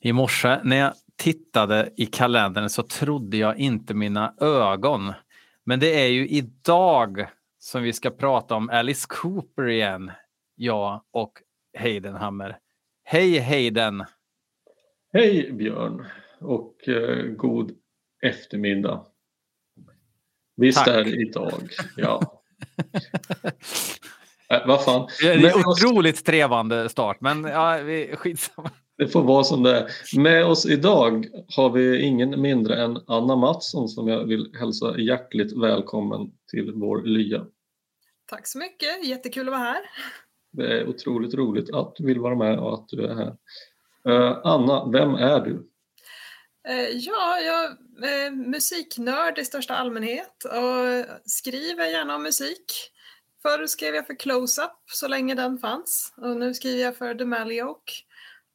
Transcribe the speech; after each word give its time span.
I 0.00 0.12
morse 0.12 0.60
när 0.64 0.76
jag 0.76 0.92
tittade 1.16 1.90
i 1.96 2.06
kalendern 2.06 2.68
så 2.68 2.82
trodde 2.82 3.36
jag 3.36 3.58
inte 3.58 3.94
mina 3.94 4.34
ögon. 4.40 5.12
Men 5.64 5.80
det 5.80 6.00
är 6.04 6.08
ju 6.08 6.28
idag 6.28 7.26
som 7.58 7.82
vi 7.82 7.92
ska 7.92 8.10
prata 8.10 8.54
om 8.54 8.70
Alice 8.70 9.06
Cooper 9.08 9.68
igen. 9.68 10.12
Jag 10.54 11.02
och 11.10 11.32
Heidenhammer. 11.78 12.58
Hej 13.04 13.38
Heiden! 13.38 14.04
Hej 15.12 15.52
Björn 15.52 16.06
och 16.40 16.88
eh, 16.88 17.24
god 17.24 17.72
eftermiddag. 18.22 19.06
Visst 20.56 20.78
Tack. 20.78 20.88
är 20.88 21.04
det 21.04 21.10
idag, 21.10 21.68
ja. 21.96 22.42
äh, 24.50 24.66
vad 24.66 24.84
fan. 24.84 25.08
Det 25.20 25.32
är 25.32 25.58
en 25.58 25.66
otroligt 25.66 26.24
trevande 26.24 26.88
start, 26.88 27.20
men 27.20 27.44
ja, 27.44 27.78
vi, 27.84 28.16
skitsamma. 28.16 28.70
Det 28.98 29.08
får 29.08 29.22
vara 29.22 29.44
som 29.44 29.62
det 29.62 29.76
är. 29.76 30.18
Med 30.18 30.46
oss 30.46 30.66
idag 30.66 31.26
har 31.56 31.70
vi 31.70 32.02
ingen 32.02 32.40
mindre 32.40 32.82
än 32.82 32.98
Anna 33.06 33.36
Mattsson 33.36 33.88
som 33.88 34.08
jag 34.08 34.24
vill 34.24 34.54
hälsa 34.60 34.98
hjärtligt 34.98 35.52
välkommen 35.52 36.32
till 36.50 36.72
vår 36.72 37.02
lya. 37.02 37.46
Tack 38.26 38.46
så 38.46 38.58
mycket, 38.58 39.06
jättekul 39.06 39.48
att 39.48 39.52
vara 39.52 39.62
här. 39.62 39.82
Det 40.50 40.80
är 40.80 40.88
otroligt 40.88 41.34
roligt 41.34 41.74
att 41.74 41.96
du 41.96 42.06
vill 42.06 42.20
vara 42.20 42.34
med 42.34 42.58
och 42.58 42.74
att 42.74 42.88
du 42.88 43.04
är 43.06 43.14
här. 43.14 43.36
Uh, 44.08 44.38
Anna, 44.44 44.90
vem 44.90 45.14
är 45.14 45.40
du? 45.40 45.52
Uh, 46.68 46.88
ja, 46.92 47.38
jag 47.38 47.64
är 48.08 48.30
musiknörd 48.30 49.38
i 49.38 49.44
största 49.44 49.74
allmänhet 49.74 50.44
och 50.44 51.16
skriver 51.24 51.86
gärna 51.86 52.16
om 52.16 52.22
musik. 52.22 52.72
Förr 53.42 53.66
skrev 53.66 53.94
jag 53.94 54.06
för 54.06 54.14
Close-Up 54.14 54.72
så 54.86 55.08
länge 55.08 55.34
den 55.34 55.58
fanns 55.58 56.14
och 56.16 56.36
nu 56.36 56.54
skriver 56.54 56.82
jag 56.82 56.96
för 56.96 57.14
The 57.14 57.24
Malioke. 57.24 57.92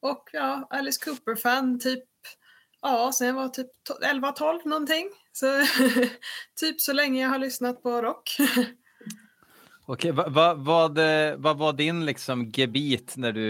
Och 0.03 0.29
ja, 0.31 0.67
Alice 0.69 1.05
Cooper-fan 1.05 1.79
typ, 1.79 2.03
ja, 2.81 3.11
sen 3.13 3.27
jag 3.27 3.33
var 3.33 3.49
typ 3.49 3.67
11-12 4.03 4.67
någonting. 4.67 5.09
Så 5.31 5.45
typ 6.59 6.81
så 6.81 6.93
länge 6.93 7.21
jag 7.21 7.29
har 7.29 7.39
lyssnat 7.39 7.83
på 7.83 8.01
rock. 8.01 8.37
Okej, 9.85 10.11
vad, 10.11 10.33
vad, 10.33 10.57
vad, 10.57 10.99
vad 11.37 11.57
var 11.57 11.73
din 11.73 12.05
liksom 12.05 12.51
gebit 12.53 13.13
när 13.17 13.31
du, 13.31 13.47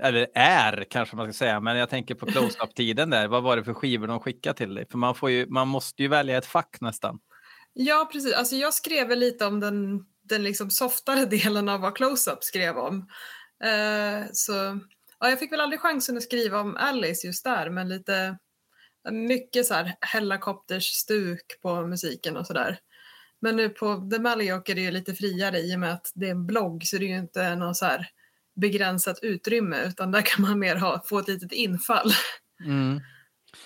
eller 0.00 0.26
är 0.34 0.86
kanske 0.90 1.16
man 1.16 1.26
ska 1.26 1.32
säga, 1.32 1.60
men 1.60 1.76
jag 1.76 1.90
tänker 1.90 2.14
på 2.14 2.26
close-up-tiden 2.26 3.10
där. 3.10 3.28
Vad 3.28 3.42
var 3.42 3.56
det 3.56 3.64
för 3.64 3.74
skivor 3.74 4.06
de 4.06 4.20
skickade 4.20 4.56
till 4.56 4.74
dig? 4.74 4.86
För 4.90 4.98
man, 4.98 5.14
får 5.14 5.30
ju, 5.30 5.46
man 5.46 5.68
måste 5.68 6.02
ju 6.02 6.08
välja 6.08 6.38
ett 6.38 6.46
fack 6.46 6.76
nästan. 6.80 7.18
Ja, 7.72 8.08
precis. 8.12 8.34
Alltså 8.34 8.56
jag 8.56 8.74
skrev 8.74 9.10
lite 9.10 9.46
om 9.46 9.60
den, 9.60 10.04
den 10.22 10.42
liksom 10.42 10.70
softare 10.70 11.24
delen 11.30 11.68
av 11.68 11.80
vad 11.80 11.96
close-up 11.96 12.44
skrev 12.44 12.76
om. 12.76 12.96
Uh, 13.64 14.26
så 14.32 14.78
ja, 15.20 15.30
jag 15.30 15.38
fick 15.38 15.52
väl 15.52 15.60
aldrig 15.60 15.80
chansen 15.80 16.16
att 16.16 16.22
skriva 16.22 16.60
om 16.60 16.76
Alice 16.76 17.26
just 17.26 17.44
där, 17.44 17.70
men 17.70 17.88
lite 17.88 18.38
mycket 19.10 19.66
så 19.66 19.74
här 19.74 19.96
helikopterstuk 20.12 21.60
på 21.62 21.86
musiken 21.86 22.36
och 22.36 22.46
sådär. 22.46 22.78
Men 23.40 23.56
nu 23.56 23.68
på 23.68 24.08
The 24.12 24.18
Malioc 24.18 24.62
är 24.66 24.74
det 24.74 24.80
ju 24.80 24.90
lite 24.90 25.14
friare 25.14 25.58
i 25.58 25.76
och 25.76 25.80
med 25.80 25.92
att 25.92 26.12
det 26.14 26.26
är 26.26 26.30
en 26.30 26.46
blogg 26.46 26.86
så 26.86 26.98
det 26.98 27.04
är 27.04 27.08
ju 27.08 27.18
inte 27.18 27.56
något 27.56 27.76
så 27.76 27.84
här 27.84 28.08
begränsat 28.56 29.18
utrymme 29.22 29.84
utan 29.86 30.12
där 30.12 30.22
kan 30.22 30.42
man 30.42 30.58
mer 30.58 30.76
ha, 30.76 31.02
få 31.06 31.18
ett 31.18 31.28
litet 31.28 31.52
infall. 31.52 32.12
Mm. 32.64 33.00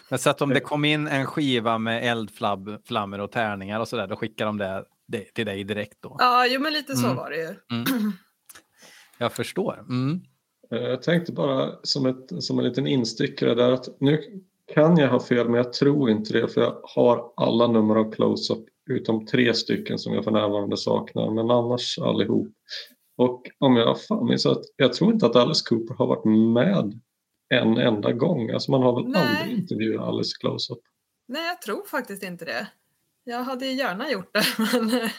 Men 0.09 0.19
så 0.19 0.31
att 0.31 0.43
om 0.43 0.51
det 0.51 0.61
kom 0.61 0.85
in 0.85 1.09
en 1.09 1.27
skiva 1.27 1.79
med 1.79 2.05
eldflammor 2.05 3.19
och 3.19 3.33
tärningar 3.33 3.81
och 3.81 3.89
sådär, 3.89 4.07
då 4.07 4.17
skickar 4.17 4.47
de 4.47 4.59
det, 4.59 4.85
det 5.07 5.35
till 5.35 5.47
dig 5.47 5.65
direkt 5.65 5.97
då? 6.01 6.17
Ja, 6.19 6.47
jo 6.47 6.61
men 6.61 6.73
lite 6.73 6.97
så 6.97 7.05
mm. 7.05 7.17
var 7.17 7.31
det 7.31 7.37
ju. 7.37 7.55
Mm. 7.77 8.13
Jag 9.19 9.33
förstår. 9.33 9.79
Mm. 9.79 10.21
Eh, 10.73 10.79
jag 10.79 11.03
tänkte 11.03 11.33
bara 11.33 11.73
som, 11.83 12.07
ett, 12.07 12.43
som 12.43 12.59
en 12.59 12.65
liten 12.65 12.87
instickare 12.87 13.55
där 13.55 13.73
att 13.73 14.01
nu 14.01 14.43
kan 14.75 14.97
jag 14.97 15.09
ha 15.09 15.21
fel 15.21 15.49
men 15.49 15.55
jag 15.55 15.73
tror 15.73 16.11
inte 16.11 16.33
det 16.33 16.49
för 16.49 16.61
jag 16.61 16.81
har 16.83 17.33
alla 17.37 17.67
nummer 17.67 17.97
av 17.97 18.13
Close-Up 18.13 18.65
utom 18.91 19.27
tre 19.27 19.55
stycken 19.55 19.99
som 19.99 20.15
jag 20.15 20.25
för 20.25 20.31
närvarande 20.31 20.77
saknar 20.77 21.31
men 21.31 21.51
annars 21.51 21.99
allihop. 21.99 22.49
Och 23.17 23.51
om 23.59 23.77
jag 23.77 24.03
fan 24.03 24.27
minns 24.27 24.47
att 24.47 24.63
jag 24.77 24.93
tror 24.93 25.13
inte 25.13 25.27
att 25.27 25.37
Alice 25.37 25.65
Cooper 25.69 25.95
har 25.95 26.07
varit 26.07 26.25
med 26.55 27.01
en 27.55 27.79
enda 27.79 28.13
gång. 28.13 28.51
Alltså 28.51 28.71
man 28.71 28.83
har 28.83 29.03
väl 29.03 29.11
Nej. 29.13 29.23
aldrig 29.23 29.59
intervjuat 29.59 30.09
Alice 30.09 30.37
Close-Up. 30.41 30.79
Nej, 31.29 31.47
jag 31.47 31.63
tror 31.63 31.87
faktiskt 31.87 32.23
inte 32.23 32.45
det. 32.45 32.69
Jag 33.25 33.43
hade 33.43 33.67
gärna 33.67 34.11
gjort 34.11 34.35
det, 34.35 34.45
men 34.73 35.03
eh, 35.03 35.11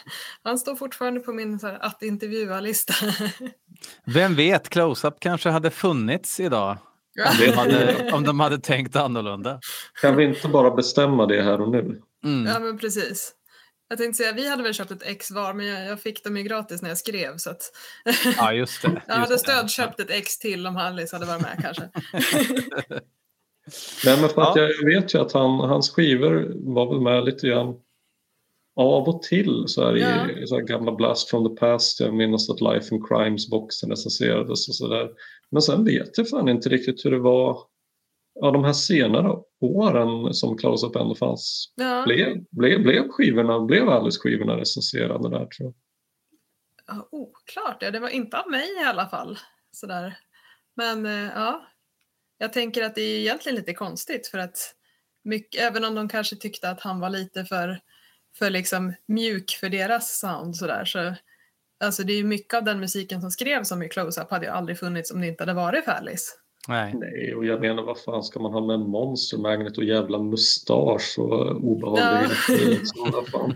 han 0.42 0.58
står 0.58 0.74
fortfarande 0.76 1.20
på 1.20 1.32
min 1.32 1.60
att 1.62 2.02
intervjua-lista. 2.02 2.94
Vem 4.04 4.34
vet, 4.34 4.68
Close-Up 4.68 5.14
kanske 5.20 5.48
hade 5.48 5.70
funnits 5.70 6.40
idag. 6.40 6.78
Om 7.26 7.36
de, 7.38 7.52
hade, 7.52 8.12
om 8.12 8.24
de 8.24 8.40
hade 8.40 8.58
tänkt 8.58 8.96
annorlunda. 8.96 9.60
Kan 10.00 10.16
vi 10.16 10.24
inte 10.24 10.48
bara 10.48 10.70
bestämma 10.70 11.26
det 11.26 11.42
här 11.42 11.60
och 11.60 11.70
nu? 11.70 12.02
Mm. 12.24 12.46
Ja, 12.46 12.58
men 12.58 12.78
precis. 12.78 13.34
Jag 13.88 13.98
tänkte 13.98 14.16
säga, 14.16 14.32
vi 14.32 14.48
hade 14.48 14.62
väl 14.62 14.74
köpt 14.74 14.90
ett 14.90 15.02
ex 15.02 15.30
var, 15.30 15.54
men 15.54 15.66
jag, 15.66 15.86
jag, 15.86 16.00
fick 16.00 16.24
dem 16.24 16.36
ju 16.36 16.42
gratis 16.42 16.82
när 16.82 16.88
jag 16.88 16.98
skrev. 16.98 17.36
Så 17.36 17.50
att... 17.50 17.62
Ja, 18.36 18.52
just 18.52 18.82
det. 18.82 18.88
Just 18.88 19.02
jag 19.08 19.14
hade 19.14 19.38
stödköpt 19.38 20.00
ett 20.00 20.10
ex 20.10 20.38
till 20.38 20.66
om 20.66 20.76
Alice 20.76 21.16
hade 21.16 21.26
varit 21.26 21.42
med 21.42 21.58
kanske. 21.62 21.82
Nej, 24.04 24.20
men 24.20 24.28
för 24.28 24.42
att 24.42 24.56
ja. 24.56 24.62
jag 24.62 24.86
vet 24.86 25.14
ju 25.14 25.18
att 25.18 25.32
han, 25.32 25.60
hans 25.60 25.90
skivor 25.90 26.52
var 26.74 26.92
väl 26.92 27.00
med 27.00 27.24
lite 27.24 27.46
grann 27.46 27.74
av 28.76 29.08
och 29.08 29.22
till 29.22 29.64
så 29.66 29.84
här 29.84 29.96
i 30.42 30.46
så 30.46 30.54
här 30.54 30.62
gamla 30.62 30.92
Blast 30.92 31.30
from 31.30 31.48
the 31.48 31.60
Past. 31.60 32.00
Jag 32.00 32.14
minns 32.14 32.50
att 32.50 32.60
Life 32.60 32.94
and 32.94 33.08
Crimes-boxen 33.08 33.90
recenserades 33.90 34.68
och 34.68 34.74
sådär. 34.74 35.10
Men 35.50 35.62
sen 35.62 35.84
vet 35.84 36.18
jag 36.18 36.28
fan 36.28 36.48
inte 36.48 36.68
riktigt 36.68 37.04
hur 37.04 37.10
det 37.10 37.18
var 37.18 37.58
ja, 38.34 38.50
de 38.50 38.64
här 38.64 38.72
senare 38.72 39.38
åren 39.60 40.34
som 40.34 40.58
Close-Up 40.58 40.96
ändå 40.96 41.14
fanns. 41.14 41.72
Ja. 41.74 42.02
Blev, 42.06 42.44
blev, 42.50 42.82
blev 42.82 43.08
skivorna, 43.08 43.60
blev 43.60 43.88
Alice-skivorna 43.88 44.56
recenserade 44.56 45.30
där 45.30 45.46
tror 45.46 45.48
jag? 45.58 45.74
Ja, 46.86 47.08
oklart, 47.10 47.76
ja, 47.80 47.90
det 47.90 48.00
var 48.00 48.08
inte 48.08 48.38
av 48.38 48.50
mig 48.50 48.66
i 48.82 48.84
alla 48.84 49.08
fall. 49.08 49.38
Sådär. 49.72 50.18
Men 50.76 51.06
eh, 51.06 51.30
ja, 51.34 51.66
jag 52.38 52.52
tänker 52.52 52.82
att 52.82 52.94
det 52.94 53.02
är 53.02 53.18
egentligen 53.18 53.56
lite 53.56 53.74
konstigt 53.74 54.26
för 54.26 54.38
att 54.38 54.74
mycket, 55.24 55.62
även 55.62 55.84
om 55.84 55.94
de 55.94 56.08
kanske 56.08 56.36
tyckte 56.36 56.70
att 56.70 56.80
han 56.80 57.00
var 57.00 57.10
lite 57.10 57.44
för 57.44 57.80
för 58.38 58.50
liksom 58.50 58.92
mjuk 59.06 59.50
för 59.60 59.68
deras 59.68 60.18
sound 60.18 60.56
sådär. 60.56 60.84
Så, 60.84 61.14
alltså 61.84 62.02
det 62.02 62.12
är 62.12 62.16
ju 62.16 62.24
mycket 62.24 62.54
av 62.54 62.64
den 62.64 62.80
musiken 62.80 63.20
som 63.20 63.30
skrevs 63.30 63.72
om 63.72 63.82
i 63.82 63.88
Close-Up 63.88 64.30
hade 64.30 64.46
ju 64.46 64.52
aldrig 64.52 64.78
funnits 64.78 65.10
om 65.10 65.20
det 65.20 65.26
inte 65.26 65.42
hade 65.42 65.54
varit 65.54 65.84
för 65.84 65.92
Alice. 65.92 66.32
Nej. 66.68 66.94
Nej, 66.94 67.34
och 67.34 67.44
jag 67.44 67.60
menar 67.60 67.82
vad 67.82 67.98
fan 67.98 68.22
ska 68.22 68.40
man 68.40 68.52
ha 68.52 68.60
med 68.60 68.80
Monster 68.80 69.38
Magnet 69.38 69.78
och 69.78 69.84
jävla 69.84 70.18
mustasch 70.18 71.18
och 71.18 71.64
obehaglighet? 71.64 72.80
Ja. 72.94 73.50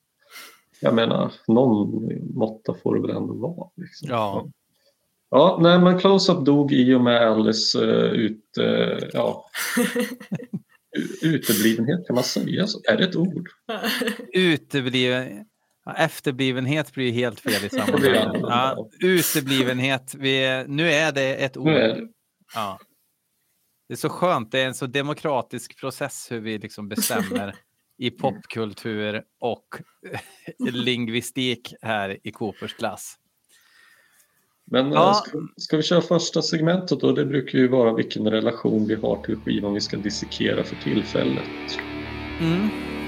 jag 0.80 0.94
menar, 0.94 1.32
någon 1.46 2.08
måtta 2.34 2.74
får 2.82 2.94
det 2.94 3.00
väl 3.00 3.16
ändå 3.16 3.34
vara. 3.34 3.70
Liksom. 3.76 4.08
Ja. 4.10 4.46
Ja, 5.30 5.58
nej 5.60 5.78
men 5.78 5.98
Close-Up 6.00 6.44
dog 6.44 6.72
i 6.72 6.94
och 6.94 7.00
med 7.00 7.30
Alice 7.30 7.78
uh, 7.78 8.12
ut, 8.12 8.44
uh, 8.60 8.98
ja. 9.12 9.44
Uteblivenhet, 11.22 12.06
kan 12.06 12.14
man 12.14 12.24
säga 12.24 12.66
så? 12.66 12.80
Är 12.88 12.96
det 12.96 13.04
ett 13.04 13.16
ord? 13.16 13.48
Utebliven... 14.32 15.44
efterblivenhet 15.96 16.92
blir 16.94 17.12
helt 17.12 17.40
fel 17.40 17.64
i 17.64 17.68
sammanhanget. 17.68 18.42
Ja, 18.42 18.88
uteblivenhet, 19.00 20.14
vi, 20.18 20.64
nu 20.68 20.90
är 20.90 21.12
det 21.12 21.34
ett 21.34 21.56
ord. 21.56 21.66
Det. 21.66 22.08
Ja. 22.54 22.78
det 23.88 23.94
är 23.94 23.96
så 23.96 24.08
skönt, 24.08 24.52
det 24.52 24.60
är 24.60 24.66
en 24.66 24.74
så 24.74 24.86
demokratisk 24.86 25.80
process 25.80 26.26
hur 26.30 26.40
vi 26.40 26.58
liksom 26.58 26.88
bestämmer 26.88 27.54
i 27.98 28.10
popkultur 28.10 29.22
och 29.40 29.66
lingvistik 30.72 31.74
här 31.82 32.18
i 32.22 32.30
Coopers 32.30 32.74
klass. 32.74 33.19
Men 34.70 34.86
eh, 34.86 34.92
ja. 34.92 35.14
ska, 35.14 35.38
ska, 35.56 35.76
vi 35.76 35.82
köra 35.82 36.00
första 36.00 36.42
segmentet 36.42 37.00
då? 37.00 37.12
Det 37.12 37.24
brukar 37.24 37.58
ju 37.58 37.68
vara 37.68 37.94
vilken 37.94 38.30
relation 38.30 38.86
vi 38.86 38.94
har 38.94 39.22
till 39.22 39.36
skivan 39.36 39.74
vi 39.74 39.80
ska 39.80 39.96
dissekera 39.96 40.64
för 40.64 40.76
tillfället. 40.76 41.44
Mm. 42.40 42.99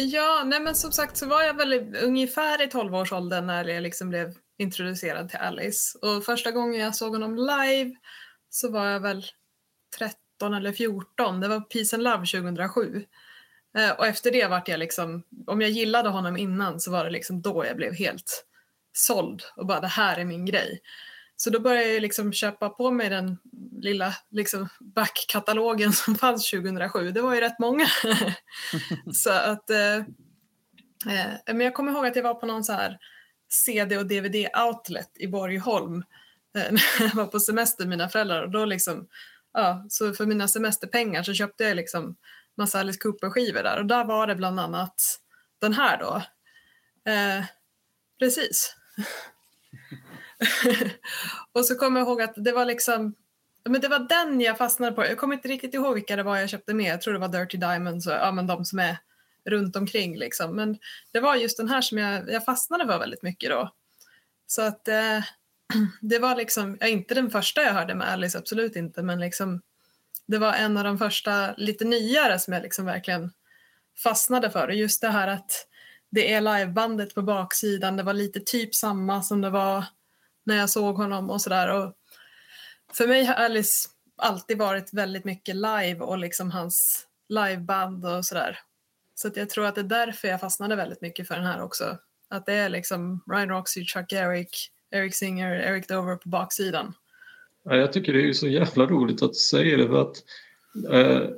Ja, 0.00 0.42
nej 0.46 0.60
men 0.60 0.74
som 0.74 0.92
sagt 0.92 1.16
så 1.16 1.26
var 1.26 1.42
jag 1.42 1.54
väl 1.54 1.96
ungefär 2.02 2.62
i 2.62 2.66
12-årsåldern 2.66 3.46
när 3.46 3.64
jag 3.64 3.82
liksom 3.82 4.08
blev 4.08 4.34
introducerad 4.58 5.28
till 5.28 5.38
Alice. 5.38 5.98
Och 5.98 6.24
första 6.24 6.50
gången 6.50 6.80
jag 6.80 6.94
såg 6.94 7.12
honom 7.12 7.36
live 7.36 7.94
så 8.50 8.70
var 8.70 8.86
jag 8.86 9.00
väl 9.00 9.24
13 9.98 10.54
eller 10.54 10.72
14. 10.72 11.40
Det 11.40 11.48
var 11.48 11.60
Peace 11.60 11.96
and 11.96 12.02
Love 12.02 12.26
2007. 12.26 13.04
Eh, 13.78 13.90
och 13.90 14.06
efter 14.06 14.30
det 14.30 14.46
vart 14.46 14.68
jag 14.68 14.78
liksom, 14.78 15.22
om 15.46 15.60
jag 15.60 15.70
gillade 15.70 16.08
honom 16.08 16.36
innan 16.36 16.80
så 16.80 16.90
var 16.90 17.04
det 17.04 17.10
liksom 17.10 17.42
då 17.42 17.64
jag 17.66 17.76
blev 17.76 17.94
helt 17.94 18.46
såld 18.92 19.42
och 19.56 19.66
bara 19.66 19.80
det 19.80 19.86
här 19.86 20.18
är 20.18 20.24
min 20.24 20.46
grej. 20.46 20.80
Så 21.40 21.50
då 21.50 21.60
började 21.60 21.92
jag 21.92 22.02
liksom 22.02 22.32
köpa 22.32 22.68
på 22.68 22.90
mig 22.90 23.10
den 23.10 23.38
lilla 23.80 24.14
liksom 24.30 24.68
backkatalogen 24.80 25.92
som 25.92 26.14
fanns 26.14 26.50
2007. 26.50 27.10
Det 27.10 27.20
var 27.20 27.34
ju 27.34 27.40
rätt 27.40 27.58
många. 27.58 27.86
så 29.14 29.30
att, 29.30 29.70
eh, 29.70 29.96
eh, 31.06 31.34
men 31.46 31.60
jag 31.60 31.74
kommer 31.74 31.92
ihåg 31.92 32.06
att 32.06 32.16
jag 32.16 32.22
var 32.22 32.34
på 32.34 32.46
någon 32.46 32.64
så 32.64 32.72
här 32.72 32.98
CD 33.48 33.98
och 33.98 34.06
DVD-outlet 34.06 35.10
i 35.14 35.26
Borgholm 35.26 36.04
eh, 36.56 36.72
när 36.72 36.82
jag 37.00 37.14
var 37.14 37.26
på 37.26 37.40
semester 37.40 37.84
med 37.84 37.88
mina 37.88 38.08
föräldrar. 38.08 38.42
Och 38.42 38.50
då 38.50 38.64
liksom, 38.64 39.08
ja, 39.52 39.86
så 39.88 40.14
för 40.14 40.26
mina 40.26 40.48
semesterpengar 40.48 41.22
så 41.22 41.34
köpte 41.34 41.64
jag 41.64 41.76
liksom 41.76 42.16
massa 42.56 42.80
Alice 42.80 42.98
Cooper-skivor 42.98 43.62
där 43.62 43.78
och 43.78 43.86
där 43.86 44.04
var 44.04 44.26
det 44.26 44.34
bland 44.34 44.60
annat 44.60 45.18
den 45.60 45.72
här 45.72 45.98
då. 45.98 46.22
Eh, 47.12 47.44
precis. 48.18 48.74
och 51.52 51.66
så 51.66 51.74
kommer 51.74 52.00
jag 52.00 52.08
ihåg 52.08 52.22
att 52.22 52.34
det 52.36 52.52
var 52.52 52.64
liksom 52.64 53.14
men 53.64 53.80
det 53.80 53.88
var 53.88 53.98
den 53.98 54.40
jag 54.40 54.58
fastnade 54.58 54.92
på. 54.92 55.04
Jag 55.04 55.18
kommer 55.18 55.34
inte 55.34 55.48
riktigt 55.48 55.74
ihåg 55.74 55.94
vilka 55.94 56.16
det 56.16 56.22
var 56.22 56.36
jag 56.36 56.48
köpte 56.48 56.74
med. 56.74 56.92
Jag 56.92 57.00
tror 57.00 57.14
det 57.14 57.20
var 57.20 57.28
Dirty 57.28 57.58
Diamonds 57.58 58.06
och 58.06 58.12
ja, 58.12 58.32
men 58.32 58.46
de 58.46 58.64
som 58.64 58.78
är 58.78 58.98
runt 59.44 59.76
omkring 59.76 60.18
liksom. 60.18 60.56
Men 60.56 60.78
det 61.12 61.20
var 61.20 61.36
just 61.36 61.56
den 61.56 61.68
här 61.68 61.80
som 61.80 61.98
jag, 61.98 62.32
jag 62.32 62.44
fastnade 62.44 62.86
för 62.86 62.98
väldigt 62.98 63.22
mycket 63.22 63.50
då. 63.50 63.72
Så 64.46 64.62
att 64.62 64.88
eh, 64.88 65.18
det 66.00 66.18
var 66.18 66.36
liksom, 66.36 66.76
ja, 66.80 66.86
inte 66.86 67.14
den 67.14 67.30
första 67.30 67.62
jag 67.62 67.72
hörde 67.72 67.94
med 67.94 68.08
Alice, 68.08 68.38
absolut 68.38 68.76
inte, 68.76 69.02
men 69.02 69.20
liksom 69.20 69.62
det 70.26 70.38
var 70.38 70.52
en 70.52 70.76
av 70.76 70.84
de 70.84 70.98
första 70.98 71.54
lite 71.56 71.84
nyare 71.84 72.38
som 72.38 72.52
jag 72.52 72.62
liksom 72.62 72.84
verkligen 72.84 73.32
fastnade 74.02 74.50
för. 74.50 74.68
Och 74.68 74.74
just 74.74 75.00
det 75.00 75.08
här 75.08 75.28
att 75.28 75.66
det 76.10 76.32
är 76.32 76.40
livebandet 76.40 77.14
på 77.14 77.22
baksidan, 77.22 77.96
det 77.96 78.02
var 78.02 78.14
lite 78.14 78.40
typ 78.40 78.74
samma 78.74 79.22
som 79.22 79.40
det 79.40 79.50
var 79.50 79.84
när 80.48 80.56
jag 80.56 80.70
såg 80.70 80.96
honom 80.96 81.30
och 81.30 81.40
sådär. 81.40 81.92
För 82.92 83.06
mig 83.06 83.24
har 83.24 83.34
Alice 83.34 83.88
alltid 84.16 84.58
varit 84.58 84.94
väldigt 84.94 85.24
mycket 85.24 85.56
live 85.56 86.00
och 86.00 86.18
liksom 86.18 86.50
hans 86.50 87.06
liveband 87.28 88.06
och 88.06 88.24
sådär. 88.24 88.58
Så 89.14 89.28
att 89.28 89.36
jag 89.36 89.50
tror 89.50 89.66
att 89.66 89.74
det 89.74 89.80
är 89.80 90.06
därför 90.06 90.28
jag 90.28 90.40
fastnade 90.40 90.76
väldigt 90.76 91.00
mycket 91.00 91.28
för 91.28 91.34
den 91.34 91.44
här 91.44 91.62
också. 91.62 91.98
Att 92.28 92.46
det 92.46 92.52
är 92.52 92.68
liksom 92.68 93.24
Ryan 93.26 93.48
Roxy, 93.48 93.84
Chuck 93.84 94.12
Eric, 94.12 94.70
Eric 94.90 95.14
Singer, 95.14 95.54
Eric 95.54 95.86
Dover 95.86 96.16
på 96.16 96.28
baksidan. 96.28 96.94
Ja, 97.64 97.76
jag 97.76 97.92
tycker 97.92 98.12
det 98.12 98.28
är 98.28 98.32
så 98.32 98.48
jävla 98.48 98.86
roligt 98.86 99.22
att 99.22 99.32
du 99.32 99.38
säger 99.38 99.78
det 99.78 99.86
för 99.86 100.02
att 100.02 100.16
eh, 100.92 101.28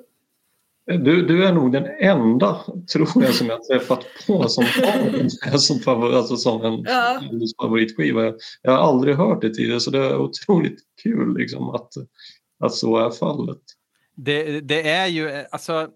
du, 0.98 1.26
du 1.26 1.44
är 1.44 1.52
nog 1.52 1.72
den 1.72 1.87
enda, 2.00 2.64
tror 2.92 3.08
jag, 3.14 3.34
som 3.34 3.46
jag 3.46 3.64
träffat 3.64 4.06
på 4.26 4.48
som 4.48 4.64
har 4.64 5.58
som, 5.58 6.02
alltså 6.02 6.37
som 6.37 6.64
en 6.64 6.82
ja. 6.82 7.20
favoritskiva. 7.62 8.32
Jag 8.62 8.72
har 8.72 8.78
aldrig 8.78 9.16
hört 9.16 9.40
det 9.40 9.54
tidigare 9.54 9.81
så 9.81 9.90
det 9.90 9.98
är 9.98 10.16
otroligt 10.16 10.78
kul 11.02 11.37
liksom, 11.38 11.70
att, 11.70 11.92
att 12.64 12.75
så 12.75 12.98
är 12.98 13.10
fallet. 13.10 13.60
Det, 14.16 14.60
det 14.60 14.88
är 14.90 15.06
ju, 15.06 15.44
alltså 15.50 15.88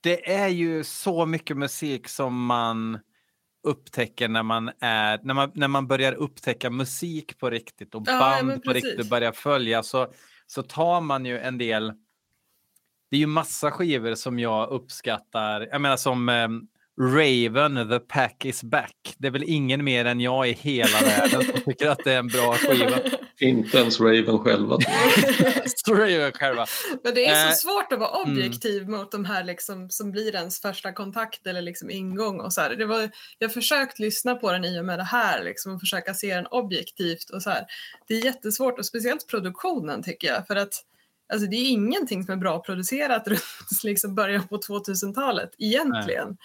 det 0.00 0.32
är 0.32 0.48
ju 0.48 0.84
så 0.84 1.26
mycket 1.26 1.56
musik 1.56 2.08
som 2.08 2.46
man 2.46 2.98
upptäcker 3.62 4.28
när 4.28 4.42
man, 4.42 4.70
är, 4.80 5.20
när 5.22 5.34
man, 5.34 5.50
när 5.54 5.68
man 5.68 5.86
börjar 5.86 6.12
upptäcka 6.12 6.70
musik 6.70 7.38
på 7.38 7.50
riktigt 7.50 7.94
och 7.94 8.02
band 8.02 8.52
ja, 8.52 8.58
på 8.64 8.72
riktigt 8.72 9.10
börjar 9.10 9.32
följa 9.32 9.82
så, 9.82 10.12
så 10.46 10.62
tar 10.62 11.00
man 11.00 11.26
ju 11.26 11.38
en 11.38 11.58
del. 11.58 11.92
Det 13.10 13.16
är 13.16 13.20
ju 13.20 13.26
massa 13.26 13.70
skivor 13.70 14.14
som 14.14 14.38
jag 14.38 14.70
uppskattar. 14.70 15.68
Jag 15.70 15.80
menar 15.80 15.96
som 15.96 16.28
um, 16.28 16.68
Raven, 17.00 17.88
The 17.88 17.98
Pack 17.98 18.44
is 18.44 18.62
Back. 18.62 19.14
Det 19.18 19.26
är 19.26 19.30
väl 19.30 19.44
ingen 19.46 19.84
mer 19.84 20.04
än 20.04 20.20
jag 20.20 20.48
i 20.48 20.52
hela 20.52 21.00
världen 21.02 21.44
som 21.44 21.60
tycker 21.64 21.88
att 21.88 22.04
det 22.04 22.12
är 22.12 22.18
en 22.18 22.28
bra 22.28 22.54
skiva. 22.54 22.98
Inte 23.40 23.78
ens 23.78 24.00
Raven 24.00 24.38
själva. 24.38 24.76
Raven 25.88 26.32
själva. 26.32 26.66
Men 27.04 27.14
det 27.14 27.26
är 27.26 27.34
så 27.34 27.48
eh, 27.48 27.74
svårt 27.74 27.92
att 27.92 27.98
vara 27.98 28.22
mm. 28.22 28.32
objektiv 28.32 28.82
mm. 28.82 29.00
mot 29.00 29.12
de 29.12 29.24
här 29.24 29.44
liksom, 29.44 29.90
som 29.90 30.10
blir 30.10 30.34
ens 30.34 30.60
första 30.60 30.92
kontakt 30.92 31.46
eller 31.46 31.62
liksom 31.62 31.90
ingång. 31.90 32.40
Och 32.40 32.52
så 32.52 32.60
här. 32.60 32.76
Det 32.76 32.86
var, 32.86 33.10
jag 33.38 33.48
har 33.48 33.52
försökt 33.52 33.98
lyssna 33.98 34.34
på 34.34 34.52
den 34.52 34.64
i 34.64 34.80
och 34.80 34.84
med 34.84 34.98
det 34.98 35.04
här 35.04 35.44
liksom, 35.44 35.74
och 35.74 35.80
försöka 35.80 36.14
se 36.14 36.34
den 36.34 36.46
objektivt. 36.46 37.30
Och 37.30 37.42
så 37.42 37.50
här. 37.50 37.66
Det 38.08 38.14
är 38.14 38.24
jättesvårt 38.24 38.78
och 38.78 38.86
speciellt 38.86 39.26
produktionen 39.26 40.02
tycker 40.02 40.28
jag. 40.28 40.46
För 40.46 40.56
att 40.56 40.84
Alltså 41.32 41.46
det 41.46 41.56
är 41.56 41.70
ingenting 41.70 42.24
som 42.24 42.32
är 42.32 42.36
bra 42.36 42.60
producerat 42.60 43.28
runt 43.28 43.84
liksom 43.84 44.14
början 44.14 44.48
på 44.48 44.56
2000-talet 44.56 45.50
egentligen. 45.58 46.28
Nej. 46.28 46.36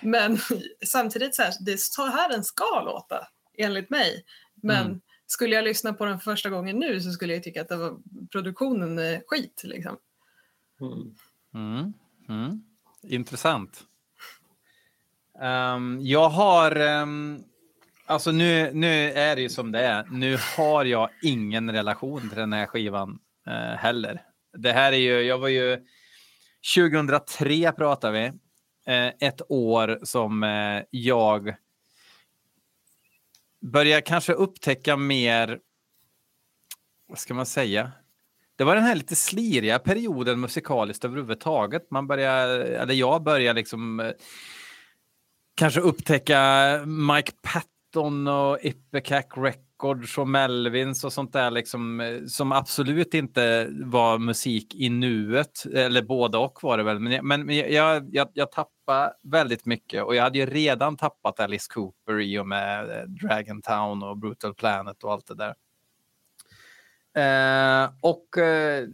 Men 0.00 0.38
samtidigt 0.86 1.34
så 1.34 1.42
här, 1.42 1.54
det 1.60 1.72
är 1.72 1.76
så 1.76 2.06
här 2.06 2.28
den 2.28 2.44
ska 2.44 2.80
låta 2.84 3.28
enligt 3.58 3.90
mig. 3.90 4.24
Men 4.54 4.86
mm. 4.86 5.00
skulle 5.26 5.54
jag 5.54 5.64
lyssna 5.64 5.92
på 5.92 6.04
den 6.04 6.20
första 6.20 6.50
gången 6.50 6.76
nu 6.76 7.00
så 7.00 7.10
skulle 7.10 7.34
jag 7.34 7.42
tycka 7.42 7.60
att 7.60 7.68
det 7.68 7.76
var, 7.76 7.96
produktionen 8.32 8.98
är 8.98 9.22
skit. 9.26 9.60
Liksom. 9.64 9.96
Mm. 10.80 11.14
Mm. 11.54 11.92
mm. 12.28 12.62
Intressant. 13.02 13.84
Um, 15.40 16.00
jag 16.00 16.28
har, 16.28 16.80
um, 16.80 17.44
alltså 18.06 18.30
nu, 18.30 18.70
nu 18.72 19.12
är 19.12 19.36
det 19.36 19.42
ju 19.42 19.48
som 19.48 19.72
det 19.72 19.80
är. 19.80 20.06
Nu 20.10 20.38
har 20.56 20.84
jag 20.84 21.10
ingen 21.22 21.70
relation 21.70 22.28
till 22.28 22.38
den 22.38 22.52
här 22.52 22.66
skivan 22.66 23.18
uh, 23.48 23.54
heller. 23.54 24.22
Det 24.58 24.72
här 24.72 24.92
är 24.92 24.96
ju, 24.96 25.20
jag 25.20 25.38
var 25.38 25.48
ju 25.48 25.78
2003 26.76 27.72
pratar 27.72 28.12
vi. 28.12 28.24
Eh, 28.86 29.28
ett 29.28 29.40
år 29.48 29.98
som 30.02 30.42
eh, 30.42 30.82
jag 30.90 31.54
börjar 33.60 34.00
kanske 34.00 34.32
upptäcka 34.32 34.96
mer, 34.96 35.60
vad 37.06 37.18
ska 37.18 37.34
man 37.34 37.46
säga? 37.46 37.92
Det 38.56 38.64
var 38.64 38.74
den 38.74 38.84
här 38.84 38.94
lite 38.94 39.16
sliriga 39.16 39.78
perioden 39.78 40.40
musikaliskt 40.40 41.04
överhuvudtaget. 41.04 41.90
Man 41.90 42.06
börjar, 42.06 42.48
eller 42.58 42.94
jag 42.94 43.22
börjar 43.22 43.54
liksom 43.54 44.00
eh, 44.00 44.12
kanske 45.54 45.80
upptäcka 45.80 46.40
Mike 46.86 47.32
Patton 47.42 48.28
och 48.28 48.58
Ipecac 48.62 49.26
Records 49.36 49.67
och 49.84 50.28
Melvins 50.28 51.04
och 51.04 51.12
sånt 51.12 51.32
där 51.32 51.50
liksom 51.50 52.00
eh, 52.00 52.24
som 52.26 52.52
absolut 52.52 53.14
inte 53.14 53.68
var 53.70 54.18
musik 54.18 54.74
i 54.74 54.88
nuet. 54.88 55.64
Eller 55.74 56.02
både 56.02 56.38
och 56.38 56.58
var 56.62 56.78
det 56.78 56.84
väl. 56.84 56.98
Men, 56.98 57.26
men 57.26 57.56
jag, 57.56 58.14
jag, 58.14 58.28
jag 58.32 58.52
tappade 58.52 59.12
väldigt 59.22 59.66
mycket 59.66 60.04
och 60.04 60.14
jag 60.14 60.22
hade 60.22 60.38
ju 60.38 60.46
redan 60.46 60.96
tappat 60.96 61.40
Alice 61.40 61.66
Cooper 61.74 62.20
i 62.20 62.38
och 62.38 62.46
med 62.46 62.90
eh, 62.90 63.04
Dragon 63.06 63.62
Town 63.62 64.02
och 64.02 64.18
Brutal 64.18 64.54
Planet 64.54 65.04
och 65.04 65.12
allt 65.12 65.26
det 65.26 65.34
där. 65.34 65.54
Eh, 67.14 67.90
och 68.00 68.38
eh, 68.38 68.88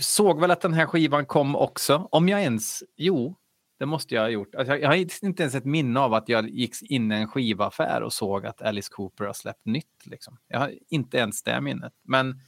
såg 0.00 0.40
väl 0.40 0.50
att 0.50 0.60
den 0.60 0.74
här 0.74 0.86
skivan 0.86 1.26
kom 1.26 1.56
också. 1.56 2.08
Om 2.10 2.28
jag 2.28 2.42
ens... 2.42 2.82
Jo, 2.96 3.36
det 3.82 3.86
måste 3.86 4.14
jag 4.14 4.22
ha 4.22 4.28
gjort. 4.28 4.54
Alltså, 4.54 4.72
jag, 4.72 4.82
jag 4.82 4.88
har 4.88 5.24
inte 5.24 5.42
ens 5.42 5.54
ett 5.54 5.64
minne 5.64 6.00
av 6.00 6.14
att 6.14 6.28
jag 6.28 6.48
gick 6.48 6.82
in 6.82 7.12
i 7.12 7.14
en 7.14 7.28
skivaffär 7.28 8.02
och 8.02 8.12
såg 8.12 8.46
att 8.46 8.62
Alice 8.62 8.88
Cooper 8.92 9.24
har 9.24 9.32
släppt 9.32 9.66
nytt. 9.66 10.06
Liksom. 10.06 10.38
Jag 10.48 10.58
har 10.58 10.72
inte 10.90 11.16
ens 11.18 11.42
det 11.42 11.60
minnet. 11.60 11.92
Men 12.02 12.40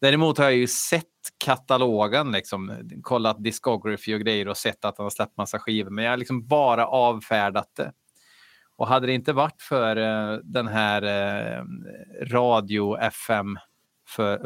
Däremot 0.00 0.38
har 0.38 0.44
jag 0.44 0.54
ju 0.54 0.66
sett 0.66 1.06
katalogen, 1.44 2.32
liksom, 2.32 2.90
kollat 3.02 3.44
discography 3.44 4.14
och 4.14 4.20
grejer 4.20 4.48
och 4.48 4.56
sett 4.56 4.84
att 4.84 4.98
han 4.98 5.04
har 5.04 5.10
släppt 5.10 5.36
massa 5.36 5.58
skivor, 5.58 5.90
men 5.90 6.04
jag 6.04 6.12
har 6.12 6.16
liksom 6.16 6.46
bara 6.46 6.86
avfärdat 6.86 7.70
det. 7.76 7.92
Och 8.76 8.86
hade 8.86 9.06
det 9.06 9.12
inte 9.12 9.32
varit 9.32 9.62
för 9.62 9.96
uh, 9.98 10.38
den 10.44 10.68
här 10.68 11.04
uh, 11.04 11.64
radio 12.30 12.96
FM 12.96 13.58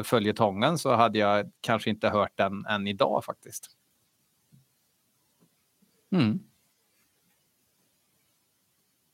följetongen 0.03 0.77
så 0.77 0.95
hade 0.95 1.19
jag 1.19 1.51
kanske 1.61 1.89
inte 1.89 2.09
hört 2.09 2.33
den 2.35 2.65
än 2.65 2.87
idag 2.87 3.25
faktiskt. 3.25 3.76
Mm. 6.11 6.39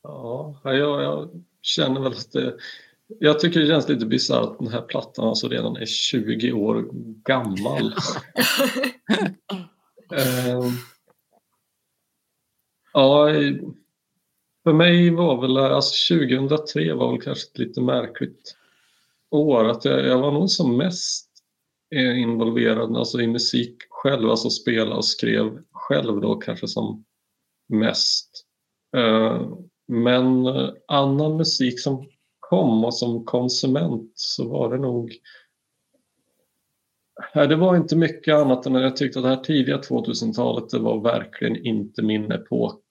Ja, 0.04 0.60
jag, 0.64 1.04
jag, 1.04 1.30
känner 1.62 2.02
väl 2.02 2.12
att 2.12 2.32
det, 2.32 2.58
jag 3.20 3.40
tycker 3.40 3.60
det 3.60 3.68
känns 3.68 3.90
lite 3.90 4.06
bisarrt 4.06 4.50
att 4.50 4.60
den 4.60 4.68
här 4.68 4.82
plattan 4.82 5.28
alltså 5.28 5.48
redan 5.48 5.78
är 5.78 5.86
20 5.86 6.52
år 6.52 6.90
gammal. 7.24 7.86
uh, 10.14 10.72
ja, 12.94 13.28
för 14.64 14.74
mig 14.74 15.10
var 15.10 15.42
väl, 15.42 15.58
alltså 15.58 16.16
2003 16.16 16.94
var 16.94 17.12
väl 17.12 17.22
kanske 17.22 17.50
ett 17.52 17.58
lite 17.58 17.82
märkligt 17.82 18.58
år. 19.30 19.70
Att 19.70 19.86
jag, 19.86 20.06
jag 20.06 20.20
var 20.20 20.32
nog 20.32 20.50
som 20.50 20.78
mest 20.78 21.33
involverad 21.96 22.98
alltså 22.98 23.22
i 23.22 23.28
musik 23.28 23.76
själv, 23.90 24.30
alltså 24.30 24.50
spela 24.50 24.96
och 24.96 25.06
skrev 25.06 25.60
själv 25.72 26.22
då 26.22 26.36
kanske 26.36 26.68
som 26.68 27.06
mest. 27.70 28.46
Uh, 28.98 29.58
Men 29.88 30.46
eh, 30.46 30.70
annan 30.88 31.38
musik 31.38 31.80
som 31.80 32.10
kom 32.40 32.86
och 32.86 32.96
som 32.96 33.26
konsument 33.26 34.12
så 34.16 34.50
var 34.50 34.72
det 34.72 34.82
nog 34.82 35.12
det 37.34 37.56
var 37.56 37.76
inte 37.76 37.96
mycket 37.96 38.36
annat 38.36 38.66
än 38.66 38.76
att 38.76 38.82
jag 38.82 38.96
tyckte 38.98 39.20
att 39.20 39.24
det 39.24 39.30
här 39.30 39.44
tidiga 39.44 39.78
2000-talet 39.78 40.70
det 40.70 40.80
var 40.80 41.02
verkligen 41.02 41.66
inte 41.66 42.02
min 42.02 42.32
epok. 42.32 42.82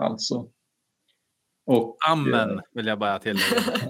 Alltså. 0.00 0.48
Och, 1.66 1.96
Amen 2.10 2.50
eh, 2.50 2.60
vill 2.72 2.86
jag 2.86 2.98
bara 2.98 3.18
tillägga. 3.18 3.62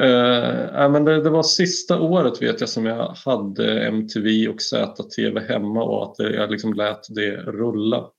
uh, 0.00 0.90
men 0.90 1.04
det, 1.04 1.22
det, 1.22 1.30
var 1.30 1.42
sista 1.42 2.00
året 2.00 2.42
vet 2.42 2.60
jag 2.60 2.68
som 2.68 2.86
jag 2.86 3.08
hade 3.08 3.86
MTV 3.86 4.48
och 4.48 4.62
ZTV 4.62 5.40
hemma 5.40 5.82
och 5.82 6.04
att 6.04 6.32
jag 6.32 6.50
liksom 6.50 6.74
lät 6.74 7.14
det 7.14 7.36
rulla. 7.36 8.10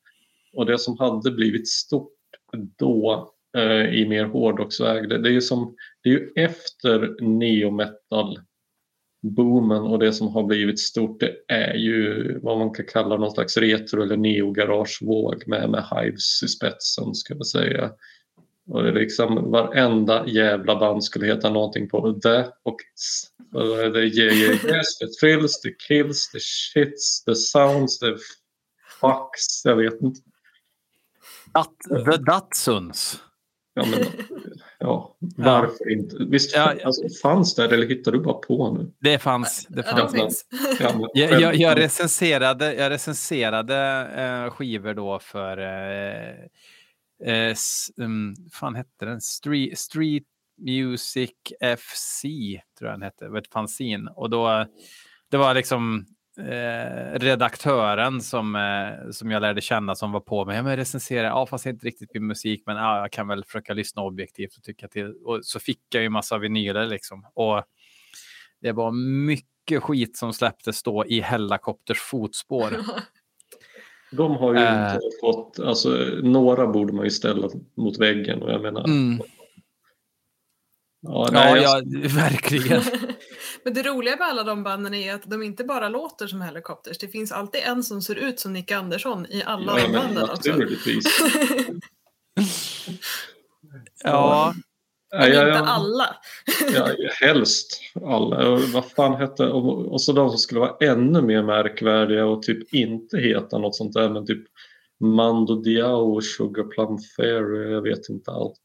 Och 0.53 0.65
det 0.65 0.79
som 0.79 0.99
hade 0.99 1.31
blivit 1.31 1.67
stort 1.67 2.13
då 2.77 3.31
uh, 3.57 3.93
i 3.95 4.07
mer 4.07 4.25
hårdrocksväg, 4.25 5.09
det, 5.09 5.17
det, 5.17 5.29
är 5.29 5.33
ju 5.33 5.41
som, 5.41 5.75
det 6.03 6.09
är 6.09 6.13
ju 6.13 6.31
efter 6.35 7.21
neometal 7.21 8.39
boomen 9.21 9.81
och 9.81 9.99
det 9.99 10.13
som 10.13 10.27
har 10.27 10.43
blivit 10.43 10.79
stort 10.79 11.19
det 11.19 11.35
är 11.47 11.73
ju 11.73 12.39
vad 12.39 12.57
man 12.57 12.73
kan 12.73 12.85
kalla 12.85 13.17
någon 13.17 13.31
slags 13.31 13.57
retro 13.57 14.03
eller 14.03 14.17
neogaragevåg 14.17 15.43
med, 15.47 15.69
med 15.69 15.83
Hives 15.91 16.43
i 16.43 16.47
spetsen 16.47 17.15
ska 17.15 17.33
jag 17.33 17.47
säga. 17.47 17.91
Och 18.69 18.83
det 18.83 18.89
är 18.89 18.93
liksom 18.93 19.51
varenda 19.51 20.27
jävla 20.27 20.79
band 20.79 21.03
skulle 21.03 21.25
heta 21.25 21.49
någonting 21.49 21.89
på 21.89 22.13
the 22.13 22.43
och 22.63 22.77
det 23.93 23.99
är 23.99 24.05
yes, 24.05 24.97
the 24.97 25.07
thrills, 25.07 25.61
the 25.61 25.71
kills, 25.87 26.31
the 26.31 26.39
shits, 26.39 27.23
the 27.23 27.35
sounds, 27.35 27.99
the 27.99 28.15
fucks, 29.01 29.65
jag 29.65 29.75
vet 29.75 30.01
inte. 30.01 30.21
That, 31.53 32.05
the 32.05 32.17
Datsuns. 32.17 33.23
Ja, 33.73 33.85
men, 33.85 33.99
ja, 34.79 35.17
varför 35.37 35.77
ja. 35.79 35.91
inte? 35.91 36.15
Visst 36.19 36.55
ja, 36.55 36.75
alltså, 36.85 37.01
fanns 37.21 37.55
det 37.55 37.65
eller 37.65 37.87
hittar 37.87 38.11
du 38.11 38.19
bara 38.19 38.33
på 38.33 38.73
nu? 38.73 38.91
Det 38.99 39.19
fanns. 39.19 39.67
Det 39.69 39.83
fanns. 39.83 40.13
Ja, 40.13 40.19
finns. 40.19 40.45
jag, 41.13 41.41
jag, 41.41 41.55
jag, 41.55 41.79
recenserade, 41.79 42.73
jag 42.73 42.89
recenserade 42.89 44.07
uh, 44.45 44.51
skivor 44.51 44.93
då 44.93 45.19
för 45.19 45.59
uh, 45.59 46.45
eh, 47.25 47.55
um, 47.97 48.35
fan 48.53 48.75
hette 48.75 49.05
den? 49.05 49.21
Street, 49.21 49.79
Street 49.79 50.23
Music 50.57 51.31
FC 51.77 52.21
tror 52.79 52.89
jag 52.89 52.93
den 52.93 53.01
hette. 53.01 53.25
Det 53.25 53.31
var 53.31 53.39
ett 53.39 53.53
fanzin. 53.53 54.07
Och 54.07 54.29
då, 54.29 54.65
det 55.31 55.37
var 55.37 55.53
liksom 55.53 56.05
eh, 56.37 57.19
redaktören 57.19 58.21
som, 58.21 58.55
eh, 58.55 59.11
som 59.11 59.31
jag 59.31 59.41
lärde 59.41 59.61
känna 59.61 59.95
som 59.95 60.11
var 60.11 60.19
på 60.19 60.45
mig. 60.45 60.55
Ja, 60.55 60.63
men 60.63 60.77
recensera, 60.77 61.27
ja, 61.27 61.45
fast 61.45 61.65
inte 61.65 61.85
riktigt 61.85 62.13
min 62.13 62.27
musik, 62.27 62.63
men 62.65 62.75
ja, 62.77 62.99
jag 62.99 63.11
kan 63.11 63.27
väl 63.27 63.45
försöka 63.45 63.73
lyssna 63.73 64.01
objektivt 64.01 64.57
och 64.57 64.63
tycka 64.63 64.87
till. 64.87 65.13
Och 65.25 65.39
så 65.45 65.59
fick 65.59 65.81
jag 65.89 66.03
ju 66.03 66.09
massa 66.09 66.37
vinyler 66.37 66.85
liksom. 66.87 67.25
Och 67.33 67.63
det 68.61 68.71
var 68.71 68.91
mycket 69.25 69.83
skit 69.83 70.17
som 70.17 70.33
släpptes 70.33 70.83
då 70.83 71.05
i 71.05 71.21
Hellacopters 71.21 71.99
fotspår. 71.99 72.71
De 74.11 74.35
har 74.35 74.53
ju 74.53 74.59
äh, 74.59 74.93
inte 74.93 74.99
fått, 75.21 75.59
alltså 75.59 75.89
några 76.23 76.67
borde 76.67 76.93
man 76.93 77.05
ju 77.05 77.11
ställa 77.11 77.49
mot 77.77 77.97
väggen 77.97 78.41
och 78.41 78.51
jag 78.51 78.61
menar. 78.61 78.83
Mm. 78.83 79.21
Ja, 81.01 81.29
nej, 81.31 81.61
ja, 81.61 81.61
jag... 81.61 81.83
ja, 81.87 82.09
verkligen. 82.15 82.81
Men 83.63 83.73
det 83.73 83.83
roliga 83.83 84.15
med 84.15 84.27
alla 84.27 84.43
de 84.43 84.63
banden 84.63 84.93
är 84.93 85.13
att 85.13 85.23
de 85.23 85.43
inte 85.43 85.63
bara 85.63 85.89
låter 85.89 86.27
som 86.27 86.41
Helicopters. 86.41 86.97
Det 86.97 87.07
finns 87.07 87.31
alltid 87.31 87.61
en 87.65 87.83
som 87.83 88.01
ser 88.01 88.15
ut 88.15 88.39
som 88.39 88.53
Nick 88.53 88.71
Andersson 88.71 89.25
i 89.25 89.43
alla 89.45 89.79
ja, 89.79 89.87
de 89.87 89.93
banden 89.93 90.29
också. 90.29 90.49
ja. 94.03 94.53
Men 95.11 95.31
ja, 95.31 95.47
ja, 95.47 95.57
inte 95.57 95.71
alla. 95.71 96.15
ja, 96.73 96.87
helst 97.21 97.81
alla. 98.05 98.49
Och 98.49 98.59
vad 98.59 98.85
fan 98.85 99.15
hette 99.15 99.47
och, 99.47 99.91
och 99.91 100.01
så 100.01 100.13
de 100.13 100.29
som 100.29 100.37
skulle 100.37 100.59
vara 100.59 100.75
ännu 100.79 101.21
mer 101.21 101.43
märkvärdiga 101.43 102.25
och 102.25 102.43
typ 102.43 102.73
inte 102.73 103.17
heta 103.17 103.57
något 103.57 103.75
sånt 103.75 103.93
där 103.93 104.09
men 104.09 104.25
typ 104.25 104.43
Mando 104.99 105.55
Diao 105.55 106.15
och 106.15 106.23
Sugar 106.23 106.63
Plum 106.63 106.97
Fairy, 107.17 107.71
jag 107.71 107.81
vet 107.81 108.09
inte 108.09 108.31
allt. 108.31 108.59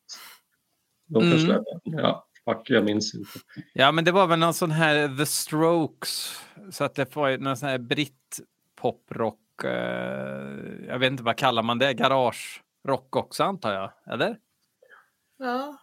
De 1.06 1.30
kanske 1.30 1.52
mm. 1.52 1.64
ja. 1.84 2.26
Fuck, 2.44 2.70
jag 2.70 2.84
minns 2.84 3.14
inte. 3.14 3.30
Ja, 3.72 3.92
men 3.92 4.04
det 4.04 4.12
var 4.12 4.26
väl 4.26 4.38
någon 4.38 4.54
sån 4.54 4.70
här 4.70 5.16
The 5.18 5.26
Strokes. 5.26 6.40
Så 6.70 6.84
att 6.84 6.94
det 6.94 7.16
var 7.16 7.38
någon 7.38 7.56
sån 7.56 7.68
här 7.68 7.78
britt 7.78 8.40
poprock. 8.76 9.64
Eh, 9.64 10.88
jag 10.88 10.98
vet 10.98 11.10
inte 11.10 11.22
vad 11.22 11.36
kallar 11.36 11.62
man 11.62 11.78
det? 11.78 11.94
Garage 11.94 12.62
rock 12.88 13.16
också 13.16 13.44
antar 13.44 13.74
jag, 13.74 13.92
eller? 14.14 14.38
Ja. 15.38 15.78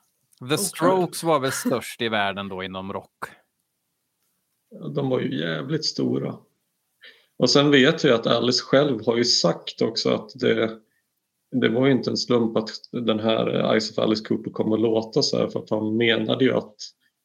The 0.49 0.57
Strokes 0.57 1.23
var 1.23 1.39
väl 1.39 1.51
störst 1.51 2.01
i 2.01 2.09
världen 2.09 2.47
då 2.49 2.63
inom 2.63 2.93
rock. 2.93 3.25
De 4.95 5.09
var 5.09 5.19
ju 5.19 5.39
jävligt 5.39 5.85
stora. 5.85 6.35
Och 7.37 7.49
sen 7.49 7.71
vet 7.71 8.03
jag 8.03 8.13
att 8.13 8.27
Alice 8.27 8.63
själv 8.63 9.05
har 9.05 9.17
ju 9.17 9.23
sagt 9.23 9.81
också 9.81 10.09
att 10.09 10.29
det 10.35 10.79
det 11.51 11.69
var 11.69 11.85
ju 11.85 11.91
inte 11.91 12.09
en 12.09 12.17
slump 12.17 12.57
att 12.57 12.69
den 12.91 13.19
här 13.19 13.79
Ice 13.79 13.91
of 13.91 13.99
Alice 13.99 14.23
Cooper 14.27 14.51
kom 14.51 14.73
att 14.73 14.79
låta 14.79 15.21
så 15.21 15.37
här 15.37 15.47
för 15.47 15.59
att 15.59 15.69
han 15.69 15.97
menade 15.97 16.45
ju 16.45 16.53
att 16.53 16.75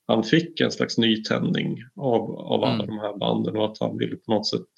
han 0.06 0.22
fick 0.22 0.60
en 0.60 0.70
slags 0.70 0.98
nytändning 0.98 1.78
av, 1.96 2.30
av 2.30 2.64
alla 2.64 2.84
mm. 2.84 2.86
de 2.86 2.98
här 2.98 3.16
banden 3.16 3.56
och 3.56 3.64
att 3.64 3.78
han 3.80 3.98
ville 3.98 4.16
på 4.16 4.32
något 4.32 4.46
sätt 4.46 4.68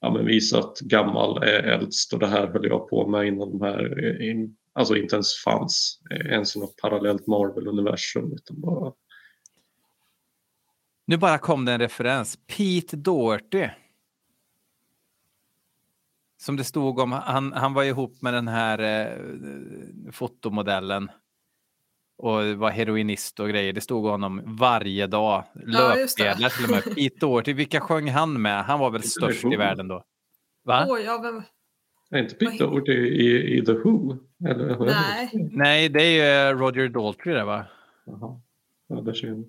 ja, 0.00 0.10
visa 0.10 0.58
att 0.58 0.80
gammal 0.80 1.42
är 1.42 1.62
äldst 1.62 2.12
och 2.12 2.18
det 2.18 2.26
här 2.26 2.46
höll 2.46 2.66
jag 2.66 2.88
på 2.88 3.08
med 3.08 3.26
innan 3.26 3.50
de 3.50 3.62
här 3.62 4.22
in, 4.22 4.56
alltså 4.72 4.96
inte 4.96 5.16
ens 5.16 5.34
fanns 5.34 6.00
ens 6.10 6.56
i 6.56 6.60
något 6.60 6.76
parallellt 6.76 7.26
Marvel-universum 7.26 8.32
utan 8.32 8.60
bara 8.60 8.92
nu 11.04 11.16
bara 11.16 11.38
kom 11.38 11.64
det 11.64 11.72
en 11.72 11.80
referens. 11.80 12.38
Pete 12.46 12.96
Doherty 12.96 13.68
som 16.42 16.56
det 16.56 16.64
stod 16.64 16.98
om, 16.98 17.12
han, 17.12 17.52
han 17.52 17.74
var 17.74 17.84
ihop 17.84 18.22
med 18.22 18.34
den 18.34 18.48
här 18.48 18.78
eh, 18.78 20.12
fotomodellen 20.12 21.10
och 22.18 22.44
var 22.44 22.70
heroinist 22.70 23.40
och 23.40 23.48
grejer. 23.48 23.72
Det 23.72 23.80
stod 23.80 24.04
honom 24.04 24.42
varje 24.44 25.06
dag. 25.06 25.44
Löpsedlar 25.54 26.48
till 26.48 26.64
och 26.64 26.70
med. 26.70 26.84
Pete 26.84 27.16
Doherty, 27.20 27.52
vilka 27.52 27.80
sjöng 27.80 28.10
han 28.10 28.42
med? 28.42 28.64
Han 28.64 28.80
var 28.80 28.90
väl 28.90 29.02
störst 29.02 29.44
i 29.44 29.56
världen 29.56 29.88
då? 29.88 30.04
Va? 30.64 30.86
Oh, 30.88 31.00
ja, 31.00 31.18
vem... 31.18 31.42
Är 32.10 32.22
inte 32.22 32.34
Pete 32.34 32.64
Doherty 32.64 32.92
i, 32.92 33.58
i 33.58 33.64
The 33.64 33.72
Who? 33.72 34.16
Eller, 34.48 34.78
Nej. 34.78 35.30
Nej, 35.52 35.88
det 35.88 36.02
är 36.02 36.50
ju 36.50 36.58
Roger 36.58 36.88
Daltrey 36.88 37.34
det 37.34 37.44
va? 37.44 37.66
Jaha, 38.06 38.40
ja, 38.86 39.00
det 39.00 39.14
ser 39.14 39.44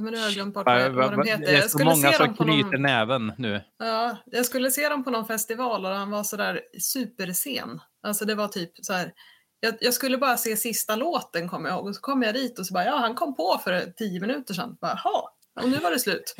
Ja, 0.00 0.02
men 0.02 0.12
nu 0.12 0.18
har 0.18 0.24
jag 0.24 0.34
glömt 0.34 0.54
bort 0.54 0.66
vad, 0.66 0.92
vad 0.92 1.12
de 1.12 1.28
heter. 1.28 1.44
Det 1.44 1.56
är 1.56 1.68
så 1.68 1.84
många 1.84 2.12
som 2.12 2.34
knyter 2.34 2.70
någon... 2.70 2.82
näven 2.82 3.32
nu. 3.38 3.60
Ja, 3.78 4.16
jag 4.26 4.46
skulle 4.46 4.70
se 4.70 4.88
dem 4.88 5.04
på 5.04 5.10
någon 5.10 5.26
festival 5.26 5.84
och 5.84 5.90
han 5.90 6.10
var 6.10 6.22
sådär 6.22 6.60
supersen. 6.80 7.80
Alltså 8.02 8.24
det 8.24 8.34
var 8.34 8.48
typ 8.48 8.72
så 8.82 8.92
här. 8.92 9.12
Jag, 9.60 9.74
jag, 9.80 9.94
skulle 9.94 10.18
bara 10.18 10.36
se 10.36 10.56
sista 10.56 10.96
låten 10.96 11.48
kommer 11.48 11.68
jag 11.68 11.76
ihåg 11.76 11.86
och 11.86 11.94
så 11.94 12.00
kom 12.00 12.22
jag 12.22 12.34
dit 12.34 12.58
och 12.58 12.66
så 12.66 12.74
bara 12.74 12.84
ja 12.84 12.96
han 12.96 13.14
kom 13.14 13.36
på 13.36 13.60
för 13.64 13.92
tio 13.96 14.20
minuter 14.20 14.54
sedan. 14.54 14.76
Jaha, 14.80 15.30
och 15.60 15.68
nu 15.68 15.78
var 15.78 15.90
det 15.90 15.98
slut. 15.98 16.34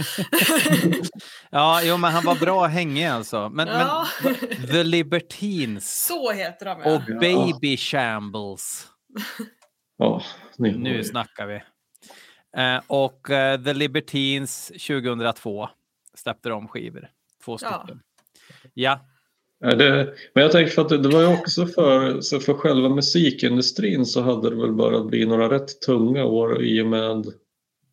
ja, 1.51 1.81
jo, 1.85 1.97
men 1.97 2.13
han 2.13 2.25
var 2.25 2.35
bra 2.35 2.67
hängig 2.67 3.07
alltså. 3.07 3.49
Men, 3.49 3.69
ja. 3.69 4.07
men 4.23 4.35
The 4.67 4.83
Libertines. 4.83 6.07
Så 6.07 6.33
heter 6.33 6.67
de 6.67 6.81
ja. 6.85 6.95
Och 6.95 7.21
Baby 7.21 7.77
Shambles. 7.77 8.87
Ja, 9.99 10.23
nu 10.57 11.05
snackar 11.05 11.47
vi. 11.47 11.61
Eh, 12.57 12.81
och 12.87 13.31
eh, 13.31 13.63
The 13.63 13.73
Libertines 13.73 14.67
2002 14.67 15.69
släppte 16.15 16.49
de 16.49 16.69
skivor. 16.69 17.09
Två 17.45 17.59
stycken. 17.59 18.01
Ja. 18.75 19.01
ja. 19.61 19.75
Det, 19.75 20.15
men 20.35 20.43
jag 20.43 20.53
tänker 20.53 20.73
för 20.73 20.83
att 20.83 20.89
det, 20.89 20.99
det 20.99 21.09
var 21.09 21.21
ju 21.21 21.27
också 21.27 21.67
för, 21.67 22.21
så 22.21 22.41
för 22.41 22.55
själva 22.55 22.89
musikindustrin 22.89 24.07
så 24.07 24.23
hade 24.23 24.51
det 24.51 24.57
väl 24.57 24.73
bara 24.73 25.05
blivit 25.05 25.29
några 25.29 25.51
rätt 25.51 25.81
tunga 25.81 26.25
år 26.25 26.63
i 26.63 26.83
och 26.83 26.87
med 26.87 27.27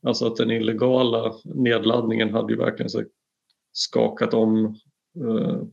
alltså 0.03 0.27
att 0.27 0.35
den 0.35 0.51
illegala 0.51 1.33
nedladdningen 1.43 2.33
hade 2.33 2.53
ju 2.53 2.59
verkligen 2.59 2.89
så 2.89 3.03
skakat 3.71 4.33
om 4.33 4.65
uh, 5.23 5.63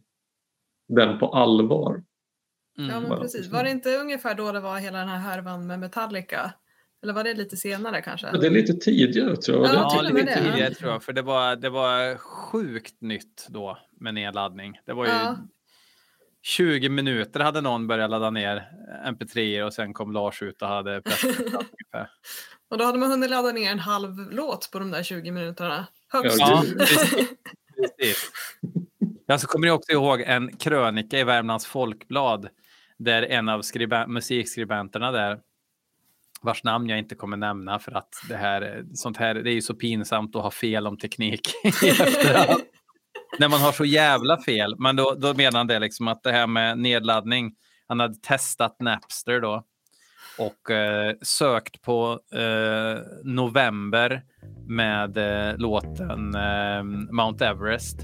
den 0.88 1.19
på 1.19 1.26
allvar. 1.28 2.04
Mm. 2.78 2.90
Ja 2.90 3.00
men 3.00 3.21
precis, 3.21 3.52
var 3.52 3.64
det 3.64 3.71
inte 3.71 3.97
ungefär 3.97 4.35
då 4.35 4.52
det 4.52 4.61
var 4.61 4.78
hela 4.78 4.99
den 4.99 5.09
här 5.09 5.19
härvan 5.19 5.66
med 5.66 5.81
Metallica? 5.81 6.54
Eller 7.02 7.12
var 7.12 7.25
det 7.25 7.35
lite 7.35 7.57
senare 7.57 8.02
kanske? 8.02 8.38
Det 8.38 8.47
är 8.47 8.50
lite 8.50 8.75
tidigare 8.75 9.37
tror 9.37 9.66
jag. 9.66 9.75
Ja, 9.75 10.02
lite 10.02 10.23
det. 10.23 10.35
tidigare 10.35 10.75
tror 10.75 10.93
jag. 10.93 11.02
För 11.02 11.12
det 11.12 11.23
var, 11.23 11.57
det 11.57 11.71
var 11.71 12.16
sjukt 12.16 13.00
nytt 13.00 13.47
då 13.49 13.78
med 14.00 14.14
nedladdning. 14.14 14.81
Det 14.87 14.93
var 14.93 15.07
ju 15.07 15.12
ja. 15.12 15.37
20 16.43 16.88
minuter 16.88 17.40
hade 17.40 17.61
någon 17.61 17.87
börjat 17.87 18.11
ladda 18.11 18.31
ner 18.31 18.69
mp3 19.07 19.62
och 19.62 19.75
sen 19.75 19.95
kom 19.95 20.12
Lars 20.12 20.43
ut 20.43 20.62
och 20.62 20.69
hade 20.69 21.02
pressat 21.02 21.66
Och 22.75 22.78
då 22.78 22.85
hade 22.85 22.99
man 22.99 23.11
hunnit 23.11 23.31
ladda 23.31 23.52
ner 23.52 23.71
en 23.71 23.78
halv 23.78 24.33
låt 24.33 24.71
på 24.73 24.78
de 24.78 24.90
där 24.90 25.02
20 25.02 25.31
minuterna. 25.31 25.87
Högst. 26.09 26.38
Ja, 26.40 26.64
precis. 26.78 27.11
precis. 27.76 28.31
Jag 29.26 29.40
så 29.40 29.47
kommer 29.47 29.71
också 29.71 29.93
ihåg 29.93 30.21
en 30.21 30.57
krönika 30.57 31.19
i 31.19 31.25
Värmlands 31.25 31.66
Folkblad 31.66 32.49
där 32.99 33.23
en 33.23 33.49
av 33.49 33.62
musikskribenterna 34.09 35.11
där 35.11 35.38
vars 36.43 36.64
namn 36.64 36.88
jag 36.88 36.99
inte 36.99 37.14
kommer 37.14 37.37
nämna 37.37 37.78
för 37.78 37.93
att 37.93 38.14
det 38.28 38.37
här, 38.37 38.85
sånt 38.95 39.16
här, 39.16 39.35
det 39.35 39.50
är 39.50 39.54
ju 39.54 39.62
så 39.62 39.75
pinsamt 39.75 40.37
att 40.37 40.43
ha 40.43 40.50
fel 40.50 40.87
om 40.87 40.99
teknik 40.99 41.49
När 43.38 43.49
man 43.49 43.61
har 43.61 43.73
så 43.73 43.85
jävla 43.85 44.43
fel. 44.43 44.75
Men 44.78 44.97
då, 44.97 45.14
då 45.14 45.35
menar 45.35 45.59
han 45.59 45.66
det 45.66 45.78
liksom 45.78 46.09
att 46.09 46.23
det 46.23 46.33
här 46.33 46.47
med 46.47 46.78
nedladdning, 46.78 47.54
han 47.88 48.00
hade 48.00 48.14
testat 48.14 48.76
Napster 48.81 49.40
då 49.40 49.64
och 50.38 50.71
eh, 50.71 51.14
sökt 51.23 51.83
på 51.83 52.21
eh, 52.35 53.03
november 53.25 54.23
med 54.69 55.17
eh, 55.17 55.57
låten 55.57 56.35
eh, 56.35 56.83
Mount 57.12 57.47
Everest 57.47 57.99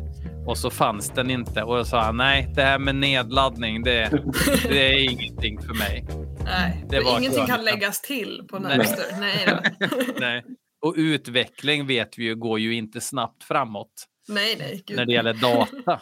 och 0.46 0.58
så 0.58 0.70
fanns 0.70 1.10
den 1.10 1.30
inte 1.30 1.62
och 1.62 1.76
då 1.76 1.84
sa 1.84 2.12
nej, 2.12 2.52
det 2.54 2.62
här 2.62 2.78
med 2.78 2.94
nedladdning, 2.94 3.82
det, 3.82 4.22
det 4.68 4.88
är 4.88 5.04
ingenting 5.12 5.60
för 5.60 5.74
mig. 5.74 6.06
Nej, 6.44 6.84
det 6.88 7.00
var 7.00 7.18
ingenting 7.18 7.46
kan 7.46 7.64
läggas 7.64 8.00
till 8.00 8.42
på 8.50 8.58
Napster. 8.58 9.04
Nej. 9.20 9.48
Nej, 9.80 9.88
nej. 10.20 10.44
Och 10.86 10.94
utveckling 10.96 11.86
vet 11.86 12.18
vi 12.18 12.24
ju 12.24 12.36
går 12.36 12.58
ju 12.58 12.74
inte 12.74 13.00
snabbt 13.00 13.44
framåt. 13.44 13.92
Nej, 14.28 14.56
nej. 14.58 14.82
Gud. 14.86 14.96
När 14.96 15.06
det 15.06 15.12
gäller 15.12 15.34
data. 15.34 16.00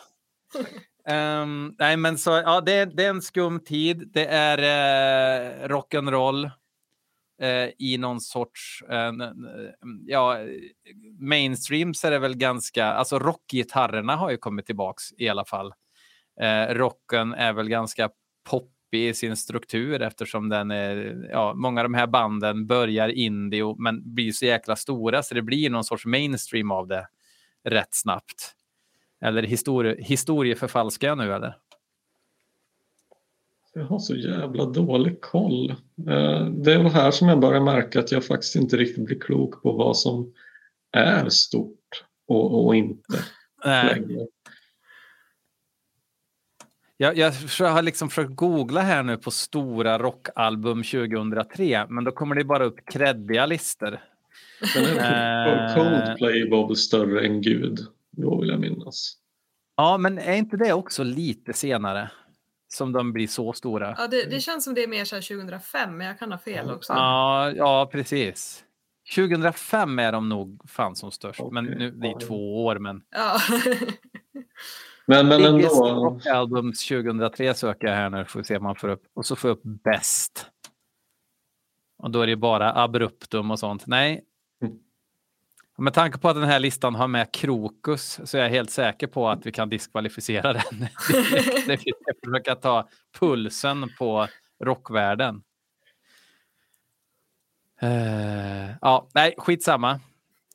um, 1.11 1.75
nej, 1.79 1.97
men 1.97 2.19
så 2.19 2.31
ja, 2.31 2.61
det, 2.61 2.85
det, 2.85 3.05
är 3.05 3.11
en 3.11 3.23
skum 3.23 3.61
tid. 3.61 4.11
Det 4.13 4.27
är 4.27 4.59
eh, 4.59 5.69
rock'n'roll 5.69 6.51
eh, 7.43 7.71
i 7.79 7.99
någon 7.99 8.21
sorts, 8.21 8.83
eh, 8.91 9.13
ja, 10.07 10.37
mainstream 11.19 11.95
så 11.95 12.07
är 12.07 12.11
det 12.11 12.19
väl 12.19 12.37
ganska, 12.37 12.87
alltså 12.87 13.19
rockgitarrerna 13.19 14.17
har 14.17 14.31
ju 14.31 14.37
kommit 14.37 14.67
tillbaks 14.67 15.05
i 15.19 15.29
alla 15.29 15.45
fall. 15.45 15.75
Eh, 16.41 16.75
rocken 16.75 17.35
är 17.35 17.53
väl 17.53 17.69
ganska 17.69 18.11
poppig 18.51 19.09
i 19.09 19.15
sin 19.15 19.37
struktur 19.37 20.03
eftersom 20.03 20.49
den 20.49 20.71
är, 20.71 21.29
ja, 21.31 21.55
många 21.55 21.81
av 21.81 21.85
de 21.85 21.95
här 21.95 22.07
banden 22.07 22.67
börjar 22.67 23.09
indie 23.09 23.75
men 23.79 24.15
blir 24.15 24.33
så 24.33 24.47
jäkla 24.47 24.77
stora 24.77 25.23
så 25.23 25.35
det 25.35 25.43
blir 25.43 25.71
någon 25.71 25.85
sorts 25.85 26.07
mainstream 26.07 26.71
av 26.71 26.89
det 26.89 27.07
rätt 27.65 27.95
snabbt. 27.95 28.55
Eller 29.21 29.43
historie, 29.43 29.97
historieförfalskar 29.99 31.09
jag 31.09 31.19
nu 31.19 31.35
eller? 31.35 31.57
Jag 33.75 33.85
har 33.85 33.99
så 33.99 34.17
jävla 34.17 34.65
dålig 34.65 35.21
koll. 35.21 35.71
Eh, 36.09 36.47
det 36.47 36.73
är 36.73 36.83
väl 36.83 36.93
här 36.93 37.11
som 37.11 37.29
jag 37.29 37.41
börjar 37.41 37.61
märka 37.61 38.01
att 38.01 38.13
jag 38.13 38.25
faktiskt 38.25 38.57
inte 38.57 38.77
riktigt 38.77 39.05
blir 39.05 39.21
klok 39.21 39.63
på 39.63 39.73
vad 39.73 39.97
som 39.97 40.33
är 40.93 41.29
stort 41.29 42.05
och, 42.27 42.67
och 42.67 42.77
inte. 42.77 43.25
Nej. 43.65 44.29
Jag, 46.97 47.19
jag 47.19 47.33
har 47.61 47.83
liksom 47.83 48.09
försökt 48.09 48.37
googla 48.37 48.81
här 48.81 49.03
nu 49.03 49.17
på 49.17 49.31
stora 49.31 49.99
rockalbum 49.99 50.83
2003, 50.83 51.87
men 51.89 52.05
då 52.05 52.13
kommer 52.13 52.35
det 52.35 52.45
bara 52.45 52.65
upp 52.65 52.79
kreddiga 52.93 53.47
listor. 53.47 53.99
Eh. 54.63 55.75
Coldplay 55.75 56.51
var 56.51 56.67
väl 56.67 56.77
större 56.77 57.27
än 57.27 57.43
Gud, 57.43 57.79
då 58.21 58.41
vill 58.41 58.49
jag 58.49 58.61
minnas. 58.61 59.17
Ja, 59.77 59.99
men 59.99 60.19
är 60.19 60.35
inte 60.35 60.57
det 60.57 60.73
också 60.73 61.03
lite 61.03 61.53
senare? 61.53 62.11
Som 62.69 62.93
de 62.93 63.13
blir 63.13 63.27
så 63.27 63.53
stora. 63.53 63.95
Ja, 63.99 64.07
det, 64.07 64.31
det 64.31 64.41
känns 64.41 64.65
som 64.65 64.75
det 64.75 64.83
är 64.83 64.89
mer 64.89 65.05
så 65.05 65.17
2005, 65.17 65.97
men 65.97 66.07
jag 66.07 66.19
kan 66.19 66.33
ha 66.33 66.39
fel 66.39 66.71
också. 66.71 66.93
Ja, 66.93 67.51
ja 67.51 67.89
precis. 67.93 68.65
2005 69.15 69.99
är 69.99 70.13
de 70.13 70.29
nog 70.29 70.61
fan 70.71 70.97
som 70.97 71.11
störst, 71.11 71.41
okay. 71.41 71.55
men 71.55 71.65
nu 71.65 71.91
det 71.91 72.09
är 72.09 72.19
två 72.19 72.65
år. 72.65 72.79
Men... 72.79 73.03
Ja. 73.11 73.39
men, 75.07 75.29
men 75.29 75.45
ändå. 75.45 75.69
Rock 75.69 76.27
Albums 76.27 76.89
2003 76.89 77.55
söker 77.55 77.87
jag 77.87 77.95
här 77.95 78.11
nu, 78.11 78.25
får 78.25 78.43
se 78.43 78.57
om 78.57 78.63
man 78.63 78.77
får 78.77 78.89
upp. 78.89 79.03
Och 79.15 79.27
så 79.27 79.37
får 79.37 79.51
jag 79.51 79.57
upp 79.57 79.65
bäst. 79.85 80.47
Och 81.99 82.11
då 82.11 82.21
är 82.21 82.27
det 82.27 82.37
bara 82.37 82.83
abruptum 82.83 83.51
och 83.51 83.59
sånt. 83.59 83.87
Nej, 83.87 84.25
med 85.83 85.95
tanke 85.95 86.19
på 86.19 86.29
att 86.29 86.37
den 86.37 86.45
här 86.45 86.61
listan 86.61 86.95
har 86.95 87.09
med 87.09 87.33
Krokus 87.33 88.21
så 88.25 88.39
är 88.39 88.43
jag 88.43 88.51
helt 88.51 88.71
säker 88.71 89.07
på 89.07 89.29
att 89.29 89.47
vi 89.47 89.53
kan 89.53 89.69
diskvalificera 89.69 90.53
den. 90.53 90.87
det 91.67 91.77
finns 91.77 91.97
att 92.11 92.17
försöka 92.25 92.55
ta 92.55 92.89
pulsen 93.19 93.89
på 93.99 94.27
rockvärlden. 94.65 95.43
Uh, 97.83 98.71
ja, 98.81 99.09
nej, 99.15 99.35
skitsamma. 99.39 100.01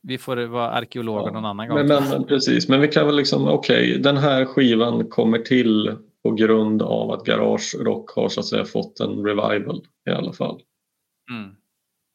Vi 0.02 0.18
får 0.18 0.38
vara 0.38 0.70
arkeologer 0.70 1.28
ja, 1.28 1.34
någon 1.34 1.46
annan 1.46 1.68
gång. 1.68 1.88
Men, 1.88 2.04
men, 2.10 2.24
precis, 2.24 2.68
men 2.68 2.82
vi 2.82 2.88
kan 2.88 3.06
väl 3.06 3.16
liksom, 3.16 3.48
okej, 3.48 3.90
okay, 3.90 3.98
den 3.98 4.18
här 4.18 4.46
skivan 4.46 5.10
kommer 5.10 5.40
till 5.40 5.98
på 6.24 6.32
grund 6.32 6.82
av 6.82 7.12
att 7.12 7.26
Garage 7.26 7.76
Rock 7.80 8.10
har 8.12 8.30
så 8.30 8.40
att 8.40 8.46
säga 8.46 8.66
fått 8.66 9.00
en 9.00 9.26
revival 9.26 9.86
i 10.10 10.12
alla 10.12 10.34
fall. 10.34 10.62
Mm. 11.32 11.56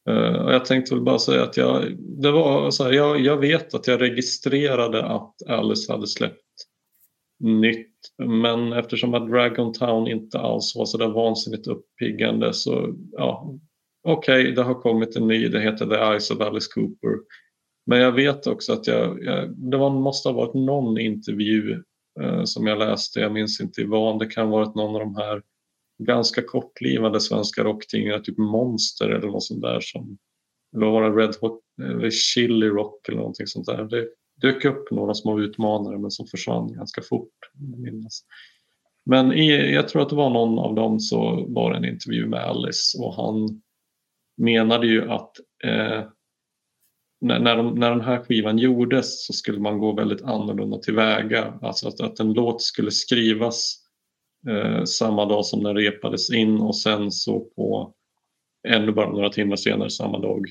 Eh, 0.09 0.45
och 0.45 0.53
jag 0.53 0.65
tänkte 0.65 0.95
väl 0.95 1.03
bara 1.03 1.19
säga 1.19 1.43
att 1.43 1.57
jag, 1.57 1.97
det 1.97 2.31
var 2.31 2.71
så 2.71 2.83
här, 2.83 2.91
jag, 2.91 3.19
jag 3.19 3.37
vet 3.37 3.73
att 3.73 3.87
jag 3.87 4.01
registrerade 4.01 5.05
att 5.05 5.35
Alice 5.47 5.91
hade 5.91 6.07
släppt 6.07 6.43
nytt 7.39 7.89
men 8.23 8.73
eftersom 8.73 9.13
att 9.13 9.29
Dragon 9.29 9.73
Town 9.73 10.07
inte 10.07 10.39
alls 10.39 10.75
var 10.75 10.85
så 10.85 10.97
där 10.97 11.07
vansinnigt 11.07 11.67
uppiggande 11.67 12.53
så 12.53 12.95
ja, 13.11 13.55
okej, 14.03 14.41
okay, 14.41 14.55
det 14.55 14.63
har 14.63 14.73
kommit 14.73 15.15
en 15.15 15.27
ny, 15.27 15.47
det 15.47 15.61
heter 15.61 15.85
The 15.85 15.95
Eyes 15.95 16.31
of 16.31 16.41
Alice 16.41 16.69
Cooper. 16.73 17.19
Men 17.85 17.99
jag 17.99 18.11
vet 18.11 18.47
också 18.47 18.73
att 18.73 18.87
jag, 18.87 19.23
jag 19.23 19.49
det 19.71 19.77
var, 19.77 19.89
måste 19.89 20.29
ha 20.29 20.33
varit 20.33 20.53
någon 20.53 20.99
intervju 20.99 21.83
eh, 22.21 22.43
som 22.43 22.67
jag 22.67 22.79
läste, 22.79 23.19
jag 23.19 23.31
minns 23.31 23.61
inte 23.61 23.81
i 23.81 23.85
van, 23.85 24.17
det 24.17 24.25
kan 24.25 24.47
ha 24.47 24.57
varit 24.57 24.75
någon 24.75 24.95
av 24.95 24.99
de 24.99 25.15
här 25.15 25.41
ganska 25.99 26.41
kortlivade 26.41 27.19
svenska 27.19 27.63
rocktidningar, 27.63 28.19
typ 28.19 28.37
Monster 28.37 29.09
eller 29.09 29.27
något 29.27 29.43
sånt 29.43 29.61
där 29.61 29.79
som 29.81 30.17
eller 30.75 30.85
var 30.85 31.01
det 31.01 31.23
Red 31.23 31.35
Hot 31.41 31.61
eh, 31.81 31.89
eller 31.89 32.09
Chili 32.09 32.69
Rock 32.69 33.07
eller 33.09 33.17
någonting 33.17 33.47
sånt 33.47 33.65
där. 33.65 33.83
Det 33.83 34.07
dök 34.41 34.65
upp 34.65 34.91
några 34.91 35.13
små 35.13 35.39
utmanare 35.39 35.97
men 35.97 36.11
som 36.11 36.27
försvann 36.27 36.73
ganska 36.73 37.01
fort. 37.01 37.33
Minnas. 37.77 38.23
Men 39.05 39.33
i, 39.33 39.73
jag 39.73 39.87
tror 39.87 40.01
att 40.01 40.09
det 40.09 40.15
var 40.15 40.29
någon 40.29 40.59
av 40.59 40.75
dem 40.75 40.99
så 40.99 41.45
var 41.47 41.71
det 41.71 41.77
en 41.77 41.93
intervju 41.93 42.25
med 42.27 42.39
Alice 42.39 42.97
och 42.97 43.15
han 43.15 43.61
menade 44.37 44.87
ju 44.87 45.11
att 45.11 45.31
eh, 45.63 46.03
när, 47.21 47.39
när, 47.39 47.55
de, 47.55 47.75
när 47.75 47.89
den 47.89 48.01
här 48.01 48.23
skivan 48.23 48.57
gjordes 48.57 49.27
så 49.27 49.33
skulle 49.33 49.59
man 49.59 49.79
gå 49.79 49.91
väldigt 49.91 50.21
annorlunda 50.21 50.77
tillväga. 50.77 51.59
Alltså 51.61 51.87
att, 51.87 52.01
att 52.01 52.19
en 52.19 52.33
låt 52.33 52.61
skulle 52.61 52.91
skrivas 52.91 53.75
eh, 54.47 54.83
samma 54.83 55.25
dag 55.25 55.45
som 55.45 55.63
den 55.63 55.75
repades 55.75 56.29
in 56.29 56.61
och 56.61 56.77
sen 56.77 57.11
så 57.11 57.39
på 57.39 57.93
ännu 58.67 58.91
bara 58.91 59.11
några 59.11 59.29
timmar 59.29 59.55
senare 59.55 59.89
samma 59.89 60.19
dag 60.19 60.45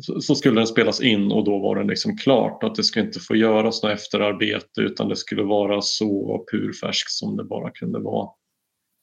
så, 0.00 0.20
så 0.20 0.34
skulle 0.34 0.60
den 0.60 0.66
spelas 0.66 1.00
in 1.00 1.32
och 1.32 1.44
då 1.44 1.58
var 1.58 1.76
den 1.76 1.86
liksom 1.86 2.16
klart 2.16 2.62
att 2.62 2.74
det 2.74 2.82
skulle 2.82 3.06
inte 3.06 3.20
få 3.20 3.36
göras 3.36 3.82
något 3.82 3.92
efterarbete 3.92 4.80
utan 4.80 5.08
det 5.08 5.16
skulle 5.16 5.42
vara 5.42 5.80
så 5.80 6.44
purfärsk 6.50 7.10
som 7.10 7.36
det 7.36 7.44
bara 7.44 7.70
kunde 7.70 7.98
vara. 7.98 8.28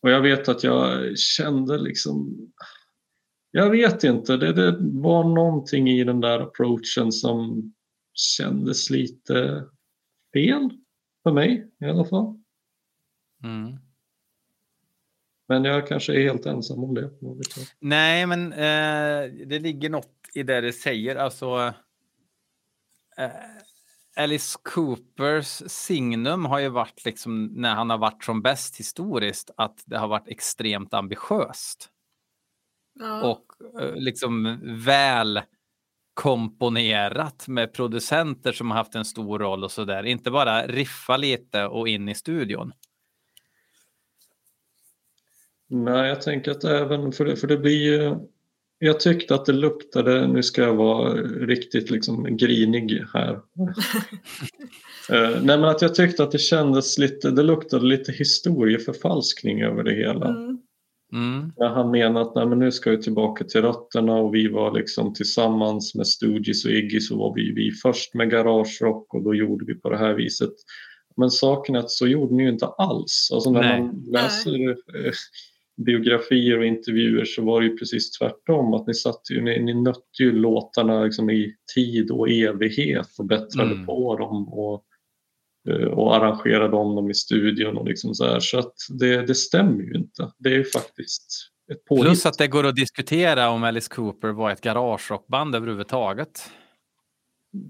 Och 0.02 0.12
jag 0.12 0.22
vet 0.22 0.50
att 0.50 0.63
jag 0.63 1.17
kände 1.17 1.78
liksom 1.78 2.38
jag 3.52 3.70
vet 3.70 4.04
inte, 4.04 4.38
det, 4.38 4.54
det 4.54 4.78
var 4.82 5.24
någonting 5.24 5.89
i 5.89 6.04
den 6.04 6.22
där 6.22 6.39
approachen 6.39 7.12
som 7.12 7.74
kändes 8.13 8.89
lite 8.89 9.65
fel 10.34 10.70
för 11.24 11.32
mig 11.32 11.72
i 11.82 11.86
alla 11.86 12.06
fall. 12.06 12.40
Mm. 13.43 13.77
Men 15.47 15.63
jag 15.63 15.88
kanske 15.88 16.13
är 16.13 16.23
helt 16.23 16.45
ensam 16.45 16.84
om 16.84 16.93
det. 16.93 17.10
Nej, 17.80 18.25
men 18.25 18.54
eh, 18.54 19.47
det 19.47 19.60
ligger 19.60 19.89
något 19.89 20.30
i 20.34 20.43
det 20.43 20.62
du 20.62 20.73
säger. 20.73 21.15
Alltså, 21.15 21.73
eh, 23.17 23.32
Alice 24.15 24.60
Coopers 24.63 25.63
signum 25.67 26.45
har 26.45 26.60
ju 26.60 26.69
varit, 26.69 27.06
liksom, 27.06 27.45
när 27.45 27.75
han 27.75 27.89
har 27.89 27.97
varit 27.97 28.23
som 28.23 28.41
bäst 28.41 28.80
historiskt, 28.80 29.51
att 29.58 29.84
det 29.86 29.97
har 29.97 30.08
varit 30.08 30.27
extremt 30.27 30.93
ambitiöst. 30.93 31.89
Ja. 32.99 33.21
Och 33.32 33.82
eh, 33.82 33.95
liksom 33.95 34.60
väl 34.86 35.41
komponerat 36.13 37.47
med 37.47 37.73
producenter 37.73 38.51
som 38.51 38.71
har 38.71 38.77
haft 38.77 38.95
en 38.95 39.06
stor 39.06 39.39
roll 39.39 39.63
och 39.63 39.71
så 39.71 39.86
där. 39.86 40.04
Inte 40.04 40.32
bara 40.32 40.67
riffa 40.67 41.17
lite 41.17 41.65
och 41.65 41.88
in 41.88 42.10
i 42.10 42.15
studion. 42.15 42.73
Nej, 45.72 46.10
jag 46.10 46.22
tänker 46.22 46.52
att 46.52 46.64
även, 46.64 47.12
för 47.12 47.26
det, 47.26 47.36
för 47.36 47.48
det 47.48 47.58
blir 47.58 47.84
ju 47.84 48.16
jag 48.84 49.00
tyckte 49.00 49.36
att 49.36 49.46
det 49.46 49.54
luktade, 49.54 50.28
nu 50.28 50.44
ska 50.44 50.62
jag 50.62 50.76
vara 50.76 51.14
riktigt 51.24 51.92
liksom 51.92 52.38
grinig 52.38 53.04
här. 53.14 53.34
uh, 53.34 53.40
nej 55.44 55.58
men 55.58 55.64
att 55.64 55.82
jag 55.82 55.96
tyckte 55.96 56.24
att 56.24 56.32
det 56.32 56.38
kändes 56.38 56.98
lite, 56.98 57.32
det 57.32 57.44
luktade 57.44 57.86
lite 57.86 58.12
historieförfalskning 58.12 59.62
över 59.62 59.84
det 59.84 59.94
hela. 59.94 60.28
Mm. 60.28 60.60
Mm. 61.14 61.52
Han 61.58 61.92
menade 61.92 62.26
att 62.26 62.36
nej, 62.36 62.46
men 62.46 62.60
nu 62.60 62.72
ska 62.72 62.92
vi 62.92 63.02
tillbaka 63.02 63.44
till 63.44 63.62
rötterna 63.62 64.16
och 64.16 64.36
vi 64.36 64.48
var 64.48 64.78
liksom 64.78 65.14
tillsammans 65.14 65.96
med 65.96 66.08
Stooges 66.08 66.66
och 66.66 66.72
Iggy 66.72 67.00
så 67.00 67.18
var 67.18 67.36
vi, 67.36 67.52
vi 67.52 67.72
först 67.72 68.14
med 68.14 68.32
Garage 68.32 68.82
Rock 68.82 69.14
och 69.14 69.24
då 69.24 69.36
gjorde 69.36 69.66
vi 69.66 69.74
på 69.74 69.90
det 69.90 69.98
här 69.98 70.14
viset. 70.14 70.54
Men 71.18 71.32
saken 71.32 71.76
är 71.76 71.80
att 71.80 71.92
så 71.92 72.08
gjorde 72.08 72.36
ni 72.36 72.44
ju 72.44 72.50
inte 72.50 72.66
alls. 72.66 73.30
Alltså 73.34 73.52
när 73.52 73.62
nej. 73.62 73.82
man 73.82 74.06
läser 74.12 74.76
biografier 75.84 76.58
och 76.58 76.65
intervjuer 76.65 77.26
så 77.26 77.41
var 77.41 77.62
det 77.62 77.67
ju 77.67 77.78
precis 77.78 78.12
tvärtom. 78.12 78.74
Att 78.74 78.88
ni, 78.88 78.94
satt 78.94 79.22
ju, 79.32 79.41
ni, 79.41 79.63
ni 79.63 79.74
nötte 79.74 80.24
ju 80.24 80.32
låtarna 80.32 81.04
liksom 81.04 81.30
i 81.30 81.56
tid 81.76 82.12
och 82.12 82.30
evighet 82.30 83.08
och 83.20 83.26
bättrade 83.26 83.72
mm. 83.72 83.86
på 83.86 84.17
dem 84.17 84.50
och, 84.50 84.86
eh, 85.70 85.88
och 85.88 86.15
arrangerade 86.15 86.76
om 86.76 86.96
dem 86.96 87.10
i 87.10 87.13
studion. 87.13 87.78
Och 87.78 87.88
liksom 87.88 88.15
så 88.15 88.26
här. 88.26 88.39
så 88.39 88.60
att 88.60 88.74
det, 89.00 89.26
det 89.26 89.36
stämmer 89.36 89.84
ju 89.84 89.94
inte. 89.94 90.32
Det 90.38 90.50
är 90.50 90.58
ju 90.58 90.65
faktiskt 90.65 91.52
ett 91.72 91.86
påhitt. 91.86 92.06
Plus 92.06 92.26
att 92.26 92.38
det 92.38 92.48
går 92.48 92.65
att 92.65 92.76
diskutera 92.76 93.50
om 93.50 93.63
Alice 93.63 93.89
Cooper 93.89 94.30
var 94.30 94.52
ett 94.52 94.62
garagerockband 94.62 95.56
överhuvudtaget. 95.56 96.52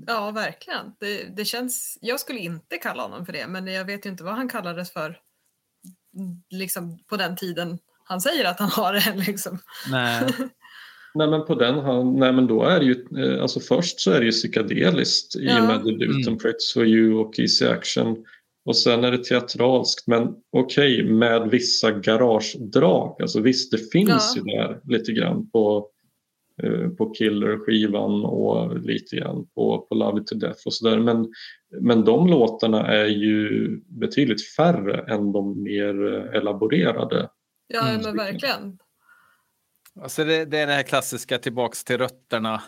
Ja, 0.08 0.32
verkligen. 0.32 0.93
Det, 1.00 1.36
det 1.36 1.45
känns, 1.45 1.97
jag 2.02 2.19
skulle 2.19 2.39
inte 2.39 2.78
kalla 2.78 3.04
honom 3.04 3.26
för 3.26 3.34
det, 3.34 3.47
men 3.47 3.67
jag 3.67 3.86
vet 3.86 4.06
ju 4.06 4.10
inte 4.10 4.24
vad 4.24 4.34
han 4.34 4.50
kallades 4.50 4.93
för 4.93 5.19
liksom 6.50 7.00
på 7.10 7.17
den 7.17 7.36
tiden 7.36 7.80
han 8.12 8.21
säger 8.21 8.45
att 8.45 8.60
han 8.60 8.69
har 8.69 8.93
det. 8.93 9.26
Liksom. 9.28 9.58
Nej. 9.91 10.24
nej 11.13 11.28
men 11.28 11.45
på 11.45 11.56
den 11.56 11.80
han, 11.80 12.19
nej 12.19 12.34
men 12.34 12.47
då 12.47 12.63
är 12.63 12.80
det 12.80 12.86
ju, 12.86 13.06
eh, 13.17 13.41
alltså 13.41 13.60
först 13.60 14.00
så 14.00 14.12
är 14.12 14.19
det 14.19 14.26
ju 14.26 14.32
psykedeliskt 14.32 15.36
i 15.36 15.47
och 15.47 15.63
med 15.63 15.80
debuten 15.84 16.28
mm. 16.28 16.38
Pretty 16.38 16.74
for 16.74 16.86
you 16.86 17.13
och 17.13 17.39
Easy 17.39 17.65
Action 17.65 18.26
och 18.65 18.78
sen 18.78 19.04
är 19.04 19.12
det 19.12 19.24
teatralskt 19.24 20.08
men 20.08 20.28
okej 20.52 21.02
okay, 21.02 21.13
med 21.13 21.50
vissa 21.50 21.91
garagedrag, 21.91 23.21
alltså 23.21 23.39
visst 23.39 23.71
det 23.71 23.91
finns 23.91 24.34
ja. 24.36 24.41
ju 24.41 24.41
där 24.41 24.80
lite 24.84 25.12
grann 25.12 25.50
på 25.50 25.91
Eh, 26.63 26.89
på 26.89 27.10
Killer-skivan 27.13 28.26
och 28.26 28.80
lite 28.80 29.15
grann 29.15 29.47
på, 29.56 29.86
på 29.89 29.95
Love 29.95 30.21
It 30.21 30.28
To 30.28 30.36
Death 30.36 30.60
och 30.65 30.74
sådär. 30.74 31.00
Men, 31.00 31.34
men 31.82 32.06
de 32.06 32.28
låtarna 32.28 32.88
är 32.88 33.06
ju 33.06 33.69
betydligt 33.88 34.47
färre 34.47 35.13
än 35.13 35.32
de 35.32 35.63
mer 35.63 35.95
elaborerade. 36.36 37.30
Ja, 37.73 37.89
mm. 37.89 38.01
men 38.01 38.17
verkligen. 38.17 38.77
Alltså 40.01 40.23
det, 40.23 40.45
det 40.45 40.60
är 40.60 40.67
det 40.67 40.73
här 40.73 40.84
klassiska 40.84 41.38
tillbaks 41.38 41.84
till 41.84 41.97
rötterna 41.97 42.62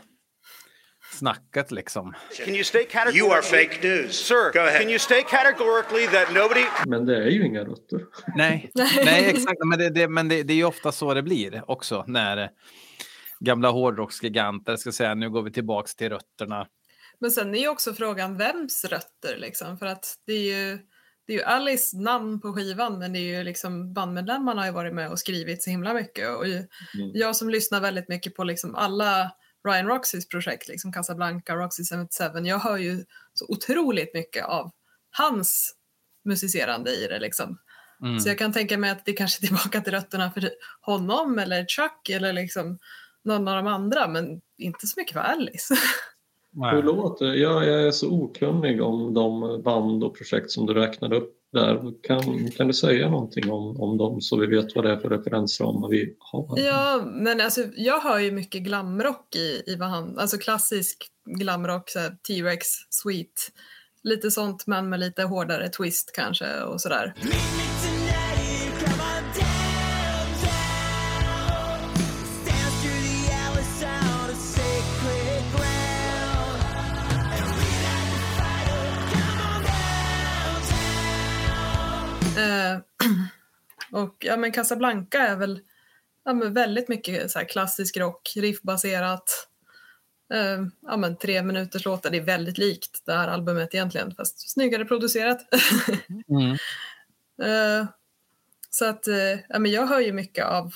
snacket 1.13 1.71
liksom. 1.71 2.13
Can 2.45 2.55
you 2.55 2.63
state 2.63 2.83
categorically... 2.83 3.19
You 3.19 3.31
are 3.31 3.41
fake 3.41 3.87
news. 3.87 4.15
Sir, 4.15 4.53
Go 4.53 4.59
ahead. 4.59 4.79
can 4.79 4.89
you 4.89 4.99
state 4.99 5.23
categorically 5.23 6.07
that 6.07 6.33
nobody... 6.33 6.65
Men 6.85 7.05
det 7.05 7.17
är 7.17 7.29
ju 7.29 7.45
inga 7.45 7.63
rötter. 7.63 8.01
Nej, 8.35 8.71
Nej 9.05 9.29
exakt. 9.29 9.59
Men, 9.65 9.79
det, 9.79 9.89
det 9.89 10.07
men 10.07 10.29
det, 10.29 10.43
det, 10.43 10.53
är 10.53 10.57
ju 10.57 10.65
ofta 10.65 10.91
så 10.91 11.13
det 11.13 11.23
blir 11.23 11.71
också 11.71 12.03
när 12.07 12.49
gamla 13.39 13.69
hårdrocksgiganter 13.69 14.75
ska 14.75 14.91
säga 14.91 15.15
nu 15.15 15.29
går 15.29 15.41
vi 15.43 15.51
tillbaks 15.51 15.95
till 15.95 16.09
rötterna. 16.09 16.67
Men 17.19 17.31
sen 17.31 17.55
är 17.55 17.59
ju 17.59 17.67
också 17.67 17.93
frågan 17.93 18.37
vems 18.37 18.85
rötter 18.85 19.37
liksom 19.37 19.77
för 19.77 19.85
att 19.85 20.15
det 20.25 20.33
är 20.33 20.71
ju 20.71 20.79
det 21.27 21.33
är 21.33 21.38
ju 21.38 21.43
Alice 21.43 21.97
namn 21.97 22.41
på 22.41 22.53
skivan 22.53 22.99
men 22.99 23.13
det 23.13 23.19
är 23.19 23.38
ju 23.38 23.43
liksom 23.43 23.93
bandmedlemmarna 23.93 24.62
har 24.62 24.65
ju 24.65 24.73
varit 24.73 24.93
med 24.93 25.09
och 25.09 25.19
skrivit 25.19 25.63
så 25.63 25.69
himla 25.69 25.93
mycket 25.93 26.38
och 26.38 26.47
ju, 26.47 26.55
mm. 26.55 27.12
jag 27.13 27.36
som 27.36 27.49
lyssnar 27.49 27.81
väldigt 27.81 28.09
mycket 28.09 28.36
på 28.36 28.43
liksom 28.43 28.75
alla 28.75 29.31
Ryan 29.67 29.88
Roxys 29.88 30.27
projekt, 30.27 30.67
liksom 30.67 30.93
Casablanca, 30.93 31.55
Roxy 31.55 31.83
77, 31.83 32.47
jag 32.47 32.59
hör 32.59 32.77
ju 32.77 33.05
så 33.33 33.45
otroligt 33.49 34.13
mycket 34.13 34.45
av 34.45 34.71
hans 35.12 35.75
musicerande 36.25 36.91
i 36.91 37.07
det 37.07 37.19
liksom. 37.19 37.57
Mm. 38.01 38.19
Så 38.19 38.29
jag 38.29 38.38
kan 38.38 38.53
tänka 38.53 38.77
mig 38.77 38.89
att 38.89 39.05
det 39.05 39.13
kanske 39.13 39.45
är 39.45 39.47
tillbaka 39.47 39.81
till 39.81 39.93
rötterna 39.93 40.31
för 40.31 40.49
honom 40.81 41.39
eller 41.39 41.65
Chuck 41.65 42.09
eller 42.09 42.33
liksom 42.33 42.79
någon 43.23 43.47
av 43.47 43.55
de 43.55 43.67
andra 43.67 44.07
men 44.07 44.41
inte 44.57 44.88
så 44.88 44.99
mycket 44.99 45.13
för 45.13 45.19
Alice. 45.19 45.75
Nej. 46.55 46.75
Hur 46.75 46.83
låter 46.83 47.25
det? 47.25 47.35
Jag, 47.35 47.67
jag 47.67 47.83
är 47.87 47.91
så 47.91 48.11
okunnig 48.11 48.81
om 48.81 49.13
de 49.13 49.61
band 49.63 50.03
och 50.03 50.17
projekt 50.17 50.51
som 50.51 50.65
du 50.65 50.73
räknade 50.73 51.15
upp 51.15 51.33
där. 51.53 52.01
Kan, 52.03 52.51
kan 52.51 52.67
du 52.67 52.73
säga 52.73 53.09
någonting 53.09 53.51
om, 53.51 53.81
om 53.81 53.97
dem 53.97 54.21
så 54.21 54.37
vi 54.37 54.47
vet 54.47 54.75
vad 54.75 54.85
det 54.85 54.91
är 54.91 54.97
för 54.97 55.09
referensramar 55.09 55.89
vi 55.89 56.15
har? 56.19 56.59
Ja, 56.59 57.03
men 57.05 57.41
alltså, 57.41 57.61
jag 57.75 57.99
hör 57.99 58.19
ju 58.19 58.31
mycket 58.31 58.63
glamrock 58.63 59.35
i, 59.35 59.63
i 59.65 59.75
vad 59.75 59.89
han, 59.89 60.19
alltså 60.19 60.37
klassisk 60.37 61.07
glamrock, 61.39 61.89
T-Rex, 62.27 62.67
Sweet, 62.89 63.51
lite 64.03 64.31
sånt 64.31 64.67
men 64.67 64.89
med 64.89 64.99
lite 64.99 65.23
hårdare 65.23 65.69
twist 65.69 66.11
kanske 66.15 66.61
och 66.61 66.81
sådär. 66.81 67.13
Eh, 82.43 82.77
och 84.01 84.15
ja, 84.19 84.38
men 84.38 84.51
Casablanca 84.51 85.19
är 85.19 85.36
väl 85.36 85.60
ja, 86.25 86.34
men 86.34 86.53
väldigt 86.53 86.88
mycket 86.88 87.32
så 87.32 87.39
klassisk 87.39 87.97
rock, 87.97 88.34
riffbaserat. 88.36 89.47
Eh, 90.34 90.65
ja, 90.82 90.97
men 90.97 91.17
tre 91.17 91.43
minuters 91.43 91.86
låtar, 91.86 92.10
det 92.10 92.17
är 92.17 92.21
väldigt 92.21 92.58
likt 92.58 93.01
det 93.06 93.13
här 93.13 93.27
albumet 93.27 93.75
egentligen, 93.75 94.15
fast 94.15 94.51
snyggare 94.51 94.86
producerat. 94.86 95.39
mm. 96.29 96.51
eh, 97.41 97.88
så 98.69 98.86
att 98.86 99.08
eh, 99.08 99.39
ja, 99.49 99.60
men 99.60 99.71
jag 99.71 99.88
hör 99.88 99.99
ju 99.99 100.13
mycket 100.13 100.45
av, 100.45 100.75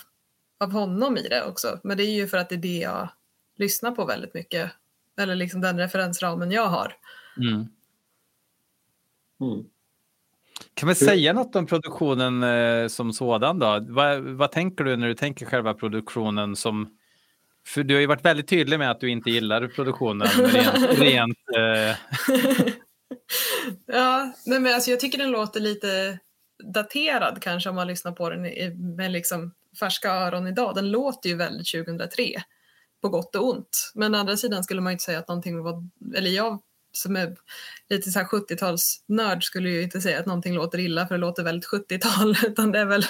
av 0.58 0.72
honom 0.72 1.18
i 1.18 1.28
det 1.28 1.44
också, 1.44 1.80
men 1.84 1.98
det 1.98 2.04
är 2.04 2.12
ju 2.12 2.28
för 2.28 2.38
att 2.38 2.50
det 2.50 2.56
är 2.56 2.60
det 2.60 2.78
jag 2.78 3.10
lyssnar 3.56 3.92
på 3.92 4.06
väldigt 4.06 4.34
mycket, 4.34 4.72
eller 5.18 5.36
liksom 5.36 5.62
den 5.62 5.78
referensramen 5.78 6.52
jag 6.52 6.68
har. 6.68 6.94
Mm. 7.38 7.68
Mm. 9.42 9.66
Kan 10.78 10.90
vi 10.90 10.96
säga 10.96 11.34
något 11.34 11.56
om 11.56 11.66
produktionen 11.66 12.44
eh, 12.44 12.88
som 12.88 13.14
sådan 13.14 13.60
då? 13.60 13.86
Va, 13.90 14.20
vad 14.20 14.52
tänker 14.52 14.84
du 14.84 14.98
när 14.98 15.08
du 15.08 15.14
tänker 15.14 15.46
själva 15.46 15.74
produktionen 15.74 16.56
som... 16.56 16.98
För 17.68 17.84
du 17.84 17.94
har 17.94 18.02
ju 18.02 18.08
varit 18.08 18.26
väldigt 18.26 18.48
tydlig 18.48 18.80
med 18.80 18.92
att 18.92 19.00
du 19.00 19.10
inte 19.10 19.30
gillar 19.30 19.68
produktionen 19.68 20.28
rent... 20.28 21.00
rent 21.00 21.38
eh... 21.58 21.96
ja, 23.96 24.34
nej 24.46 24.60
men 24.60 24.74
alltså 24.74 24.92
jag 24.92 25.00
tycker 25.00 25.18
den 25.18 25.32
låter 25.32 25.60
lite 25.60 26.20
daterad 26.74 27.38
kanske 27.42 27.70
om 27.70 27.76
man 27.76 27.88
lyssnar 27.88 28.12
på 28.12 28.30
den 28.30 28.42
med 28.96 29.12
liksom 29.12 29.54
färska 29.80 30.12
öron 30.12 30.48
idag. 30.48 30.76
Den 30.76 30.92
låter 30.92 31.30
ju 31.30 31.36
väldigt 31.36 31.72
2003 31.72 32.24
på 33.02 33.10
gott 33.10 33.36
och 33.36 33.50
ont. 33.50 33.92
Men 33.96 34.16
å 34.16 34.18
andra 34.18 34.38
sidan 34.38 34.64
skulle 34.64 34.82
man 34.82 34.92
inte 34.92 35.04
säga 35.04 35.20
att 35.20 35.28
någonting 35.28 35.64
var, 35.64 35.84
eller 36.16 36.30
jag 36.30 36.60
som 36.98 37.16
är 37.16 37.36
lite 37.90 38.12
så 38.12 38.20
här 38.20 38.26
70-talsnörd 38.26 39.44
skulle 39.44 39.70
ju 39.70 39.82
inte 39.82 40.02
säga 40.02 40.20
att 40.20 40.26
någonting 40.26 40.54
låter 40.54 40.80
illa 40.80 41.08
för 41.08 41.16
det 41.16 41.22
låter 41.22 41.44
väldigt 41.44 41.70
70-tal 41.70 42.36
utan 42.48 42.72
det 42.72 42.80
är 42.80 42.86
väl 42.86 43.06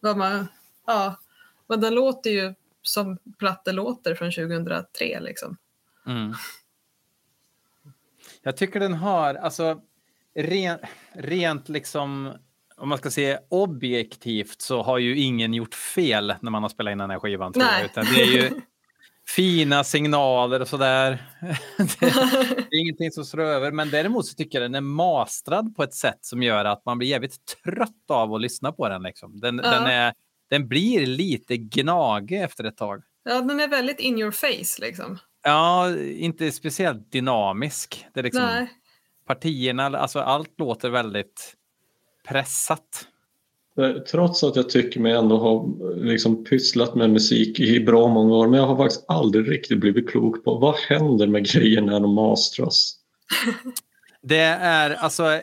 vad 0.00 0.16
man, 0.16 0.48
ja, 0.86 1.20
men 1.68 1.80
den 1.80 1.94
låter 1.94 2.30
ju 2.30 2.54
som 2.82 3.18
plattor 3.38 3.72
låter 3.72 4.14
från 4.14 4.32
2003 4.32 5.20
liksom. 5.20 5.56
Mm. 6.06 6.34
Jag 8.42 8.56
tycker 8.56 8.80
den 8.80 8.94
har, 8.94 9.34
alltså 9.34 9.80
rent, 10.34 10.80
rent 11.12 11.68
liksom 11.68 12.32
om 12.76 12.88
man 12.88 12.98
ska 12.98 13.10
se 13.10 13.38
objektivt 13.48 14.60
så 14.60 14.82
har 14.82 14.98
ju 14.98 15.18
ingen 15.18 15.54
gjort 15.54 15.74
fel 15.74 16.34
när 16.40 16.50
man 16.50 16.62
har 16.62 16.68
spelat 16.68 16.92
in 16.92 16.98
den 16.98 17.10
här 17.10 17.18
skivan. 17.18 17.52
Tror 17.52 17.64
jag, 17.64 17.84
utan 17.84 18.04
det 18.04 18.22
är 18.22 18.26
ju 18.26 18.50
fina 19.28 19.84
signaler 19.84 20.60
och 20.60 20.68
sådär. 20.68 21.22
det, 21.76 21.86
det 22.70 22.76
är 22.76 22.80
ingenting 22.80 23.10
som 23.10 23.24
slår 23.24 23.44
över, 23.44 23.72
men 23.72 23.90
däremot 23.90 24.26
så 24.26 24.34
tycker 24.34 24.60
jag 24.60 24.70
den 24.70 24.74
är 24.74 24.80
mastrad 24.80 25.76
på 25.76 25.82
ett 25.82 25.94
sätt 25.94 26.18
som 26.20 26.42
gör 26.42 26.64
att 26.64 26.84
man 26.84 26.98
blir 26.98 27.08
jävligt 27.08 27.46
trött 27.64 28.10
av 28.10 28.34
att 28.34 28.40
lyssna 28.40 28.72
på 28.72 28.88
den. 28.88 29.02
Liksom. 29.02 29.40
Den, 29.40 29.60
ja. 29.64 29.70
den, 29.70 29.86
är, 29.86 30.12
den 30.50 30.68
blir 30.68 31.06
lite 31.06 31.56
gnagig 31.56 32.42
efter 32.42 32.64
ett 32.64 32.76
tag. 32.76 33.02
Ja, 33.24 33.40
den 33.40 33.60
är 33.60 33.68
väldigt 33.68 34.00
in 34.00 34.18
your 34.18 34.30
face 34.30 34.86
liksom. 34.86 35.18
Ja, 35.42 35.96
inte 35.98 36.52
speciellt 36.52 37.12
dynamisk. 37.12 38.06
Det 38.14 38.20
är 38.20 38.24
liksom 38.24 38.42
Nej. 38.42 38.72
Partierna, 39.26 39.98
alltså 39.98 40.20
allt 40.20 40.58
låter 40.58 40.90
väldigt 40.90 41.54
pressat. 42.28 43.08
Eh, 43.78 44.02
trots 44.02 44.44
att 44.44 44.56
jag 44.56 44.70
tycker 44.70 45.00
mig 45.00 45.12
ändå 45.12 45.36
ha 45.36 45.66
liksom 45.96 46.44
pysslat 46.44 46.94
med 46.94 47.10
musik 47.10 47.60
i 47.60 47.80
bra 47.80 48.08
många 48.08 48.34
år 48.34 48.48
men 48.48 48.60
jag 48.60 48.66
har 48.66 48.76
faktiskt 48.76 49.04
aldrig 49.08 49.50
riktigt 49.50 49.80
blivit 49.80 50.10
klok 50.10 50.44
på 50.44 50.58
vad 50.58 50.74
händer 50.74 51.26
med 51.26 51.52
grejer 51.52 51.80
när 51.80 52.00
de 52.00 52.14
mastras? 52.14 52.94
Det 54.22 54.38
är 54.60 54.90
alltså 54.90 55.40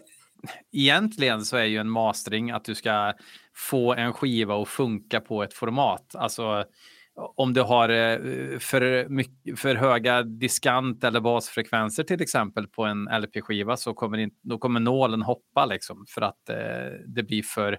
egentligen 0.72 1.46
så 1.46 1.58
är 1.58 1.64
ju 1.64 1.78
en 1.78 1.90
mastering 1.90 2.52
att 2.52 2.66
du 2.66 2.76
ska 2.76 3.14
få 3.56 3.94
en 3.94 4.14
skiva 4.14 4.62
att 4.62 4.68
funka 4.68 5.20
på 5.20 5.44
ett 5.44 5.54
format. 5.54 6.16
Alltså 6.16 6.66
om 7.36 7.54
du 7.54 7.62
har 7.62 7.90
eh, 7.90 8.60
för, 8.60 9.10
mycket, 9.10 9.60
för 9.60 9.76
höga 9.76 10.24
diskant 10.24 11.04
eller 11.04 11.20
basfrekvenser 11.20 12.04
till 12.04 12.22
exempel 12.22 12.68
på 12.68 12.84
en 12.84 13.04
LP-skiva 13.22 13.78
så 13.78 13.94
kommer, 13.94 14.18
in, 14.18 14.32
då 14.42 14.58
kommer 14.58 14.80
nålen 14.80 15.22
hoppa 15.22 15.66
liksom 15.66 16.06
för 16.10 16.22
att 16.22 16.50
eh, 16.50 17.00
det 17.08 17.24
blir 17.24 17.44
för 17.44 17.78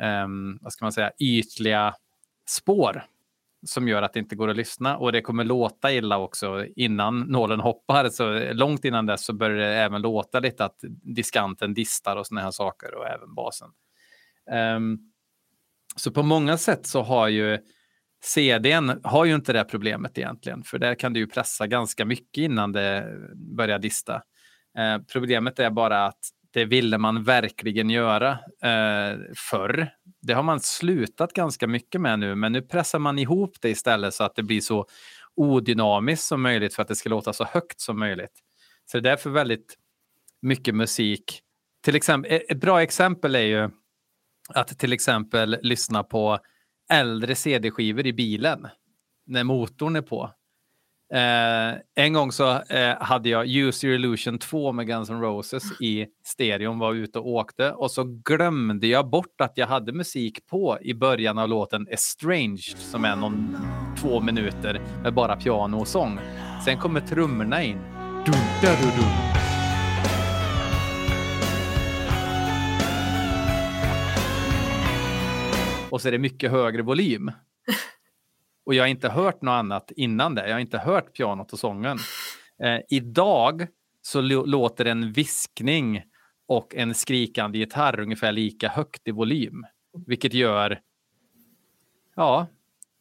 Ehm, 0.00 0.58
vad 0.60 0.72
ska 0.72 0.84
man 0.84 0.92
säga, 0.92 1.12
ytliga 1.18 1.94
spår 2.48 3.04
som 3.66 3.88
gör 3.88 4.02
att 4.02 4.12
det 4.12 4.18
inte 4.18 4.36
går 4.36 4.48
att 4.50 4.56
lyssna 4.56 4.96
och 4.96 5.12
det 5.12 5.22
kommer 5.22 5.44
låta 5.44 5.92
illa 5.92 6.18
också 6.18 6.66
innan 6.76 7.20
nålen 7.20 7.60
hoppar. 7.60 8.08
Så 8.08 8.52
långt 8.52 8.84
innan 8.84 9.06
dess 9.06 9.24
så 9.24 9.32
börjar 9.32 9.56
det 9.56 9.74
även 9.74 10.02
låta 10.02 10.40
lite 10.40 10.64
att 10.64 10.78
diskanten 11.02 11.74
distar 11.74 12.16
och 12.16 12.26
sådana 12.26 12.44
här 12.44 12.50
saker 12.50 12.94
och 12.94 13.06
även 13.08 13.34
basen. 13.34 13.68
Um, 14.76 15.12
Så 15.96 16.10
på 16.10 16.22
många 16.22 16.56
sätt 16.58 16.86
så 16.86 17.02
har 17.02 17.28
ju 17.28 17.58
CDn 18.22 19.00
har 19.04 19.24
ju 19.24 19.34
inte 19.34 19.52
det 19.52 19.64
problemet 19.64 20.18
egentligen, 20.18 20.62
för 20.62 20.78
där 20.78 20.94
kan 20.94 21.12
du 21.12 21.20
ju 21.20 21.26
pressa 21.26 21.66
ganska 21.66 22.04
mycket 22.04 22.42
innan 22.42 22.72
det 22.72 23.18
börjar 23.34 23.78
dista. 23.78 24.14
Uh, 24.78 25.04
problemet 25.12 25.58
är 25.58 25.70
bara 25.70 26.06
att 26.06 26.20
det 26.52 26.64
ville 26.64 26.98
man 26.98 27.22
verkligen 27.22 27.90
göra 27.90 28.30
eh, 28.62 29.18
förr. 29.36 29.90
Det 30.22 30.32
har 30.32 30.42
man 30.42 30.60
slutat 30.60 31.32
ganska 31.32 31.66
mycket 31.66 32.00
med 32.00 32.18
nu, 32.18 32.34
men 32.34 32.52
nu 32.52 32.62
pressar 32.62 32.98
man 32.98 33.18
ihop 33.18 33.56
det 33.60 33.70
istället 33.70 34.14
så 34.14 34.24
att 34.24 34.36
det 34.36 34.42
blir 34.42 34.60
så 34.60 34.86
odynamiskt 35.34 36.26
som 36.26 36.42
möjligt 36.42 36.74
för 36.74 36.82
att 36.82 36.88
det 36.88 36.96
ska 36.96 37.08
låta 37.08 37.32
så 37.32 37.44
högt 37.44 37.80
som 37.80 37.98
möjligt. 37.98 38.38
Så 38.86 38.98
det 38.98 39.08
är 39.08 39.10
därför 39.10 39.30
väldigt 39.30 39.76
mycket 40.42 40.74
musik. 40.74 41.42
Till 41.84 41.96
exempel, 41.96 42.32
eh, 42.32 42.40
ett 42.48 42.60
bra 42.60 42.82
exempel 42.82 43.34
är 43.34 43.40
ju 43.40 43.70
att 44.54 44.78
till 44.78 44.92
exempel 44.92 45.56
lyssna 45.62 46.02
på 46.02 46.38
äldre 46.92 47.34
CD-skivor 47.34 48.06
i 48.06 48.12
bilen 48.12 48.68
när 49.26 49.44
motorn 49.44 49.96
är 49.96 50.02
på. 50.02 50.34
Eh, 51.14 51.78
en 51.94 52.12
gång 52.12 52.32
så 52.32 52.62
eh, 52.62 52.96
hade 53.00 53.28
jag 53.28 53.46
Use 53.46 53.86
Your 53.86 53.94
Illusion 53.94 54.38
2 54.38 54.72
med 54.72 54.86
Guns 54.86 55.10
N' 55.10 55.20
Roses 55.20 55.80
i 55.80 56.06
stereon, 56.24 56.78
var 56.78 56.94
ute 56.94 57.18
och 57.18 57.28
åkte 57.28 57.72
och 57.72 57.90
så 57.90 58.04
glömde 58.24 58.86
jag 58.86 59.10
bort 59.10 59.40
att 59.40 59.52
jag 59.54 59.66
hade 59.66 59.92
musik 59.92 60.46
på 60.46 60.78
i 60.80 60.94
början 60.94 61.38
av 61.38 61.48
låten 61.48 61.86
Estranged 61.90 62.78
som 62.78 63.04
är 63.04 63.16
någon 63.16 63.56
två 64.00 64.20
minuter 64.20 64.80
med 65.02 65.14
bara 65.14 65.36
piano 65.36 65.80
och 65.80 65.88
sång. 65.88 66.18
Sen 66.64 66.78
kommer 66.78 67.00
trummorna 67.00 67.62
in. 67.62 67.78
Du, 68.26 68.32
dun, 68.32 68.90
dun, 68.96 69.40
och 75.90 76.00
så 76.00 76.08
är 76.08 76.12
det 76.12 76.18
mycket 76.18 76.50
högre 76.50 76.82
volym. 76.82 77.30
Och 78.70 78.74
jag 78.74 78.82
har 78.82 78.88
inte 78.88 79.08
hört 79.08 79.42
något 79.42 79.52
annat 79.52 79.90
innan 79.96 80.34
det. 80.34 80.46
Jag 80.46 80.54
har 80.54 80.60
inte 80.60 80.78
hört 80.78 81.16
pianot 81.16 81.52
och 81.52 81.58
sången. 81.58 81.98
Eh, 82.62 82.80
idag 82.88 83.66
så 84.02 84.20
låter 84.20 84.84
en 84.84 85.12
viskning 85.12 86.02
och 86.48 86.74
en 86.74 86.94
skrikande 86.94 87.58
gitarr 87.58 88.00
ungefär 88.00 88.32
lika 88.32 88.68
högt 88.68 89.08
i 89.08 89.10
volym. 89.10 89.66
Vilket 90.06 90.34
gör... 90.34 90.80
Ja, 92.16 92.46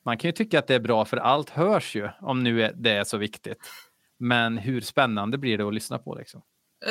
man 0.05 0.17
kan 0.17 0.27
ju 0.27 0.31
tycka 0.31 0.59
att 0.59 0.67
det 0.67 0.75
är 0.75 0.79
bra 0.79 1.05
för 1.05 1.17
allt 1.17 1.49
hörs 1.49 1.95
ju 1.95 2.09
om 2.21 2.43
nu 2.43 2.73
det 2.75 2.91
är 2.91 3.03
så 3.03 3.17
viktigt. 3.17 3.69
Men 4.19 4.57
hur 4.57 4.81
spännande 4.81 5.37
blir 5.37 5.57
det 5.57 5.67
att 5.67 5.73
lyssna 5.73 5.97
på 5.97 6.15
liksom? 6.15 6.41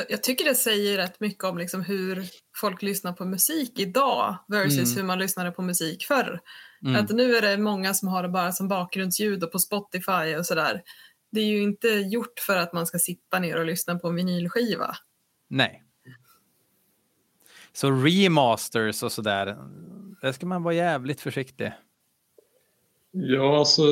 Jag 0.09 0.23
tycker 0.23 0.45
det 0.45 0.55
säger 0.55 0.97
rätt 0.97 1.21
mycket 1.21 1.45
om 1.45 1.59
liksom 1.59 1.83
hur 1.83 2.25
folk 2.57 2.83
lyssnar 2.83 3.13
på 3.13 3.25
musik 3.25 3.79
idag 3.79 4.37
versus 4.49 4.93
mm. 4.93 4.97
hur 4.97 5.03
man 5.03 5.19
lyssnade 5.19 5.51
på 5.51 5.63
musik 5.63 6.05
förr. 6.05 6.41
Mm. 6.85 6.97
Att 6.97 7.11
nu 7.11 7.37
är 7.37 7.43
det 7.43 7.59
många 7.63 7.95
som 7.95 8.09
har 8.09 8.23
det 8.23 8.29
bara 8.29 8.53
som 8.53 8.69
bakgrundsljud 8.69 9.45
och 9.45 9.53
på 9.53 9.59
Spotify 9.59 10.37
och 10.39 10.47
sådär. 10.47 10.83
Det 11.31 11.41
är 11.41 11.45
ju 11.45 11.63
inte 11.63 11.89
gjort 11.89 12.41
för 12.47 12.57
att 12.57 12.73
man 12.73 12.87
ska 12.87 12.99
sitta 12.99 13.39
ner 13.39 13.59
och 13.59 13.67
lyssna 13.67 13.99
på 13.99 14.09
en 14.09 14.15
vinylskiva. 14.15 14.97
Nej. 15.49 15.85
Så 17.73 17.91
remasters 17.91 19.03
och 19.03 19.13
sådär, 19.13 19.57
där 20.23 20.33
ska 20.33 20.47
man 20.47 20.63
vara 20.63 20.75
jävligt 20.75 21.21
försiktig. 21.21 21.73
Ja, 23.11 23.59
alltså 23.59 23.83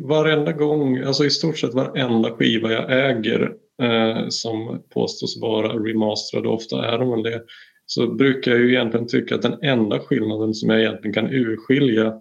varenda 0.00 0.52
gång, 0.52 0.98
alltså 0.98 1.24
i 1.24 1.30
stort 1.30 1.58
sett 1.58 1.74
varenda 1.74 2.30
skiva 2.30 2.72
jag 2.72 3.10
äger 3.10 3.52
eh, 3.82 4.28
som 4.28 4.82
påstås 4.94 5.40
vara 5.40 5.68
remasterad, 5.68 6.46
ofta 6.46 6.86
är 6.86 6.98
de 6.98 7.10
väl 7.10 7.22
det, 7.22 7.42
så 7.86 8.06
brukar 8.06 8.50
jag 8.50 8.60
ju 8.60 8.70
egentligen 8.70 9.06
tycka 9.06 9.34
att 9.34 9.42
den 9.42 9.62
enda 9.62 10.00
skillnaden 10.00 10.54
som 10.54 10.70
jag 10.70 10.80
egentligen 10.80 11.14
kan 11.14 11.30
urskilja 11.30 12.20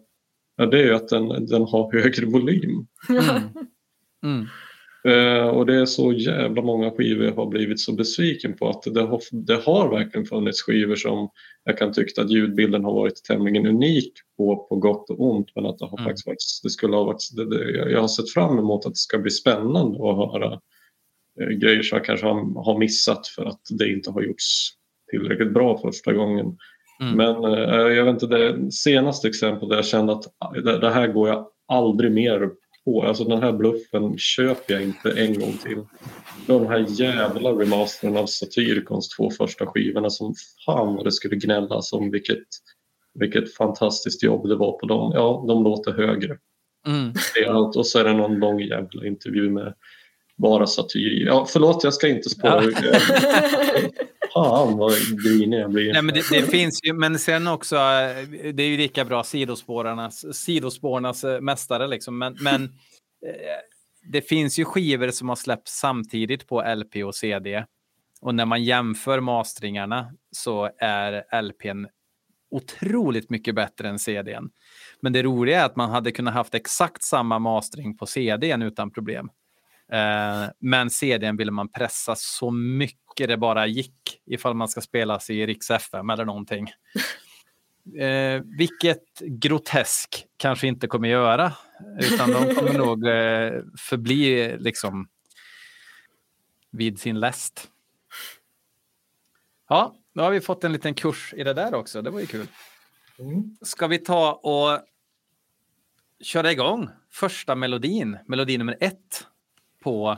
ja, 0.57 0.65
det 0.65 0.79
är 0.79 0.85
ju 0.85 0.93
att 0.93 1.09
den, 1.09 1.45
den 1.45 1.61
har 1.61 1.91
högre 1.91 2.25
volym. 2.25 2.87
Mm. 3.09 3.25
Mm. 4.23 4.47
Uh, 5.07 5.47
och 5.47 5.65
det 5.65 5.75
är 5.75 5.85
så 5.85 6.13
jävla 6.13 6.61
många 6.61 6.91
skivor 6.91 7.25
jag 7.25 7.35
har 7.35 7.45
blivit 7.45 7.79
så 7.79 7.93
besviken 7.93 8.53
på 8.53 8.69
att 8.69 8.83
det 8.93 9.01
har, 9.01 9.21
det 9.31 9.55
har 9.55 9.89
verkligen 9.89 10.25
funnits 10.25 10.61
skivor 10.61 10.95
som 10.95 11.29
jag 11.63 11.77
kan 11.77 11.93
tycka 11.93 12.21
att 12.21 12.31
ljudbilden 12.31 12.83
har 12.83 12.93
varit 12.93 13.23
tämligen 13.23 13.67
unik 13.67 14.13
på, 14.37 14.67
på 14.69 14.75
gott 14.75 15.09
och 15.09 15.21
ont 15.21 15.47
men 15.55 15.65
att 15.65 15.79
det 15.79 15.85
har 15.85 15.97
mm. 15.97 16.07
faktiskt 16.07 16.27
varit, 16.27 16.37
det 16.63 16.69
skulle 16.69 16.95
ha 16.95 17.03
varit, 17.03 17.29
det, 17.35 17.49
det, 17.49 17.91
jag 17.91 18.01
har 18.01 18.07
sett 18.07 18.29
fram 18.29 18.59
emot 18.59 18.85
att 18.85 18.91
det 18.91 18.97
ska 18.97 19.17
bli 19.17 19.31
spännande 19.31 19.97
att 19.97 20.17
höra 20.17 20.59
uh, 21.41 21.57
grejer 21.57 21.83
som 21.83 21.95
jag 21.95 22.05
kanske 22.05 22.25
har, 22.25 22.63
har 22.63 22.79
missat 22.79 23.27
för 23.27 23.45
att 23.45 23.61
det 23.79 23.89
inte 23.89 24.11
har 24.11 24.21
gjorts 24.21 24.69
tillräckligt 25.13 25.53
bra 25.53 25.77
första 25.77 26.13
gången. 26.13 26.57
Mm. 27.01 27.17
Men 27.17 27.45
uh, 27.45 27.93
jag 27.95 28.05
vet 28.05 28.23
inte, 28.23 28.37
det 28.37 28.71
senaste 28.71 29.27
exemplet 29.27 29.69
där 29.69 29.75
jag 29.75 29.85
kände 29.85 30.13
att 30.13 30.23
det, 30.81 30.89
här 30.89 31.07
går 31.07 31.29
jag 31.29 31.47
aldrig 31.67 32.11
mer 32.11 32.49
på. 32.85 33.03
Alltså 33.03 33.23
den 33.23 33.43
här 33.43 33.51
bluffen 33.51 34.17
köper 34.17 34.73
jag 34.73 34.83
inte 34.83 35.11
en 35.11 35.39
gång 35.39 35.53
till. 35.63 35.77
De 36.47 36.67
här 36.67 36.85
jävla 36.89 37.49
remastern 37.49 38.17
av 38.17 38.25
Satyricons 38.25 39.09
två 39.09 39.29
första 39.29 39.65
skivorna 39.65 40.09
som 40.09 40.33
fan 40.65 40.95
vad 40.95 41.05
det 41.05 41.11
skulle 41.11 41.35
gnällas 41.35 41.93
om 41.93 42.11
vilket, 42.11 42.47
vilket 43.19 43.55
fantastiskt 43.55 44.23
jobb 44.23 44.47
det 44.47 44.55
var 44.55 44.71
på 44.79 44.85
dem. 44.85 45.11
Ja, 45.15 45.45
de 45.47 45.63
låter 45.63 45.91
högre. 45.91 46.37
Mm. 46.87 47.13
Det 47.35 47.43
är 47.43 47.49
allt. 47.49 47.75
Och 47.75 47.87
så 47.87 47.99
är 47.99 48.03
det 48.03 48.13
någon 48.13 48.39
lång 48.39 48.59
jävla 48.59 49.07
intervju 49.07 49.49
med 49.49 49.73
bara 50.37 50.67
satyr. 50.67 51.25
Ja, 51.25 51.47
förlåt, 51.49 51.83
jag 51.83 51.93
ska 51.93 52.07
inte 52.07 52.29
spåra 52.29 52.63
ja. 52.63 52.71
Fan 54.33 54.77
vad 54.77 54.93
grinig 55.23 55.59
jag 55.59 55.71
blir. 55.71 55.93
Nej, 55.93 56.01
men 56.01 56.15
det, 56.15 56.23
det, 56.31 56.43
finns 56.43 56.79
ju, 56.83 56.93
men 56.93 57.19
sen 57.19 57.47
också, 57.47 57.75
det 58.53 58.63
är 58.63 58.67
ju 58.67 58.77
lika 58.77 59.05
bra 59.05 59.23
sidospårarnas, 59.23 60.37
sidospårarnas 60.37 61.23
eh, 61.23 61.41
mästare 61.41 61.87
liksom. 61.87 62.17
Men, 62.17 62.37
men 62.41 62.63
eh, 63.25 63.29
det 64.03 64.21
finns 64.21 64.59
ju 64.59 64.65
skivor 64.65 65.11
som 65.11 65.29
har 65.29 65.35
släppts 65.35 65.79
samtidigt 65.79 66.47
på 66.47 66.75
LP 66.75 66.95
och 67.05 67.15
CD. 67.15 67.65
Och 68.21 68.35
när 68.35 68.45
man 68.45 68.63
jämför 68.63 69.19
mastringarna 69.19 70.13
så 70.31 70.69
är 70.79 71.41
LPn 71.41 71.85
otroligt 72.51 73.29
mycket 73.29 73.55
bättre 73.55 73.89
än 73.89 73.99
CDn. 73.99 74.49
Men 75.01 75.13
det 75.13 75.23
roliga 75.23 75.61
är 75.61 75.65
att 75.65 75.75
man 75.75 75.89
hade 75.89 76.11
kunnat 76.11 76.33
haft 76.33 76.55
exakt 76.55 77.03
samma 77.03 77.39
mastering 77.39 77.97
på 77.97 78.05
CDn 78.05 78.61
utan 78.61 78.91
problem. 78.91 79.29
Eh, 79.91 80.49
men 80.59 80.89
CDn 80.89 81.37
ville 81.37 81.51
man 81.51 81.71
pressa 81.71 82.15
så 82.17 82.51
mycket 82.51 83.02
det 83.15 83.37
bara 83.37 83.67
gick 83.67 84.21
ifall 84.25 84.53
man 84.53 84.67
ska 84.67 84.81
spelas 84.81 85.29
i 85.29 85.45
Riks 85.45 85.71
FM 85.71 86.09
eller 86.09 86.25
någonting. 86.25 86.67
Eh, 87.99 88.41
vilket 88.57 89.19
Grotesk 89.19 90.25
kanske 90.37 90.67
inte 90.67 90.87
kommer 90.87 91.07
göra, 91.07 91.53
utan 91.99 92.31
de 92.31 92.55
kommer 92.55 92.73
nog 92.77 93.07
eh, 93.07 93.63
förbli 93.77 94.57
liksom 94.57 95.07
vid 96.71 96.99
sin 96.99 97.19
läst. 97.19 97.69
Ja, 99.69 99.95
nu 100.13 100.21
har 100.21 100.31
vi 100.31 100.41
fått 100.41 100.63
en 100.63 100.73
liten 100.73 100.93
kurs 100.93 101.33
i 101.37 101.43
det 101.43 101.53
där 101.53 101.73
också. 101.73 102.01
Det 102.01 102.09
var 102.09 102.19
ju 102.19 102.25
kul. 102.25 102.47
Mm. 103.19 103.57
Ska 103.61 103.87
vi 103.87 103.97
ta 103.97 104.33
och 104.33 104.79
köra 106.23 106.51
igång 106.51 106.89
första 107.11 107.55
melodin, 107.55 108.17
melodi 108.27 108.57
nummer 108.57 108.77
ett 108.79 109.27
på 109.83 110.17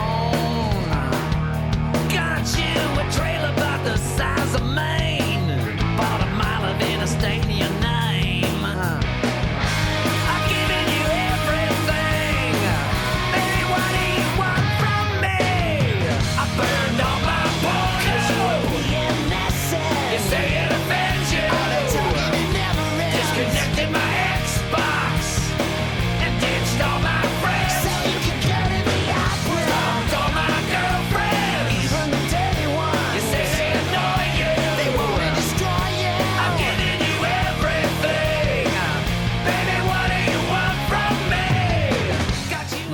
You 2.41 2.57
a 2.57 3.11
trailer 3.11 3.53
about 3.53 3.85
the 3.85 3.95
size 3.97 4.55
of 4.55 4.63
Maine. 4.63 5.77
Bought 5.95 6.21
a 6.21 6.31
mile 6.33 6.65
of 6.73 6.81
interstate 6.81 7.45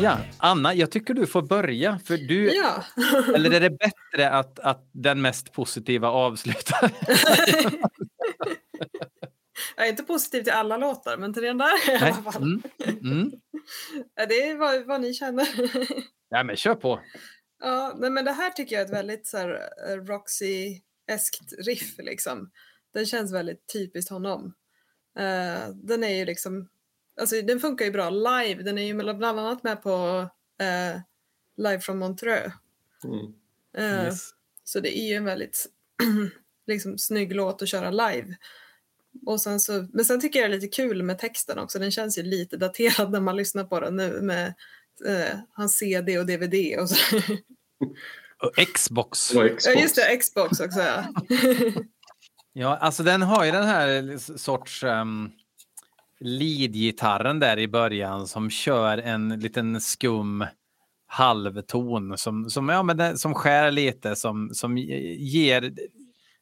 Ja, 0.01 0.19
Anna, 0.37 0.73
jag 0.73 0.91
tycker 0.91 1.13
du 1.13 1.27
får 1.27 1.41
börja. 1.41 1.99
För 2.05 2.17
du, 2.17 2.55
Ja. 2.55 2.83
eller 3.35 3.51
är 3.51 3.59
det 3.59 3.69
bättre 3.69 4.29
att, 4.29 4.59
att 4.59 4.89
den 4.91 5.21
mest 5.21 5.53
positiva 5.53 6.09
avslutar? 6.09 6.91
Jag 9.77 9.85
är 9.85 9.89
inte 9.89 10.03
positiv 10.03 10.43
till 10.43 10.53
alla 10.53 10.77
låtar, 10.77 11.17
men 11.17 11.33
till 11.33 11.43
den 11.43 11.57
där 11.57 11.89
i 11.91 11.95
alla 11.95 12.31
fall. 12.31 12.41
Mm. 12.43 12.61
Mm. 13.01 13.31
Det 14.15 14.49
är 14.49 14.57
vad, 14.57 14.85
vad 14.85 15.01
ni 15.01 15.13
känner. 15.13 15.47
Ja, 16.29 16.43
men 16.43 16.55
kör 16.55 16.75
på. 16.75 16.99
Ja, 17.59 17.95
men 17.97 18.25
det 18.25 18.31
här 18.31 18.49
tycker 18.49 18.75
jag 18.75 18.81
är 18.81 18.85
ett 18.85 18.93
väldigt 18.93 19.27
så 19.27 19.37
här, 19.37 19.69
eh, 19.89 19.95
Roxy-eskt 19.95 21.65
riff 21.65 21.97
liksom. 21.97 22.51
Den 22.93 23.05
känns 23.05 23.33
väldigt 23.33 23.67
typiskt 23.73 24.11
honom. 24.11 24.53
Eh, 25.19 25.69
den 25.73 26.03
är 26.03 26.15
ju 26.15 26.25
liksom, 26.25 26.69
alltså 27.19 27.41
den 27.41 27.59
funkar 27.59 27.85
ju 27.85 27.91
bra 27.91 28.09
live. 28.09 28.63
Den 28.63 28.77
är 28.77 28.83
ju 28.83 28.93
bland 28.93 29.39
annat 29.39 29.63
med 29.63 29.83
på 29.83 30.27
eh, 30.61 31.01
Live 31.57 31.79
from 31.79 31.99
Montreux. 31.99 32.53
Mm. 33.03 33.33
Eh, 33.77 34.05
Yes. 34.05 34.29
Så 34.63 34.79
det 34.79 34.99
är 34.99 35.07
ju 35.07 35.13
en 35.13 35.25
väldigt 35.25 35.65
liksom, 36.67 36.97
snygg 36.97 37.35
låt 37.35 37.61
att 37.61 37.69
köra 37.69 37.91
live. 37.91 38.35
Och 39.25 39.41
sen 39.41 39.59
så, 39.59 39.87
men 39.93 40.05
sen 40.05 40.21
tycker 40.21 40.39
jag 40.39 40.49
det 40.49 40.55
är 40.55 40.61
lite 40.61 40.75
kul 40.75 41.03
med 41.03 41.19
texten 41.19 41.59
också. 41.59 41.79
Den 41.79 41.91
känns 41.91 42.17
ju 42.17 42.23
lite 42.23 42.57
daterad 42.57 43.11
när 43.11 43.19
man 43.19 43.35
lyssnar 43.35 43.63
på 43.63 43.79
den 43.79 43.95
nu 43.95 44.21
med 44.21 44.53
eh, 45.05 45.39
hans 45.53 45.77
CD 45.77 46.19
och 46.19 46.25
DVD 46.25 46.79
och 46.79 46.89
så. 46.89 47.17
Och 48.43 48.67
Xbox. 48.73 49.29
Det 49.29 49.35
var 49.37 49.43
Ja 49.45 49.55
Xbox. 49.55 49.81
just 49.81 49.95
det, 49.95 50.17
Xbox 50.17 50.59
också 50.59 50.79
ja. 50.79 51.05
Ja, 52.53 52.77
alltså 52.77 53.03
den 53.03 53.21
har 53.21 53.45
ju 53.45 53.51
den 53.51 53.67
här 53.67 54.17
sorts 54.37 54.83
um, 54.83 55.31
lead-gitarren 56.19 57.39
där 57.39 57.59
i 57.59 57.67
början 57.67 58.27
som 58.27 58.49
kör 58.49 58.97
en 58.97 59.39
liten 59.39 59.81
skum 59.81 60.45
halvton 61.07 62.17
som, 62.17 62.49
som, 62.49 62.69
ja, 62.69 62.83
men 62.83 62.97
den, 62.97 63.17
som 63.17 63.33
skär 63.33 63.71
lite, 63.71 64.15
som, 64.15 64.49
som 64.53 64.77
ger... 64.77 65.73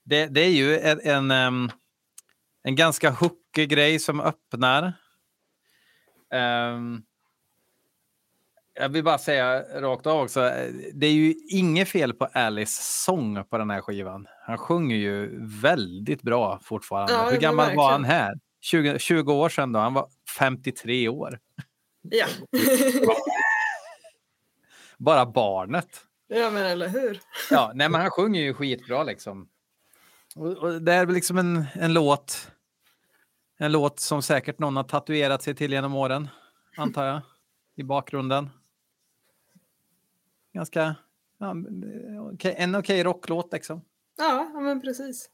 Det, 0.03 0.27
det 0.27 0.41
är 0.41 0.51
ju 0.51 0.79
en, 0.79 1.31
en, 1.31 1.71
en 2.63 2.75
ganska 2.75 3.09
hookig 3.09 3.69
grej 3.69 3.99
som 3.99 4.21
öppnar. 4.21 4.93
Ehm, 6.33 7.01
jag 8.73 8.89
vill 8.89 9.03
bara 9.03 9.17
säga 9.17 9.63
rakt 9.81 10.07
av 10.07 10.21
också, 10.21 10.51
det 10.93 11.07
är 11.07 11.11
ju 11.11 11.33
inget 11.49 11.89
fel 11.89 12.13
på 12.13 12.25
Alice 12.25 12.83
sång 12.83 13.43
på 13.43 13.57
den 13.57 13.69
här 13.69 13.81
skivan. 13.81 14.27
Han 14.45 14.57
sjunger 14.57 14.95
ju 14.95 15.39
väldigt 15.61 16.21
bra 16.21 16.59
fortfarande. 16.63 17.13
Ja, 17.13 17.29
Hur 17.29 17.37
gammal 17.37 17.75
var 17.75 17.91
han 17.91 18.05
här? 18.05 18.33
20, 18.65 18.99
20 18.99 19.33
år 19.33 19.49
sedan 19.49 19.71
då? 19.71 19.79
Han 19.79 19.93
var 19.93 20.09
53 20.37 21.09
år. 21.09 21.39
ja. 22.01 22.25
Bara 24.97 25.25
barnet. 25.25 26.05
ja 26.27 26.49
men 26.51 26.65
eller 26.65 26.87
hur. 26.87 27.19
Ja, 27.51 27.71
nej, 27.75 27.89
men 27.89 28.01
han 28.01 28.09
sjunger 28.11 28.41
ju 28.41 28.53
skitbra 28.53 29.03
liksom. 29.03 29.49
Och, 30.35 30.57
och 30.57 30.81
det 30.81 30.93
är 30.93 31.05
väl 31.05 31.15
liksom 31.15 31.37
en, 31.37 31.65
en 31.73 31.93
låt. 31.93 32.51
En 33.57 33.71
låt 33.71 33.99
som 33.99 34.21
säkert 34.21 34.59
någon 34.59 34.75
har 34.75 34.83
tatuerat 34.83 35.43
sig 35.43 35.55
till 35.55 35.71
genom 35.71 35.95
åren, 35.95 36.27
antar 36.77 37.05
jag, 37.05 37.21
i 37.75 37.83
bakgrunden. 37.83 38.49
Ganska, 40.53 40.95
ja, 41.37 41.55
okej- 42.33 42.55
en 42.57 42.75
okej 42.75 43.03
rocklåt 43.03 43.53
liksom. 43.53 43.81
Ja 44.17 44.43
men 44.61 44.81
precis. 44.81 45.29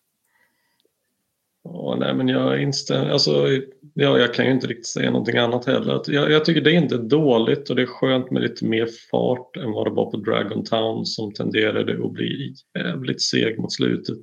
Ja, 1.64 1.98
nej, 2.00 2.14
men 2.14 2.28
jag 2.28 2.62
instämmer. 2.62 3.10
Alltså, 3.10 3.48
ja, 3.94 4.18
jag 4.20 4.34
kan 4.34 4.46
ju 4.46 4.52
inte 4.52 4.68
riktigt 4.68 4.88
säga 4.88 5.12
någonting 5.12 5.38
annat 5.38 5.66
heller. 5.66 6.02
Jag, 6.08 6.32
jag 6.32 6.46
tycker 6.46 6.62
det 6.62 6.72
är 6.72 6.78
inte 6.82 6.98
dåligt 6.98 7.70
och 7.70 7.76
det 7.76 7.82
är 7.82 7.86
skönt 7.86 8.32
med 8.32 8.42
lite 8.42 8.66
mer 8.66 8.88
fart 9.12 9.58
än 9.58 9.72
vad 9.72 9.88
det 9.88 9.92
var 9.92 10.12
på 10.12 10.18
Dragon 10.18 10.64
Town 10.64 11.06
som 11.06 11.34
tenderade 11.34 12.06
att 12.06 12.12
bli 12.14 12.54
jävligt 12.78 13.22
seg 13.22 13.60
mot 13.60 13.74
slutet. 13.74 14.18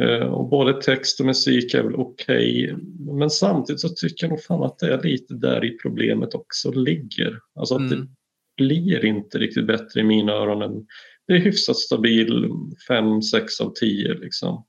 Eh, 0.00 0.26
och 0.26 0.48
både 0.48 0.82
text 0.82 1.20
och 1.20 1.26
musik 1.26 1.74
är 1.74 1.82
väl 1.82 1.94
okej. 1.94 2.74
Men 2.98 3.30
samtidigt 3.30 3.80
så 3.80 3.88
tycker 3.88 4.24
jag 4.26 4.30
nog 4.30 4.42
fan 4.42 4.62
att 4.62 4.78
det 4.78 4.92
är 4.92 5.02
lite 5.02 5.34
där 5.34 5.64
i 5.64 5.78
problemet 5.78 6.34
också 6.34 6.72
ligger. 6.72 7.38
Alltså 7.54 7.74
att 7.74 7.90
det 7.90 7.96
Mm. 7.96 8.08
blir 8.56 9.04
inte 9.04 9.38
riktigt 9.38 9.66
bättre 9.66 10.00
i 10.00 10.04
mina 10.04 10.32
öron 10.32 10.62
än 10.62 10.86
det 11.26 11.34
är 11.34 11.38
hyfsat 11.38 11.76
stabil 11.76 12.48
5-6 12.88 13.60
av 13.62 13.72
10 13.80 14.14
liksom. 14.14 14.64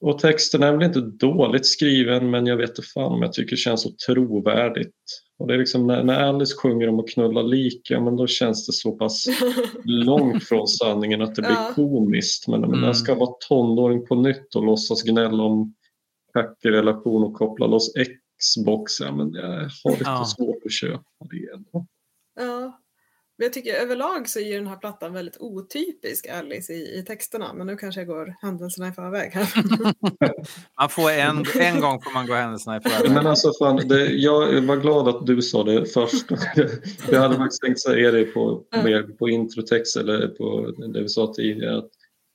Och 0.00 0.18
texten 0.18 0.62
är 0.62 0.72
väl 0.72 0.82
inte 0.82 1.00
dåligt 1.00 1.66
skriven 1.66 2.30
men 2.30 2.46
jag 2.46 2.56
vet 2.56 2.70
inte 2.70 2.82
fan 2.82 3.12
om 3.12 3.22
jag 3.22 3.32
tycker 3.32 3.50
det 3.50 3.56
känns 3.56 3.82
så 3.82 3.90
trovärdigt. 4.06 4.94
Och 5.38 5.46
det 5.48 5.54
är 5.54 5.58
liksom 5.58 5.86
när, 5.86 6.04
när 6.04 6.20
Alice 6.22 6.56
sjunger 6.56 6.88
om 6.88 7.00
att 7.00 7.08
knulla 7.08 7.42
lika 7.42 8.00
men 8.00 8.16
då 8.16 8.26
känns 8.26 8.66
det 8.66 8.72
så 8.72 8.92
pass 8.92 9.24
långt 9.84 10.44
från 10.44 10.68
sanningen 10.68 11.22
att 11.22 11.34
det 11.34 11.42
blir 11.42 11.50
Ja. 11.52 11.72
komiskt. 11.74 12.48
Men 12.48 12.60
men 12.60 12.70
Mm. 12.70 12.84
jag 12.84 12.96
ska 12.96 13.14
vara 13.14 13.30
tonåring 13.48 14.06
på 14.06 14.14
nytt 14.14 14.54
och 14.54 14.64
låtsas 14.64 15.02
gnälla 15.02 15.42
om 15.42 15.74
kackig 16.32 16.70
relation 16.70 17.24
och 17.24 17.34
koppla 17.34 17.66
loss 17.66 17.92
Xbox. 18.38 19.00
Ja, 19.00 19.16
men 19.16 19.32
jag 19.34 19.42
har 19.52 19.90
lite 19.90 20.02
Ja. 20.04 20.24
svårt 20.36 20.64
att 20.64 20.72
köpa 20.72 21.02
det. 21.30 21.54
ändå. 21.54 21.86
Ja. 22.40 22.79
Men 23.40 23.44
jag 23.44 23.52
tycker 23.52 23.74
överlag 23.74 24.28
så 24.28 24.38
är 24.38 24.44
ju 24.44 24.54
den 24.54 24.66
här 24.66 24.76
plattan 24.76 25.12
väldigt 25.12 25.36
otypisk 25.40 26.28
Alice 26.28 26.72
i, 26.72 26.98
i 26.98 27.04
texterna. 27.06 27.52
Men 27.54 27.66
nu 27.66 27.76
kanske 27.76 28.00
jag 28.00 28.08
går 28.08 28.34
händelserna 28.42 28.88
i 28.88 28.92
förväg 28.92 29.30
här. 29.32 29.48
Man 30.80 30.88
får 30.88 31.10
en, 31.10 31.44
en 31.54 31.80
gång 31.80 32.02
får 32.02 32.14
man 32.14 32.26
gå 32.26 32.34
händelserna 32.34 32.76
i 32.76 32.80
förväg. 32.80 33.10
Men 33.10 33.26
alltså 33.26 33.52
fan, 33.58 33.88
det, 33.88 34.06
jag 34.06 34.60
var 34.60 34.76
glad 34.76 35.08
att 35.08 35.26
du 35.26 35.42
sa 35.42 35.64
det 35.64 35.86
först. 35.86 36.24
jag 37.10 37.20
hade 37.20 37.36
faktiskt 37.36 37.62
tänkt 37.62 37.80
säga 37.80 38.10
det 38.10 38.24
på, 38.24 38.62
mer 38.84 39.02
på 39.02 39.28
introtext 39.28 39.96
eller 39.96 40.28
på 40.28 40.74
det 40.92 41.02
vi 41.02 41.08
sa 41.08 41.32
tidigare. 41.34 41.78
Att 41.78 41.90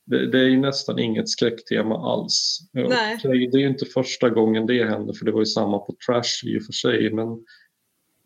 det, 0.05 0.31
det 0.31 0.39
är 0.39 0.49
ju 0.49 0.57
nästan 0.57 0.99
inget 0.99 1.29
skräcktema 1.29 2.13
alls. 2.13 2.59
Nej. 2.73 3.17
Okej, 3.23 3.49
det 3.51 3.57
är 3.57 3.61
ju 3.61 3.67
inte 3.67 3.85
första 3.85 4.29
gången 4.29 4.65
det 4.65 4.89
händer 4.89 5.13
för 5.13 5.25
det 5.25 5.31
var 5.31 5.41
ju 5.41 5.45
samma 5.45 5.79
på 5.79 5.95
Trash 6.05 6.45
i 6.45 6.59
och 6.59 6.63
för 6.63 6.73
sig. 6.73 7.13
Men, 7.13 7.27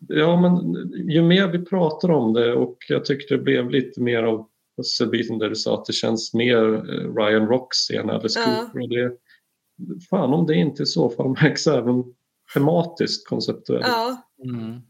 ja, 0.08 0.40
men 0.40 0.74
ju 1.10 1.22
mer 1.22 1.48
vi 1.48 1.58
pratar 1.64 2.10
om 2.10 2.32
det 2.32 2.52
och 2.52 2.76
jag 2.88 3.04
tycker 3.04 3.36
det 3.36 3.42
blev 3.42 3.70
lite 3.70 4.00
mer 4.00 4.22
av 4.22 4.46
pusselbiten 4.76 5.38
där 5.38 5.48
du 5.48 5.56
sa 5.56 5.74
att 5.74 5.84
det 5.84 5.92
känns 5.92 6.34
mer 6.34 6.74
eh, 6.74 7.14
Ryan 7.14 7.46
Roxy 7.48 7.96
än 7.96 8.10
Alice 8.10 8.40
Ja. 8.40 8.44
Cooper. 8.44 8.80
Och 8.82 8.88
det, 8.88 9.12
fan 10.10 10.32
om 10.32 10.46
det 10.46 10.54
inte 10.54 10.82
i 10.82 10.86
så 10.86 11.10
fall 11.10 11.28
märks 11.28 11.66
även 11.66 12.04
tematiskt 12.54 13.28
konceptuellt. 13.28 13.86
ja, 13.86 14.26
Mm. 14.44 14.80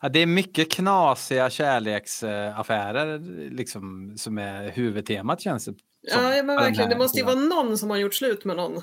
Ja, 0.00 0.08
det 0.08 0.18
är 0.18 0.26
mycket 0.26 0.70
knasiga 0.70 1.50
kärleksaffärer 1.50 3.18
liksom, 3.50 4.12
som 4.16 4.38
är 4.38 4.70
huvudtemat 4.70 5.40
känns 5.40 5.64
det 5.64 5.74
som, 6.10 6.22
ja, 6.22 6.42
men 6.42 6.46
verkligen. 6.56 6.90
Det 6.90 6.98
måste 6.98 7.18
ju 7.18 7.24
vara 7.24 7.34
någon 7.40 7.78
som 7.78 7.90
har 7.90 7.96
gjort 7.96 8.14
slut 8.14 8.44
med 8.44 8.56
någon. 8.56 8.72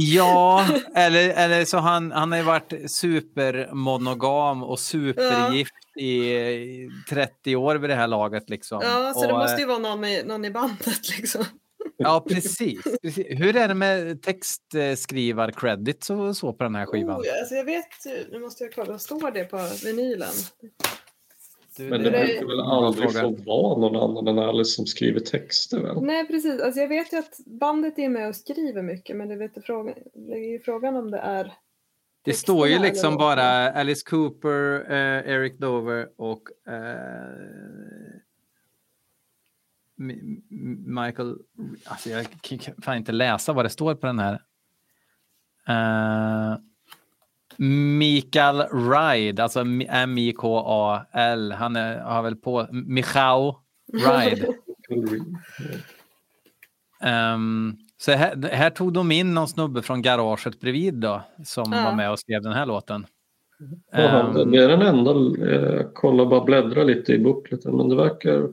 Ja, 0.00 0.66
eller, 0.94 1.30
eller 1.30 1.64
så 1.64 1.78
han, 1.78 2.12
han 2.12 2.32
har 2.32 2.38
ju 2.38 2.44
varit 2.44 2.90
supermonogam 2.90 4.62
och 4.62 4.80
supergift 4.80 5.74
i, 5.96 6.32
i 6.32 6.90
30 7.10 7.56
år 7.56 7.76
vid 7.76 7.90
det 7.90 7.96
här 7.96 8.06
laget. 8.06 8.50
Liksom. 8.50 8.80
ja, 8.82 9.12
så 9.14 9.26
det 9.26 9.32
Och, 9.32 9.38
måste 9.38 9.60
ju 9.60 9.66
vara 9.66 9.78
någon 9.78 10.04
i, 10.04 10.22
någon 10.22 10.44
i 10.44 10.50
bandet 10.50 11.18
liksom. 11.18 11.44
Ja, 11.96 12.24
precis, 12.28 12.82
precis. 13.02 13.26
Hur 13.28 13.56
är 13.56 13.68
det 13.68 13.74
med 13.74 14.22
textskrivar-credits 14.22 16.10
och 16.10 16.36
så 16.36 16.52
på 16.52 16.64
den 16.64 16.74
här 16.74 16.86
skivan? 16.86 17.20
Oh, 17.20 17.24
alltså 17.40 17.54
jag 17.54 17.64
vet 17.64 17.86
nu 18.32 18.40
måste 18.40 18.64
jag 18.64 18.74
kolla, 18.74 18.98
står 18.98 19.30
det 19.30 19.44
på 19.44 19.68
vinylen? 19.84 20.32
Du, 21.78 21.84
Men 21.90 22.02
det- 22.02 22.10
brukar 22.10 22.46
väl 22.46 22.60
aldrig 22.60 23.12
fråga. 23.12 23.36
få 23.36 23.42
vara 23.44 23.78
någon 23.78 23.96
annan 24.10 24.28
än 24.38 24.44
Alice 24.48 24.70
som 24.70 24.86
skriver 24.86 25.20
texter 25.20 25.80
väl? 25.80 26.02
Nej 26.02 26.26
precis, 26.26 26.60
alltså 26.60 26.80
jag 26.80 26.88
vet 26.88 27.12
ju 27.12 27.16
att 27.16 27.38
bandet 27.46 27.98
är 27.98 28.08
med 28.08 28.28
och 28.28 28.36
skriver 28.36 28.82
mycket 28.82 29.16
men 29.16 29.28
det, 29.28 29.36
vet 29.36 29.52
jag 29.54 29.64
frågan, 29.64 29.94
det 30.14 30.32
är 30.32 30.52
ju 30.52 30.60
frågan 30.60 30.96
om 30.96 31.10
det 31.10 31.18
är 31.18 31.52
Det 32.22 32.32
står 32.32 32.68
ju 32.68 32.78
liksom 32.78 33.16
bara 33.16 33.70
Alice 33.72 34.02
Cooper, 34.10 34.90
eh, 34.90 35.32
Eric 35.34 35.58
Dover 35.58 36.08
och 36.16 36.42
eh, 36.72 38.18
Michael... 40.86 41.38
Alltså 41.84 42.10
jag 42.10 42.26
kan 42.40 42.58
kan 42.58 42.74
fan 42.82 42.96
inte 42.96 43.12
läsa 43.12 43.52
vad 43.52 43.64
det 43.64 43.68
står 43.70 43.94
på 43.94 44.06
den 44.06 44.18
här. 44.18 44.34
Eh, 45.68 46.58
Mikael 47.98 48.62
Ride, 48.72 49.42
alltså 49.42 49.60
M-I-K-A-L. 49.88 51.52
Han 51.52 51.76
är, 51.76 51.98
har 52.00 52.22
väl 52.22 52.36
på... 52.36 52.66
Michał 52.72 53.54
Ride. 53.92 54.46
Ehm, 57.02 57.76
så 57.96 58.12
här, 58.12 58.48
här 58.52 58.70
tog 58.70 58.92
de 58.92 59.12
in 59.12 59.34
någon 59.34 59.48
snubbe 59.48 59.82
från 59.82 60.02
garaget 60.02 60.60
bredvid 60.60 60.94
då, 60.94 61.22
som 61.44 61.72
Ja. 61.72 61.84
var 61.84 61.94
med 61.96 62.10
och 62.10 62.18
skrev 62.18 62.42
den 62.42 62.52
här 62.52 62.66
låten. 62.66 63.06
Ja, 63.92 63.98
Ehm, 63.98 64.50
det 64.50 64.58
är 64.64 64.68
den 64.68 64.82
enda, 64.82 65.10
eh, 65.52 65.86
kolla 65.94 66.26
bara 66.26 66.44
bläddra 66.44 66.84
lite 66.84 67.12
i 67.12 67.18
bookleten 67.18 67.76
men 67.76 67.88
det 67.88 67.96
verkar 67.96 68.48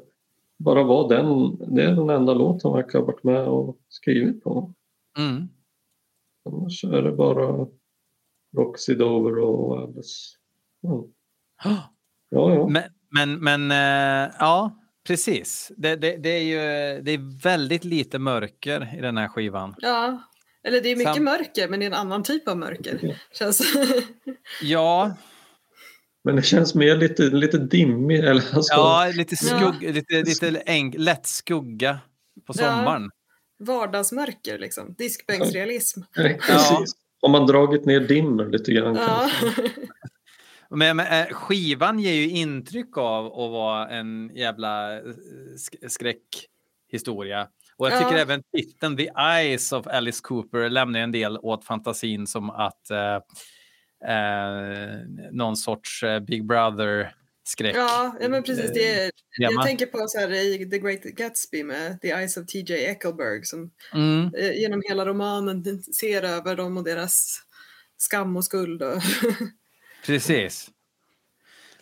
bara 0.60 0.84
vara 0.84 1.08
den, 1.08 1.58
det 1.76 1.84
är 1.84 1.92
den 1.96 2.10
enda 2.10 2.34
låt 2.34 2.64
han 2.64 2.74
verkar 2.74 3.00
ha 3.00 3.06
varit 3.06 3.24
med 3.24 3.48
och 3.48 3.78
skrivit 3.90 4.44
på. 4.44 4.74
mm. 5.18 5.48
Annars 6.50 6.84
är 6.84 7.02
det 7.02 7.12
bara 7.12 7.68
Roxy 8.56 8.96
Dover 8.96 9.40
och 9.40 9.78
Alice. 9.78 10.36
Mm. 10.84 11.04
Ja, 11.64 11.92
ja. 12.30 12.68
Men, 12.68 12.84
men, 13.10 13.40
men 13.40 13.72
uh, 13.72 14.34
ja, 14.40 14.80
precis. 15.08 15.72
Det, 15.78 15.96
det, 15.96 16.18
det, 16.18 16.30
är 16.30 16.44
ju 16.44 17.02
det 17.02 17.12
är 17.12 17.44
väldigt 17.44 17.84
lite 17.84 18.20
mörker 18.20 18.96
i 18.98 19.02
den 19.02 19.18
här 19.18 19.28
skivan. 19.28 19.76
Ja, 19.78 20.22
eller 20.66 20.82
det 20.82 20.90
är 20.90 20.96
mycket 20.96 21.16
Sam 21.16 21.24
mörker, 21.24 21.68
men 21.68 21.80
det 21.80 21.86
är 21.86 21.88
en 21.88 21.94
annan 21.94 22.24
typ 22.24 22.48
av 22.48 22.58
mörker. 22.58 23.20
Känns... 23.34 23.62
ja. 24.62 25.18
Men 26.24 26.36
det 26.36 26.42
känns 26.42 26.76
mer 26.76 26.96
lite, 26.96 27.24
lite 27.24 27.58
dimmig. 27.58 28.20
Eller 28.20 28.56
alltså. 28.56 28.74
Ja, 28.74 29.12
lite, 29.16 29.36
skugg, 29.36 29.76
ja. 29.82 29.92
lite, 29.92 30.22
lite 30.22 30.64
enk, 30.66 30.96
lätt 30.98 31.26
skugga 31.26 32.00
på 32.48 32.54
sommaren. 32.54 33.10
Ja. 33.58 33.66
Vardagsmörker, 33.66 34.60
liksom. 34.60 34.96
diskbänksrealism. 34.98 36.02
Ja, 36.16 36.86
Om 37.26 37.32
man 37.32 37.48
dragit 37.48 37.86
ner 37.86 38.00
dimmer 38.00 38.46
lite 38.46 38.72
grann. 38.72 38.96
Ja. 38.96 39.30
Men, 40.70 40.98
men, 40.98 41.22
eh, 41.22 41.34
skivan 41.34 42.00
ger 42.00 42.14
ju 42.14 42.30
intryck 42.30 42.98
av 42.98 43.26
att 43.26 43.52
vara 43.52 43.90
en 43.90 44.32
jävla 44.36 44.98
eh, 44.98 45.02
skräckhistoria. 45.88 47.48
Och 47.78 47.88
jag 47.88 48.00
tycker 48.00 48.16
ja. 48.16 48.22
även 48.22 48.44
titeln 48.58 48.98
The 48.98 49.10
Eyes 49.18 49.72
of 49.72 49.88
Alice 49.88 50.20
Cooper 50.24 50.70
lämnar 50.70 51.00
en 51.00 51.12
del 51.12 51.38
åt 51.38 51.66
fantasin 51.66 52.28
som 52.28 52.50
att 52.50 52.90
eh, 52.90 53.16
eh, 54.16 55.00
någon 55.32 55.58
sorts 55.58 56.04
eh, 56.04 56.20
Big 56.20 56.46
Brother-skräck. 57.46 57.76
Ja, 57.76 58.16
ja, 58.20 58.30
men 58.30 58.44
precis. 58.44 58.74
Det 58.74 59.00
är, 59.00 59.12
jag 59.38 59.66
tänker 59.66 59.86
på 59.86 60.08
så 60.08 60.20
här, 60.20 60.32
i 60.32 60.70
The 60.70 60.80
Great 60.80 61.04
Gatsby 61.04 61.64
med 61.64 62.02
The 62.02 62.08
Eyes 62.08 62.38
of 62.38 62.46
TJ 62.46 62.86
Eckelberg 62.86 63.46
som 63.46 63.72
mm. 63.94 64.32
eh, 64.38 64.52
genom 64.60 64.82
hela 64.86 65.06
romanen 65.06 65.84
ser 65.94 66.24
över 66.24 66.56
dem 66.56 66.78
och 66.78 66.84
deras 66.84 67.42
skam 67.98 68.38
och 68.38 68.46
skuld. 68.46 68.84
Och 68.84 69.02
precis. 70.06 70.70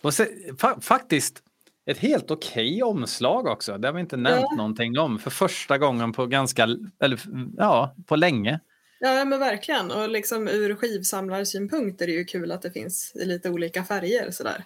Och 0.00 0.14
så, 0.14 0.26
fa 0.58 0.80
faktiskt, 0.80 1.42
ett 1.86 1.98
helt 1.98 2.30
okej 2.30 2.82
okay 2.82 2.82
omslag 2.82 3.46
också. 3.46 3.78
Det 3.78 3.88
har 3.88 3.92
vi 3.92 4.00
inte 4.00 4.16
nämnt 4.16 4.46
ja. 4.50 4.56
någonting 4.56 4.98
om 4.98 5.18
för 5.18 5.30
första 5.30 5.78
gången 5.78 6.12
på 6.12 6.26
ganska, 6.26 6.68
eller 7.00 7.20
ja, 7.56 7.94
på 8.06 8.16
länge. 8.16 8.60
Ja 9.00 9.24
men 9.24 9.40
verkligen 9.40 9.90
och 9.90 10.08
liksom 10.08 10.48
ur 10.48 10.74
skivsamlarsynpunkt 10.74 12.02
är 12.02 12.06
det 12.06 12.12
ju 12.12 12.24
kul 12.24 12.52
att 12.52 12.62
det 12.62 12.70
finns 12.70 13.12
i 13.14 13.24
lite 13.24 13.50
olika 13.50 13.84
färger 13.84 14.30
sådär. 14.30 14.64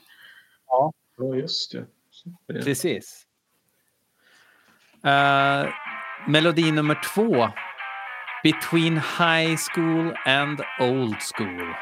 Ja, 0.71 0.93
just 1.35 1.73
det. 1.73 1.87
Precis. 2.65 3.27
Uh, 5.05 5.73
melodi 6.29 6.73
nummer 6.73 6.95
två. 7.15 7.49
Between 8.43 8.97
High 8.97 9.57
School 9.57 10.15
and 10.25 10.61
Old 10.81 11.23
School. 11.23 11.75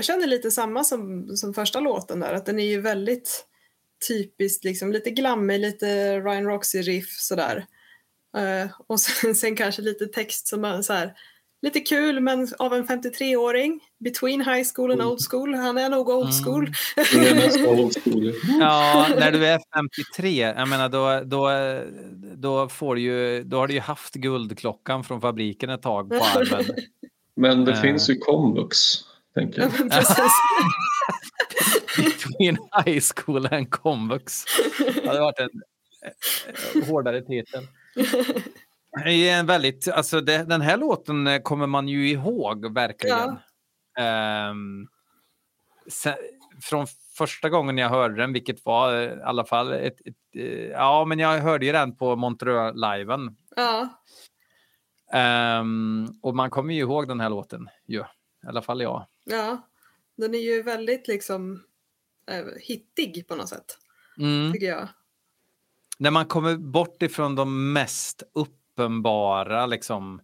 Jag 0.00 0.04
känner 0.04 0.26
lite 0.26 0.50
samma 0.50 0.84
som, 0.84 1.28
som 1.36 1.54
första 1.54 1.80
låten 1.80 2.20
där, 2.20 2.34
att 2.34 2.46
den 2.46 2.58
är 2.58 2.66
ju 2.66 2.80
väldigt 2.80 3.46
typiskt 4.08 4.64
liksom 4.64 4.92
lite 4.92 5.10
glammig, 5.10 5.60
lite 5.60 6.20
Ryan 6.20 6.46
Roxy-riff 6.46 7.08
sådär. 7.08 7.66
Uh, 8.36 8.70
och 8.86 9.00
sen, 9.00 9.34
sen, 9.44 9.56
kanske 9.56 9.82
lite 9.82 10.06
text 10.06 10.48
som 10.48 10.64
är 10.64 10.82
så 10.82 10.92
här, 10.92 11.12
lite 11.62 11.80
kul 11.80 12.20
men 12.20 12.48
av 12.58 12.74
en 12.74 12.86
53-åring. 12.86 13.80
Between 14.04 14.40
high 14.40 14.68
school 14.74 14.92
and 14.92 15.02
old 15.02 15.20
school. 15.30 15.54
Han 15.54 15.78
är 15.78 15.88
nog 15.88 16.08
old 16.08 16.30
mm. 16.30 16.44
school. 16.44 16.72
Mm. 18.06 18.32
ja, 18.60 19.06
när 19.18 19.32
du 19.32 19.46
är 19.46 19.60
53, 19.74 20.40
jag 20.40 20.68
menar 20.68 20.88
då, 20.88 21.20
då, 21.24 21.50
då, 22.36 22.68
får 22.68 22.98
ju, 22.98 23.42
då 23.44 23.56
har 23.56 23.66
du 23.66 23.74
ju 23.74 23.80
haft 23.80 24.14
guldklockan 24.14 25.04
från 25.04 25.20
fabriken 25.20 25.70
ett 25.70 25.82
tag 25.82 26.08
på 26.08 26.16
armen. 26.16 26.64
Men 27.36 27.64
det 27.64 27.72
uh. 27.72 27.80
finns 27.80 28.10
ju 28.10 28.14
komvux 28.18 28.78
tänker 29.34 29.62
jag. 29.62 29.70
Between 31.96 32.58
high 32.84 33.00
school 33.14 33.46
and 33.46 33.70
komvux. 33.70 34.44
Det 34.78 35.06
hade 35.06 35.20
varit 35.20 35.38
en 35.38 35.50
eh, 36.04 36.88
hårdare 36.88 37.22
titel. 37.22 37.66
Det 39.04 39.28
är 39.28 39.38
en 39.38 39.46
väldigt, 39.46 39.88
alltså 39.88 40.20
det, 40.20 40.44
den 40.44 40.60
här 40.60 40.76
låten 40.76 41.26
eh, 41.26 41.42
kommer 41.42 41.66
man 41.66 41.88
ju 41.88 42.10
ihåg 42.10 42.74
verkligen. 42.74 43.36
Ja. 43.94 44.50
Um, 44.50 44.88
sen, 45.88 46.14
från 46.62 46.86
första 47.16 47.48
gången 47.48 47.78
jag 47.78 47.88
hörde 47.88 48.16
den, 48.16 48.32
vilket 48.32 48.64
var 48.64 48.94
eh, 48.94 49.02
i 49.02 49.22
alla 49.24 49.44
fall 49.44 49.72
ett, 49.72 50.00
ett, 50.00 50.06
ett 50.06 50.70
ja, 50.72 51.04
men 51.04 51.18
jag 51.18 51.38
hörde 51.38 51.66
ju 51.66 51.72
den 51.72 51.96
på 51.96 52.16
Montreux-liven. 52.16 53.36
Ja. 53.56 53.88
Um, 55.60 56.08
och 56.22 56.36
man 56.36 56.50
kommer 56.50 56.74
ju 56.74 56.80
ihåg 56.80 57.08
den 57.08 57.20
här 57.20 57.30
låten 57.30 57.68
ju, 57.86 57.98
i 57.98 58.46
alla 58.48 58.62
fall 58.62 58.82
jag. 58.82 59.06
Ja, 59.30 59.68
den 60.16 60.34
är 60.34 60.38
ju 60.38 60.62
väldigt 60.62 61.08
liksom 61.08 61.62
äh, 62.30 62.44
hittig 62.60 63.28
på 63.28 63.36
något 63.36 63.48
sätt. 63.48 63.78
Mm. 64.18 64.52
Tycker 64.52 64.66
jag. 64.66 64.88
När 65.98 66.10
man 66.10 66.26
kommer 66.26 66.56
bort 66.56 67.02
ifrån 67.02 67.34
de 67.34 67.72
mest 67.72 68.22
uppenbara 68.34 69.66
liksom 69.66 70.20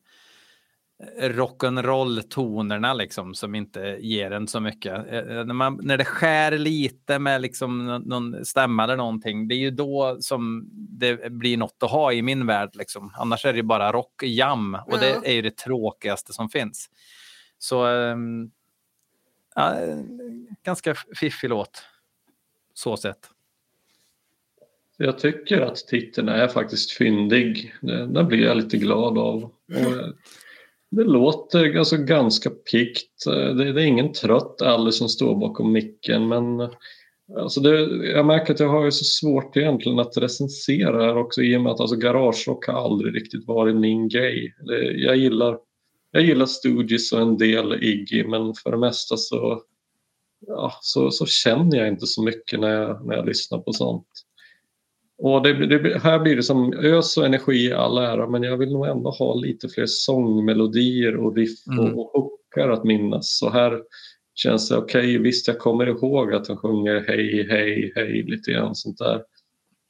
rock'n'roll-tonerna 1.20 2.94
liksom 2.94 3.34
som 3.34 3.54
inte 3.54 3.80
ger 4.00 4.30
en 4.30 4.48
så 4.48 4.60
mycket. 4.60 5.12
Eh, 5.12 5.24
när, 5.24 5.54
man, 5.54 5.80
när 5.82 5.96
det 5.96 6.04
skär 6.04 6.58
lite 6.58 7.18
med 7.18 7.40
liksom 7.40 7.86
någon 8.04 8.44
stämma 8.44 8.84
eller 8.84 8.96
någonting, 8.96 9.48
det 9.48 9.54
är 9.54 9.58
ju 9.58 9.70
då 9.70 10.16
som 10.20 10.68
det 10.72 11.32
blir 11.32 11.56
något 11.56 11.82
att 11.82 11.90
ha 11.90 12.12
i 12.12 12.22
min 12.22 12.46
värld. 12.46 12.70
Liksom. 12.74 13.12
Annars 13.14 13.44
är 13.44 13.52
det 13.52 13.62
bara 13.62 13.92
rock 13.92 14.22
jam 14.22 14.74
och 14.74 14.92
ja. 14.92 14.98
det 15.00 15.30
är 15.30 15.32
ju 15.32 15.42
det 15.42 15.56
tråkigaste 15.56 16.32
som 16.32 16.48
finns. 16.48 16.90
Så 17.58 17.86
um, 17.86 18.50
ja, 19.56 19.76
ganska 20.64 20.94
fiffig 20.94 21.50
låt. 21.50 21.82
Så 22.74 22.96
sett. 22.96 23.30
Jag 24.96 25.18
tycker 25.18 25.60
att 25.60 25.76
titeln 25.76 26.28
är 26.28 26.48
faktiskt 26.48 26.90
fyndig. 26.90 27.74
Den 27.82 28.28
blir 28.28 28.44
jag 28.44 28.56
lite 28.56 28.76
glad 28.76 29.18
av. 29.18 29.44
Och 29.44 29.76
eh, 29.76 30.08
det 30.90 31.04
låter 31.04 31.78
alltså 31.78 31.96
ganska 31.96 32.50
pikt. 32.50 33.26
Eh, 33.26 33.54
det, 33.54 33.68
är 33.68 33.78
ingen 33.78 34.12
trött 34.12 34.62
Alice 34.62 34.98
som 34.98 35.08
står 35.08 35.36
bakom 35.36 35.72
micken 35.72 36.28
men 36.28 36.60
eh, 36.60 36.70
alltså 37.36 37.60
det, 37.60 37.70
jag 38.06 38.26
märker 38.26 38.54
att 38.54 38.60
jag 38.60 38.68
har 38.68 38.84
ju 38.84 38.90
så 38.90 39.04
svårt 39.04 39.56
egentligen 39.56 39.98
att 39.98 40.16
recensera 40.16 41.04
här 41.04 41.16
också 41.16 41.42
i 41.42 41.56
och 41.56 41.60
med 41.60 41.72
att 41.72 41.80
alltså 41.80 41.96
garagerock 41.96 42.66
har 42.66 42.84
aldrig 42.84 43.16
riktigt 43.16 43.46
varit 43.46 43.76
min 43.76 44.08
grej. 44.08 44.54
Jag 44.96 45.16
gillar 45.16 45.58
jag 46.10 46.22
gillar 46.22 46.46
Stooges 46.46 47.12
och 47.12 47.20
en 47.20 47.38
del 47.38 47.84
Iggy 47.84 48.24
men 48.24 48.54
för 48.54 48.70
det 48.70 48.78
mesta 48.78 49.16
så, 49.16 49.62
ja, 50.46 50.72
så, 50.80 51.10
så 51.10 51.26
känner 51.26 51.78
jag 51.78 51.88
inte 51.88 52.06
så 52.06 52.22
mycket 52.22 52.60
när 52.60 52.70
jag, 52.70 53.06
när 53.06 53.16
jag 53.16 53.26
lyssnar 53.26 53.58
på 53.58 53.72
sånt. 53.72 54.08
Och 55.18 55.42
det, 55.42 55.66
det, 55.66 55.98
här 55.98 56.18
blir 56.18 56.36
det 56.36 56.42
som 56.42 56.72
ös 56.72 57.16
och 57.16 57.26
energi 57.26 57.66
i 57.66 57.72
all 57.72 57.98
ära 57.98 58.28
men 58.28 58.42
jag 58.42 58.56
vill 58.56 58.72
nog 58.72 58.86
ändå 58.86 59.10
ha 59.10 59.34
lite 59.34 59.68
fler 59.68 59.86
sångmelodier 59.86 61.16
och 61.16 61.36
riff 61.36 61.66
mm. 61.66 61.78
och, 61.94 62.14
och 62.14 62.22
hookar 62.22 62.68
att 62.68 62.84
minnas. 62.84 63.38
Så 63.38 63.50
här 63.50 63.82
känns 64.34 64.68
det 64.68 64.76
okej, 64.76 65.00
okay, 65.00 65.18
visst 65.18 65.48
jag 65.48 65.58
kommer 65.58 65.86
ihåg 65.86 66.34
att 66.34 66.48
han 66.48 66.56
sjunger 66.56 67.04
hej, 67.08 67.46
hej, 67.50 67.92
hej 67.94 68.22
lite 68.22 68.52
grann 68.52 68.74
sånt 68.74 68.98
där. 68.98 69.22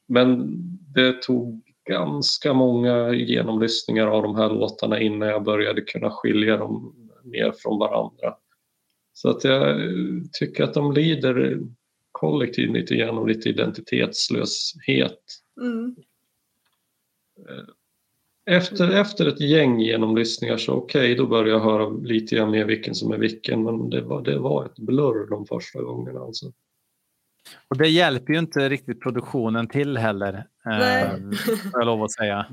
Men 0.07 0.57
det 0.93 1.21
tog 1.21 1.61
ganska 1.87 2.53
många 2.53 3.13
genomlyssningar 3.13 4.07
av 4.07 4.23
de 4.23 4.35
här 4.35 4.49
låtarna 4.49 4.99
innan 4.99 5.27
jag 5.27 5.43
började 5.43 5.81
kunna 5.81 6.09
skilja 6.11 6.57
dem 6.57 6.95
mer 7.23 7.53
från 7.57 7.79
varandra. 7.79 8.35
Så 9.13 9.29
att 9.29 9.43
jag 9.43 9.79
tycker 10.33 10.63
att 10.63 10.73
de 10.73 10.91
lider 10.91 11.59
kollektivt 12.11 12.71
lite 12.71 13.09
av 13.09 13.27
lite 13.27 13.49
identitetslöshet. 13.49 15.19
Mm. 15.61 15.95
efter, 18.45 18.89
efter 18.91 19.25
ett 19.27 19.41
gäng 19.41 19.79
genomlyssningar 19.79 20.57
så 20.57 20.73
okej, 20.73 21.01
okay, 21.01 21.15
då 21.15 21.27
började 21.27 21.49
jag 21.49 21.59
höra 21.59 21.89
lite 21.89 22.45
mer 22.45 22.65
vilken 22.65 22.95
som 22.95 23.11
är 23.11 23.17
vilken, 23.17 23.63
men 23.63 23.89
det 23.89 24.01
var, 24.01 24.21
det 24.21 24.39
var 24.39 24.65
ett 24.65 24.79
blurr 24.79 25.29
de 25.29 25.45
första 25.45 25.81
gångerna. 25.81 26.19
Alltså. 26.19 26.51
Och 27.67 27.77
det 27.77 27.87
hjälper 27.87 28.33
ju 28.33 28.39
inte 28.39 28.69
riktigt 28.69 29.01
produktionen 29.01 29.67
till 29.67 29.97
heller, 29.97 30.47
eh, 30.65 31.17
jag 31.73 31.85
lov 31.85 32.03
att 32.03 32.11
säga. 32.11 32.45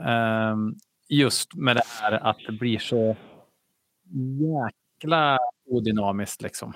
Eh, 0.00 0.56
just 1.08 1.54
med 1.54 1.76
det 1.76 1.82
här 2.00 2.12
att 2.12 2.38
det 2.46 2.52
blir 2.52 2.78
så 2.78 3.16
jäkla 4.40 5.38
odynamiskt 5.66 6.42
liksom. 6.42 6.74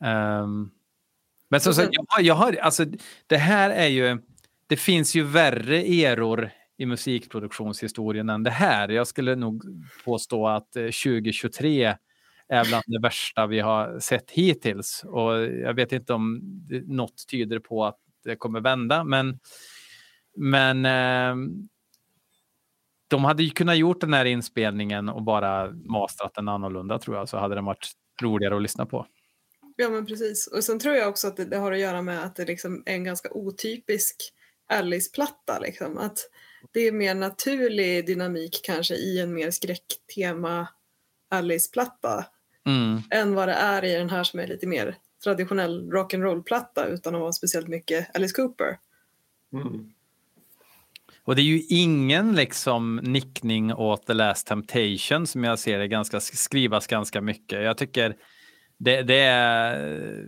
Um, 0.00 0.70
men 1.48 1.60
så, 1.60 1.74
så, 1.74 1.82
jag, 1.90 2.22
jag 2.22 2.34
har, 2.34 2.52
alltså, 2.52 2.84
det 3.26 3.36
här 3.36 3.70
är 3.70 3.86
ju, 3.86 4.18
det 4.66 4.76
finns 4.76 5.14
ju 5.14 5.22
värre 5.22 5.82
eror 5.82 6.50
i 6.78 6.86
musikproduktionshistorien 6.86 8.28
än 8.28 8.42
det 8.42 8.50
här. 8.50 8.88
Jag 8.88 9.06
skulle 9.06 9.36
nog 9.36 9.64
påstå 10.04 10.48
att 10.48 10.72
2023 10.72 11.84
eh, 11.84 11.94
är 12.48 12.64
bland 12.64 12.84
det 12.86 13.00
värsta 13.00 13.46
vi 13.46 13.60
har 13.60 14.00
sett 14.00 14.30
hittills. 14.30 15.04
Och 15.06 15.32
jag 15.42 15.74
vet 15.74 15.92
inte 15.92 16.12
om 16.12 16.40
något 16.86 17.26
tyder 17.30 17.58
på 17.58 17.84
att 17.84 17.98
det 18.24 18.36
kommer 18.36 18.60
vända, 18.60 19.04
men, 19.04 19.38
men 20.36 20.84
eh, 20.86 21.36
de 23.08 23.24
hade 23.24 23.42
ju 23.42 23.50
kunnat 23.50 23.76
gjort 23.76 24.00
den 24.00 24.12
här 24.12 24.24
inspelningen 24.24 25.08
och 25.08 25.22
bara 25.22 25.70
mastrat 25.70 26.34
den 26.34 26.48
annorlunda 26.48 26.98
tror 26.98 27.16
jag, 27.16 27.28
så 27.28 27.38
hade 27.38 27.54
den 27.54 27.64
varit 27.64 27.92
roligare 28.22 28.56
att 28.56 28.62
lyssna 28.62 28.86
på. 28.86 29.06
Ja 29.76 29.88
men 29.88 30.06
precis. 30.06 30.46
Och 30.46 30.64
sen 30.64 30.78
tror 30.78 30.94
jag 30.94 31.08
också 31.08 31.28
att 31.28 31.36
det, 31.36 31.44
det 31.44 31.56
har 31.56 31.72
att 31.72 31.78
göra 31.78 32.02
med 32.02 32.24
att 32.24 32.36
det 32.36 32.44
liksom 32.44 32.82
är 32.86 32.94
en 32.94 33.04
ganska 33.04 33.28
otypisk 33.32 34.16
Alice-platta. 34.68 35.58
Liksom. 35.58 35.98
Att 35.98 36.18
det 36.72 36.80
är 36.80 36.92
mer 36.92 37.14
naturlig 37.14 38.06
dynamik 38.06 38.60
kanske 38.64 38.94
i 38.94 39.20
en 39.20 39.34
mer 39.34 39.50
skräcktema 39.50 40.68
Alice-platta 41.30 42.26
mm. 42.66 43.02
än 43.10 43.34
vad 43.34 43.48
det 43.48 43.54
är 43.54 43.84
i 43.84 43.92
den 43.92 44.10
här 44.10 44.24
som 44.24 44.40
är 44.40 44.46
lite 44.46 44.66
mer 44.66 44.96
traditionell 45.24 45.90
rock'n'roll-platta 45.90 46.86
utan 46.86 47.14
att 47.14 47.20
vara 47.20 47.32
speciellt 47.32 47.68
mycket 47.68 48.16
Alice 48.16 48.34
Cooper. 48.34 48.78
Mm. 49.52 49.92
Och 51.24 51.36
det 51.36 51.42
är 51.42 51.44
ju 51.44 51.62
ingen 51.68 52.34
liksom 52.34 52.96
nickning 52.96 53.74
åt 53.74 54.06
The 54.06 54.14
Last 54.14 54.46
Temptation 54.46 55.26
som 55.26 55.44
jag 55.44 55.58
ser 55.58 55.78
det 55.78 55.88
ganska, 55.88 56.20
skrivas 56.20 56.86
ganska 56.86 57.20
mycket. 57.20 57.62
Jag 57.62 57.78
tycker 57.78 58.16
det, 58.78 59.02
det, 59.02 59.20
är, 59.20 60.24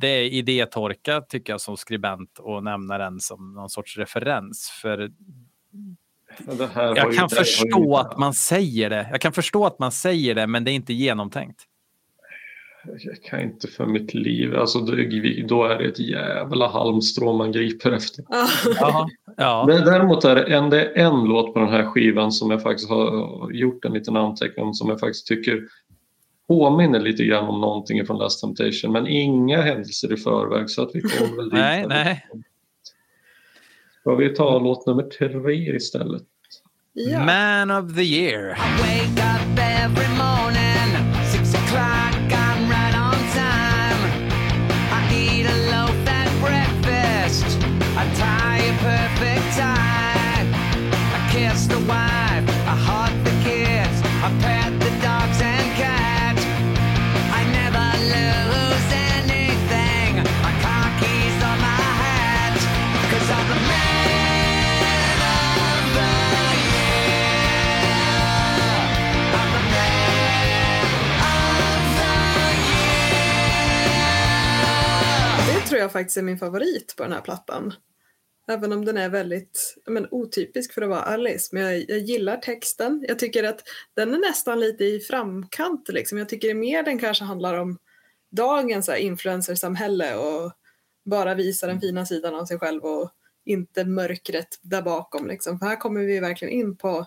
det 0.00 0.08
är 0.08 0.24
idétorka 0.24 1.20
tycker 1.20 1.52
jag 1.52 1.60
som 1.60 1.76
skribent 1.76 2.38
och 2.38 2.64
nämna 2.64 2.98
den 2.98 3.20
som 3.20 3.54
någon 3.54 3.70
sorts 3.70 3.98
referens. 3.98 4.70
För 4.82 5.10
jag 6.74 7.14
kan 7.14 7.28
förstå 7.28 7.96
att 7.96 8.18
man 8.18 8.34
säger 8.34 8.90
det. 8.90 9.08
Jag 9.10 9.20
kan 9.20 9.32
förstå 9.32 9.66
att 9.66 9.78
man 9.78 9.92
säger 9.92 10.34
det, 10.34 10.46
men 10.46 10.64
det 10.64 10.70
är 10.70 10.74
inte 10.74 10.92
genomtänkt. 10.92 11.66
Jag 12.84 13.22
kan 13.22 13.40
inte 13.40 13.68
för 13.68 13.86
mitt 13.86 14.14
liv. 14.14 14.56
Alltså, 14.56 14.78
då 15.48 15.64
är 15.64 15.78
det 15.78 15.88
ett 15.88 15.98
jävla 15.98 16.68
halmstrå 16.68 17.32
man 17.32 17.52
griper 17.52 17.92
efter. 17.92 18.24
ja, 18.80 19.08
ja. 19.36 19.64
Men 19.68 19.84
däremot 19.84 20.24
är 20.24 20.34
det 20.34 20.42
en, 20.42 20.70
det 20.70 20.84
är 20.84 20.94
en 20.94 21.24
låt 21.24 21.54
på 21.54 21.60
den 21.60 21.68
här 21.68 21.84
skivan 21.84 22.32
som 22.32 22.50
jag 22.50 22.62
faktiskt 22.62 22.88
har 22.88 23.50
gjort 23.52 23.84
en 23.84 23.92
liten 23.92 24.16
anteckning 24.16 24.66
om 24.66 24.74
som 24.74 24.88
jag 24.88 25.00
faktiskt 25.00 25.26
tycker 25.26 25.60
påminner 26.48 27.00
lite 27.00 27.24
grann 27.24 27.48
om 27.48 27.60
någonting 27.60 28.06
från 28.06 28.18
Last 28.18 28.40
Temptation 28.40 28.92
men 28.92 29.06
inga 29.06 29.62
händelser 29.62 30.12
i 30.12 30.16
förväg 30.16 30.70
så 30.70 30.82
att 30.82 30.90
vi 30.94 31.00
kommer 31.00 31.36
väl 31.36 31.50
dit. 31.50 31.58
nej, 31.58 31.86
nej. 31.88 32.26
Ska 34.02 34.14
vi 34.14 34.34
ta 34.34 34.58
låt 34.58 34.86
nummer 34.86 35.02
tre 35.02 35.76
istället? 35.76 36.22
Ja. 36.92 37.24
Man 37.24 37.70
of 37.70 37.94
the 37.94 38.02
year. 38.02 38.58
Jag 75.76 75.92
faktiskt 75.92 76.16
är 76.16 76.22
min 76.22 76.38
favorit 76.38 76.94
på 76.96 77.02
den 77.02 77.12
här 77.12 77.20
plattan. 77.20 77.74
Även 78.48 78.72
om 78.72 78.84
den 78.84 78.96
är 78.96 79.08
väldigt 79.08 79.76
men, 79.86 80.08
otypisk 80.10 80.72
för 80.72 80.82
att 80.82 80.88
vara 80.88 81.00
Alice. 81.00 81.48
Men 81.52 81.62
jag, 81.62 81.84
jag 81.88 81.98
gillar 81.98 82.36
texten. 82.36 83.04
Jag 83.08 83.18
tycker 83.18 83.44
att 83.44 83.62
den 83.94 84.14
är 84.14 84.18
nästan 84.18 84.60
lite 84.60 84.84
i 84.84 85.00
framkant. 85.00 85.88
Liksom. 85.88 86.18
Jag 86.18 86.28
tycker 86.28 86.54
mer 86.54 86.82
den 86.82 86.98
kanske 86.98 87.24
handlar 87.24 87.58
om 87.58 87.78
dagens 88.30 88.88
influencersamhälle 88.88 90.16
och 90.16 90.52
bara 91.04 91.34
visa 91.34 91.66
den 91.66 91.80
fina 91.80 92.06
sidan 92.06 92.34
av 92.34 92.44
sig 92.44 92.58
själv 92.58 92.82
och 92.82 93.10
inte 93.44 93.84
mörkret 93.84 94.58
där 94.62 94.82
bakom. 94.82 95.26
Liksom. 95.26 95.58
För 95.58 95.66
här 95.66 95.76
kommer 95.76 96.00
vi 96.00 96.20
verkligen 96.20 96.54
in 96.54 96.76
på 96.76 97.06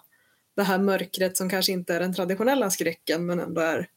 det 0.56 0.64
här 0.64 0.80
mörkret 0.80 1.38
som 1.38 1.50
kanske 1.50 1.72
inte 1.72 1.96
är 1.96 2.00
den 2.00 2.14
traditionella 2.14 2.70
skräcken 2.70 3.26
men 3.26 3.40
ändå 3.40 3.62
är 3.62 3.90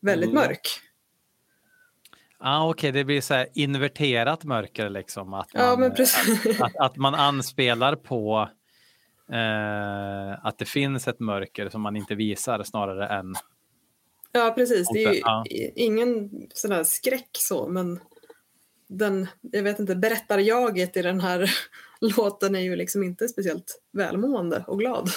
väldigt 0.00 0.30
mm. 0.30 0.42
mörk. 0.42 0.80
Ah, 2.46 2.68
Okej, 2.68 2.90
okay. 2.90 3.00
det 3.00 3.04
blir 3.04 3.20
så 3.20 3.34
här 3.34 3.46
inverterat 3.54 4.44
mörker 4.44 4.90
liksom. 4.90 5.34
Att 5.34 5.54
man, 5.54 5.62
ja, 5.62 5.86
att, 5.86 6.60
att, 6.60 6.76
att, 6.76 6.96
man 6.96 7.14
anspelar 7.14 7.96
på 7.96 8.48
eh, 9.32 10.46
att 10.46 10.58
det 10.58 10.64
finns 10.64 11.08
ett 11.08 11.20
mörker 11.20 11.68
som 11.68 11.82
man 11.82 11.96
inte 11.96 12.14
visar 12.14 12.62
snarare 12.62 13.08
än... 13.08 13.34
Ja, 14.32 14.52
precis. 14.56 14.88
Det 14.92 15.04
är 15.04 15.12
ju 15.12 15.20
ja. 15.20 15.44
ingen 15.74 16.30
sån 16.54 16.72
här 16.72 16.84
skräck 16.84 17.30
så, 17.32 17.68
men 17.68 18.00
den, 18.88 19.26
jag 19.40 19.62
vet 19.62 19.78
inte, 19.78 19.96
berättarjaget 19.96 20.96
i 20.96 21.02
den 21.02 21.20
här 21.20 21.50
låten 22.00 22.54
är 22.54 22.60
ju 22.60 22.76
liksom 22.76 23.02
inte 23.02 23.28
speciellt 23.28 23.82
välmående 23.92 24.64
och 24.66 24.78
glad. 24.78 25.10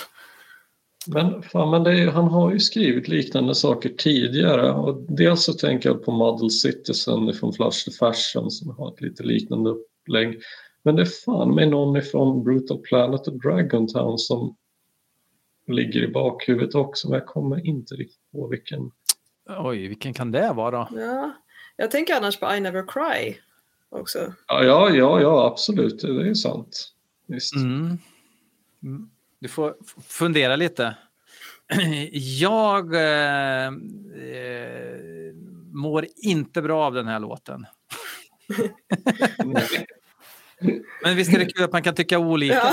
Men, 1.07 1.43
fan, 1.43 1.69
men 1.69 1.85
är, 1.85 2.07
han 2.07 2.27
har 2.27 2.51
ju 2.51 2.59
skrivit 2.59 3.07
liknande 3.07 3.55
saker 3.55 3.89
tidigare 3.89 4.71
och 4.71 5.01
dels 5.07 5.43
så 5.43 5.53
tänker 5.53 5.89
jag 5.89 6.05
på 6.05 6.11
Model 6.11 6.51
Citizen 6.51 7.33
från 7.33 7.53
Flush 7.53 7.85
the 7.85 7.91
Fashion 7.91 8.51
som 8.51 8.69
har 8.77 8.93
ett 8.93 9.01
lite 9.01 9.23
liknande 9.23 9.69
upplägg. 9.69 10.41
Men 10.83 10.95
det 10.95 11.01
är 11.01 11.23
fan 11.25 11.55
med 11.55 11.69
någon 11.69 11.97
ifrån 11.97 12.43
Brutal 12.43 12.77
Planet 12.77 13.27
och 13.27 13.39
Dragon 13.41 13.87
Town 13.87 14.17
som 14.17 14.55
ligger 15.67 16.03
i 16.03 16.07
bakhuvudet 16.07 16.75
också 16.75 17.09
men 17.09 17.19
jag 17.19 17.27
kommer 17.27 17.67
inte 17.67 17.95
riktigt 17.95 18.31
på 18.31 18.47
vilken. 18.47 18.91
Oj, 19.59 19.87
vilken 19.87 20.13
kan 20.13 20.31
det 20.31 20.53
vara? 20.53 20.87
Ja, 20.91 21.33
jag 21.75 21.91
tänker 21.91 22.15
annars 22.15 22.39
på 22.39 22.53
I 22.53 22.59
Never 22.59 22.85
Cry 22.87 23.35
också. 23.89 24.33
Ja, 24.47 24.63
ja, 24.63 24.89
ja, 24.89 25.21
ja 25.21 25.47
absolut, 25.47 26.01
det 26.01 26.29
är 26.29 26.33
sant. 26.33 26.93
Visst. 27.27 27.55
Mm. 27.55 27.97
Du 29.39 29.47
får 29.47 29.75
fundera 30.07 30.55
lite. 30.55 30.95
Jag 32.39 32.95
eh, 32.95 33.65
eh, 33.65 33.71
mår 35.73 36.05
inte 36.15 36.61
bra 36.61 36.85
av 36.85 36.93
den 36.93 37.07
här 37.07 37.19
låten. 37.19 37.65
men 41.03 41.15
visst 41.15 41.33
är 41.33 41.39
det 41.39 41.45
kul 41.45 41.63
att 41.63 41.71
man 41.71 41.83
kan 41.83 41.95
tycka 41.95 42.19
olika. 42.19 42.53
Ja. 42.53 42.69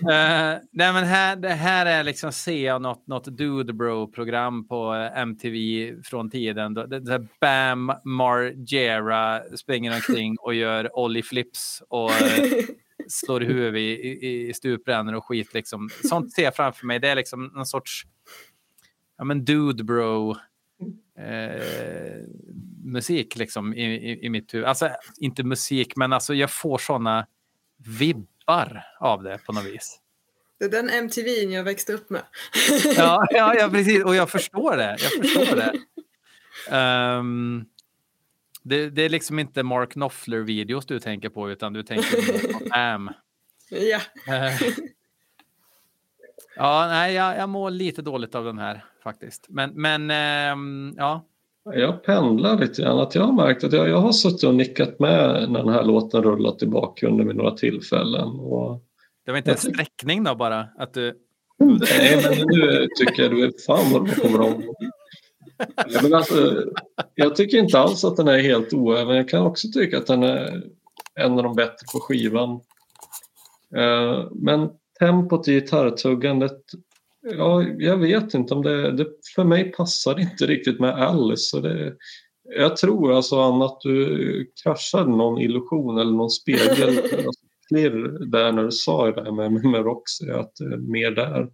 uh, 0.00 0.60
nej, 0.72 0.92
men 0.92 1.04
här, 1.04 1.36
det 1.36 1.48
här 1.48 1.86
är 1.86 2.04
liksom 2.04 2.32
se 2.32 2.78
något, 2.78 3.06
något 3.06 3.24
Dude 3.24 3.72
Bro-program 3.72 4.68
på 4.68 5.10
MTV 5.16 5.94
från 6.04 6.30
tiden. 6.30 6.74
Där 6.74 7.28
Bam 7.40 7.92
Margera 8.04 9.40
springer 9.56 9.94
omkring 9.94 10.36
och 10.38 10.54
gör 10.54 10.98
Ollie 10.98 11.22
Flips 11.22 11.82
och 11.88 12.10
slår 13.08 13.42
i 13.42 13.46
huvudet 13.46 13.78
i, 13.78 14.26
i, 14.26 14.48
i 14.48 14.54
stuprännor 14.54 15.14
och 15.14 15.24
skit. 15.24 15.54
Liksom. 15.54 15.88
Sånt 16.04 16.32
ser 16.32 16.42
jag 16.42 16.56
framför 16.56 16.86
mig. 16.86 16.98
Det 16.98 17.08
är 17.08 17.16
liksom 17.16 17.46
någon 17.54 17.66
sorts 17.66 18.06
ja, 19.18 19.24
men 19.24 19.44
dude 19.44 19.84
bro 19.84 20.36
eh, 21.18 22.24
musik 22.84 23.36
liksom 23.36 23.74
i, 23.74 23.84
i, 23.84 24.26
i, 24.26 24.30
mitt 24.30 24.54
huvud. 24.54 24.66
Alltså 24.66 24.90
inte 25.16 25.44
musik, 25.44 25.96
men 25.96 26.12
alltså 26.12 26.34
jag 26.34 26.50
får 26.50 26.78
såna 26.78 27.26
vibbar 27.98 28.82
av 29.00 29.22
det 29.22 29.38
på 29.46 29.52
något 29.52 29.64
vis. 29.64 30.00
Det 30.58 30.64
är 30.64 30.68
den 30.68 30.90
MTV 30.90 31.28
jag 31.28 31.64
växte 31.64 31.92
upp 31.92 32.10
med. 32.10 32.22
ja, 32.96 33.26
ja, 33.30 33.54
ja, 33.54 33.68
precis. 33.72 34.04
Och 34.04 34.14
jag 34.14 34.30
förstår 34.30 34.76
det. 34.76 34.96
Jag 35.00 35.26
förstår 35.26 35.56
det. 35.56 35.72
Um, 36.76 37.64
det, 38.68 38.90
det, 38.90 39.02
är 39.02 39.08
liksom 39.08 39.38
inte 39.38 39.62
Mark 39.62 39.92
Knopfler-videos 39.92 40.86
du 40.86 41.00
tänker 41.00 41.28
på, 41.28 41.50
utan 41.50 41.72
du 41.72 41.82
tänker 41.82 42.52
på 42.52 42.58
Am. 42.70 43.10
Ja. 43.70 44.00
Ja, 46.56 46.86
nej, 46.88 47.14
jag, 47.14 47.38
jag 47.38 47.48
mår 47.48 47.70
lite 47.70 48.02
dåligt 48.02 48.34
av 48.34 48.44
den 48.44 48.58
här 48.58 48.84
faktiskt. 49.02 49.46
Men, 49.48 49.70
men 49.74 50.10
ähm, 50.10 50.94
ja. 50.96 51.26
Jag 51.64 52.04
pendlar 52.04 52.58
lite 52.58 52.82
grann. 52.82 52.98
Att 52.98 53.14
jag 53.14 53.22
har 53.22 53.32
märkt 53.32 53.64
att 53.64 53.72
jag, 53.72 53.88
jag 53.88 54.00
har 54.00 54.12
suttit 54.12 54.44
och 54.44 54.54
nickat 54.54 54.98
med 54.98 55.50
när 55.50 55.58
den 55.62 55.72
här 55.72 55.82
låten 55.82 56.22
rullat 56.22 56.62
i 56.62 56.66
bakgrunden 56.66 57.26
vid 57.26 57.36
några 57.36 57.50
tillfällen. 57.50 58.28
Och 58.28 58.82
det 59.24 59.30
var 59.30 59.38
inte 59.38 59.50
en 59.50 59.56
sträckning 59.56 60.24
då 60.24 60.34
bara? 60.34 60.68
Att 60.78 60.94
du... 60.94 61.14
Nej, 61.58 62.22
men 62.22 62.46
nu 62.48 62.86
tycker 62.98 63.22
jag 63.22 63.32
du 63.32 63.44
är 63.44 63.52
fan 63.66 63.92
vad 63.92 64.06
du 64.06 64.14
kommer 64.14 64.40
om. 64.40 64.62
Ja, 65.86 66.02
men 66.02 66.14
alltså, 66.14 66.64
jag 67.14 67.36
tycker 67.36 67.58
inte 67.58 67.78
alls 67.78 68.04
att 68.04 68.16
den 68.16 68.28
är 68.28 68.38
helt 68.38 68.72
oäven. 68.72 69.16
Jag 69.16 69.28
kan 69.28 69.42
också 69.42 69.68
tycka 69.68 69.98
att 69.98 70.06
den 70.06 70.22
är 70.22 70.62
en 71.20 71.32
av 71.32 71.42
de 71.42 71.54
bättre 71.54 71.86
på 71.92 72.00
skivan. 72.00 72.50
Uh, 73.76 74.28
men 74.32 74.68
tempot 74.98 75.48
i 75.48 75.52
gitarrtuggandet, 75.52 76.60
ja, 77.36 77.62
jag 77.62 77.96
vet 77.96 78.34
inte 78.34 78.54
om 78.54 78.62
det, 78.62 78.92
det 78.92 79.06
för 79.34 79.44
mig 79.44 79.72
passar 79.72 80.20
inte 80.20 80.46
riktigt 80.46 80.80
med 80.80 81.02
Alice. 81.02 81.42
Så 81.42 81.60
det, 81.60 81.96
jag 82.58 82.76
tror 82.76 83.12
alltså 83.12 83.40
Anna 83.40 83.64
att 83.64 83.80
du 83.80 84.50
kraschade 84.62 85.10
någon 85.10 85.40
illusion 85.40 85.98
eller 85.98 86.12
någon 86.12 86.30
spegel. 86.30 86.98
Alltså, 87.26 87.46
klirr 87.68 88.26
där 88.26 88.52
när 88.52 88.64
du 88.64 88.70
sa 88.70 89.06
det 89.06 89.22
där 89.22 89.32
med, 89.32 89.52
med 89.52 89.84
Roxy, 89.84 90.30
att 90.30 90.52
det 90.58 90.64
är 90.64 90.76
mer 90.76 91.10
där. 91.10 91.48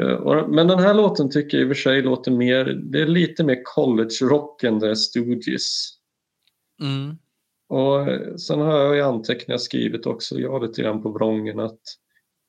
Eh, 0.00 0.48
men 0.48 0.68
den 0.68 0.78
här 0.78 0.94
låten 0.94 1.30
tycker 1.30 1.58
jag 1.58 1.66
i 1.66 1.72
och 1.72 1.76
för 1.76 1.82
sig 1.82 2.02
låter 2.02 2.30
mer, 2.30 2.64
det 2.64 3.00
är 3.00 3.06
lite 3.06 3.44
mer 3.44 3.62
college-rock 3.64 4.62
än 4.62 4.78
det 4.78 4.90
är 4.90 4.94
Stooges. 4.94 5.90
Mm. 6.82 7.16
Och 7.68 8.00
eh, 8.00 8.34
sen 8.34 8.60
har 8.60 8.78
jag 8.78 8.96
i 8.96 9.00
anteckningar 9.00 9.58
skrivit 9.58 10.06
också, 10.06 10.38
jag 10.38 10.62
lite 10.62 10.82
grann 10.82 11.02
på 11.02 11.10
vrången 11.10 11.60
att 11.60 11.80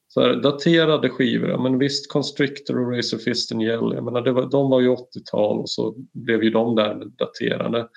så 0.07 0.21
här, 0.21 0.35
daterade 0.35 1.09
skivor, 1.09 1.57
men 1.63 1.79
visst 1.79 2.11
Constrictor 2.11 2.79
och 2.79 2.91
Razor 2.91 3.17
Fist 3.17 3.51
and 3.51 3.63
Yell, 3.63 3.93
jag 3.95 4.03
menar, 4.03 4.21
det 4.21 4.31
var, 4.31 4.45
de 4.45 4.69
var 4.69 4.81
ju 4.81 4.89
80-tal 4.89 5.59
och 5.59 5.69
så 5.69 5.95
blev 6.13 6.43
ju 6.43 6.49
de 6.49 6.75
där 6.75 7.05
daterade. 7.05 7.89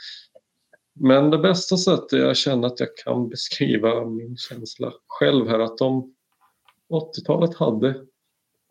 Men 0.95 1.31
det 1.31 1.39
bästa 1.39 1.77
sättet 1.77 2.19
jag 2.19 2.37
känner 2.37 2.67
att 2.67 2.81
jag 2.81 2.89
kan 3.05 3.29
beskriva 3.29 4.05
min 4.05 4.37
känsla 4.37 4.93
själv 5.07 5.49
här 5.49 5.59
att 5.59 5.79
de 5.79 6.15
80-talet 6.93 7.55
hade 7.55 7.95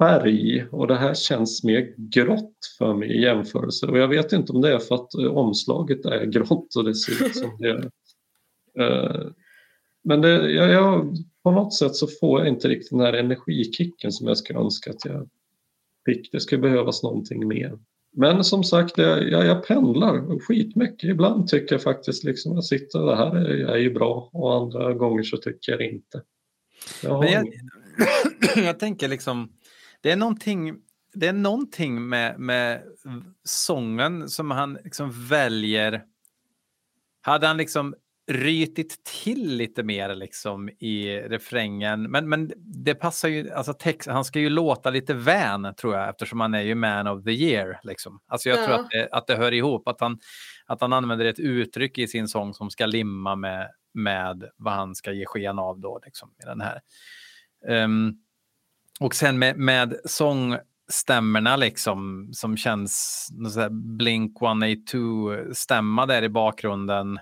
färg 0.01 0.65
och 0.71 0.87
det 0.87 0.95
här 0.95 1.13
känns 1.13 1.63
mer 1.63 1.93
grått 1.97 2.57
för 2.77 2.93
mig 2.93 3.17
i 3.17 3.21
jämförelse. 3.21 3.85
Och 3.87 3.97
jag 3.97 4.07
vet 4.07 4.33
inte 4.33 4.53
om 4.53 4.61
det 4.61 4.73
är 4.73 4.79
för 4.79 4.95
att 4.95 5.13
eh, 5.13 5.25
omslaget 5.25 6.05
är 6.05 6.25
grått 6.25 6.75
och 6.75 6.83
det 6.83 6.95
ser 6.95 7.25
ut 7.25 7.35
som 7.35 7.57
det 7.59 7.69
är. 7.69 7.91
Eh, 8.79 9.27
men 10.03 10.21
det, 10.21 10.51
jag, 10.51 10.69
jag, 10.69 11.15
på 11.43 11.51
något 11.51 11.73
sätt 11.73 11.95
så 11.95 12.07
får 12.07 12.39
jag 12.39 12.47
inte 12.47 12.67
riktigt 12.67 12.89
den 12.89 12.99
här 12.99 13.13
energikicken 13.13 14.11
som 14.11 14.27
jag 14.27 14.37
skulle 14.37 14.59
önska 14.59 14.89
att 14.89 15.05
jag 15.05 15.29
fick. 16.05 16.31
Det 16.31 16.39
skulle 16.39 16.61
behövas 16.61 17.03
någonting 17.03 17.47
mer. 17.47 17.79
Men 18.13 18.43
som 18.43 18.63
sagt, 18.63 18.97
jag, 18.97 19.29
jag, 19.29 19.45
jag 19.45 19.67
pendlar 19.67 20.39
skitmycket. 20.39 21.09
Ibland 21.09 21.47
tycker 21.47 21.75
jag 21.75 21.83
faktiskt 21.83 22.23
liksom 22.23 22.53
jag 22.53 22.63
sitter 22.63 22.99
det 22.99 23.15
här 23.15 23.35
är, 23.35 23.65
är 23.65 23.77
ju 23.77 23.93
bra 23.93 24.29
och 24.33 24.55
andra 24.55 24.93
gånger 24.93 25.23
så 25.23 25.37
tycker 25.37 25.71
jag 25.71 25.81
inte. 25.81 26.21
Jag, 27.03 27.29
jag, 27.29 27.47
jag, 28.65 28.79
tänker 28.79 29.07
liksom, 29.07 29.49
det 30.01 30.11
är 30.11 30.15
någonting, 30.15 30.77
det 31.13 31.27
är 31.27 31.33
någonting 31.33 32.09
med, 32.09 32.39
med 32.39 32.83
sången 33.43 34.29
som 34.29 34.51
han 34.51 34.77
liksom 34.83 35.27
väljer. 35.27 36.03
Hade 37.21 37.47
han 37.47 37.57
liksom 37.57 37.95
rytit 38.31 39.03
till 39.03 39.55
lite 39.57 39.83
mer 39.83 40.15
liksom 40.15 40.69
i 40.69 41.19
refrängen. 41.19 42.11
Men, 42.11 42.29
men 42.29 42.51
det 42.57 42.95
passar 42.95 43.29
ju, 43.29 43.51
alltså 43.51 43.73
text, 43.73 44.09
han 44.09 44.25
ska 44.25 44.39
ju 44.39 44.49
låta 44.49 44.89
lite 44.89 45.13
vän 45.13 45.73
tror 45.77 45.95
jag 45.95 46.09
eftersom 46.09 46.39
han 46.39 46.53
är 46.53 46.61
ju 46.61 46.75
man 46.75 47.07
of 47.07 47.23
the 47.23 47.31
year. 47.31 47.79
Liksom. 47.83 48.19
Alltså 48.27 48.49
jag 48.49 48.59
ja. 48.59 48.65
tror 48.65 48.75
att 48.75 48.89
det, 48.89 49.09
att 49.11 49.27
det 49.27 49.35
hör 49.35 49.51
ihop, 49.51 49.87
att 49.87 50.01
han, 50.01 50.19
att 50.65 50.81
han 50.81 50.93
använder 50.93 51.25
ett 51.25 51.39
uttryck 51.39 51.97
i 51.97 52.07
sin 52.07 52.27
sång 52.27 52.53
som 52.53 52.69
ska 52.69 52.85
limma 52.85 53.35
med, 53.35 53.71
med 53.93 54.49
vad 54.57 54.73
han 54.73 54.95
ska 54.95 55.11
ge 55.11 55.25
sken 55.25 55.59
av 55.59 55.79
då 55.79 55.99
liksom, 56.05 56.29
i 56.43 56.45
den 56.45 56.61
här. 56.61 56.81
Um, 57.83 58.17
och 59.01 59.15
sen 59.15 59.39
med, 59.39 59.57
med 59.57 59.95
sångstämmorna 60.05 61.55
liksom 61.55 62.29
som 62.33 62.57
känns 62.57 63.27
Blink 63.71 64.41
182 64.41 65.53
stämma 65.53 66.05
där 66.05 66.23
i 66.23 66.29
bakgrunden 66.29 67.19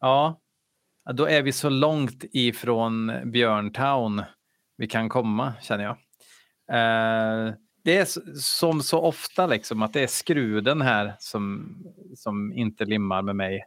Ja, 0.00 0.40
då 1.12 1.28
är 1.28 1.42
vi 1.42 1.52
så 1.52 1.68
långt 1.68 2.24
ifrån 2.32 3.12
Björntown 3.24 4.22
vi 4.76 4.86
kan 4.86 5.08
komma, 5.08 5.54
känner 5.62 5.84
jag. 5.84 5.96
Eh, 6.72 7.54
det 7.84 7.96
är 7.96 8.06
som 8.40 8.82
så 8.82 9.00
ofta 9.00 9.46
liksom 9.46 9.82
att 9.82 9.92
det 9.92 10.02
är 10.02 10.06
skruden 10.06 10.82
här 10.82 11.14
som, 11.18 11.76
som 12.16 12.52
inte 12.52 12.84
limmar 12.84 13.22
med 13.22 13.36
mig. 13.36 13.64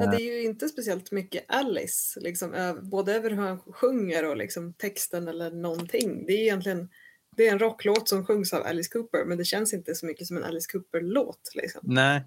Ja, 0.00 0.06
det 0.10 0.16
är 0.16 0.34
ju 0.34 0.42
inte 0.42 0.68
speciellt 0.68 1.10
mycket 1.10 1.44
Alice, 1.48 2.20
liksom, 2.20 2.78
både 2.82 3.14
över 3.14 3.30
hur 3.30 3.36
han 3.36 3.58
sjunger 3.58 4.24
och 4.24 4.36
liksom, 4.36 4.72
texten 4.72 5.28
eller 5.28 5.50
någonting. 5.50 6.26
Det 6.26 6.32
är 6.32 6.40
egentligen 6.40 6.88
det 7.36 7.48
är 7.48 7.52
en 7.52 7.58
rocklåt 7.58 8.08
som 8.08 8.26
sjungs 8.26 8.52
av 8.52 8.66
Alice 8.66 8.90
Cooper, 8.92 9.24
men 9.24 9.38
det 9.38 9.44
känns 9.44 9.74
inte 9.74 9.94
så 9.94 10.06
mycket 10.06 10.26
som 10.26 10.36
en 10.36 10.44
Alice 10.44 10.72
Cooper-låt. 10.72 11.50
Liksom. 11.54 11.80
Nej. 11.84 12.22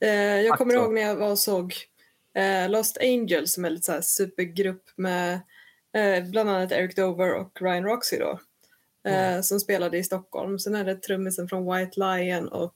Eh, 0.00 0.40
jag 0.40 0.58
kommer 0.58 0.74
ihåg 0.74 0.94
när 0.94 1.02
jag 1.02 1.16
var 1.16 1.30
och 1.30 1.38
såg 1.38 1.74
eh, 2.34 2.70
Lost 2.70 2.98
Angels 3.00 3.52
som 3.52 3.64
är 3.64 3.70
lite 3.70 3.82
så 3.82 3.92
här 3.92 4.00
supergrupp 4.00 4.84
med 4.96 5.40
eh, 5.96 6.24
bland 6.24 6.50
annat 6.50 6.72
Eric 6.72 6.96
Dover 6.96 7.34
och 7.34 7.62
Ryan 7.62 7.84
Roxy 7.84 8.16
då. 8.16 8.40
Mm. 9.08 9.42
Som 9.42 9.60
spelade 9.60 9.98
i 9.98 10.04
Stockholm. 10.04 10.58
Sen 10.58 10.74
är 10.74 10.84
det 10.84 10.94
trummisen 10.94 11.48
från 11.48 11.74
White 11.74 12.00
Lion 12.00 12.48
och 12.48 12.74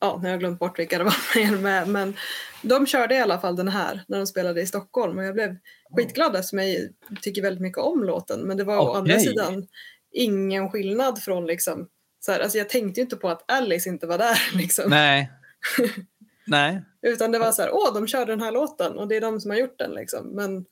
ja, 0.00 0.18
nu 0.22 0.22
har 0.22 0.30
jag 0.30 0.40
glömt 0.40 0.58
bort 0.58 0.78
vilka 0.78 0.98
det 0.98 1.04
var 1.04 1.56
med. 1.62 1.88
Men 1.88 2.16
de 2.62 2.86
körde 2.86 3.14
i 3.14 3.20
alla 3.20 3.40
fall 3.40 3.56
den 3.56 3.68
här 3.68 4.04
när 4.08 4.18
de 4.18 4.26
spelade 4.26 4.60
i 4.60 4.66
Stockholm 4.66 5.18
och 5.18 5.24
jag 5.24 5.34
blev 5.34 5.56
skitglad 5.96 6.36
eftersom 6.36 6.58
jag 6.58 6.88
tycker 7.22 7.42
väldigt 7.42 7.62
mycket 7.62 7.78
om 7.78 8.04
låten. 8.04 8.40
Men 8.40 8.56
det 8.56 8.64
var 8.64 8.78
okay. 8.78 8.88
å 8.88 8.94
andra 8.94 9.18
sidan 9.18 9.66
ingen 10.12 10.70
skillnad 10.70 11.22
från 11.22 11.46
liksom 11.46 11.88
så 12.20 12.32
här, 12.32 12.40
alltså 12.40 12.58
jag 12.58 12.68
tänkte 12.68 13.00
ju 13.00 13.02
inte 13.02 13.16
på 13.16 13.28
att 13.28 13.52
Alice 13.52 13.88
inte 13.88 14.06
var 14.06 14.18
där. 14.18 14.38
Liksom. 14.58 14.90
Nej, 14.90 15.30
Nej. 16.46 16.82
Utan 17.02 17.32
det 17.32 17.38
var 17.38 17.52
så 17.52 17.62
här, 17.62 17.70
åh, 17.72 17.94
de 17.94 18.06
kör 18.06 18.26
den 18.26 18.40
här 18.40 18.52
låten 18.52 18.98
och 18.98 19.08
det 19.08 19.16
är 19.16 19.20
de 19.20 19.40
som 19.40 19.50
har 19.50 19.58
gjort 19.58 19.78
den 19.78 19.90
liksom. 19.90 20.28
Men 20.28 20.64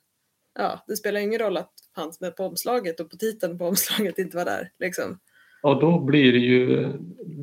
ja, 0.59 0.85
det 0.87 0.97
spelar 0.97 1.21
ingen 1.21 1.39
roll 1.39 1.57
att 1.57 1.73
han 1.93 2.13
som 2.13 2.27
är 2.27 2.31
på 2.31 2.45
omslaget 2.45 3.01
och 3.01 3.11
på 3.11 3.17
titeln 3.17 3.59
på 3.59 3.67
omslaget 3.67 4.19
inte 4.19 4.37
var 4.37 4.45
där 4.45 4.73
liksom. 4.79 5.19
Och 5.63 5.81
då 5.81 6.01
blir 6.01 6.33
det 6.33 6.39
ju, 6.39 6.93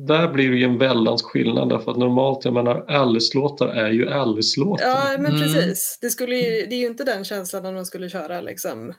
där 0.06 0.32
blir 0.32 0.50
det 0.50 0.56
ju 0.56 0.64
en 0.64 0.78
väldans 0.78 1.22
skillnad 1.22 1.68
därför 1.68 1.90
att 1.90 1.98
normalt, 1.98 2.44
jag 2.44 2.54
menar 2.54 2.84
Alice-låtar 2.88 3.68
är 3.68 3.90
ju 3.90 4.08
Alice-låtar. 4.08 4.84
Ja 4.84 5.16
men 5.18 5.34
mm. 5.34 5.40
precis, 5.40 5.98
det, 6.00 6.10
skulle 6.10 6.36
ju, 6.36 6.66
det 6.66 6.74
är 6.74 6.80
ju 6.80 6.86
inte 6.86 7.04
den 7.04 7.24
känslan 7.24 7.66
om 7.66 7.74
de 7.74 7.84
skulle 7.84 8.08
köra 8.08 8.40
liksom, 8.40 8.94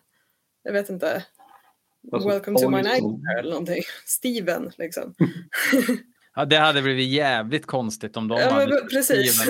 jag 0.63 0.73
vet 0.73 0.89
inte, 0.89 1.23
alltså, 2.11 2.29
Welcome 2.29 2.59
to 2.59 2.69
my 2.69 2.77
nightmare 2.77 3.39
eller 3.39 3.49
någonting, 3.49 3.83
Steven 4.05 4.71
liksom. 4.77 5.13
Ja, 6.35 6.45
det 6.45 6.57
hade 6.57 6.81
blivit 6.81 7.09
jävligt 7.09 7.65
konstigt 7.65 8.17
om 8.17 8.27
de 8.27 8.39
ja, 8.39 8.49
hade 8.49 8.81
precis. 8.91 9.45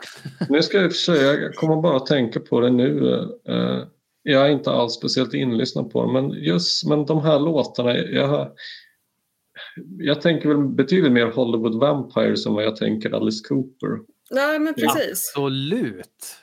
nu 0.48 0.62
ska 0.62 0.78
jag 0.78 0.94
säga, 0.94 1.32
jag 1.32 1.54
kommer 1.54 1.76
bara 1.76 1.96
att 1.96 2.06
tänka 2.06 2.40
på 2.40 2.60
det 2.60 2.70
nu. 2.70 3.08
Eh, 3.48 3.84
jag 4.22 4.46
är 4.46 4.50
inte 4.50 4.70
alls 4.70 4.92
speciellt 4.92 5.34
inlyssnad 5.34 5.90
på 5.90 6.06
det, 6.06 6.12
men 6.12 6.30
just 6.30 6.88
men 6.88 7.06
de 7.06 7.22
här 7.22 7.38
låtarna, 7.38 7.96
jag, 7.96 8.48
jag 9.98 10.20
tänker 10.20 10.48
väl 10.48 10.68
betydligt 10.68 11.12
mer 11.12 11.26
Hollywood 11.26 11.80
Vampires 11.80 12.46
än 12.46 12.54
vad 12.54 12.64
jag 12.64 12.76
tänker 12.76 13.10
Alice 13.10 13.48
Cooper. 13.48 13.98
Nej, 14.30 14.58
men 14.58 14.74
precis. 14.74 15.32
Absolut. 15.36 16.36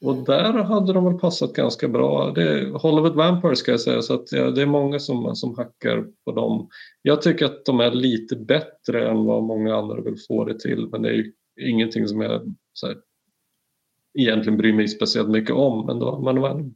Och 0.00 0.16
där 0.16 0.52
hade 0.52 0.92
de 0.92 1.04
väl 1.04 1.18
passat 1.18 1.52
ganska 1.52 1.88
bra. 1.88 2.30
Det, 2.30 2.70
Hollywood 2.70 3.14
Vampire 3.14 3.56
ska 3.56 3.70
jag 3.70 3.80
säga, 3.80 4.02
så 4.02 4.14
att 4.14 4.32
ja, 4.32 4.50
det 4.50 4.62
är 4.62 4.66
många 4.66 4.98
som, 4.98 5.36
som 5.36 5.56
hackar 5.56 6.06
på 6.24 6.32
dem. 6.32 6.68
Jag 7.02 7.22
tycker 7.22 7.44
att 7.46 7.64
de 7.64 7.80
är 7.80 7.90
lite 7.90 8.36
bättre 8.36 9.08
än 9.10 9.24
vad 9.24 9.42
många 9.42 9.76
andra 9.76 10.00
vill 10.00 10.16
få 10.28 10.44
det 10.44 10.60
till, 10.60 10.88
men 10.90 11.02
det 11.02 11.08
är 11.08 11.12
ju 11.12 11.32
ingenting 11.60 12.08
som 12.08 12.20
jag 12.20 12.54
så 12.72 12.86
här, 12.86 12.96
egentligen 14.18 14.58
bryr 14.58 14.72
mig 14.72 14.88
speciellt 14.88 15.28
mycket 15.28 15.54
om. 15.54 15.86
Men 15.86 15.98
då, 15.98 16.18
man 16.18 16.40
var 16.40 16.70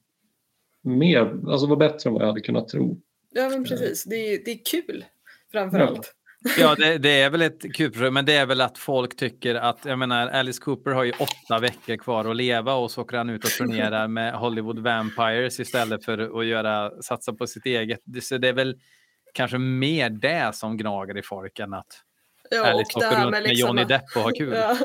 mer, 0.82 1.40
alltså 1.48 1.66
var 1.66 1.76
bättre 1.76 2.10
än 2.10 2.14
vad 2.14 2.22
jag 2.22 2.28
hade 2.28 2.40
kunnat 2.40 2.68
tro. 2.68 3.00
Ja, 3.30 3.48
men 3.48 3.64
precis. 3.64 4.04
Det 4.04 4.16
är, 4.16 4.44
det 4.44 4.50
är 4.50 4.64
kul 4.64 5.04
framför 5.52 5.78
allt. 5.78 6.14
Ja, 6.58 6.74
det, 6.74 6.98
det, 6.98 7.20
är 7.20 7.30
väl 7.30 7.42
ett 7.42 7.74
kul 7.74 7.92
projekt, 7.92 8.12
men 8.12 8.24
det 8.24 8.32
är 8.32 8.46
väl 8.46 8.60
att 8.60 8.78
folk 8.78 9.16
tycker 9.16 9.54
att, 9.54 9.84
jag 9.84 9.98
menar, 9.98 10.28
Alice 10.28 10.60
Cooper 10.62 10.90
har 10.90 11.04
ju 11.04 11.12
åtta 11.12 11.58
veckor 11.60 11.96
kvar 11.96 12.24
att 12.24 12.36
leva 12.36 12.74
och 12.74 12.90
så 12.90 13.02
åker 13.02 13.16
han 13.16 13.30
ut 13.30 13.44
och 13.44 13.50
turnerar 13.50 14.08
med 14.08 14.34
Hollywood 14.34 14.78
Vampires 14.78 15.60
istället 15.60 16.04
för 16.04 16.40
att 16.40 16.46
göra, 16.46 17.02
satsa 17.02 17.32
på 17.32 17.46
sitt 17.46 17.66
eget. 17.66 18.00
Så 18.22 18.38
det 18.38 18.48
är 18.48 18.52
väl 18.52 18.76
kanske 19.34 19.58
mer 19.58 20.10
det 20.10 20.54
som 20.54 20.76
gnager 20.76 21.18
i 21.18 21.22
folk 21.22 21.58
än 21.58 21.74
att 21.74 21.86
ja, 22.50 22.66
Alice 22.66 22.98
åker 22.98 23.20
runt 23.20 23.30
med, 23.30 23.42
liksom, 23.42 23.68
Johnny 23.68 23.84
Depp 23.84 24.16
och 24.16 24.22
har 24.22 24.38
kul. 24.38 24.54
Ja. 24.54 24.76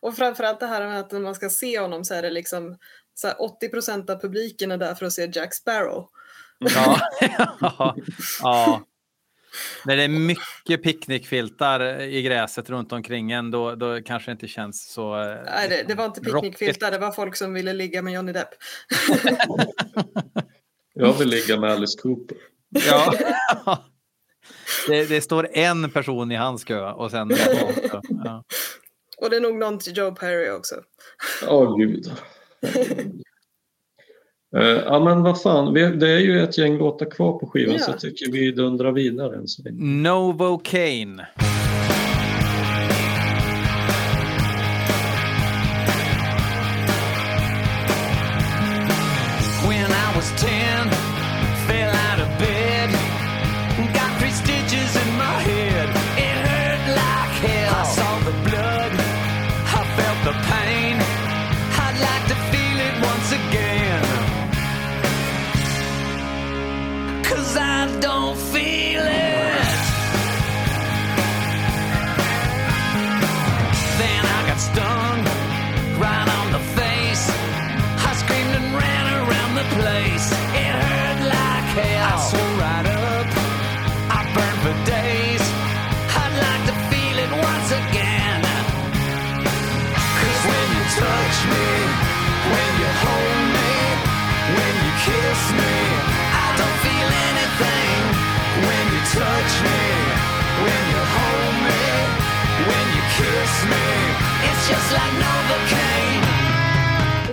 Och 0.00 0.16
framförallt 0.16 0.60
det 0.60 0.66
här 0.66 0.86
med 0.86 1.00
att 1.00 1.12
när 1.12 1.20
man 1.20 1.34
ska 1.34 1.48
se 1.48 1.78
honom 1.78 2.04
så 2.04 2.14
är 2.14 2.22
det 2.22 2.30
liksom 2.30 2.78
så 3.14 3.30
80 3.30 3.68
procent 3.68 4.10
av 4.10 4.20
publiken 4.20 4.70
är 4.70 4.76
där 4.76 4.94
för 4.94 5.06
att 5.06 5.12
se 5.12 5.30
Jack 5.34 5.54
Sparrow. 5.54 6.08
Ja, 6.58 7.00
ja, 7.60 7.96
ja. 8.42 8.86
När 9.84 9.96
det 9.96 10.02
är 10.02 10.08
mycket 10.08 10.82
picknickfiltar 10.82 12.00
i 12.00 12.22
gräset 12.22 12.70
runt 12.70 12.92
omkring 12.92 13.32
en, 13.32 13.50
då, 13.50 13.74
då 13.74 14.02
kanske 14.02 14.30
det 14.30 14.32
inte 14.32 14.48
känns 14.48 14.92
så... 14.92 15.20
Eh, 15.20 15.36
Nej, 15.44 15.68
det, 15.68 15.84
det 15.88 15.94
var 15.94 16.04
inte 16.04 16.20
picknickfiltar, 16.20 16.90
det 16.90 16.98
var 16.98 17.12
folk 17.12 17.36
som 17.36 17.54
ville 17.54 17.72
ligga 17.72 18.02
med 18.02 18.12
Johnny 18.12 18.32
Depp. 18.32 18.48
Jag 20.94 21.12
vill 21.12 21.28
ligga 21.28 21.60
med 21.60 21.70
Alice 21.70 21.98
Cooper. 22.02 22.36
Ja. 22.70 23.14
Det, 24.88 25.04
det, 25.04 25.20
står 25.20 25.48
en 25.52 25.90
person 25.90 26.32
i 26.32 26.36
hans 26.36 26.64
kö 26.64 26.90
och 26.90 27.10
sen... 27.10 27.30
Ja. 28.24 28.44
Och 29.16 29.30
det 29.30 29.36
är 29.36 29.40
nog 29.40 29.58
någon 29.58 29.78
till 29.78 29.96
Joe 29.96 30.14
Perry 30.14 30.50
också. 30.50 30.74
Åh 31.48 31.62
oh, 31.62 31.78
gud. 31.78 32.12
Eh, 34.56 34.62
ja 34.62 35.04
men 35.04 35.22
vad 35.22 35.42
fan, 35.42 35.74
det 35.74 36.10
är 36.10 36.18
ju 36.18 36.42
ett 36.42 36.58
gäng 36.58 36.78
låtar 36.78 37.10
kvar 37.10 37.38
på 37.38 37.46
skivan 37.46 37.74
ja. 37.74 37.84
så 37.84 37.90
jag 37.90 38.00
tycker 38.00 38.32
vi 38.32 38.52
dundrar 38.52 38.92
vidare. 38.92 39.36
En 39.36 39.48
sväng. 39.48 40.02
Novocaine. 40.02 41.22
When 49.68 49.90
I 49.90 50.16
was 50.16 50.42
10 50.42 50.61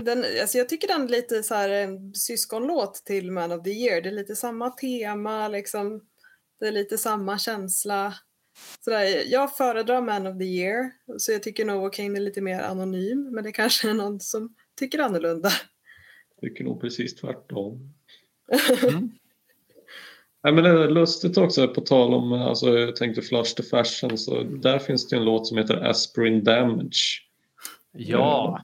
Den, 0.06 0.26
alltså 0.42 0.58
jag 0.58 0.70
tycker 0.70 0.88
den 0.88 1.02
är 1.04 1.08
lite 1.08 1.44
så 1.44 1.56
här 1.56 1.70
en 1.70 2.14
syskonlåt 2.16 3.02
till 3.06 3.32
Man 3.32 3.52
of 3.52 3.64
the 3.64 3.70
Year. 3.70 4.02
Det 4.02 4.10
är 4.10 4.14
lite 4.14 4.36
samma 4.36 4.70
tema, 4.70 5.48
liksom. 5.48 6.02
det 6.60 6.68
är 6.68 6.72
lite 6.72 6.98
samma 6.98 7.38
känsla. 7.38 8.14
Så 8.80 8.90
där, 8.90 9.32
jag 9.32 9.58
föredrar 9.58 10.02
Man 10.02 10.28
of 10.28 10.38
the 10.38 10.46
Year, 10.46 10.92
så 11.18 11.32
jag 11.32 11.44
tycker 11.44 11.66
Novocaine 11.66 12.16
är 12.16 12.20
lite 12.20 12.42
mer 12.42 12.62
anonym, 12.62 13.30
men 13.32 13.44
det 13.44 13.52
kanske 13.52 13.90
är 13.90 13.94
någon 13.94 14.20
som 14.20 14.56
tycker 14.80 15.00
annorlunda. 15.00 15.50
Jag 16.36 16.50
tycker 16.50 16.64
nog 16.64 16.82
precis 16.82 17.16
tvärtom. 17.16 17.94
Mm. 18.84 19.12
Nej, 20.44 20.54
men 20.54 20.64
det 20.64 20.70
är 20.70 20.90
lustigt 20.90 21.38
också, 21.38 21.68
på 21.68 21.82
tal 21.82 22.14
om, 22.14 22.34
alltså, 22.34 22.78
jag 22.78 22.96
tänkte 22.96 23.22
Flush 23.22 23.56
the 23.56 23.64
Fashion, 23.64 24.18
så 24.18 24.44
där 24.44 24.80
finns 24.80 25.08
det 25.08 25.16
en 25.16 25.26
låt 25.26 25.48
som 25.48 25.58
heter 25.58 25.90
Aspirin 25.90 26.44
Damage. 26.44 27.22
Ja, 27.92 28.62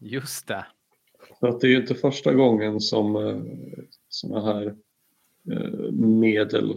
just 0.00 0.48
det. 0.48 0.66
Att 1.40 1.60
det 1.60 1.66
är 1.66 1.70
ju 1.70 1.80
inte 1.80 1.94
första 1.94 2.32
gången 2.32 2.80
som 2.80 3.16
eh, 3.16 3.36
sådana 4.08 4.52
här 4.52 4.74
eh, 5.52 5.92
medel, 5.92 6.74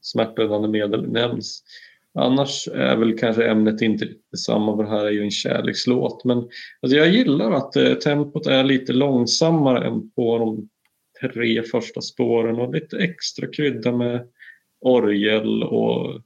smärtlindrande 0.00 0.68
medel 0.68 1.08
nämns. 1.12 1.62
Annars 2.14 2.68
är 2.68 2.96
väl 2.96 3.18
kanske 3.18 3.50
ämnet 3.50 3.82
inte 3.82 4.08
detsamma, 4.30 4.76
för 4.76 4.82
det 4.82 4.90
här 4.90 5.06
är 5.06 5.10
ju 5.10 5.22
en 5.22 5.30
kärlekslåt. 5.30 6.24
Men 6.24 6.38
alltså 6.80 6.96
jag 6.98 7.08
gillar 7.08 7.52
att 7.52 7.76
eh, 7.76 7.94
tempot 7.94 8.46
är 8.46 8.64
lite 8.64 8.92
långsammare 8.92 9.86
än 9.86 10.10
på 10.10 10.38
de 10.38 10.68
tre 11.20 11.62
första 11.62 12.00
spåren 12.00 12.56
och 12.56 12.74
lite 12.74 12.98
extra 12.98 13.46
krydda 13.46 13.92
med 13.92 14.28
orgel 14.80 15.62
och 15.62 16.22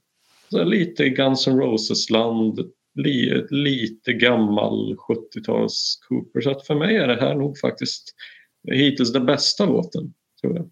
lite 0.51 1.09
Guns 1.09 1.47
N' 1.47 1.59
Roses-land, 1.59 2.59
li, 2.95 3.45
lite 3.49 4.13
gammal 4.13 4.95
70-tals 4.95 5.99
Cooper. 6.07 6.41
Så 6.41 6.51
att 6.51 6.67
för 6.67 6.75
mig 6.75 6.95
är 6.95 7.07
det 7.07 7.21
här 7.21 7.35
nog 7.35 7.57
faktiskt 7.57 8.15
hittills 8.71 9.13
den 9.13 9.25
bästa 9.25 9.65
låten, 9.65 10.13
tror 10.41 10.55
jag. 10.55 10.69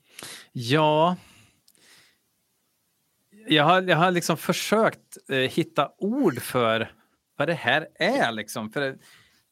Ja. 0.51 1.15
Jag 3.47 3.63
har, 3.63 3.82
jag 3.82 3.97
har 3.97 4.11
liksom 4.11 4.38
försökt 4.38 5.18
eh, 5.30 5.38
hitta 5.38 5.91
ord 5.97 6.41
för 6.41 6.91
vad 7.38 7.47
det 7.47 7.53
här 7.53 7.88
är. 7.95 8.32
Liksom. 8.32 8.70
För 8.70 8.97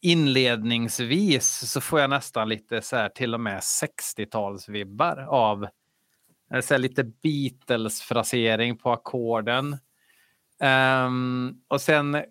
inledningsvis 0.05 1.71
så 1.71 1.81
får 1.81 1.99
jag 1.99 2.09
nästan 2.09 2.49
lite 2.49 2.81
så 2.81 2.95
här 2.95 3.09
till 3.09 3.33
och 3.33 3.39
med 3.39 3.59
60-talsvibbar 3.59 5.25
av 5.25 5.67
eh, 6.53 6.61
så 6.61 6.73
här, 6.73 6.79
lite 6.79 7.03
Beatles-frasering 7.03 8.77
på 8.77 8.91
ackorden. 8.91 9.77
Um, 11.05 11.61
och 11.67 11.81
sen 11.81 12.23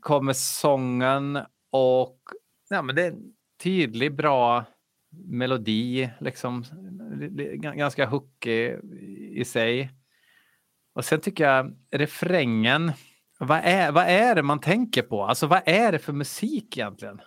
kommer 0.00 0.32
sången 0.32 1.38
och 1.70 2.20
ja, 2.68 2.82
men 2.82 2.96
det 2.96 3.02
är 3.02 3.10
en 3.10 3.32
tydlig, 3.62 4.16
bra 4.16 4.64
melodi, 5.10 6.10
liksom 6.20 6.64
ganska 7.74 8.06
hookig 8.06 8.78
i 9.30 9.44
sig. 9.44 9.90
Och 10.94 11.04
sen 11.04 11.20
tycker 11.20 11.44
jag 11.44 11.76
refrängen, 11.90 12.92
vad 13.46 13.60
är, 13.64 13.92
vad 13.92 14.04
är 14.04 14.34
det 14.34 14.42
man 14.42 14.60
tänker 14.60 15.02
på? 15.02 15.24
Alltså 15.24 15.46
vad 15.46 15.62
är 15.64 15.92
det 15.92 15.98
för 15.98 16.12
musik 16.12 16.76
egentligen? 16.76 17.20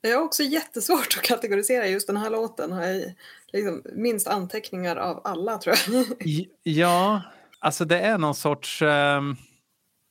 Jag 0.00 0.16
har 0.16 0.24
också 0.24 0.42
jättesvårt 0.42 1.06
att 1.16 1.22
kategorisera 1.22 1.86
just 1.86 2.06
den 2.06 2.16
här 2.16 2.30
låten. 2.30 2.72
Har 2.72 2.82
jag 2.82 3.14
liksom 3.52 3.82
minst 3.94 4.28
anteckningar 4.28 4.96
av 4.96 5.20
alla 5.24 5.58
tror 5.58 5.76
jag. 5.86 6.06
Ja, 6.62 7.22
alltså 7.58 7.84
det 7.84 8.00
är 8.00 8.18
någon 8.18 8.34
sorts... 8.34 8.82
Um, 8.82 9.36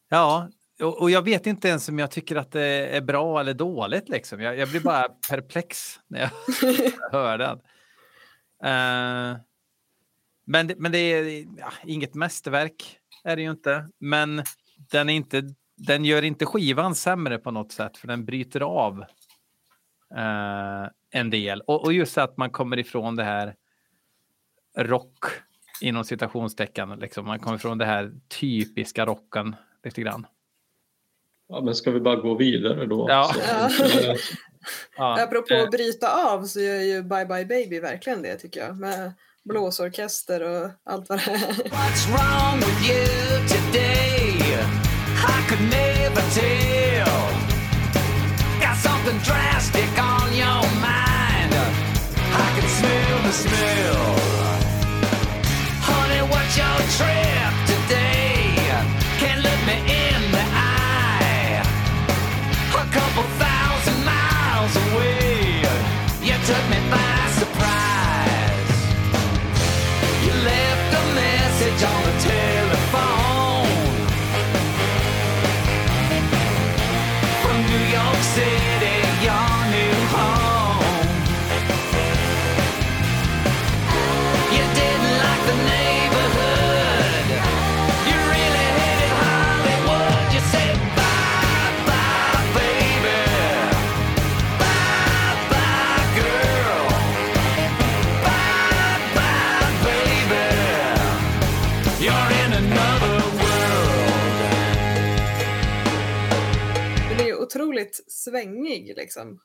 ja, 0.10 0.50
och, 0.80 1.02
och, 1.02 1.12
jag 1.12 1.22
vet 1.22 1.48
inte 1.48 1.68
ens 1.68 1.90
om 1.90 2.00
jag 2.00 2.12
tycker 2.12 2.36
att 2.36 2.52
det 2.52 2.98
är 2.98 3.02
bra 3.02 3.40
eller 3.40 3.54
dåligt. 3.54 4.10
Liksom. 4.10 4.42
Jag, 4.42 4.58
jag 4.58 4.70
blir 4.70 4.82
bara 4.82 5.10
perplex 5.30 6.00
när 6.08 6.20
jag 6.20 6.30
hör 7.12 7.38
den. 7.38 7.58
Uh, 8.66 9.40
men, 10.46 10.72
men 10.78 10.92
det 10.92 10.98
är 10.98 11.46
ja, 11.58 11.74
inget 11.86 12.14
mästerverk, 12.14 13.00
är 13.24 13.36
det 13.36 13.42
ju 13.42 13.52
inte. 13.52 13.90
Men 14.00 14.44
den, 14.92 15.10
är 15.10 15.14
inte, 15.14 15.44
den 15.76 16.06
gör 16.06 16.22
inte 16.22 16.46
skivan 16.46 16.96
sämre 16.96 17.38
på 17.38 17.52
något 17.52 17.72
sätt, 17.72 17.98
för 17.98 18.08
den 18.08 18.26
bryter 18.26 18.62
av 18.62 19.00
uh, 20.18 20.88
en 21.12 21.30
del. 21.30 21.62
Och, 21.62 21.84
och 21.84 21.94
just 21.94 22.18
att 22.18 22.38
man 22.38 22.50
kommer 22.50 22.80
ifrån 22.80 23.16
det 23.16 23.24
här 23.24 23.56
rock 24.78 25.26
inom 25.82 26.04
citationstecken. 26.04 27.00
Liksom. 27.00 27.26
Man 27.26 27.40
kommer 27.40 27.58
ifrån 27.58 27.78
det 27.78 27.86
här 27.86 28.12
typiska 28.40 29.06
rocken 29.06 29.56
lite 29.84 30.02
grann. 30.02 30.28
Ja, 31.48 31.62
men 31.62 31.76
ska 31.76 31.92
vi 31.92 32.00
bara 32.00 32.16
gå 32.16 32.36
vidare 32.36 32.86
då? 32.86 33.06
Ja. 33.10 33.36
ja. 33.48 33.70
ja. 34.98 35.24
Apropå 35.24 35.56
att 35.56 35.72
bryta 35.72 36.32
av 36.34 36.44
så 36.44 36.60
gör 36.60 36.82
ju 36.82 37.04
Bye 37.04 37.26
Bye 37.26 37.46
Baby 37.46 37.80
verkligen 37.80 38.22
det 38.22 38.36
tycker 38.36 38.60
jag. 38.60 38.78
Med 38.78 39.14
blåsorkester 39.44 40.44
och 40.44 40.70
allt 40.84 41.10
vad 41.10 41.20
det 41.20 41.32
är. 43.74 44.21
Could 45.52 45.70
never 45.70 46.22
tell. 46.40 47.22
Got 48.62 48.78
something 48.78 49.18
drastic 49.18 49.92
on 50.00 50.34
your 50.34 50.64
mind. 50.80 51.52
I 52.44 52.48
can 52.56 52.68
smell 52.80 53.18
the 53.28 53.34
smell. 53.44 54.16
Honey, 55.88 56.22
what's 56.32 56.56
your 56.56 56.78
trip 56.96 57.61
otroligt 107.82 108.12
svängig 108.12 108.94
liksom. 108.98 109.40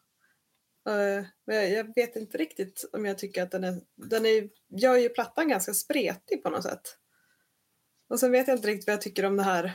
Uh, 0.89 1.25
jag 1.47 1.95
vet 1.95 2.17
inte 2.17 2.39
riktigt 2.39 2.91
om 2.93 3.05
jag 3.05 3.19
tycker 3.19 3.43
att 3.43 3.51
den 3.51 3.65
är, 3.65 3.81
den 3.97 4.27
är, 4.27 4.49
gör 4.81 4.97
ju 4.97 5.09
plattan 5.09 5.49
ganska 5.49 5.75
spretig 5.75 6.43
på 6.43 6.51
något 6.51 6.63
sätt. 6.63 6.97
Och 8.09 8.21
sen 8.21 8.33
vet 8.33 8.49
jag 8.49 8.57
inte 8.57 8.69
riktigt 8.69 8.87
vad 8.87 8.95
jag 8.95 9.01
tycker 9.01 9.25
om 9.25 9.37
det 9.37 9.43
här 9.43 9.73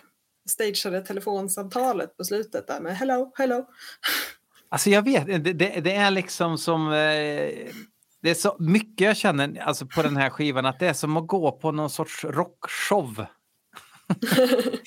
stageade 0.50 1.06
telefonsamtalet 1.06 2.18
på 2.18 2.24
slutet 2.24 2.68
där 2.68 2.82
med 2.82 2.98
hello, 2.98 3.32
hello. 3.36 3.66
Alltså 4.70 4.90
jag 4.90 5.02
vet, 5.02 5.26
det, 5.26 5.54
det, 5.54 5.82
det 5.82 5.96
är 5.96 6.12
liksom 6.12 6.58
som... 6.58 6.88
Eh, 6.88 7.72
det 8.24 8.30
är 8.30 8.34
så 8.34 8.56
mycket 8.60 9.06
jag 9.06 9.18
känner 9.18 9.60
alltså 9.60 9.86
på 9.86 10.02
den 10.02 10.18
här 10.18 10.30
skivan 10.30 10.66
att 10.66 10.80
det 10.80 10.88
är 10.88 10.94
som 10.94 11.18
att 11.18 11.28
gå 11.28 11.52
på 11.52 11.72
någon 11.72 11.90
sorts 11.90 12.24
rockshow. 12.24 13.16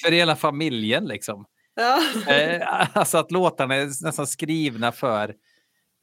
För 0.04 0.10
hela 0.10 0.36
familjen 0.36 1.04
liksom. 1.04 1.46
Ja. 1.74 2.02
Eh, 2.32 2.96
alltså 2.96 3.18
att 3.18 3.30
låtarna 3.30 3.74
är 3.74 4.04
nästan 4.04 4.26
skrivna 4.26 4.92
för 4.92 5.34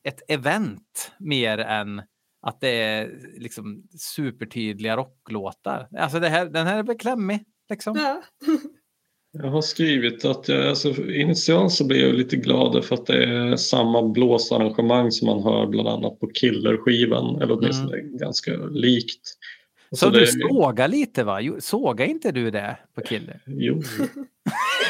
ett 0.04 0.22
event 0.28 1.12
mer 1.20 1.58
än 1.58 2.02
att 2.42 2.62
det 2.62 2.82
är 2.82 3.10
liksom 3.38 3.84
supertydliga 4.00 4.98
rocklåtar. 4.98 5.88
Alltså 5.98 6.20
det 6.20 6.30
här, 6.30 6.46
den 6.46 6.68
här 6.68 6.78
är 6.78 6.84
beklämmig. 6.84 7.44
Liksom. 7.70 7.96
Ja. 7.98 8.22
Jag 9.34 9.48
har 9.48 9.62
skrivit 9.62 10.26
att 10.26 10.48
jag, 10.48 10.68
alltså, 10.68 10.90
initialt 11.04 11.72
så 11.72 11.88
blir 11.88 12.06
jag 12.06 12.16
lite 12.16 12.36
glad 12.36 12.86
för 12.86 12.96
att 12.96 13.06
det 13.06 13.24
är 13.24 13.56
samma 13.56 14.10
blåsarrangemang 14.10 15.12
som 15.12 15.26
man 15.26 15.44
hör 15.44 15.68
bland 15.68 15.88
annat 15.88 16.20
på 16.20 16.28
Killer-skivan, 16.28 17.42
eller 17.42 17.58
åtminstone 17.58 17.98
mm. 17.98 18.18
ganska 18.18 18.52
likt. 18.56 19.38
Så, 19.90 19.96
så 19.96 20.10
du 20.10 20.28
sågar 20.28 20.88
lite 20.88 21.24
va? 21.24 21.40
Sågar 21.60 22.06
inte 22.06 22.32
du 22.32 22.52
det 22.52 22.78
på 22.96 23.02
Killer? 23.02 23.42
Jo. 23.46 23.82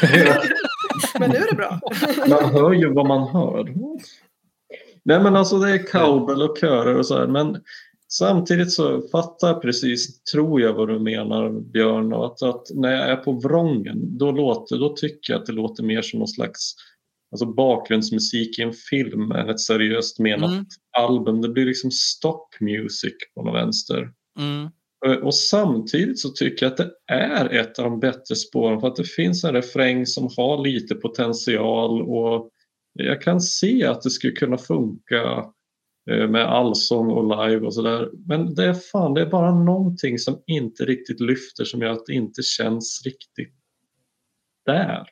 Men 1.18 1.30
nu 1.30 1.36
är 1.36 1.50
det 1.50 1.56
bra. 1.56 1.80
man 2.28 2.52
hör 2.52 2.72
ju 2.72 2.92
vad 2.92 3.06
man 3.06 3.28
hör. 3.28 3.74
Nej 5.04 5.22
men 5.22 5.36
alltså 5.36 5.58
det 5.58 5.70
är 5.70 5.86
cowbell 5.86 6.42
och 6.42 6.58
körer 6.58 6.98
och 6.98 7.06
så 7.06 7.18
här, 7.18 7.26
men 7.26 7.62
Samtidigt 8.12 8.72
så 8.72 9.02
fattar 9.12 9.48
jag 9.48 9.62
precis, 9.62 10.22
tror 10.22 10.60
jag 10.60 10.72
vad 10.72 10.88
du 10.88 10.98
menar 10.98 11.50
Björn, 11.50 12.12
och 12.12 12.26
att, 12.26 12.42
att, 12.42 12.66
när 12.74 12.90
jag 12.92 13.08
är 13.08 13.16
på 13.16 13.32
vrången 13.32 14.18
då, 14.18 14.32
låter, 14.32 14.78
då 14.78 14.96
tycker 14.96 15.32
jag 15.32 15.40
att 15.40 15.46
det 15.46 15.52
låter 15.52 15.82
mer 15.82 16.02
som 16.02 16.18
någon 16.18 16.28
slags 16.28 16.74
alltså 17.30 17.46
bakgrundsmusik 17.46 18.58
i 18.58 18.62
en 18.62 18.72
film 18.72 19.32
än 19.32 19.48
ett 19.48 19.60
seriöst 19.60 20.18
menat 20.18 20.50
mm. 20.50 20.64
album. 20.98 21.40
Det 21.40 21.48
blir 21.48 21.64
liksom 21.64 21.90
stop 21.90 22.48
music 22.60 23.14
på 23.34 23.42
något 23.42 23.54
vänster. 23.54 24.12
Mm. 24.38 24.70
Eh, 25.06 25.12
och 25.12 25.34
samtidigt 25.34 26.18
så 26.18 26.28
tycker 26.28 26.66
jag 26.66 26.72
att 26.72 26.76
det 26.76 26.92
är 27.06 27.48
ett 27.48 27.78
av 27.78 27.84
de 27.84 28.00
bättre 28.00 28.36
spåren 28.36 28.80
för 28.80 28.88
att 28.88 28.96
det 28.96 29.04
finns 29.04 29.44
en 29.44 29.54
refräng 29.54 30.06
som 30.06 30.28
har 30.36 30.64
lite 30.64 30.94
potential 30.94 32.02
och 32.02 32.50
jag 32.92 33.22
kan 33.22 33.40
se 33.40 33.86
att 33.86 34.02
det 34.02 34.10
skulle 34.10 34.32
kunna 34.32 34.58
funka 34.58 35.52
eh, 36.10 36.28
med 36.28 36.42
allsång 36.42 37.10
och 37.10 37.48
live 37.48 37.66
och 37.66 37.74
sådär. 37.74 38.10
Men 38.26 38.54
det 38.54 38.64
är 38.64 38.74
fan, 38.74 39.14
det 39.14 39.22
är 39.22 39.30
bara 39.30 39.54
någonting 39.54 40.18
som 40.18 40.42
inte 40.46 40.84
riktigt 40.84 41.20
lyfter 41.20 41.64
som 41.64 41.80
gör 41.80 41.90
att 41.90 42.06
det 42.06 42.14
inte 42.14 42.42
känns 42.42 43.02
riktigt 43.04 43.54
där. 44.66 45.08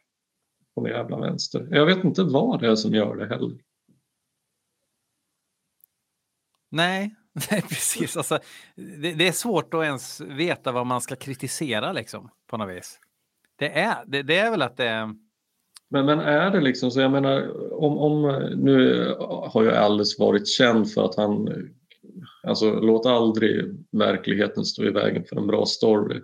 På 0.75 0.87
den 0.87 0.97
jävla 0.97 1.21
vänster. 1.21 1.69
Jag 1.71 1.87
vet 1.87 2.05
inte 2.05 2.23
vad 2.23 2.61
det 2.61 2.69
är 2.69 2.77
som 2.77 2.95
gör 2.95 3.17
det 3.17 3.27
heller. 3.27 3.59
Nej, 6.71 7.15
nej 7.51 7.63
precis. 7.63 8.17
Alltså, 8.17 8.39
det, 8.77 9.13
det, 9.13 9.29
är 9.29 9.33
svårt 9.33 9.75
att 9.75 9.85
ens 9.85 10.21
veta 10.21 10.73
vad 10.73 10.87
man 10.87 11.01
ska 11.01 11.17
kritisera 11.17 11.93
liksom, 11.93 12.31
på 12.51 12.57
något 12.57 12.77
vis. 12.77 12.99
Det 13.59 13.79
är, 13.79 14.05
det, 14.07 14.23
det 14.23 14.39
är 14.39 14.51
väl 14.51 14.63
att 14.63 14.77
det 14.77 14.89
är 14.89 15.15
men, 15.91 16.07
men 16.07 16.21
är 16.21 16.51
det 16.51 16.61
liksom 16.61 16.91
så, 16.91 17.01
jag 17.01 17.11
menar, 17.11 17.51
om, 17.73 17.99
om, 17.99 18.23
nu 18.57 19.07
har 19.53 19.63
ju 19.63 19.71
Alice 19.71 20.23
varit 20.23 20.49
känd 20.49 20.91
för 20.91 21.05
att 21.05 21.17
han, 21.17 21.49
alltså 22.43 22.81
låt 22.81 23.07
aldrig 23.07 23.65
verkligheten 23.93 24.65
stå 24.65 24.85
i 24.85 24.91
vägen 24.91 25.25
för 25.25 25.37
en 25.37 25.47
bra 25.47 25.67
story. 25.67 26.21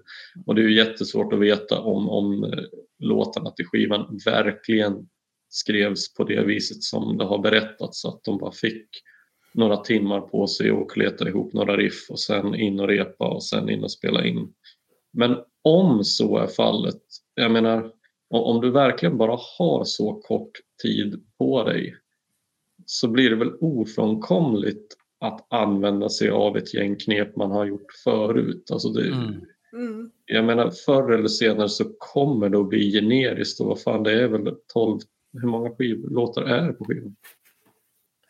Och 0.46 0.54
det 0.54 0.60
är 0.60 0.68
ju 0.68 0.76
jättesvårt 0.76 1.32
att 1.32 1.40
veta 1.40 1.80
om, 1.80 2.08
om 2.08 2.54
låtarna 2.98 3.50
till 3.50 3.66
skivan 3.66 4.18
verkligen 4.24 5.08
skrevs 5.48 6.14
på 6.14 6.24
det 6.24 6.44
viset 6.44 6.82
som 6.82 7.16
det 7.18 7.24
har 7.24 7.38
berättats, 7.38 8.04
att 8.04 8.24
de 8.24 8.38
bara 8.38 8.52
fick 8.52 8.88
några 9.56 9.76
timmar 9.76 10.20
på 10.20 10.46
sig 10.46 10.72
och 10.72 10.96
leta 10.96 11.28
ihop 11.28 11.52
några 11.52 11.76
riff 11.76 12.10
och 12.10 12.20
sen 12.20 12.54
in 12.54 12.80
och 12.80 12.88
repa 12.88 13.28
och 13.28 13.44
sen 13.44 13.70
in 13.70 13.84
och 13.84 13.90
spela 13.90 14.24
in. 14.24 14.52
Men 15.12 15.36
om 15.62 16.04
så 16.04 16.38
är 16.38 16.46
fallet, 16.46 17.02
jag 17.34 17.50
menar 17.50 17.92
om 18.30 18.60
du 18.60 18.70
verkligen 18.70 19.16
bara 19.16 19.38
har 19.58 19.84
så 19.84 20.14
kort 20.14 20.52
tid 20.82 21.24
på 21.38 21.64
dig 21.64 21.96
så 22.86 23.08
blir 23.08 23.30
det 23.30 23.36
väl 23.36 23.52
ofrånkomligt 23.60 24.96
att 25.20 25.46
använda 25.52 26.08
sig 26.08 26.30
av 26.30 26.56
ett 26.56 26.74
gäng 26.74 26.96
knep 26.96 27.36
man 27.36 27.50
har 27.50 27.64
gjort 27.66 27.92
förut. 28.04 28.70
Alltså 28.72 28.88
det, 28.88 29.08
mm. 29.08 29.34
mm. 29.72 30.10
Jag 30.26 30.44
menar 30.44 30.70
förr 30.70 31.12
eller 31.12 31.28
senare 31.28 31.68
så 31.68 31.84
kommer 31.98 32.48
det 32.48 32.58
att 32.58 32.68
bli 32.68 32.92
generiskt 32.92 33.60
och 33.60 33.66
vad 33.66 33.82
fan 33.82 34.02
det 34.02 34.22
är 34.22 34.28
väl 34.28 34.54
12, 34.72 35.00
hur 35.32 35.48
många 35.48 35.70
låtar 36.08 36.42
är 36.42 36.66
det 36.66 36.72
på 36.72 36.84
skivan? 36.84 37.16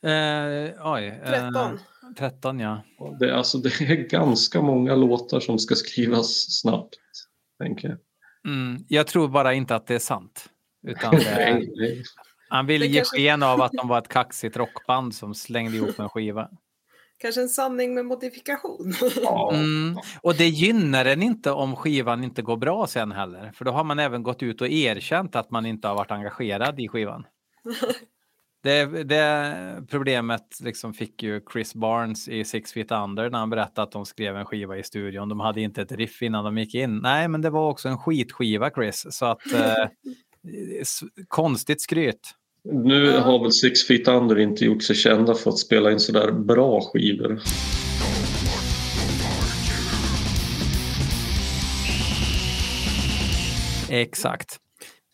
Eh, 0.07 0.93
oj, 0.93 1.21
13. 1.27 1.55
Eh, 1.55 1.79
13 2.19 2.61
ja. 2.61 2.83
Det, 3.21 3.37
alltså, 3.37 3.59
det 3.59 3.81
är 3.81 4.09
ganska 4.09 4.63
många 4.63 4.95
låtar 4.95 5.41
som 5.41 5.59
ska 5.59 5.75
skrivas 5.75 6.61
snabbt. 6.61 6.95
Tänker 7.63 7.89
jag. 7.89 7.99
Mm, 8.53 8.85
jag 8.89 9.07
tror 9.07 9.29
bara 9.29 9.55
inte 9.55 9.75
att 9.75 9.87
det 9.87 9.95
är 9.95 9.99
sant. 9.99 10.49
Utan 10.87 11.15
det, 11.17 11.63
han 12.49 12.67
vill 12.67 12.83
ge 12.83 12.97
kanske... 12.97 13.17
sken 13.17 13.43
av 13.43 13.63
att 13.63 13.73
de 13.73 13.89
var 13.89 13.99
ett 13.99 14.09
kaxigt 14.09 14.57
rockband 14.57 15.15
som 15.15 15.35
slängde 15.35 15.77
ihop 15.77 15.99
en 15.99 16.09
skiva. 16.09 16.49
Kanske 17.19 17.41
en 17.41 17.49
sanning 17.49 17.95
med 17.95 18.07
modifikation. 18.07 18.93
Mm, 19.53 19.99
och 20.21 20.35
det 20.35 20.49
gynnar 20.49 21.05
en 21.05 21.23
inte 21.23 21.51
om 21.51 21.77
skivan 21.77 22.25
inte 22.25 22.43
går 22.43 22.57
bra 22.57 22.87
sen 22.87 23.13
heller. 23.13 23.53
För 23.53 23.65
då 23.65 23.71
har 23.71 23.85
man 23.85 23.99
även 23.99 24.23
gått 24.23 24.43
ut 24.43 24.61
och 24.61 24.69
erkänt 24.69 25.37
att 25.37 25.51
man 25.51 25.67
inte 25.67 25.89
har 25.89 25.95
varit 25.95 26.11
engagerad 26.11 26.81
i 26.81 26.89
skivan. 26.89 27.27
Det, 28.67 29.05
det, 29.05 29.87
problemet 29.91 30.59
liksom 30.61 30.95
fick 30.95 31.23
ju 31.23 31.41
Chris 31.53 31.75
Barnes 31.75 32.29
i 32.29 32.45
Six 32.45 32.73
Feet 32.73 32.93
Under 32.93 33.31
när 33.31 33.39
han 33.39 33.51
berättade 33.51 33.83
att 33.83 33.93
de 33.93 34.07
skrev 34.07 34.37
en 34.37 34.45
skiva 34.45 34.79
i 34.79 34.83
studion. 34.83 35.29
De 35.29 35.41
hade 35.41 35.61
inte 35.61 35.83
ett 35.83 35.93
riff 35.93 36.23
innan 36.23 36.45
de 36.45 36.59
gick 36.59 36.75
in. 36.75 36.99
Nej, 36.99 37.29
men 37.29 37.43
det 37.43 37.51
var 37.51 37.71
också 37.71 37.89
en 37.89 37.99
skitskiva 37.99 38.71
Chris. 38.71 39.07
Så 39.11 39.27
att 39.27 39.53
eh, 39.53 39.89
konstigt 41.29 41.81
skryt. 41.81 42.31
Nu 42.65 43.19
har 43.19 43.43
väl 43.43 43.53
Six 43.53 43.87
Feet 43.87 44.09
Under 44.09 44.39
inte 44.39 44.65
gjort 44.65 44.83
sig 44.83 44.97
kända 44.97 45.35
för 45.35 45.51
att 45.51 45.59
spela 45.59 45.93
in 45.93 46.01
sådär 46.01 46.33
bra 46.33 46.81
skivor. 46.81 47.41
Exakt. 53.91 54.57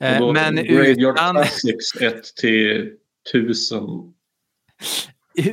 Eh, 0.01 0.33
men 0.33 0.57
Graveyard 0.57 1.15
utan... 1.15 1.35
Classics 1.35 1.97
1 2.01 2.25
till 2.41 2.97
tusen. 3.33 4.15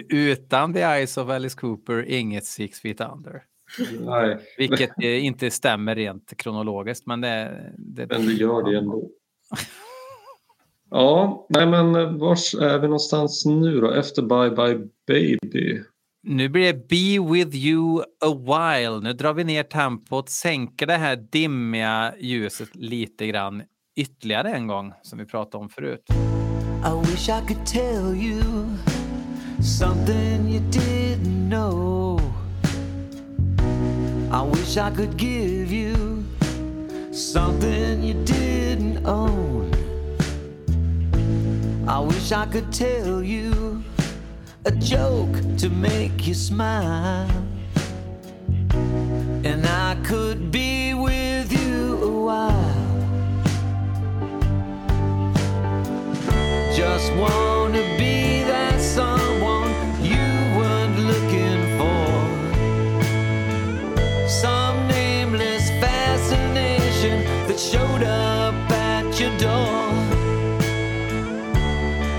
Utan 0.10 0.74
The 0.74 0.80
Eyes 0.80 1.18
of 1.18 1.30
Alice 1.30 1.58
Cooper, 1.58 2.06
inget 2.08 2.46
Six 2.46 2.80
Feet 2.80 3.02
Under. 3.02 3.44
Nej. 4.00 4.38
Vilket 4.58 4.92
inte 5.02 5.52
stämmer 5.52 5.96
rent 5.96 6.38
kronologiskt, 6.38 7.06
men 7.06 7.22
det... 7.22 7.74
det 7.78 8.08
men 8.10 8.26
det 8.26 8.34
gör 8.34 8.72
det 8.72 8.78
ändå. 8.78 9.10
ja, 10.90 11.48
nej 11.50 11.68
men 11.68 12.18
vars 12.20 12.56
är 12.56 12.80
vi 12.80 12.88
någonstans 12.88 13.46
nu 13.46 13.82
då, 13.82 13.92
efter 13.92 14.22
Bye 14.22 14.50
Bye 14.50 14.88
Baby? 15.08 15.84
Nu 16.24 16.50
blir 16.50 16.74
det 16.74 16.88
Be 16.88 17.34
With 17.34 17.56
You 17.56 18.02
A 18.02 18.34
While. 18.34 19.00
Nu 19.00 19.14
drar 19.14 19.34
vi 19.34 19.44
ner 19.44 19.64
tempot, 19.64 20.30
sänker 20.30 20.88
det 20.88 20.98
här 20.98 21.16
dimmiga 21.16 22.14
ljuset 22.20 22.76
lite 22.76 23.28
grann 23.28 23.64
ytterligare 23.96 24.50
en 24.54 24.68
gång, 24.68 24.94
som 25.02 25.20
vi 25.20 25.26
pratade 25.26 25.64
om 25.64 25.70
förut. 25.70 26.04
I 26.82 26.94
wish 26.94 27.28
I 27.28 27.42
could 27.42 27.66
tell 27.66 28.16
you 28.16 28.74
something 29.60 30.48
you 30.48 30.62
didn't 30.72 31.50
know. 31.50 32.18
I 34.32 34.42
wish 34.44 34.78
I 34.78 34.90
could 34.90 35.18
give 35.18 35.74
you 35.74 36.24
something 37.12 38.02
you 38.02 38.14
didn't 38.24 39.06
own. 39.06 39.74
I 41.86 42.00
wish 42.00 42.32
I 42.32 42.46
could 42.46 42.72
tell 42.72 43.22
you 43.22 43.84
a 44.64 44.72
joke 44.72 45.36
to 45.58 45.70
make 45.70 46.28
you 46.28 46.34
smile. 46.34 47.30
And 49.44 49.66
I 49.66 49.98
could 50.06 50.50
be 50.50 50.94
with 50.94 51.52
you 51.52 52.04
a 52.04 52.24
while. 52.26 52.79
Just 56.80 57.12
wanna 57.16 57.82
be 57.98 58.42
that 58.44 58.80
someone 58.80 59.70
you 60.02 60.28
weren't 60.58 60.98
looking 61.12 61.62
for. 61.78 62.08
Some 64.30 64.88
nameless 64.88 65.66
fascination 65.84 67.18
that 67.48 67.60
showed 67.60 68.04
up 68.04 68.56
at 68.72 69.20
your 69.20 69.34
door. 69.38 69.82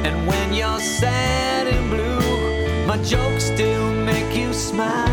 And 0.07 0.17
when 0.29 0.53
you're 0.53 0.85
sad 1.01 1.67
and 1.75 1.85
blue, 1.95 2.87
my 2.87 2.99
jokes 3.03 3.45
still 3.45 3.91
make 4.11 4.31
you 4.37 4.53
smile. 4.53 5.10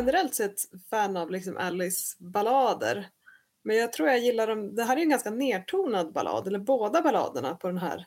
Generellt 0.00 0.34
sett 0.34 0.56
fan 0.90 1.16
av 1.16 1.30
liksom 1.30 1.56
Alice 1.56 2.16
ballader. 2.18 3.08
Men 3.62 3.76
jag 3.76 3.92
tror 3.92 4.08
jag 4.08 4.18
gillar 4.18 4.46
dem, 4.46 4.74
det 4.74 4.84
här 4.84 4.96
är 4.96 5.00
en 5.00 5.08
ganska 5.08 5.30
nedtonad 5.30 6.12
ballad, 6.12 6.46
eller 6.46 6.58
båda 6.58 7.02
balladerna 7.02 7.54
på 7.54 7.66
den 7.66 7.78
här 7.78 8.06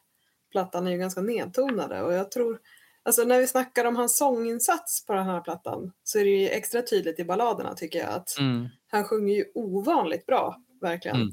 plattan 0.52 0.88
är 0.88 0.92
ju 0.92 0.98
ganska 0.98 1.22
nedtonade 1.22 2.02
och 2.02 2.14
jag 2.14 2.32
tror, 2.32 2.60
alltså 3.04 3.24
när 3.24 3.40
vi 3.40 3.48
snackar 3.48 3.86
om 3.86 3.96
hans 3.96 4.18
sånginsats 4.18 5.06
på 5.06 5.14
den 5.14 5.26
här 5.26 5.42
plattan 5.42 5.92
så 6.04 6.20
är 6.20 6.24
det 6.24 6.30
ju 6.30 6.48
extra 6.48 6.82
tydligt 6.82 7.20
i 7.20 7.24
balladerna 7.24 7.74
tycker 7.74 8.00
jag 8.00 8.10
att 8.10 8.40
mm. 8.40 8.68
han 8.88 9.04
sjunger 9.04 9.36
ju 9.36 9.46
ovanligt 9.54 10.26
bra, 10.26 10.62
verkligen. 10.82 11.18
Mm. 11.18 11.30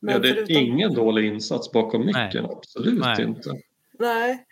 Men 0.00 0.14
ja, 0.14 0.18
det 0.20 0.28
är 0.28 0.34
förutom... 0.34 0.56
ingen 0.56 0.94
dålig 0.94 1.26
insats 1.26 1.72
bakom 1.72 2.06
micken, 2.06 2.44
absolut 2.44 3.00
Nej. 3.00 3.24
inte. 3.24 3.50
Nej, 3.98 4.46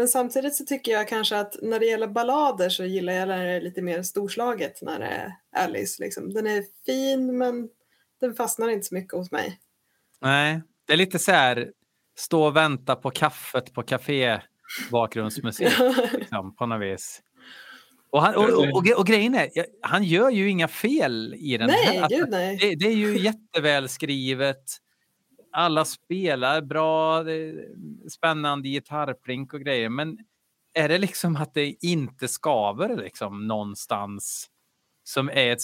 men 0.00 0.08
samtidigt 0.08 0.54
så 0.54 0.64
tycker 0.64 0.92
jag 0.92 1.08
kanske 1.08 1.36
att 1.36 1.56
när 1.62 1.80
det 1.80 1.86
gäller 1.86 2.06
ballader 2.06 2.68
så 2.68 2.84
gillar 2.84 3.12
jag 3.12 3.28
när 3.28 3.44
det 3.44 3.52
är 3.52 3.60
lite 3.60 3.82
mer 3.82 4.02
storslaget 4.02 4.82
när 4.82 4.98
det 4.98 5.06
är 5.06 5.32
Alice. 5.64 6.02
Liksom. 6.02 6.32
Den 6.32 6.46
är 6.46 6.64
fin 6.86 7.38
men 7.38 7.68
den 8.20 8.34
fastnar 8.34 8.68
inte 8.68 8.86
så 8.86 8.94
mycket 8.94 9.12
hos 9.12 9.30
mig. 9.30 9.58
Nej, 10.20 10.62
det 10.86 10.92
är 10.92 10.96
lite 10.96 11.18
så 11.18 11.32
här 11.32 11.70
stå 12.18 12.42
och 12.42 12.56
vänta 12.56 12.96
på 12.96 13.10
kaffet 13.10 13.72
på 13.72 13.82
café 13.82 14.40
bakgrundsmusik 14.90 15.68
liksom, 16.12 16.56
på 16.56 16.66
något 16.66 16.82
vis. 16.82 17.22
Och, 18.10 18.22
han, 18.22 18.34
och, 18.34 18.44
och, 18.44 18.98
och, 18.98 19.06
grejen 19.06 19.34
är, 19.34 19.50
han 19.82 20.04
gör 20.04 20.30
ju 20.30 20.48
inga 20.48 20.68
fel 20.68 21.34
i 21.38 21.56
den. 21.56 21.66
Nej, 21.66 21.98
alltså, 21.98 22.18
gud, 22.18 22.28
nej. 22.30 22.56
Det, 22.60 22.74
det, 22.74 22.86
är 22.86 22.96
ju 22.96 23.18
jättevälskrivet. 23.18 24.64
Alla 25.52 25.84
spelar 25.84 26.62
bra, 26.62 27.24
spännande 28.08 28.68
gitarrplink 28.68 29.54
och 29.54 29.60
grejer. 29.60 29.88
Men 29.88 30.18
är 30.74 30.88
det 30.88 30.98
liksom 30.98 31.36
att 31.36 31.54
det 31.54 31.84
inte 31.84 32.28
skaver 32.28 32.96
liksom 32.96 33.46
någonstans 33.46 34.50
som 35.04 35.28
är 35.28 35.52
ett, 35.52 35.62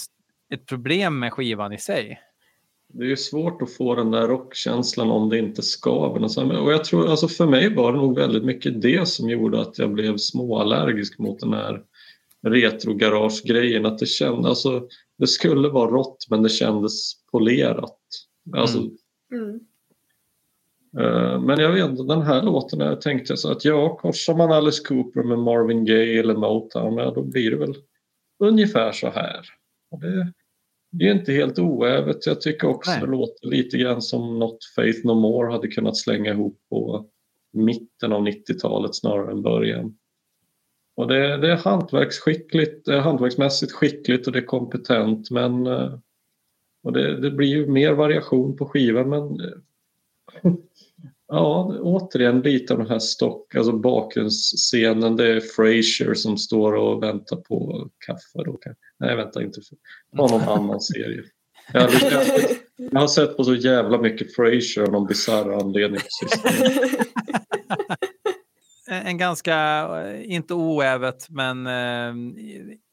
ett 0.53 0.65
problem 0.65 1.19
med 1.19 1.33
skivan 1.33 1.73
i 1.73 1.77
sig? 1.77 2.19
det 2.93 3.03
är 3.03 3.07
ju 3.07 3.17
svårt 3.17 3.61
att 3.61 3.71
få 3.71 3.95
den 3.95 4.11
där 4.11 4.27
rockkänslan 4.27 5.11
om 5.11 5.29
det 5.29 5.39
inte 5.39 5.61
skaver. 5.61 6.61
Och 6.61 6.71
jag 6.71 6.83
tror, 6.83 7.07
alltså 7.07 7.27
för 7.27 7.47
mig 7.47 7.75
var 7.75 7.93
det 7.93 7.97
nog 7.97 8.15
väldigt 8.15 8.43
mycket 8.43 8.81
det 8.81 9.07
som 9.07 9.29
gjorde 9.29 9.61
att 9.61 9.79
jag 9.79 9.93
blev 9.93 10.17
småallergisk 10.17 11.19
mot 11.19 11.39
den 11.39 11.53
här 11.53 11.83
retro-garage-grejen. 12.47 13.85
Att 13.85 13.97
det 13.97 14.05
kändes, 14.05 14.45
alltså, 14.45 14.87
det 15.17 15.27
skulle 15.27 15.69
vara 15.69 15.91
rått 15.91 16.25
men 16.29 16.43
det 16.43 16.49
kändes 16.49 17.25
polerat. 17.31 17.99
Alltså, 18.53 18.77
mm. 19.31 19.59
Uh, 20.99 21.39
men 21.39 21.59
jag 21.59 21.71
vet 21.71 21.89
inte, 21.89 22.03
den 22.03 22.21
här 22.21 22.43
låten 22.43 22.79
jag 22.79 23.01
tänkte 23.01 23.37
så 23.37 23.51
att 23.51 23.65
ja, 23.65 23.97
korsar 23.97 24.35
man 24.35 24.51
Alice 24.51 24.83
Cooper 24.87 25.23
med 25.23 25.39
Marvin 25.39 25.85
Gaye 25.85 26.19
eller 26.19 26.35
Motown, 26.35 26.97
ja, 26.97 27.11
då 27.11 27.21
blir 27.21 27.51
det 27.51 27.57
väl 27.57 27.75
ungefär 28.39 28.91
så 28.91 29.09
här. 29.09 29.45
Och 29.91 29.99
det, 30.01 30.33
det 30.91 31.07
är 31.07 31.11
inte 31.11 31.33
helt 31.33 31.59
oävet. 31.59 32.25
Jag 32.25 32.41
tycker 32.41 32.67
också 32.67 32.91
Nej. 32.91 32.99
det 33.01 33.07
låter 33.07 33.47
lite 33.47 33.77
grann 33.77 34.01
som 34.01 34.39
något 34.39 34.65
Faith 34.75 35.05
No 35.05 35.13
More 35.13 35.51
hade 35.51 35.67
kunnat 35.67 35.97
slänga 35.97 36.31
ihop 36.31 36.59
på 36.69 37.05
mitten 37.53 38.13
av 38.13 38.27
90-talet 38.27 38.95
snarare 38.95 39.31
än 39.31 39.41
början. 39.41 39.97
Och 40.95 41.07
det, 41.07 41.37
det 41.37 41.51
är 41.51 41.55
hantverksskickligt, 41.55 42.85
det 42.85 42.95
är 42.95 42.99
hantverksmässigt 42.99 43.71
skickligt 43.71 44.27
och 44.27 44.33
det 44.33 44.39
är 44.39 44.45
kompetent 44.45 45.31
men 45.31 45.67
eh, 45.67 45.93
och 46.83 46.93
det, 46.93 47.21
det 47.21 47.31
blir 47.31 47.47
ju 47.47 47.67
mer 47.67 47.93
variation 47.93 48.57
på 48.57 48.65
skivan 48.65 49.09
men 49.09 49.23
eh, 49.23 50.53
Ja, 51.27 51.77
återigen 51.81 52.41
lite 52.41 52.73
av 52.73 52.79
den 52.79 52.89
här 52.89 52.99
stock, 52.99 53.55
alltså 53.55 53.71
bakgrundsscenen. 53.71 55.15
Det 55.15 55.27
är 55.27 55.39
Frasier 55.39 56.13
som 56.13 56.37
står 56.37 56.73
och 56.73 57.03
väntar 57.03 57.35
på 57.35 57.89
kaffe. 58.05 58.43
Då. 58.45 58.59
Nej, 58.99 59.15
vänta, 59.15 59.43
inte 59.43 59.59
inte 59.59 59.75
Ta 60.17 60.27
någon 60.27 60.41
annan 60.41 60.81
serie. 60.81 61.23
Jag 61.73 61.81
har, 61.81 61.91
jag 62.75 62.99
har 62.99 63.07
sett 63.07 63.37
på 63.37 63.43
så 63.43 63.55
jävla 63.55 63.97
mycket 63.97 64.35
Frasier 64.35 64.83
av 64.83 64.91
någon 64.91 65.07
bisarr 65.07 65.51
anledning 65.51 66.01
En 68.89 69.17
ganska, 69.17 69.87
eh, 70.01 70.33
inte 70.33 70.53
oävet, 70.53 71.29
men 71.29 71.67
eh, 71.67 72.13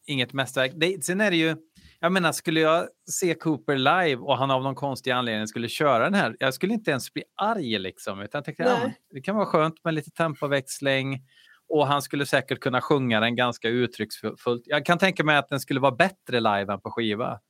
inget 0.07 0.33
mästerverk. 0.33 1.05
Sen 1.05 1.21
är 1.21 1.31
det 1.31 1.37
ju 1.37 1.57
jag 2.05 2.13
menar, 2.13 2.33
skulle 2.33 2.61
jag 2.61 2.89
se 3.11 3.35
Cooper 3.35 3.77
live 3.77 4.17
och 4.17 4.39
han 4.39 4.51
av 4.51 4.63
någon 4.63 4.75
konstig 4.75 5.11
anledning 5.11 5.47
skulle 5.47 5.69
köra 5.69 6.05
den 6.05 6.15
här, 6.15 6.37
jag 6.39 6.55
skulle 6.55 6.75
inte 6.75 6.91
ens 6.91 7.13
bli 7.13 7.23
arg 7.35 7.79
liksom, 7.79 8.21
utan 8.21 8.39
jag 8.39 8.45
tänkte, 8.45 8.63
ja, 8.63 8.91
det 9.11 9.21
kan 9.21 9.37
vara 9.37 9.47
skönt 9.47 9.85
med 9.85 9.95
lite 9.95 10.11
tempoväxling 10.11 11.23
och 11.69 11.87
han 11.87 12.03
skulle 12.03 12.27
säkert 12.27 12.61
kunna 12.61 12.81
sjunga 12.81 13.21
den 13.21 13.37
ganska 13.37 13.69
uttrycksfullt. 13.69 14.63
Jag 14.65 14.87
kan 14.87 14.99
tänka 14.99 15.25
mig 15.25 15.37
att 15.37 15.49
den 15.49 15.61
skulle 15.61 15.81
vara 15.81 15.95
bättre 15.95 16.41
live 16.41 16.73
än 16.73 16.81
på 16.81 16.91
skiva. 16.91 17.41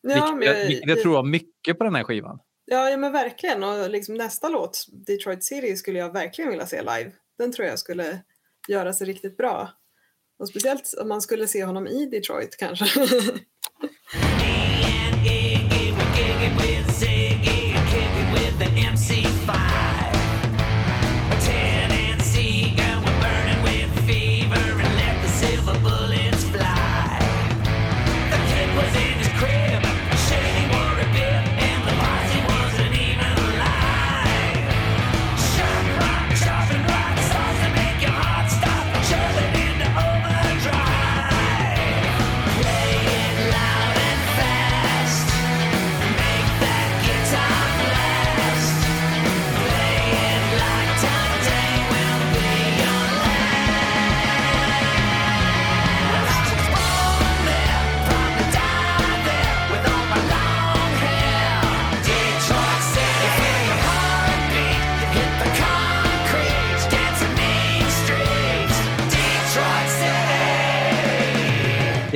Ja, 0.00 0.36
vilket, 0.38 0.56
jag, 0.56 0.66
vilket 0.66 0.88
jag 0.88 1.02
tror 1.02 1.22
mycket 1.22 1.78
på 1.78 1.84
den 1.84 1.94
här 1.94 2.04
skivan. 2.04 2.38
Ja, 2.64 2.90
ja 2.90 2.96
men 2.96 3.12
verkligen. 3.12 3.64
Och 3.64 3.90
liksom 3.90 4.14
nästa 4.14 4.48
låt, 4.48 4.86
Detroit 5.06 5.44
City, 5.44 5.76
skulle 5.76 5.98
jag 5.98 6.12
verkligen 6.12 6.50
vilja 6.50 6.66
se 6.66 6.80
live. 6.80 7.12
Den 7.38 7.52
tror 7.52 7.68
jag 7.68 7.78
skulle 7.78 8.18
göra 8.68 8.92
sig 8.92 9.06
riktigt 9.06 9.36
bra. 9.36 9.70
Och 10.38 10.48
speciellt 10.48 10.94
om 11.00 11.08
man 11.08 11.20
skulle 11.20 11.46
se 11.46 11.64
honom 11.64 11.86
i 11.86 12.06
Detroit 12.06 12.56
kanske. 12.56 12.84
it 16.46 16.56
with 16.56 16.90
Z. 16.92 17.25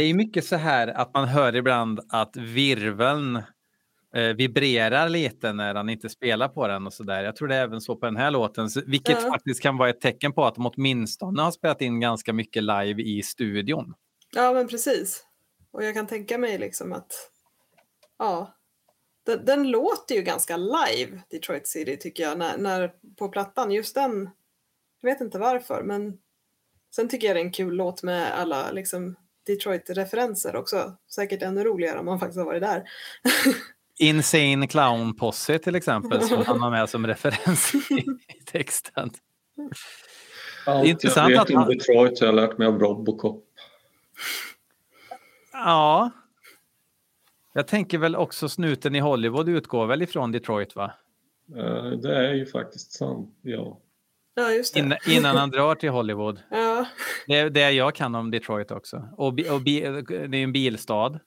Det 0.00 0.04
är 0.04 0.14
mycket 0.14 0.44
så 0.44 0.56
här 0.56 0.88
att 0.88 1.14
man 1.14 1.28
hör 1.28 1.56
ibland 1.56 2.00
att 2.08 2.36
virveln 2.36 3.36
eh, 4.14 4.22
vibrerar 4.36 5.08
lite 5.08 5.52
när 5.52 5.74
han 5.74 5.88
inte 5.88 6.08
spelar 6.08 6.48
på 6.48 6.68
den 6.68 6.86
och 6.86 6.92
så 6.92 7.02
där. 7.02 7.24
Jag 7.24 7.36
tror 7.36 7.48
det 7.48 7.56
är 7.56 7.62
även 7.62 7.80
så 7.80 7.96
på 7.96 8.06
den 8.06 8.16
här 8.16 8.30
låten, 8.30 8.68
vilket 8.86 9.22
ja. 9.22 9.30
faktiskt 9.30 9.62
kan 9.62 9.76
vara 9.76 9.90
ett 9.90 10.00
tecken 10.00 10.32
på 10.32 10.44
att 10.44 10.54
de 10.54 10.66
åtminstone 10.66 11.42
har 11.42 11.50
spelat 11.50 11.80
in 11.80 12.00
ganska 12.00 12.32
mycket 12.32 12.62
live 12.62 13.02
i 13.02 13.22
studion. 13.22 13.94
Ja, 14.34 14.52
men 14.52 14.68
precis. 14.68 15.24
Och 15.70 15.84
jag 15.84 15.94
kan 15.94 16.06
tänka 16.06 16.38
mig 16.38 16.58
liksom 16.58 16.92
att 16.92 17.30
ja, 18.18 18.54
den, 19.26 19.44
den 19.44 19.70
låter 19.70 20.14
ju 20.14 20.22
ganska 20.22 20.56
live, 20.56 21.22
Detroit 21.30 21.68
City, 21.68 21.96
tycker 21.96 22.22
jag, 22.22 22.38
när, 22.38 22.58
när, 22.58 22.92
på 23.18 23.28
plattan. 23.28 23.70
Just 23.70 23.94
den, 23.94 24.30
jag 25.00 25.10
vet 25.10 25.20
inte 25.20 25.38
varför, 25.38 25.82
men 25.82 26.18
sen 26.94 27.08
tycker 27.08 27.26
jag 27.26 27.36
det 27.36 27.40
är 27.40 27.44
en 27.44 27.52
kul 27.52 27.74
låt 27.74 28.02
med 28.02 28.38
alla 28.38 28.70
liksom 28.70 29.16
Detroit-referenser 29.46 30.56
också. 30.56 30.96
Säkert 31.14 31.42
ännu 31.42 31.64
roligare 31.64 31.98
om 31.98 32.06
man 32.06 32.18
faktiskt 32.18 32.38
har 32.38 32.44
varit 32.44 32.62
där. 32.62 32.82
Insane 33.98 34.66
Clown 34.66 35.16
Posse 35.16 35.58
till 35.58 35.74
exempel 35.74 36.22
som 36.22 36.42
han 36.46 36.60
har 36.60 36.70
med 36.70 36.88
som 36.88 37.06
referens 37.06 37.74
i, 37.74 38.04
texten. 38.44 39.10
Allt 40.66 40.86
intressant 40.86 41.30
jag 41.30 41.46
vet 41.46 41.56
om 41.56 41.68
Detroit 41.68 42.20
har 42.20 42.26
jag 42.26 42.34
lärt 42.34 42.58
mig 42.58 42.66
av 42.66 42.78
Robocop. 42.78 43.44
Ja. 45.52 46.10
Jag 47.52 47.68
tänker 47.68 47.98
väl 47.98 48.16
också 48.16 48.48
snuten 48.48 48.94
i 48.94 49.00
Hollywood 49.00 49.48
utgår 49.48 49.86
väl 49.86 50.02
ifrån 50.02 50.32
Detroit 50.32 50.76
va? 50.76 50.92
Uh, 51.56 51.90
det 51.90 52.16
är 52.16 52.34
ju 52.34 52.46
faktiskt 52.46 52.92
sant, 52.92 53.38
ja. 53.42 53.80
Ja, 54.34 54.50
just 54.52 54.74
det. 54.74 54.80
Innan, 54.80 54.98
innan 55.08 55.36
han 55.36 55.50
drar 55.50 55.74
till 55.74 55.90
Hollywood. 55.90 56.40
Ja. 56.50 56.86
Det 57.26 57.34
är 57.36 57.50
det 57.50 57.70
jag 57.70 57.94
kan 57.94 58.14
om 58.14 58.30
Detroit 58.30 58.70
också. 58.70 59.08
Och, 59.16 59.34
bi- 59.34 59.50
och 59.50 59.60
bi- 59.62 59.80
det 60.08 60.36
är 60.36 60.42
en 60.44 60.52
bilstad. 60.52 61.20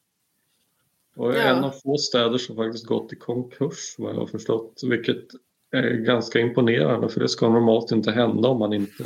Och 1.15 1.33
Ja. 1.33 1.37
en 1.41 1.63
av 1.63 1.71
få 1.83 1.97
städer 1.97 2.37
som 2.37 2.55
faktiskt 2.55 2.85
gått 2.85 3.13
i 3.13 3.15
konkurs 3.15 3.95
vad 3.97 4.11
jag 4.13 4.19
har 4.19 4.27
förstått. 4.27 4.81
Vilket 4.83 5.17
är 5.71 5.89
ganska 5.91 6.39
imponerande 6.39 7.09
för 7.09 7.19
det 7.19 7.29
ska 7.29 7.49
normalt 7.49 7.91
inte 7.91 8.11
hända 8.11 8.49
om 8.49 8.59
man 8.59 8.73
inte 8.73 9.03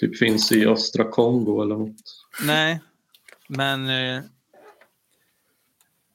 typ 0.00 0.18
finns 0.18 0.52
i 0.52 0.66
östra 0.66 1.04
Kongo 1.04 1.62
eller 1.62 1.74
något. 1.76 2.26
Nej, 2.46 2.80
men 3.48 3.88
eh, 3.88 4.22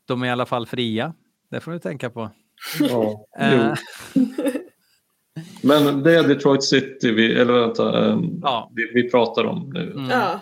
de 0.06 0.24
är 0.24 0.28
i 0.28 0.30
alla 0.30 0.46
fall 0.46 0.68
fria. 0.68 1.14
Det 1.50 1.60
får 1.60 1.72
du 1.72 1.80
tänka 1.80 2.10
på. 2.10 2.30
Ja. 2.80 3.26
Men 5.64 6.04
det 6.04 6.16
är 6.16 6.28
Detroit 6.28 6.64
City 6.64 7.12
vi, 7.12 7.40
eller 7.40 7.54
vänta, 7.54 8.10
eh, 8.10 8.20
Ja. 8.42 8.72
vi, 8.76 8.92
vi 8.94 9.10
pratar 9.12 9.46
om 9.46 9.70
nu. 9.74 9.92
mm. 9.92 10.10
ja. 10.10 10.40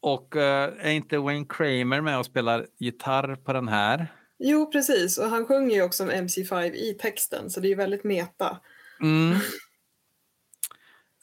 Och 0.00 0.36
eh, 0.36 0.72
är 0.80 0.90
inte 0.90 1.18
Wayne 1.18 1.46
Kramer 1.48 2.00
med 2.00 2.18
och 2.18 2.26
spelar 2.26 2.66
gitarr 2.78 3.36
på 3.36 3.52
den 3.52 3.68
här? 3.68 4.06
Jo, 4.38 4.70
precis. 4.72 5.18
Och 5.18 5.26
han 5.26 5.46
sjunger 5.46 5.74
ju 5.74 5.82
också 5.82 6.02
om 6.02 6.10
MC5 6.10 6.72
i 6.72 6.96
texten, 7.00 7.50
så 7.50 7.60
det 7.60 7.66
är 7.66 7.70
ju 7.70 7.74
väldigt 7.74 8.04
meta. 8.04 8.58
Mm. 9.00 9.36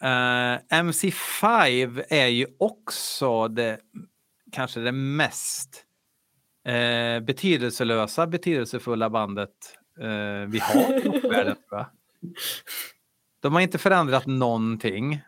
Eh, 0.03 0.59
MC5 0.69 2.03
är 2.09 2.27
ju 2.27 2.47
också 2.59 3.47
det 3.47 3.79
kanske 4.51 4.79
det 4.79 4.91
mest 4.91 5.83
eh, 6.65 7.19
betydelselösa, 7.23 8.27
betydelsefulla 8.27 9.09
bandet 9.09 9.49
eh, 9.99 10.47
vi 10.47 10.59
har 10.59 10.97
i 10.97 11.01
rockvärlden. 11.01 11.55
De 13.41 13.53
har 13.53 13.61
inte 13.61 13.77
förändrat 13.77 14.25
någonting. 14.25 15.21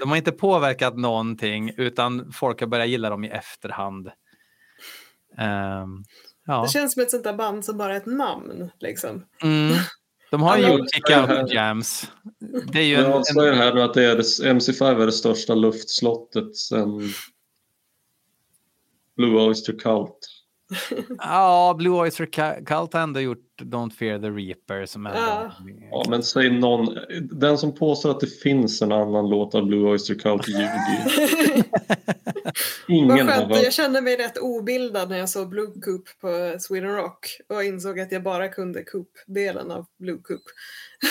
De 0.00 0.08
har 0.08 0.16
inte 0.16 0.32
påverkat 0.32 0.96
någonting 0.96 1.72
utan 1.76 2.32
folk 2.32 2.60
har 2.60 2.66
börjat 2.66 2.88
gilla 2.88 3.10
dem 3.10 3.24
i 3.24 3.28
efterhand. 3.28 4.10
Ehm, 5.38 6.04
ja. 6.46 6.62
Det 6.62 6.68
känns 6.68 6.92
som 6.92 7.02
ett 7.02 7.10
sånt 7.10 7.24
där 7.24 7.32
band 7.34 7.64
som 7.64 7.78
bara 7.78 7.92
är 7.92 7.96
ett 7.96 8.06
namn. 8.06 8.70
Liksom. 8.80 9.24
Mm. 9.42 9.76
De 10.30 10.42
har 10.42 10.58
ju 10.58 10.66
gjort 10.66 10.94
Kick 10.94 11.10
Out 11.10 11.52
Jams. 11.52 12.10
Det 12.72 12.78
är 12.78 12.82
ju 12.82 12.94
en, 12.94 13.00
Jag 13.00 13.10
en, 13.10 13.18
avslöjar 13.18 13.54
här 13.54 13.74
nu 13.74 13.82
att 13.82 13.94
det 13.94 14.04
är 14.04 14.16
det, 14.16 14.22
MC5 14.22 15.00
är 15.00 15.06
det 15.06 15.12
största 15.12 15.54
luftslottet 15.54 16.56
sen 16.56 17.00
Blue 19.16 19.46
Oyster 19.46 19.72
Cult. 19.72 20.35
Ja, 21.18 21.74
Blue 21.78 22.00
Oyster 22.00 22.26
Cu- 22.26 22.64
Cult 22.64 22.92
har 22.92 23.00
ändå 23.00 23.20
gjort 23.20 23.44
Don't 23.62 23.90
Fear 23.90 24.18
the 24.18 24.30
Reaper 24.30 24.86
som 24.86 25.06
ändå... 25.06 25.18
Ja. 25.18 25.52
Ja, 25.90 26.04
men 26.08 26.22
säg 26.22 26.50
någon, 26.50 26.98
den 27.30 27.58
som 27.58 27.74
påstår 27.74 28.10
att 28.10 28.20
det 28.20 28.26
finns 28.42 28.82
en 28.82 28.92
annan 28.92 29.28
låt 29.28 29.54
av 29.54 29.66
Blue 29.66 29.90
Oyster 29.90 30.14
Cult 30.14 30.48
ljuger 30.48 30.80
ju. 30.90 31.62
Ingen 32.94 33.10
har 33.10 33.18
skönt, 33.18 33.48
hört. 33.54 33.62
jag 33.62 33.72
kände 33.72 34.00
mig 34.00 34.16
rätt 34.16 34.38
obildad 34.38 35.08
när 35.10 35.18
jag 35.18 35.28
såg 35.28 35.48
Blue 35.48 35.66
Coop 35.66 36.04
på 36.20 36.56
Sweden 36.60 36.94
Rock 36.94 37.26
och 37.48 37.64
insåg 37.64 38.00
att 38.00 38.12
jag 38.12 38.22
bara 38.22 38.48
kunde 38.48 38.84
Coop-delen 38.84 39.70
av 39.70 39.86
Blue 39.98 40.18
Coop. 40.22 40.42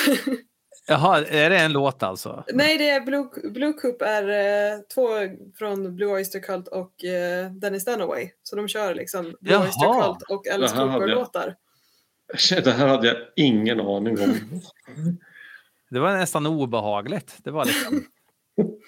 Jaha, 0.87 1.25
är 1.25 1.49
det 1.49 1.57
en 1.57 1.71
låt 1.73 2.03
alltså? 2.03 2.43
Nej, 2.53 2.77
det 2.77 2.89
är 2.89 3.01
Blue, 3.01 3.27
Blue 3.51 3.73
Coop 3.73 4.01
är 4.01 4.29
eh, 4.73 4.79
två 4.93 5.07
från 5.57 5.95
Blue 5.95 6.11
Oyster 6.13 6.39
Cult 6.39 6.67
och 6.67 7.03
eh, 7.03 7.51
Dennis 7.51 7.85
Dunaway. 7.85 8.29
Så 8.43 8.55
de 8.55 8.67
kör 8.67 8.95
liksom 8.95 9.23
Blue 9.41 9.53
Jaha. 9.53 9.65
Oyster 9.65 10.01
Cult 10.03 10.21
och 10.29 10.47
Alice 10.47 10.75
Det 10.75 10.79
här 10.81 10.87
hade 10.87 11.07
jag- 11.09 11.17
Cooper-låtar. 11.17 11.55
Det 12.63 12.71
här 12.71 12.87
hade 12.87 13.07
jag 13.07 13.17
ingen 13.35 13.79
aning 13.79 14.19
om. 14.19 14.61
Det 15.89 15.99
var 15.99 16.17
nästan 16.17 16.45
obehagligt. 16.45 17.35
Det 17.43 17.51
var 17.51 17.65
liksom 17.65 18.03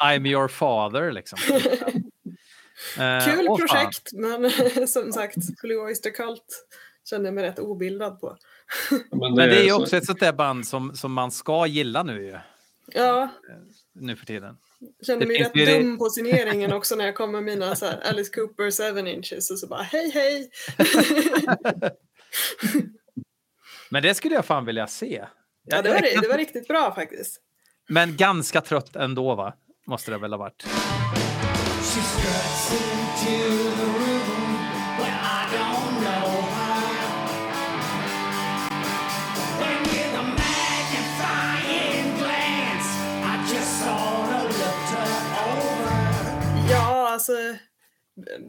I'm 0.04 0.28
your 0.28 0.48
father 0.48 1.12
liksom. 1.12 1.40
Eh, 3.00 3.26
Kul 3.26 3.48
åh, 3.50 3.58
fan. 3.58 3.68
projekt, 3.68 4.14
men 4.14 4.52
som 4.88 5.12
sagt, 5.14 5.36
Blue 5.62 5.78
Oyster 5.78 6.10
Cult 6.10 6.66
kände 7.10 7.28
jag 7.28 7.34
mig 7.34 7.44
rätt 7.44 7.60
obildad 7.60 8.20
på. 8.20 8.38
Men 9.12 9.20
Men 9.36 9.50
det 9.50 9.60
är 9.60 9.64
ju 9.64 9.70
så- 9.70 9.82
också 9.82 9.98
ett 9.98 10.06
sånt 10.06 10.20
där 10.20 10.34
band 10.34 10.68
som, 10.68 10.96
som 10.96 11.14
man 11.14 11.32
ska 11.32 11.66
gilla 11.68 12.04
nu 12.04 12.26
ju, 12.26 12.38
Ja, 12.94 13.30
nu 13.96 14.16
för 14.16 14.26
tiden. 14.26 14.58
kände 15.06 15.26
Det 15.26 15.30
mig 15.32 15.44
rätt 15.44 15.54
det- 15.54 15.78
dum 15.80 15.98
på 15.98 16.10
signeringen 16.10 16.74
också 16.74 16.96
när 16.96 17.06
jag 17.06 17.16
kom 17.16 17.32
med 17.32 17.44
mina 17.44 17.76
så 17.76 17.86
här, 17.86 18.00
Alice 18.10 18.32
Cooper 18.34 18.94
7 19.04 19.10
inches 19.10 19.52
och 19.52 19.60
så 19.60 19.68
bara 19.68 19.82
hej 19.82 20.12
hej. 20.14 20.50
Men 23.90 24.04
det 24.04 24.16
skulle 24.16 24.36
jag 24.36 24.46
fan 24.46 24.66
vilja 24.66 24.88
se. 24.88 25.26
Ja, 25.66 25.82
det 25.82 25.90
var, 25.90 26.02
det, 26.02 26.22
det 26.22 26.28
var 26.28 26.38
riktigt 26.38 26.68
bra 26.68 26.96
faktiskt. 26.96 27.42
Men 27.90 28.16
ganska 28.18 28.62
trött 28.62 28.96
ändå 28.96 29.36
va? 29.36 29.54
Måste 29.88 30.12
det 30.12 30.18
väl 30.18 30.34
ha 30.34 30.38
varit. 30.38 30.66
Alltså. 47.32 47.64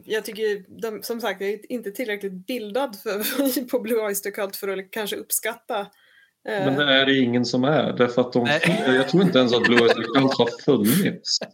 Jag 0.05 0.25
tycker 0.25 0.81
de, 0.81 1.03
som 1.03 1.21
sagt, 1.21 1.41
jag 1.41 1.49
är 1.49 1.71
inte 1.71 1.91
tillräckligt 1.91 2.45
bildad 2.47 2.95
för, 3.03 3.67
på 3.69 3.79
Blue 3.79 4.05
Oyster 4.05 4.31
Cult 4.31 4.55
för 4.55 4.67
att 4.67 4.91
kanske 4.91 5.15
uppskatta. 5.15 5.79
eh, 5.79 5.85
Men 6.65 6.75
det 6.75 6.93
är 6.93 7.05
det 7.05 7.17
ingen 7.19 7.45
som 7.45 7.63
är. 7.63 7.93
Därför 7.93 8.21
att 8.21 8.33
de, 8.33 8.47
jag 8.87 9.09
tror 9.09 9.23
inte 9.23 9.39
ens 9.39 9.53
att 9.53 9.63
Blue 9.63 9.81
Oyster 9.81 10.01
Cult 10.03 10.33
har 10.37 10.61
funnits. 10.65 11.39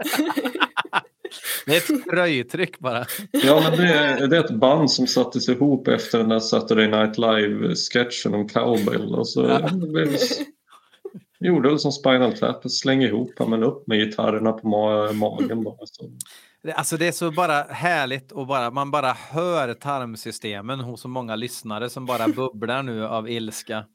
Det 1.66 1.72
är 1.76 1.78
ett 1.96 2.06
tröjtryck 2.06 2.80
bara. 2.80 3.06
Ja, 3.32 3.62
men 3.70 3.80
det 3.80 3.94
är, 3.94 4.28
det 4.28 4.38
är 4.38 4.44
ett 4.44 4.52
band 4.60 4.92
som 4.92 5.08
sattes 5.08 5.50
ihop 5.50 5.88
efter 5.88 6.18
den 6.18 6.30
där 6.30 6.40
Saturday 6.40 6.88
Night 6.88 7.18
Live-sketchen 7.18 8.34
om 8.34 8.50
cowbell. 8.50 9.16
Och 9.16 9.30
så 9.30 9.42
Ja. 9.42 9.70
gjorde 11.40 11.70
det 11.72 11.80
som 11.80 11.92
Spinal 11.92 12.38
Tap, 12.38 12.72
släng 12.72 13.04
ihop 13.04 13.34
men 13.48 13.64
upp 13.64 13.88
med 13.88 14.00
gitarrerna 14.00 14.52
på 14.52 14.68
ma- 14.68 15.14
magen 15.14 15.64
bara. 15.64 15.86
Så. 15.86 16.10
Det- 16.66 16.74
Alltså 16.74 16.98
det 16.98 17.08
är 17.08 17.12
så 17.12 17.32
bara 17.32 17.64
härligt 17.64 18.32
och 18.32 18.48
bara, 18.48 18.72
man 18.72 18.92
bara 18.92 19.12
hör 19.14 19.74
tarmsystemen 19.74 20.80
hos 20.80 21.02
så 21.02 21.08
många 21.08 21.36
lyssnare 21.36 21.90
som 21.90 22.06
bara 22.06 22.28
bubblar 22.36 22.84
nu 22.84 23.06
av 23.08 23.30
ilska 23.30 23.78
eh, 23.78 23.86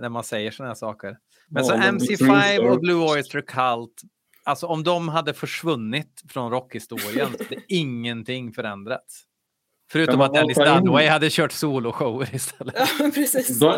när 0.00 0.08
man 0.08 0.24
säger 0.24 0.50
sådana 0.50 0.70
här 0.70 0.74
saker. 0.74 1.16
Men 1.50 1.62
Ja, 1.64 1.68
så 1.70 1.76
men 1.76 1.98
MC5 1.98 2.58
och 2.58 2.80
Blue 2.80 3.10
Oyster 3.12 3.40
Cult, 3.40 4.00
alltså 4.44 4.66
om 4.66 4.84
de 4.84 5.08
hade 5.08 5.34
försvunnit 5.34 6.22
från 6.28 6.50
rockhistorien 6.50 7.28
så 7.38 7.44
hade 7.44 7.56
ingenting 7.68 8.52
förändrats. 8.52 9.24
Förutom 9.90 10.20
att 10.20 10.36
in? 10.36 10.48
Dunaway 10.54 11.06
hade 11.06 11.30
kört 11.30 11.52
soloshower 11.52 12.34
istället. 12.34 12.74
Ja, 12.76 13.10
precis. 13.14 13.58
Det 13.60 13.68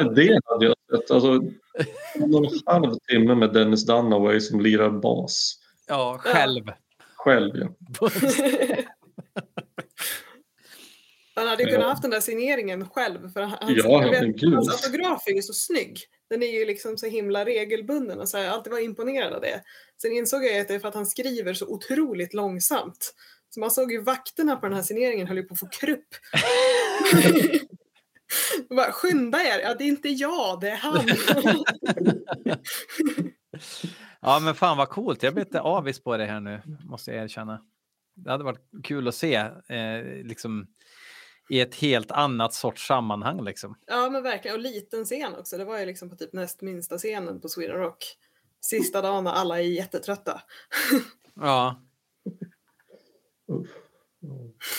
hade 0.44 0.64
jag 0.64 0.74
sett. 0.92 1.10
Alltså, 1.10 1.32
en 2.14 2.34
och 2.34 2.44
en 2.44 2.50
halv 2.66 2.94
timme 3.08 3.34
med 3.34 3.52
Dennis 3.52 3.86
Dunaway 3.86 4.40
som 4.40 4.60
lirar 4.60 4.90
bas. 4.90 5.58
Ja, 5.88 6.16
själv. 6.20 6.64
Själv 7.24 7.56
ja. 7.56 7.68
Han 11.34 11.48
hade 11.48 11.62
ju 11.62 11.68
Ja. 11.68 11.74
kunnat 11.74 11.88
haft 11.90 12.02
den 12.02 12.10
där 12.10 12.20
signeringen 12.20 12.88
själv. 12.88 13.32
För 13.32 13.40
han, 13.42 13.58
hans, 13.60 13.78
Ja, 13.84 13.98
vet, 13.98 14.42
hans 14.54 14.68
autograf 14.84 15.22
är 15.26 15.32
ju 15.32 15.42
så 15.42 15.52
snygg. 15.52 15.98
Den 16.30 16.42
är 16.42 16.58
ju 16.58 16.64
liksom 16.66 16.98
så 16.98 17.06
himla 17.06 17.44
regelbunden 17.44 18.20
och 18.20 18.28
så 18.28 18.36
här, 18.36 18.44
jag 18.44 18.50
har 18.50 18.56
alltid 18.58 18.72
varit 18.72 18.84
imponerad 18.84 19.32
av 19.32 19.40
det. 19.40 19.62
Sen 20.02 20.12
insåg 20.12 20.44
jag 20.44 20.60
att 20.60 20.68
det 20.68 20.74
är 20.74 20.78
för 20.78 20.88
att 20.88 20.94
han 20.94 21.06
skriver 21.06 21.54
så 21.54 21.66
otroligt 21.66 22.34
långsamt. 22.34 23.14
Så 23.54 23.60
man 23.60 23.70
såg 23.70 23.92
ju 23.92 24.00
vakterna 24.02 24.56
på 24.56 24.66
den 24.66 24.74
här 24.74 24.82
signeringen 24.82 25.26
höll 25.26 25.36
ju 25.36 25.42
på 25.42 25.54
att 25.54 25.60
få 25.60 25.68
krupp. 25.68 26.08
Bara, 28.70 28.92
Skynda 28.92 29.38
er! 29.42 29.60
Ja, 29.62 29.74
det 29.74 29.84
är 29.84 29.88
inte 29.88 30.08
jag, 30.08 30.60
det 30.60 30.68
är 30.70 30.76
han. 30.76 31.06
Ja, 34.20 34.40
men 34.40 34.54
fan 34.54 34.76
vad 34.76 34.88
coolt. 34.88 35.22
Jag 35.22 35.34
blir 35.34 35.44
lite 35.44 35.60
avis 35.60 36.00
på 36.02 36.16
det 36.16 36.24
här 36.26 36.40
nu, 36.40 36.62
måste 36.84 37.10
jag 37.12 37.24
erkänna. 37.24 37.62
Det 38.14 38.30
hade 38.30 38.44
varit 38.44 38.60
kul 38.84 39.08
att 39.08 39.14
se 39.14 39.34
eh, 39.68 40.04
liksom, 40.24 40.66
i 41.48 41.60
ett 41.60 41.74
helt 41.74 42.10
annat 42.10 42.54
sorts 42.54 42.86
sammanhang. 42.86 43.44
Liksom. 43.44 43.74
ja, 43.86 44.10
men 44.10 44.22
verkligen. 44.22 44.56
Och 44.56 44.62
liten 44.62 45.04
scen 45.04 45.34
också. 45.34 45.58
Det 45.58 45.64
var 45.64 45.78
ju 45.78 45.86
liksom 45.86 46.10
på 46.10 46.16
typ 46.16 46.32
näst 46.32 46.62
minsta 46.62 46.98
scenen 46.98 47.40
på 47.40 47.48
Sweden 47.48 47.76
Rock. 47.76 48.16
Sista 48.60 49.02
dagen 49.02 49.24
när 49.24 49.30
alla 49.32 49.58
är 49.58 49.62
jättetrötta. 49.62 50.40
Ja. 51.34 51.82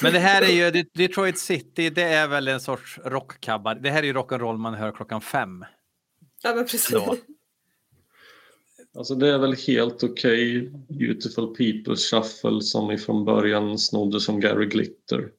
Men 0.03 0.13
det 0.13 0.19
här 0.19 0.41
är 0.41 0.47
ju 0.65 0.71
Det- 0.71 0.93
Detroit 0.93 1.39
City, 1.39 1.89
det 1.89 2.03
är 2.03 2.27
väl 2.27 2.47
en 2.47 2.59
sorts 2.61 2.99
rockkabbar. 3.05 3.75
Det 3.75 3.89
här 3.89 3.99
är 4.03 4.07
ju 4.07 4.13
rock'n'roll 4.13 4.57
man 4.57 4.73
hör 4.73 4.91
klockan 4.91 5.21
fem. 5.21 5.65
Ja, 6.43 6.55
men 6.55 6.63
precis. 6.65 6.89
Då. 6.89 7.15
Alltså 8.97 9.15
det 9.15 9.29
är 9.29 9.39
väl 9.39 9.55
helt 9.67 10.03
okej 10.03 10.71
Beautiful 10.89 11.55
People 11.55 11.95
Shuffle 11.95 12.61
som 12.61 12.91
ifrån 12.91 13.25
början 13.25 13.77
snodde 13.77 14.19
som 14.19 14.39
Gary 14.39 14.65
Glitter. 14.65 15.31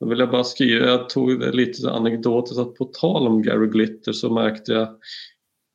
Då 0.00 0.08
vill 0.08 0.18
jag 0.18 0.30
bara 0.30 0.44
skriva, 0.44 0.86
jag 0.86 1.08
tog 1.08 1.40
det 1.40 1.52
lite 1.52 1.90
anekdotiskt 1.90 2.58
att 2.60 2.74
på 2.74 2.84
tal 2.84 3.26
om 3.26 3.42
Gary 3.42 3.66
Glitter 3.66 4.12
så 4.12 4.30
märkte 4.30 4.72
jag 4.72 4.88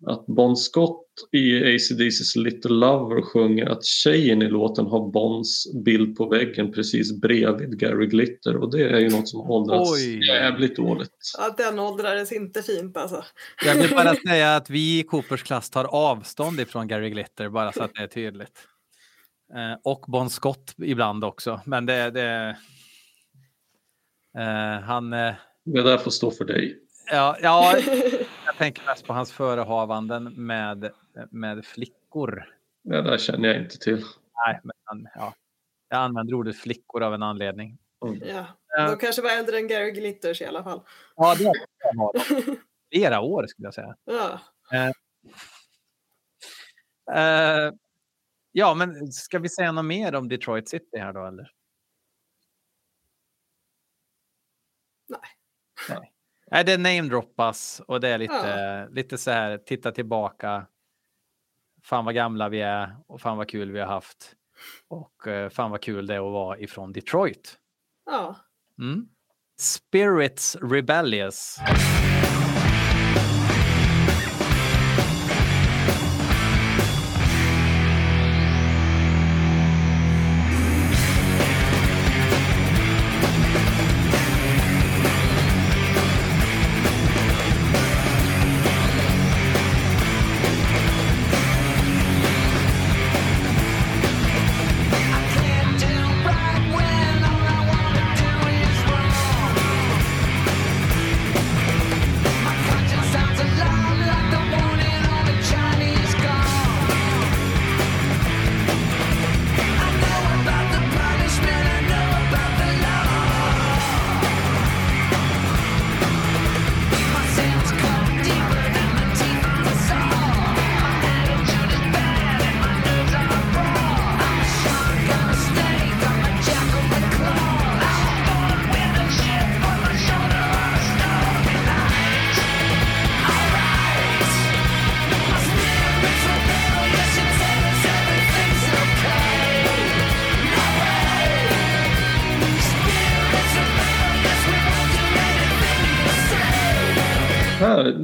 att 0.08 0.26
Bon 0.26 0.58
Scott 0.58 1.00
i 1.32 1.64
ACDC's 1.64 2.38
Little 2.38 2.72
Lover 2.72 3.22
sjunger 3.22 3.66
att 3.66 3.86
tjejen 3.86 4.42
i 4.42 4.48
låten 4.50 4.86
har 4.86 5.12
Bons 5.12 5.72
bild 5.86 6.18
på 6.18 6.30
väggen 6.30 6.72
precis 6.72 7.22
bredvid 7.22 7.80
Gary 7.80 8.08
Glitter 8.08 8.58
och 8.58 8.72
det 8.72 8.90
är 8.90 9.00
ju 9.00 9.10
något 9.10 9.30
som 9.30 9.42
åldrats 9.52 9.92
Oj. 9.94 10.28
jävligt 10.28 10.76
dåligt. 10.76 11.34
Ja, 11.38 11.56
den 11.58 11.80
åldrades 11.80 12.32
inte 12.32 12.64
fint 12.64 12.98
alltså. 12.98 13.24
Jag 13.66 13.76
vill 13.76 13.90
bara 13.92 14.16
säga 14.28 14.56
att 14.56 14.70
vi 14.70 15.00
i 15.00 15.04
Coopers 15.04 15.44
klass 15.44 15.70
tar 15.70 15.86
avstånd 15.86 16.60
ifrån 16.60 16.88
Gary 16.88 17.10
Glitter, 17.10 17.50
bara 17.50 17.72
så 17.72 17.84
att 17.84 17.92
det 17.96 18.04
är 18.04 18.08
tydligt. 18.08 18.68
Eh, 19.56 19.78
och 19.84 20.06
Bon 20.08 20.30
Scott 20.30 20.76
ibland 20.78 21.24
också, 21.24 21.62
men 21.66 21.86
det... 21.86 22.12
det 22.12 22.58
eh, 24.38 24.82
han... 24.84 25.14
Eh, 25.14 25.34
Det 25.66 25.82
där 25.82 25.98
får 25.98 26.12
stå 26.12 26.32
för 26.32 26.46
dig. 26.46 26.78
ja, 27.12 27.38
ja, 27.42 27.76
jag 28.54 28.58
tänker 28.58 28.86
mest 28.86 29.06
på 29.06 29.14
hans 29.14 29.32
förehavanden 29.32 30.46
med, 30.46 30.92
med 31.30 31.66
flickor. 31.66 32.46
Det 32.84 33.02
där 33.02 33.18
känner 33.18 33.50
jag 33.50 33.62
inte 33.62 33.78
till. 33.78 34.06
Nej, 34.46 34.60
men 34.64 34.72
han, 34.84 35.08
ja. 35.16 35.34
Jag 35.90 36.00
använder 36.00 36.34
ordet 36.34 36.58
flickor 36.58 37.04
av 37.04 37.14
en 37.14 37.24
anledning. 37.24 37.78
Ja, 38.22 38.46
de 38.78 38.98
kanske 38.98 39.22
var 39.22 39.30
äldre 39.30 39.58
än 39.58 39.68
Gary 39.68 39.92
Glitters 39.92 40.42
i 40.42 40.46
alla 40.46 40.64
fall. 40.64 40.82
Ja, 41.16 41.36
det 41.36 41.44
var 41.44 42.14
flera 42.92 43.22
år 43.22 43.48
skulle 43.48 43.66
jag 43.66 43.74
säga. 43.74 43.96
Ja. 44.06 44.40
Eh, 47.14 47.72
ja, 48.52 48.74
men 48.74 49.12
ska 49.12 49.40
vi 49.40 49.50
säga 49.50 49.72
något 49.72 49.86
mer 49.86 50.16
om 50.16 50.30
Detroit 50.30 50.70
City 50.70 50.98
här 50.98 51.14
då 51.14 51.26
eller? 51.26 51.52
Nej. 55.08 55.20
Nej, 55.90 56.13
Nej 56.54 56.64
det 56.64 56.78
namedroppas 56.78 57.82
och 57.88 58.00
det 58.00 58.10
är 58.10 58.18
lite, 58.18 58.88
lite 58.92 59.18
så 59.18 59.32
här, 59.32 59.58
titta 59.58 59.92
tillbaka. 59.92 60.66
Fan 61.84 62.06
vad 62.06 62.16
gamla 62.16 62.50
vi 62.50 62.62
är 62.62 62.96
och 63.08 63.22
fan 63.22 63.38
vad 63.38 63.50
kul 63.50 63.72
vi 63.72 63.80
har 63.80 63.88
haft. 63.88 64.34
Och 64.88 65.28
eh, 65.28 65.50
fan 65.50 65.72
vad 65.72 65.82
kul 65.82 66.08
det 66.08 66.16
är 66.16 66.28
att 66.28 66.34
vara 66.34 66.60
ifrån 66.60 66.94
Detroit. 66.94 67.58
ja. 68.06 68.36
Mm. 68.80 69.08
Spirits 69.60 70.56
Rebellious. 70.56 71.58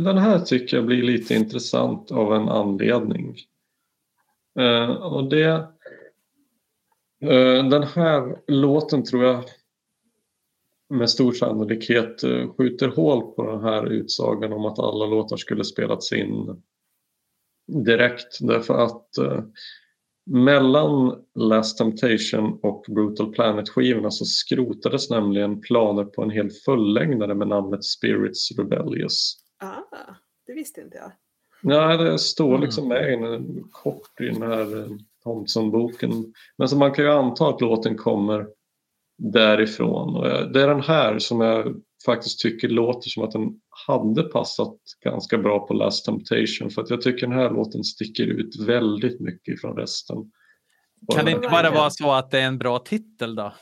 Den 0.10 0.24
här 0.24 0.40
tycker 0.40 0.78
jag 0.78 0.86
blir 0.86 1.04
lite 1.04 1.36
intressant 1.36 2.12
av 2.12 2.34
en 2.34 2.50
anledning. 2.50 3.36
Eh, 4.60 4.90
och 4.90 5.30
det, 5.30 5.46
eh, 7.22 7.70
den 7.70 7.84
här 7.84 8.38
låten 8.48 9.04
tror 9.04 9.24
jag 9.24 9.44
med 10.90 11.10
stor 11.10 11.32
sannolikhet 11.32 12.24
eh, 12.24 12.54
skjuter 12.58 12.88
hål 12.88 13.36
på 13.36 13.52
den 13.52 13.64
här 13.64 13.86
utsagan 13.86 14.54
om 14.54 14.66
att 14.66 14.80
alla 14.80 15.06
låtar 15.06 15.38
skulle 15.38 15.64
spelats 15.64 16.14
in 16.14 16.62
direkt. 17.68 18.38
Därför 18.42 18.74
att 18.74 19.18
eh, 19.18 19.44
mellan 20.26 21.16
Last 21.36 21.78
Temptation 21.78 22.60
och 22.64 22.86
Brutal 22.88 23.34
Planet-skivorna 23.34 24.12
så 24.12 24.26
skrotades 24.26 25.10
nämligen 25.10 25.62
planer 25.62 26.04
på 26.04 26.24
en 26.24 26.30
hel 26.30 26.50
fullängdare 26.66 27.36
med 27.36 27.48
namnet 27.48 27.84
Spirits 27.84 28.52
Rebellious. 28.58 29.49
Ah, 29.60 30.14
det 30.48 30.54
visste 30.54 30.82
inte 30.82 30.98
jag. 30.98 31.12
Nej, 31.62 31.98
det 31.98 32.20
står 32.20 32.50
Mm. 32.50 32.62
liksom 32.62 32.88
med 32.88 33.10
i 33.10 33.14
en, 33.14 33.64
kort 33.72 34.22
i 34.22 34.26
den 34.26 34.42
här 34.42 34.80
eh, 34.82 34.88
Thompson-boken. 35.24 36.34
Men 36.58 36.70
så 36.70 36.78
man 36.78 36.92
kan 36.94 37.06
ju 37.06 37.12
anta 37.12 37.48
att 37.50 37.62
låten 37.62 37.98
kommer 37.98 38.48
därifrån. 39.18 40.16
Och 40.16 40.28
jag- 40.28 40.54
det 40.54 40.62
är 40.62 40.68
den 40.68 40.82
här 40.82 41.20
som 41.20 41.42
jag 41.42 41.76
faktiskt 42.06 42.40
tycker 42.40 42.70
låter 42.70 43.10
som 43.10 43.24
att 43.24 43.32
den 43.32 43.62
hade 43.88 44.24
passat 44.24 44.76
ganska 45.04 45.38
bra 45.38 45.68
på 45.68 45.74
Last 45.74 46.06
Temptation. 46.06 46.70
För 46.70 46.82
att 46.82 46.90
jag 46.90 47.02
tycker 47.02 47.28
den 47.28 47.36
här 47.38 47.50
låten 47.50 47.84
sticker 47.84 48.24
ut 48.28 48.60
väldigt 48.68 49.20
mycket 49.20 49.62
från 49.62 49.78
resten. 49.78 50.18
Kan 51.16 51.26
det 51.26 51.32
inte 51.32 51.50
bara 51.50 51.72
vara 51.72 51.90
så 51.90 52.12
att 52.12 52.32
det 52.32 52.40
är 52.40 52.46
en 52.48 52.58
bra 52.58 52.80
titel 52.80 53.36
då? 53.36 53.54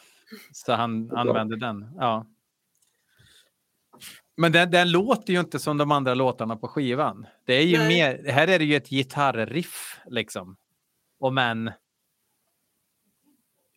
Så 0.53 0.73
han 0.73 1.11
använder 1.11 1.57
den. 1.57 1.85
Ja. 1.97 2.25
Men 4.37 4.51
den, 4.51 4.71
den 4.71 4.91
låter 4.91 5.33
ju 5.33 5.39
inte 5.39 5.59
som 5.59 5.77
de 5.77 5.91
andra 5.91 6.13
låtarna 6.13 6.55
på 6.55 6.67
skivan. 6.67 7.27
Det 7.45 7.53
är 7.53 7.65
ju 7.65 7.77
Nej. 7.77 7.87
mer, 7.87 8.31
här 8.31 8.47
är 8.47 8.59
det 8.59 8.65
ju 8.65 8.75
ett 8.75 8.89
gitarriff 8.89 9.99
liksom. 10.05 10.57
Och 11.19 11.33
men 11.33 11.71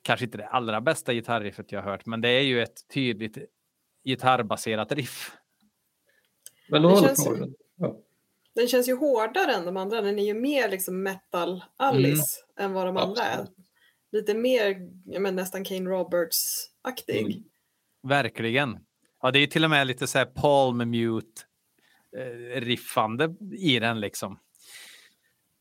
kanske 0.02 0.24
inte 0.24 0.38
det 0.38 0.46
allra 0.48 0.80
bästa 0.80 1.12
gitarriffet 1.12 1.72
jag 1.72 1.82
har 1.82 1.90
hört, 1.90 2.06
men 2.06 2.20
det 2.20 2.28
är 2.28 2.40
ju 2.42 2.62
ett 2.62 2.88
tydligt 2.94 3.38
gitarrbaserat 4.04 4.92
riff. 4.92 5.32
Men 6.68 6.84
håller 6.84 7.06
känns 7.06 7.26
ju- 7.26 7.36
den. 7.36 7.54
Ja. 7.76 7.96
Den 8.54 8.68
känns 8.68 8.88
ju 8.88 8.96
hårdare 8.96 9.52
än 9.54 9.64
de 9.64 9.76
andra. 9.76 10.00
Den 10.00 10.18
är 10.18 10.24
ju 10.24 10.34
mer 10.34 10.68
liksom 10.68 11.06
metal-Alice 11.06 12.38
än 12.58 12.72
vad 12.72 12.86
de 12.86 12.96
andra 12.96 13.22
är. 13.22 13.38
Absolut. 13.38 13.56
Lite 14.12 14.34
mer 14.34 14.90
men 15.20 15.36
nästan 15.36 15.64
Kane 15.64 15.90
Roberts-aktig. 15.90 17.20
Mm. 17.20 17.42
Verkligen. 18.02 18.78
Ja, 19.22 19.30
det 19.30 19.38
är 19.38 19.40
ju 19.40 19.46
till 19.46 19.64
och 19.64 19.70
med 19.70 19.86
lite 19.86 20.06
så 20.06 20.18
här 20.18 20.24
palm 20.24 20.90
mute 20.90 21.42
eh, 22.16 22.60
riffande 22.60 23.34
i 23.52 23.78
den 23.78 24.00
liksom. 24.00 24.38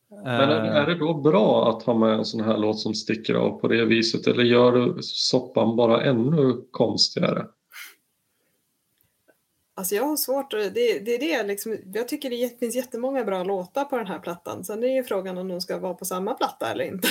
Men 0.10 0.26
är, 0.26 0.66
Eh, 0.66 0.76
är 0.76 0.86
det 0.86 0.96
då 0.96 1.14
bra 1.14 1.70
att 1.70 1.84
ha 1.84 1.94
med 1.94 2.14
en 2.14 2.26
sån 2.26 2.42
här 2.42 2.58
låt 2.58 2.80
som 2.80 2.94
sticker 2.94 3.36
av 3.36 3.60
på 3.60 3.68
det 3.68 3.86
viset 3.86 4.28
eller 4.28 4.44
gör 4.44 4.72
du 4.72 4.98
soppan 5.02 5.76
bara 5.76 6.04
ännu 6.04 6.62
konstigare? 6.72 7.46
Alltså 9.76 9.96
jag 9.96 10.04
har 10.04 10.18
svårt 10.18 10.54
att, 10.54 10.74
det, 10.74 11.00
det 11.00 11.16
är 11.16 11.20
det 11.20 11.48
liksom, 11.48 11.78
jag 11.94 12.08
tycker 12.08 12.30
det 12.30 12.60
finns 12.60 12.76
jättemånga 12.76 13.24
bra 13.24 13.44
låtar 13.44 13.86
på 13.86 13.98
den 13.98 14.08
här 14.08 14.20
plattan. 14.20 14.64
Sen 14.64 14.84
är 14.84 14.96
ju 14.96 15.04
frågan 15.04 15.38
om 15.38 15.48
de 15.48 15.62
ska 15.62 15.80
vara 15.80 15.94
på 15.94 16.06
samma 16.06 16.34
platta 16.34 16.72
eller 16.72 16.86
inte. 16.86 17.08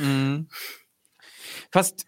Mm. 0.00 0.46
Fast 1.72 2.06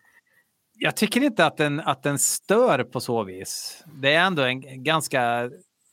jag 0.78 0.96
tycker 0.96 1.20
inte 1.20 1.46
att 1.46 1.56
den, 1.56 1.80
att 1.80 2.02
den 2.02 2.18
stör 2.18 2.84
på 2.84 3.00
så 3.00 3.24
vis. 3.24 3.84
Det 3.86 4.14
är 4.14 4.26
ändå 4.26 4.42
en 4.42 4.84
ganska 4.84 5.50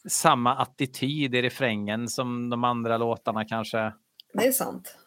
samma 0.07 0.55
attityd 0.55 1.35
i 1.35 1.41
refrängen 1.41 2.07
som 2.07 2.49
de 2.49 2.63
andra 2.63 2.97
låtarna 2.97 3.45
kanske. 3.45 3.93
Det 4.33 4.47
är 4.47 4.51
sant. 4.51 4.97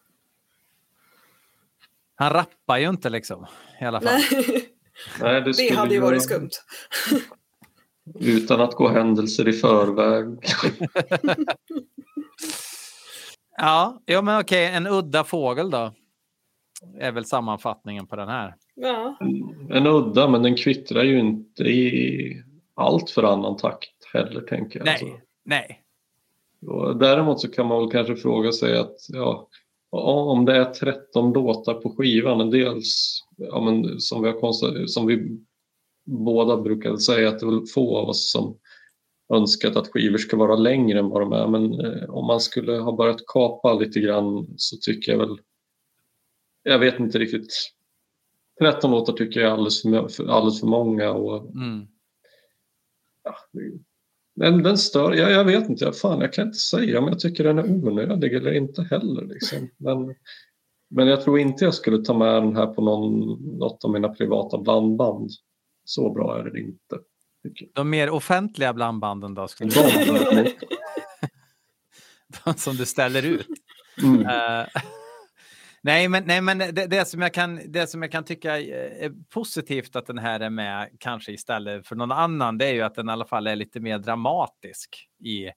Han 2.15 2.33
rappar 2.33 2.79
ju 2.79 2.89
inte 2.89 3.11
liksom 3.11 3.47
i 3.81 3.85
alla 3.85 4.01
fall. 4.01 4.21
Nej, 4.33 4.69
Nej, 5.21 5.41
det 5.41 5.55
skulle 5.55 5.79
hade 5.79 5.95
ju 5.95 6.01
varit 6.01 6.23
skumt. 6.23 6.51
Utan 8.21 8.61
att 8.61 8.75
gå 8.75 8.89
händelser 8.89 9.49
i 9.49 9.53
förväg. 9.53 10.39
Ja, 13.61 14.03
ja 14.05 14.23
men 14.23 14.41
okej, 14.41 14.67
en 14.67 14.87
udda 14.87 15.25
fågel 15.25 15.71
då. 15.71 15.95
Är 17.01 17.13
väl 17.13 17.25
sammanfattningen 17.25 18.07
på 18.07 18.17
den 18.17 18.29
här. 18.29 18.55
Ja, 18.81 19.19
En 19.71 19.87
udda, 19.87 20.29
men 20.29 20.43
den 20.43 20.57
kvittrar 20.57 21.03
ju 21.03 21.21
inte 21.21 21.63
i 21.65 22.43
allt 22.75 23.11
för 23.11 23.23
annan 23.23 23.57
takt 23.57 23.91
heller, 24.13 24.41
tänker 24.41 24.79
jag. 24.79 24.85
Nej, 24.87 24.93
Alltså, 24.93 25.21
nej. 25.45 25.83
Och 26.67 26.97
däremot 26.97 27.41
så 27.41 27.51
kan 27.51 27.67
man 27.67 27.79
väl 27.79 27.91
kanske 27.91 28.17
fråga 28.17 28.53
sig 28.53 28.79
att 28.79 28.97
ja, 29.09 29.49
om 29.91 30.45
det 30.45 30.57
är 30.57 30.65
13 30.65 31.33
låtar 31.33 31.75
på 31.75 31.91
skivan, 31.91 32.51
dels 32.51 33.21
ja, 33.37 33.61
men 33.61 34.01
som, 34.01 34.23
vi 34.23 34.29
har 34.29 34.41
konstat, 34.41 34.91
som 34.91 35.07
vi 35.07 35.39
båda 36.05 36.57
brukar 36.57 36.97
säga 36.97 37.29
att 37.29 37.39
det 37.39 37.47
är 37.47 37.51
väl 37.51 37.67
få 37.75 37.97
av 37.97 38.09
oss 38.09 38.33
som 38.33 38.59
önskat 39.35 39.77
att 39.77 39.89
skivor 39.89 40.19
ska 40.19 40.37
vara 40.37 40.57
längre 40.57 40.99
än 40.99 41.09
vad 41.09 41.21
de 41.23 41.33
är 41.33 41.47
men 41.47 41.81
eh, 41.81 42.11
om 42.11 42.27
man 42.27 42.41
skulle 42.41 42.73
ha 42.73 42.93
börjat 42.93 43.27
kapa 43.27 43.75
lite 43.75 44.01
grann 44.01 44.47
så 44.57 44.77
tycker 44.77 45.13
jag 45.13 45.19
väl 45.19 45.39
jag 46.63 46.79
vet 46.79 47.01
inte 47.01 47.19
riktigt 47.19 47.53
13 48.59 48.91
låtar 48.91 49.13
tycker 49.13 49.41
jag 49.41 49.49
är 49.49 49.53
alldeles 49.53 49.83
för, 49.83 50.29
alldeles 50.29 50.61
för 50.61 50.67
många 50.67 51.11
och 51.11 51.55
Mm. 51.55 51.87
ja, 53.25 53.35
men 54.37 54.63
den 54.63 54.79
stör, 54.79 55.13
jag, 55.13 55.31
jag 55.31 55.45
vet 55.45 55.69
inte, 55.69 55.93
fan 55.93 56.21
jag 56.21 56.33
kan 56.33 56.47
inte 56.47 56.59
säga 56.59 56.99
om 56.99 57.09
jag 57.09 57.21
tycker 57.21 57.45
den 57.45 57.59
är 57.59 57.71
onödig 57.71 58.35
eller 58.35 58.53
inte 58.53 58.83
heller. 58.83 59.25
Liksom. 59.25 59.71
Men, 59.77 60.15
men 60.91 61.09
jag 61.09 61.23
tror 61.23 61.39
inte 61.39 61.65
jag 61.65 61.75
skulle 61.75 62.05
ta 62.05 62.19
med 62.19 62.35
den 62.43 62.57
här 62.57 62.67
på 62.67 62.83
någon, 62.83 63.19
något 63.59 63.85
av 63.85 63.91
mina 63.91 64.09
privata 64.09 64.59
blandband. 64.59 65.31
Så 65.85 66.11
bra 66.11 66.39
är 66.39 66.45
den 66.45 66.57
inte. 66.57 66.99
jag. 67.43 67.69
De 67.73 67.91
mer 67.91 68.11
offentliga 68.11 68.73
blandbanden 68.73 69.35
då? 69.35 69.49
Skulle 69.49 69.71
De 69.71 69.81
jag 69.81 70.33
emot. 70.33 70.55
de 72.45 72.55
som 72.55 72.77
du 72.77 72.87
ställer 72.87 73.27
ut? 73.27 73.49
Mm. 74.03 74.27
Eh, 75.79 75.83
nej, 75.83 76.09
men, 76.09 76.25
nej, 76.27 76.41
men 76.41 76.59
det, 76.59 76.87
det, 76.87 77.05
som 77.09 77.23
jag 77.23 77.35
kan, 77.35 77.61
det 77.73 77.87
som 77.87 78.03
jag 78.03 78.13
kan 78.13 78.25
tycka 78.25 78.61
är 78.61 79.13
positivt 79.29 79.97
att 79.97 80.07
den 80.07 80.19
här 80.19 80.41
är 80.41 80.51
med 80.51 80.91
kanske 80.99 81.33
istället 81.33 81.87
för 81.87 81.97
någon 81.97 82.13
annan, 82.13 82.59
det 82.59 82.67
är 82.67 82.73
ju 82.73 82.83
att 82.83 82.95
den 82.95 83.09
i 83.09 83.13
alla 83.13 83.27
fall 83.27 83.47
är 83.47 83.57
lite 83.57 83.81
mer 83.81 83.99
dramatisk 83.99 85.09
i, 85.25 85.51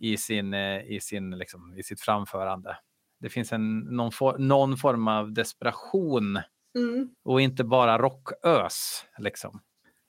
i, 0.00 0.16
sin, 0.16 0.54
eh, 0.54 0.82
i, 0.82 1.00
sin, 1.02 1.30
liksom, 1.30 1.74
i 1.78 1.82
sitt 1.82 2.00
framförande. 2.00 2.76
Det 3.20 3.28
finns 3.28 3.52
en, 3.52 3.78
någon, 3.78 4.12
for, 4.12 4.38
någon 4.38 4.76
form 4.76 5.08
av 5.08 5.32
desperation 5.32 6.38
Mm. 6.78 7.08
och 7.24 7.40
inte 7.40 7.64
bara 7.64 7.98
rockös. 7.98 9.04
Liksom. 9.18 9.60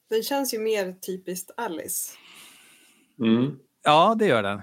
Den 0.09 0.23
känns 0.23 0.53
ju 0.53 0.59
mer 0.59 0.93
typiskt 0.93 1.51
Alice. 1.57 2.11
Mm. 3.19 3.59
Ja, 3.83 4.15
det 4.19 4.25
gör 4.25 4.43
den. 4.43 4.61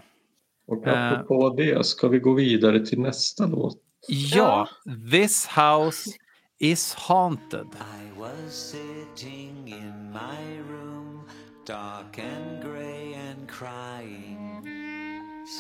Och 0.67 0.87
Eh. 0.87 1.13
apropå 1.13 1.55
det, 1.57 1.87
ska 1.87 2.09
vi 2.09 2.19
gå 2.19 2.35
vidare 2.35 2.87
till 2.87 3.01
nästa 3.01 3.47
låt? 3.47 3.79
Ja, 4.07 4.69
This 4.87 5.57
House 5.57 6.15
is 6.59 6.95
Haunted. 6.95 7.67
I 7.75 8.19
was 8.19 8.55
sitting 8.55 9.69
in 9.69 10.13
my 10.13 10.41
room, 10.69 11.27
dark 11.65 12.19
and 12.19 12.63
grey 12.63 13.15
and 13.15 13.49
crying. 13.49 14.63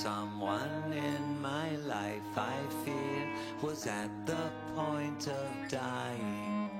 Someone 0.02 0.92
in 0.92 1.42
my 1.42 1.76
life 1.86 2.36
I 2.36 2.58
fear 2.84 3.28
was 3.60 3.86
at 3.86 4.10
the 4.26 4.50
point 4.74 5.26
of 5.26 5.70
dying. 5.70 6.70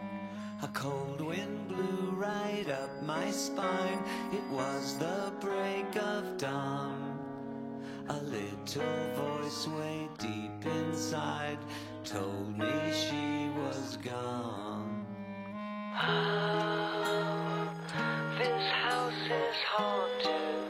A 0.63 0.69
cold 0.69 1.21
wind 1.21 1.69
blew 1.69 2.13
right 2.13 2.67
up 2.69 3.03
my 3.03 3.31
spine. 3.31 4.03
It 4.33 4.45
was 4.51 4.97
the 4.99 5.33
break 5.41 5.97
of 5.97 6.39
dawn. 6.39 7.18
A 8.11 8.21
little 8.23 8.83
voice 9.15 9.69
way 9.69 10.09
deep 10.19 10.65
inside 10.65 11.59
told 12.05 12.57
me 12.57 12.67
she 12.91 13.51
was 13.61 13.99
gone. 13.99 15.05
Ah, 15.95 17.71
this 18.39 18.67
house 18.71 19.13
is 19.13 19.57
haunted. 19.77 20.68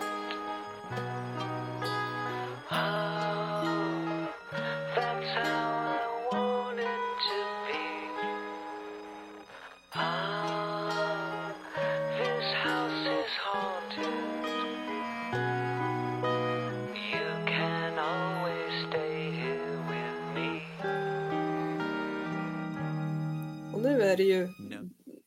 Det 24.19 24.24
ju 24.24 24.49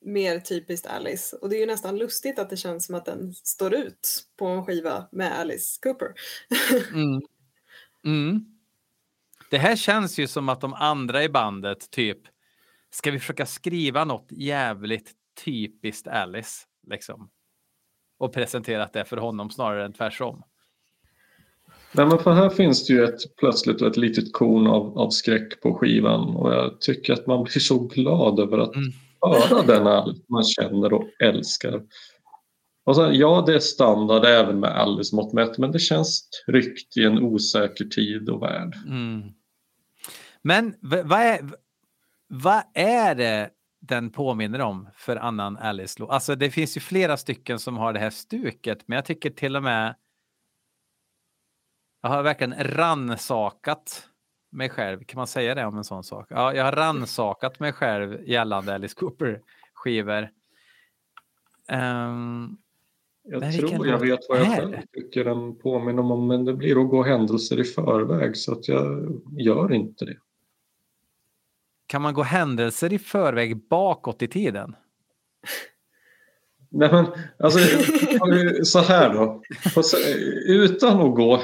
mer 0.01 0.39
typiskt 0.39 0.88
Alice. 0.88 1.35
Och 1.35 1.49
det 1.49 1.55
är 1.55 1.59
ju 1.59 1.65
nästan 1.65 1.97
lustigt 1.97 2.39
att 2.39 2.49
det 2.49 2.57
känns 2.57 2.85
som 2.85 2.95
att 2.95 3.05
den 3.05 3.34
står 3.34 3.73
ut 3.73 4.23
på 4.38 4.45
en 4.47 4.65
skiva 4.65 5.07
med 5.11 5.39
Alice 5.39 5.80
Cooper. 5.81 6.13
Mm. 6.93 7.22
Mm. 8.05 8.45
Det 9.49 9.57
här 9.57 9.76
känns 9.76 10.19
ju 10.19 10.27
som 10.27 10.49
att 10.49 10.61
de 10.61 10.73
andra 10.73 11.23
i 11.23 11.30
bandet 11.30 11.91
typ 11.91 12.19
ska 12.89 13.11
vi 13.11 13.19
försöka 13.19 13.45
skriva 13.45 14.05
något 14.05 14.27
jävligt 14.31 15.11
typiskt 15.45 16.07
Alice 16.07 16.65
liksom. 16.88 17.30
Och 18.18 18.34
presentera 18.34 18.89
det 18.93 19.05
för 19.05 19.18
honom 19.18 19.49
snarare 19.49 19.85
än 19.85 19.93
tvärsom. 19.93 20.43
Nej, 21.93 22.05
men 22.05 22.18
för 22.19 22.31
här 22.31 22.49
finns 22.49 22.88
det 22.88 22.93
ju 22.93 23.03
ett, 23.03 23.35
plötsligt 23.39 23.81
ett 23.81 23.97
litet 23.97 24.34
korn 24.34 24.68
av, 24.68 24.97
av 24.99 25.09
skräck 25.09 25.61
på 25.61 25.73
skivan 25.73 26.35
och 26.35 26.53
jag 26.53 26.81
tycker 26.81 27.13
att 27.13 27.27
man 27.27 27.43
blir 27.43 27.59
så 27.59 27.80
glad 27.80 28.39
över 28.39 28.57
att 28.57 28.76
Mm. 28.76 28.91
höra 29.22 29.61
den 29.63 29.88
Alice 29.88 30.22
man 30.27 30.43
känner 30.43 30.93
och 30.93 31.07
älskar. 31.19 31.81
Och 32.85 32.95
sen, 32.95 33.15
ja, 33.18 33.43
det 33.47 33.55
är 33.55 33.59
standard 33.59 34.26
även 34.26 34.59
med 34.59 34.69
Alice 34.69 35.15
mått 35.15 35.34
mätt, 35.34 35.57
men 35.57 35.72
det 35.72 35.80
känns 35.80 36.30
tryggt 36.45 36.97
i 36.97 37.03
en 37.03 37.19
osäker 37.19 37.85
tid 37.85 38.30
och 38.30 38.41
värld. 38.41 38.76
Mm. 38.88 39.22
Men 40.41 40.73
vad 40.81 41.19
är, 41.19 41.39
vad 42.27 42.61
är 42.73 43.15
det 43.15 43.49
den 43.81 44.09
påminner 44.09 44.61
om 44.61 44.88
för 44.95 45.15
annan 45.15 45.57
Alice-låt? 45.57 46.09
Alltså 46.09 46.35
det 46.35 46.51
finns 46.51 46.77
ju 46.77 46.81
flera 46.81 47.18
stycken 47.18 47.59
som 47.59 47.77
har 47.77 47.93
det 47.93 47.99
här 47.99 48.09
stuket, 48.09 48.80
men 48.85 48.95
jag 48.95 49.05
tycker 49.05 49.30
till 49.30 49.55
och 49.55 49.63
med 49.63 49.95
jag 52.01 52.09
har 52.09 52.23
verkligen 52.23 52.53
ransakat 52.59 54.07
mig 54.49 54.69
själv. 54.69 55.03
Kan 55.03 55.17
man 55.17 55.27
säga 55.27 55.55
det 55.55 55.65
om 55.65 55.77
en 55.77 55.83
sån 55.83 56.03
sak? 56.03 56.27
Ja, 56.29 56.53
jag 56.53 56.63
har 56.65 56.71
ransakat 56.71 57.59
mig 57.59 57.73
själv 57.73 58.29
gällande 58.29 58.75
Alice 58.75 58.95
Cooper-skivor. 58.95 60.29
Ehm, 61.67 62.57
Jag 63.23 63.53
tror 63.53 63.87
jag 63.87 63.99
vet 63.99 64.19
vad 64.29 64.39
jag 64.39 64.47
själv 64.47 64.75
tycker 64.93 65.23
den 65.25 65.55
påminner 65.55 66.11
om, 66.11 66.27
men 66.27 66.45
det 66.45 66.53
blir 66.53 66.81
att 66.81 66.89
gå 66.89 67.03
händelser 67.03 67.59
i 67.59 67.63
förväg 67.63 68.37
så 68.37 68.51
att 68.51 68.67
jag 68.67 69.11
gör 69.37 69.73
inte 69.73 70.05
det. 70.05 70.17
kan 71.87 72.01
man 72.01 72.13
gå 72.13 72.23
händelser 72.23 72.93
i 72.93 72.99
förväg 72.99 73.67
bakåt 73.69 74.21
i 74.21 74.27
tiden? 74.27 74.75
Nej, 76.69 76.89
men 76.91 77.05
alltså, 77.39 77.59
så 78.63 78.79
här 78.79 79.13
då. 79.13 79.41
Utan 80.47 81.01
att 81.01 81.15
gå 81.15 81.41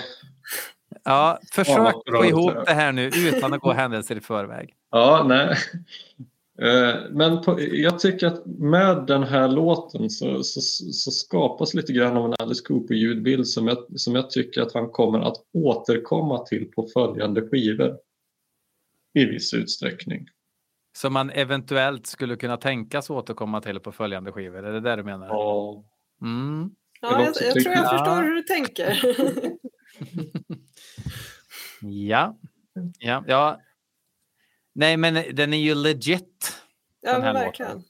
Ja, 1.08 1.40
försök 1.52 1.94
få 2.18 2.26
ihop 2.26 2.54
det 2.66 2.74
här 2.74 2.92
nu 2.92 3.08
utan 3.08 3.54
att 3.54 3.62
gå 3.62 3.72
händelser 3.72 4.16
i 4.16 4.22
förväg. 4.22 4.74
Ja, 4.92 5.26
nej. 5.28 5.56
Eh, 6.62 6.96
Men 7.12 7.42
på, 7.42 7.62
jag 7.62 8.00
tycker 8.00 8.28
att 8.28 8.46
med 8.46 9.06
den 9.08 9.24
här 9.24 9.48
låten 9.48 10.10
så, 10.10 10.44
så, 10.44 10.62
så 10.92 11.12
skapas 11.12 11.74
lite 11.74 11.94
grann 11.94 12.18
av 12.18 12.26
en 12.26 12.34
Alice 12.40 12.64
Cooper-ljudbild 12.68 13.48
som 13.48 13.68
jag, 13.68 13.78
som 14.00 14.16
jag 14.16 14.30
tycker 14.30 14.62
att 14.62 14.74
han 14.74 14.90
kommer 14.90 15.20
att 15.20 15.36
återkomma 15.54 16.46
till 16.46 16.72
på 16.72 16.88
följande 16.94 17.42
skivor. 17.50 17.98
I 19.14 19.26
viss 19.26 19.54
utsträckning. 19.54 20.28
Som 20.98 21.14
man 21.14 21.30
eventuellt 21.30 22.08
skulle 22.08 22.36
kunna 22.36 22.58
tänkas 22.58 23.10
återkomma 23.10 23.62
till 23.62 23.80
på 23.80 23.92
följande 23.92 24.32
skivor. 24.32 24.66
Är 24.66 24.72
det 24.72 24.80
det 24.80 24.96
du 24.96 25.04
menar? 25.04 25.28
Ja. 25.28 25.84
Mm. 26.22 26.70
Ja, 27.02 27.24
jag, 27.24 27.34
jag 27.42 27.64
tror 27.64 27.76
jag 27.76 27.90
förstår 27.90 28.24
hur 28.24 28.36
du 28.36 28.42
tänker. 28.42 29.00
Ja. 31.82 32.38
ja, 33.00 33.24
ja. 33.28 33.62
Nej, 34.76 34.98
men 34.98 35.14
den 35.36 35.54
är 35.54 35.58
ju 35.58 35.76
legit. 35.76 36.52
ja, 37.02 37.14
Den 37.14 37.22
här 37.22 37.34
men 37.34 37.44
verkligen. 37.44 37.84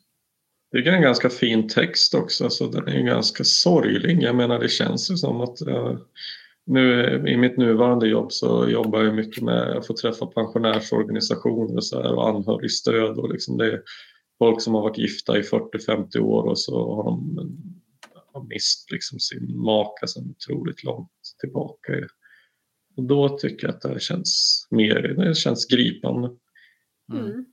Det 0.72 0.78
är 0.78 0.88
en 0.88 1.02
ganska 1.02 1.30
fin 1.30 1.70
text 1.70 2.14
också, 2.14 2.50
så 2.50 2.68
den 2.68 2.88
är 2.88 2.98
ju 2.98 3.04
ganska 3.04 3.44
sorglig. 3.44 4.22
Jag 4.22 4.36
menar, 4.36 4.60
det 4.60 4.70
känns 4.70 5.12
ju 5.12 5.16
som 5.16 5.42
att 5.42 5.62
eh, 5.62 5.98
nu 6.66 7.04
i 7.28 7.38
mitt 7.38 7.58
nuvarande 7.58 8.08
jobb 8.08 8.32
så 8.32 8.70
jobbar 8.70 9.04
jag 9.04 9.16
mycket 9.16 9.44
med 9.44 9.78
att 9.78 9.88
få 9.88 9.94
träffa 9.94 10.26
pensionärsorganisationer 10.26 11.76
och, 11.76 11.86
så 11.86 12.02
här, 12.02 12.14
och 12.14 12.30
anhörigstöd 12.30 13.18
och 13.18 13.34
liksom 13.34 13.58
det 13.58 13.66
är 13.66 13.82
folk 14.40 14.62
som 14.62 14.74
har 14.74 14.82
varit 14.82 14.98
gifta 14.98 15.38
i 15.38 15.42
40-50 15.42 16.20
år 16.20 16.44
och 16.44 16.60
så 16.60 16.96
har 16.96 17.04
de 17.04 17.50
har 18.38 18.48
mist 18.48 18.92
liksom 18.92 19.20
sin 19.20 19.58
maka 19.58 20.08
sedan 20.08 20.36
otroligt 20.38 20.84
långt 20.84 21.10
tillbaka. 21.40 21.94
Och 22.98 23.04
då 23.04 23.38
tycker 23.38 23.68
jag 23.68 23.76
att 23.76 23.82
det 23.82 24.00
känns 24.00 24.68
mer, 24.70 25.02
det 25.02 25.36
känns 25.36 25.66
gripande. 25.66 26.30
Mm. 27.14 27.26
Mm. 27.26 27.46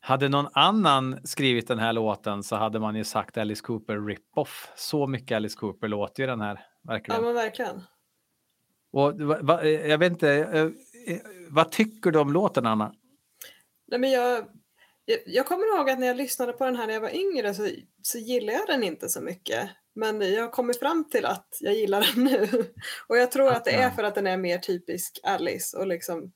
Hade 0.00 0.28
någon 0.28 0.48
annan 0.52 1.26
skrivit 1.26 1.68
den 1.68 1.78
här 1.78 1.92
låten 1.92 2.42
så 2.42 2.56
hade 2.56 2.80
man 2.80 2.96
ju 2.96 3.04
sagt 3.04 3.38
Alice 3.38 3.62
Cooper 3.62 4.06
rip-off. 4.06 4.72
Så 4.76 5.06
mycket 5.06 5.36
Alice 5.36 5.58
Cooper 5.58 5.88
låter 5.88 6.22
ju 6.22 6.26
den 6.26 6.40
här. 6.40 6.54
Ja, 6.82 6.92
Verkligen. 6.92 7.22
men 7.22 7.34
verkligen. 7.34 7.80
Och, 8.92 9.20
va, 9.20 9.38
va, 9.42 9.64
jag 9.64 9.98
vet 9.98 10.12
inte, 10.12 10.30
eh, 10.30 10.62
eh, 11.14 11.20
vad 11.48 11.70
tycker 11.70 12.10
du 12.10 12.18
om 12.18 12.32
låten 12.32 12.66
Anna? 12.66 12.94
Nej, 13.86 14.00
men 14.00 14.10
jag, 14.10 14.44
jag, 15.04 15.18
jag 15.26 15.46
kommer 15.46 15.76
ihåg 15.76 15.90
att 15.90 15.98
när 15.98 16.06
jag 16.06 16.16
lyssnade 16.16 16.52
på 16.52 16.64
den 16.64 16.76
här 16.76 16.86
när 16.86 16.94
jag 16.94 17.00
var 17.00 17.14
yngre 17.14 17.54
så, 17.54 17.68
så 18.02 18.18
gillade 18.18 18.58
jag 18.58 18.66
den 18.66 18.84
inte 18.84 19.08
så 19.08 19.20
mycket. 19.20 19.70
Men 19.94 20.20
jag 20.20 20.42
har 20.42 20.50
kommit 20.50 20.78
fram 20.78 21.08
till 21.08 21.26
att 21.26 21.56
jag 21.60 21.74
gillar 21.74 22.00
den 22.14 22.24
nu. 22.24 22.72
Och 23.08 23.16
jag 23.16 23.32
tror 23.32 23.48
att 23.48 23.64
det 23.64 23.72
är 23.72 23.90
för 23.90 24.04
att 24.04 24.14
den 24.14 24.26
är 24.26 24.36
mer 24.36 24.58
typisk 24.58 25.20
Alice. 25.22 25.76
Och 25.76 25.86
liksom, 25.86 26.32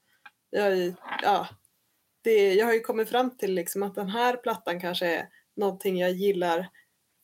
jag, 0.50 0.94
ja, 1.22 1.48
det, 2.22 2.54
jag 2.54 2.66
har 2.66 2.72
ju 2.72 2.80
kommit 2.80 3.08
fram 3.08 3.36
till 3.36 3.54
liksom 3.54 3.82
att 3.82 3.94
den 3.94 4.08
här 4.08 4.36
plattan 4.36 4.80
kanske 4.80 5.06
är 5.06 5.28
någonting 5.56 5.98
jag 5.98 6.10
gillar 6.10 6.68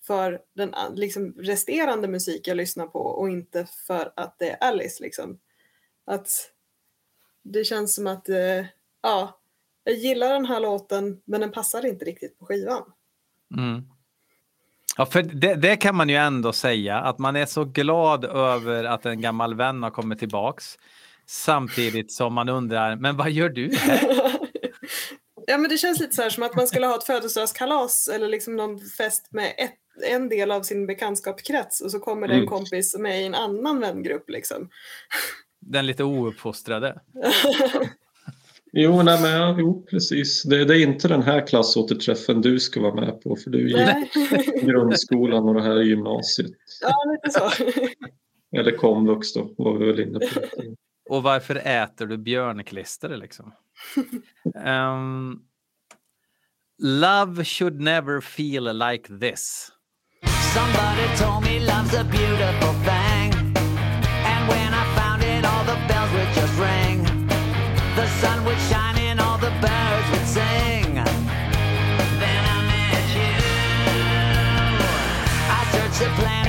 för 0.06 0.40
den 0.54 0.74
liksom, 0.94 1.32
resterande 1.32 2.08
musik 2.08 2.48
jag 2.48 2.56
lyssnar 2.56 2.86
på 2.86 2.98
och 2.98 3.30
inte 3.30 3.66
för 3.86 4.12
att 4.16 4.38
det 4.38 4.50
är 4.50 4.56
Alice. 4.56 5.02
Liksom. 5.02 5.40
Att 6.04 6.50
det 7.42 7.64
känns 7.64 7.94
som 7.94 8.06
att 8.06 8.28
eh, 8.28 8.66
ja, 9.02 9.41
jag 9.84 9.94
gillar 9.94 10.32
den 10.32 10.46
här 10.46 10.60
låten 10.60 11.20
men 11.24 11.40
den 11.40 11.52
passar 11.52 11.86
inte 11.86 12.04
riktigt 12.04 12.38
på 12.38 12.46
skivan. 12.46 12.82
Mm. 13.56 13.82
Ja, 14.96 15.06
för 15.06 15.22
det, 15.22 15.54
det, 15.54 15.76
kan 15.76 15.96
man 15.96 16.08
ju 16.08 16.16
ändå 16.16 16.52
säga 16.52 16.96
att 16.98 17.18
man 17.18 17.36
är 17.36 17.46
så 17.46 17.64
glad 17.64 18.24
över 18.24 18.84
att 18.84 19.06
en 19.06 19.20
gammal 19.20 19.54
vän 19.54 19.82
har 19.82 19.90
kommit 19.90 20.18
tillbaks 20.18 20.78
samtidigt 21.26 22.12
som 22.12 22.34
man 22.34 22.48
undrar, 22.48 22.96
men 22.96 23.16
vad 23.16 23.30
gör 23.30 23.48
du 23.48 23.74
här? 23.76 24.00
ja, 25.46 25.58
men 25.58 25.70
det 25.70 25.78
känns 25.78 26.00
lite 26.00 26.14
så 26.14 26.22
här 26.22 26.30
som 26.30 26.42
att 26.42 26.56
man 26.56 26.66
skulle 26.66 26.86
ha 26.86 26.96
ett 26.96 27.04
födelsedagskalas 27.04 28.08
eller 28.08 28.28
liksom 28.28 28.56
någon 28.56 28.80
fest 28.80 29.28
med 29.30 29.54
ett, 29.58 29.74
en 30.10 30.28
del 30.28 30.50
av 30.50 30.62
sin 30.62 30.86
bekantskapskrets 30.86 31.80
och 31.80 31.90
så 31.90 31.98
kommer 31.98 32.28
det 32.28 32.34
en 32.34 32.40
Mm. 32.40 32.50
kompis 32.50 32.92
som 32.92 33.06
är 33.06 33.14
i 33.14 33.26
en 33.26 33.34
annan 33.34 33.80
vängrupp 33.80 34.30
liksom. 34.30 34.68
Den 35.60 35.86
lite 35.86 36.04
ouppfostrade. 36.04 37.00
Jo, 38.74 39.02
nej, 39.02 39.22
men, 39.22 39.30
ja, 39.30 39.56
jo 39.58 39.86
precis. 39.90 40.42
Det, 40.42 40.64
det 40.64 40.76
är 40.76 40.82
inte 40.82 41.08
den 41.08 41.22
här 41.22 41.46
klassåterträffen 41.46 42.40
du 42.40 42.60
ska 42.60 42.80
vara 42.80 42.94
med 42.94 43.20
på 43.20 43.36
för 43.36 43.50
du 43.50 43.74
är 43.78 43.98
i 43.98 44.60
grundskolan 44.66 45.48
och 45.48 45.54
det 45.54 45.62
här 45.62 45.76
är 45.76 45.82
gymnasiet. 45.82 46.50
ja, 46.80 46.94
lite 47.12 47.38
så. 47.38 47.50
Eller 48.58 48.76
komvux 48.76 49.32
då, 49.32 49.54
var 49.58 49.78
vi 49.78 49.86
väl 49.86 50.00
inne 50.00 50.18
på. 50.18 50.40
Och 51.10 51.22
varför 51.22 51.54
äter 51.54 52.06
du 52.06 52.18
björnklister 52.18 53.16
liksom? 53.16 53.52
Ehm, 54.64 55.38
love 56.82 57.44
should 57.44 57.80
never 57.80 58.20
feel 58.20 58.78
like 58.78 59.08
this. 59.20 59.68
Somebody 60.54 61.16
told 61.18 61.42
me 61.44 61.60
love's 61.60 61.94
a 62.00 62.04
beautiful 62.04 62.74
thing. 62.84 63.32
And 64.26 64.48
when 64.48 64.72
I 64.74 64.84
found 64.96 65.22
it, 65.22 65.44
all 65.44 65.64
the 65.64 65.78
bells 65.88 66.12
would 66.12 66.34
just 66.36 66.58
ring. 66.60 66.91
And 68.54 69.18
all 69.18 69.38
the 69.38 69.50
birds 69.62 70.10
would 70.10 70.26
sing. 70.26 70.94
Then 70.94 72.44
I 72.54 72.58
met 72.68 73.06
you. 73.16 73.34
I 75.48 75.60
searched 75.72 76.00
the 76.00 76.10
planet 76.20 76.41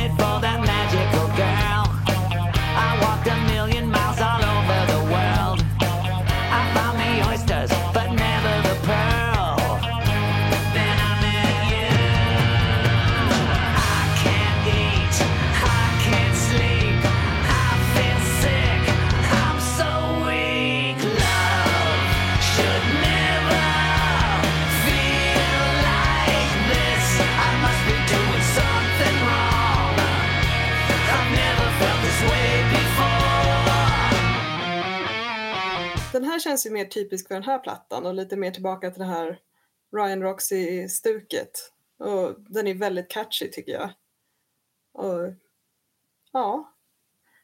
Den 36.24 36.32
här 36.32 36.40
känns 36.40 36.66
ju 36.66 36.70
mer 36.70 36.86
typisk 36.86 37.28
för 37.28 37.36
den 37.36 37.44
här 37.44 37.60
plattan 37.60 38.06
och 38.06 38.14
lite 38.14 38.36
mer 38.36 38.52
tillbaka 38.52 38.92
till 38.92 39.00
det 39.00 39.06
här 39.06 39.40
Ryan 39.96 40.24
Roxy-stuket. 40.24 41.72
Och 41.98 42.36
den 42.38 42.68
är 42.68 42.74
väldigt 42.74 43.10
catchy 43.10 43.52
tycker 43.52 43.72
jag. 43.72 43.90
Och 44.92 45.34
ja, 46.32 46.74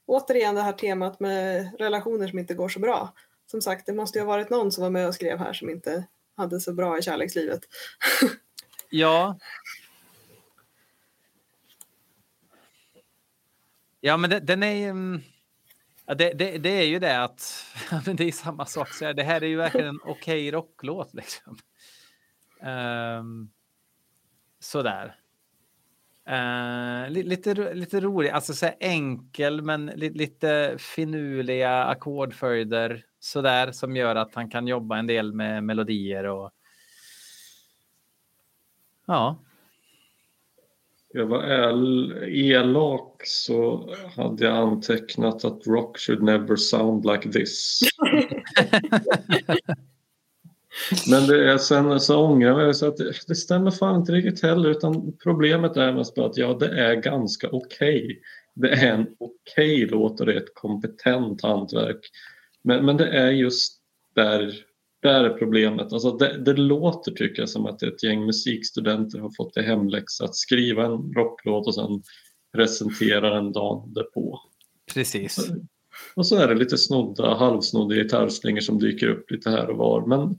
återigen 0.06 0.56
det 0.56 0.62
här 0.62 0.74
temat 0.74 1.20
med 1.20 1.72
relationer 1.80 2.28
som 2.28 2.40
inte 2.40 2.54
går 2.54 2.70
så 2.70 2.80
bra. 2.80 3.14
Som 3.46 3.62
sagt, 3.62 3.86
det 3.86 3.94
måste 3.94 4.20
ju 4.20 4.26
ha 4.26 4.32
varit 4.34 4.50
någon 4.50 4.72
som 4.72 4.82
var 4.82 4.90
med 4.90 5.08
och 5.08 5.16
skrev 5.16 5.38
här 5.38 5.54
som 5.54 5.70
inte 5.70 6.08
hade 6.36 6.60
så 6.60 6.74
bra 6.74 6.98
i 6.98 7.02
kärlekslivet. 7.02 7.62
Ja. 8.90 9.40
Ja, 14.00 14.18
men 14.18 14.30
den, 14.30 14.46
den 14.46 14.64
är 14.64 14.90
Um 14.90 15.24
Ja, 16.10 16.16
det, 16.16 16.34
det, 16.34 16.58
det 16.58 16.70
är 16.70 16.86
ju 16.86 17.00
det 17.00 17.24
att 17.24 17.66
det 18.06 18.24
är 18.24 18.32
samma 18.32 18.66
sak. 18.66 18.94
Så 18.94 19.06
här, 19.06 19.14
det 19.14 19.24
här 19.24 19.44
är 19.44 19.48
ju 19.48 19.56
verkligen 19.56 19.88
en 19.88 20.00
okej 20.04 20.52
rocklåt. 20.52 21.14
Liksom. 21.14 21.58
Um, 22.62 23.52
sådär. 24.60 25.16
Uh, 26.30 27.10
li, 27.10 27.24
lite, 27.24 27.74
lite 27.74 28.00
rolig, 28.00 28.30
alltså 28.30 28.54
så 28.54 28.66
här 28.66 28.76
enkel 28.80 29.62
men 29.62 29.86
li, 29.86 30.10
lite 30.10 30.76
finurliga 30.80 31.84
ackordföljder 31.84 33.06
sådär 33.20 33.72
som 33.72 33.96
gör 33.96 34.16
att 34.16 34.36
han 34.36 34.50
kan 34.50 34.68
jobba 34.68 34.98
en 34.98 35.08
del 35.08 35.34
med 35.34 35.64
melodier 35.64 36.24
och 36.24 36.52
ja. 39.06 39.38
Jag 41.14 41.26
var 41.26 41.44
el, 41.44 42.14
elak 42.24 43.22
så 43.24 43.90
hade 44.16 44.46
jag 44.46 44.58
antecknat 44.58 45.46
att 45.46 45.68
rock 45.68 45.98
should 45.98 46.24
never 46.24 46.56
sound 46.56 47.06
like 47.06 47.32
this. 47.32 47.80
Men 51.10 51.28
det 51.28 51.52
är, 51.52 51.58
sen 51.58 52.00
så 52.00 52.26
ångrar 52.26 52.50
jag 52.50 52.58
mig 52.58 52.74
så 52.74 52.88
att 52.88 52.98
det, 52.98 53.14
det 53.28 53.36
stämmer 53.36 53.72
fan 53.72 54.00
inte 54.00 54.12
riktigt 54.12 54.44
heller 54.44 54.70
utan 54.70 55.18
problemet 55.24 55.78
är 55.78 55.94
mest 55.94 56.16
bara 56.16 56.26
att 56.26 56.38
ja, 56.38 56.54
det 56.54 56.82
är 56.82 56.96
ganska 56.96 57.50
okej. 57.52 58.22
Det 58.56 58.70
är 58.70 58.94
en 58.94 59.08
okej 59.20 59.86
låt 59.86 60.20
och 60.20 60.26
det 60.26 60.34
är 60.34 60.38
ett 60.38 60.54
kompetent 60.54 61.42
hantverk. 61.42 62.00
Men, 62.64 62.86
men 62.86 62.98
det 62.98 63.08
är 63.08 63.32
just 63.32 63.78
där, 64.16 64.66
där 65.02 65.24
är 65.24 65.30
problemet. 65.30 65.94
Alltså 65.94 66.12
det, 66.12 66.38
det 66.38 66.54
låter 66.54 67.12
tycker 67.12 67.42
jag 67.42 67.50
som 67.50 67.66
att 67.66 67.84
ett 67.84 68.04
gäng 68.04 68.26
musikstudenter 68.26 69.20
har 69.20 69.32
fått 69.38 69.58
i 69.58 69.62
hemläxa 69.62 70.26
att 70.26 70.36
skriva 70.36 70.86
en 70.86 71.14
rocklåt 71.14 71.68
och 71.68 71.76
sen 71.76 72.02
presentera 72.56 73.36
den 73.36 73.52
dagen 73.52 73.94
därpå. 73.94 74.40
Precis. 74.94 75.52
Och 76.16 76.26
så 76.26 76.36
är 76.36 76.48
det 76.48 76.56
lite 76.56 76.78
snodda, 76.78 77.34
halvsnodda 77.34 77.96
gitarrslingor 77.96 78.60
som 78.60 78.80
dyker 78.80 79.08
upp 79.08 79.32
lite 79.32 79.50
här 79.50 79.70
och 79.70 79.78
var. 79.78 80.06
Men 80.06 80.36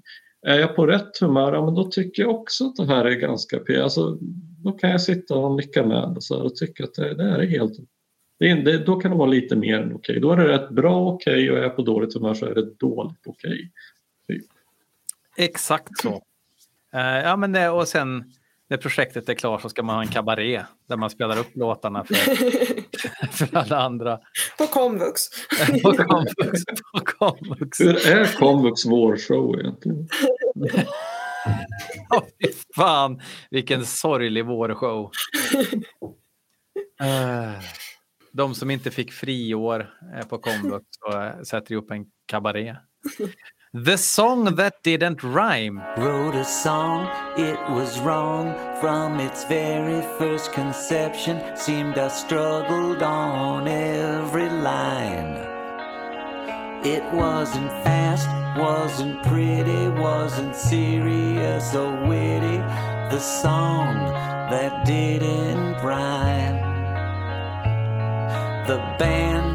är 0.46 0.58
jag 0.58 0.76
på 0.76 0.86
rätt 0.86 1.18
humör, 1.20 1.52
ja, 1.52 1.64
men 1.64 1.74
då 1.74 1.84
tycker 1.84 2.22
jag 2.22 2.34
också 2.34 2.64
att 2.64 2.76
det 2.76 2.86
här 2.86 3.04
är 3.04 3.14
ganska 3.14 3.58
p. 3.58 3.80
Alltså, 3.80 4.18
då 4.64 4.72
kan 4.72 4.90
jag 4.90 5.00
sitta 5.00 5.34
och 5.34 5.56
nicka 5.56 5.86
med 5.86 6.16
och, 6.16 6.24
så 6.24 6.36
här 6.36 6.44
och 6.44 6.56
tycka 6.56 6.84
att 6.84 6.94
det, 6.94 7.14
det 7.14 7.24
här 7.24 7.38
är 7.38 7.46
helt... 7.46 7.72
Det 8.38 8.54
det, 8.54 8.78
då 8.78 8.96
kan 8.96 9.10
det 9.10 9.16
vara 9.16 9.30
lite 9.30 9.56
mer 9.56 9.80
än 9.80 9.94
okej. 9.94 10.20
Då 10.20 10.32
är 10.32 10.36
det 10.36 10.48
rätt 10.48 10.70
bra 10.70 11.12
okej 11.12 11.50
och 11.50 11.58
är 11.58 11.62
jag 11.62 11.76
på 11.76 11.82
dåligt 11.82 12.14
humör 12.14 12.34
så 12.34 12.46
är 12.46 12.54
det 12.54 12.74
dåligt 12.78 13.26
okej. 13.26 13.70
Exakt 15.36 16.00
så. 16.02 16.22
Eh, 16.94 17.00
ja, 17.18 17.36
men 17.36 17.52
det, 17.52 17.68
och 17.70 17.88
sen 17.88 18.32
när 18.70 18.76
projektet 18.76 19.28
är 19.28 19.34
klart 19.34 19.62
så 19.62 19.68
ska 19.68 19.82
man 19.82 19.94
ha 19.94 20.02
en 20.02 20.08
kabaré 20.08 20.64
där 20.88 20.96
man 20.96 21.10
spelar 21.10 21.38
upp 21.38 21.56
låtarna 21.56 22.04
för, 22.04 22.14
för 23.32 23.56
alla 23.56 23.78
andra. 23.78 24.18
På 24.58 24.66
komvux. 24.66 25.20
på 25.82 25.92
komvux. 25.92 26.64
På 26.92 27.00
komvux. 27.00 27.80
Hur 27.80 28.06
är 28.08 28.36
komvux 28.38 28.86
vårshow 28.86 29.60
egentligen? 29.60 30.08
Fy 32.42 32.52
fan, 32.76 33.20
vilken 33.50 33.86
sorglig 33.86 34.46
vårshow. 34.46 35.10
Eh, 37.02 37.52
De 38.32 38.54
som 38.54 38.70
inte 38.70 38.90
fick 38.90 39.12
friår 39.12 39.90
eh, 40.16 40.26
på 40.26 40.38
komvux 40.38 40.86
sätter 41.48 41.72
ihop 41.72 41.90
en 41.90 42.06
kabaré. 42.26 42.76
The 43.72 43.98
song 43.98 44.56
that 44.56 44.82
didn't 44.82 45.22
rhyme. 45.22 45.80
Wrote 45.96 46.34
a 46.34 46.44
song, 46.44 47.06
it 47.38 47.56
was 47.70 48.00
wrong 48.00 48.52
from 48.80 49.20
its 49.20 49.44
very 49.44 50.02
first 50.18 50.52
conception. 50.52 51.40
Seemed 51.56 51.96
I 51.96 52.08
struggled 52.08 53.00
on 53.00 53.68
every 53.68 54.48
line. 54.48 55.36
It 56.84 57.04
wasn't 57.14 57.70
fast, 57.84 58.26
wasn't 58.58 59.22
pretty, 59.22 59.88
wasn't 60.00 60.56
serious 60.56 61.72
or 61.72 61.92
witty. 62.08 62.58
The 63.14 63.20
song 63.20 63.94
that 64.50 64.84
didn't 64.84 65.80
rhyme. 65.84 66.58
The 68.66 68.78
band. 68.98 69.49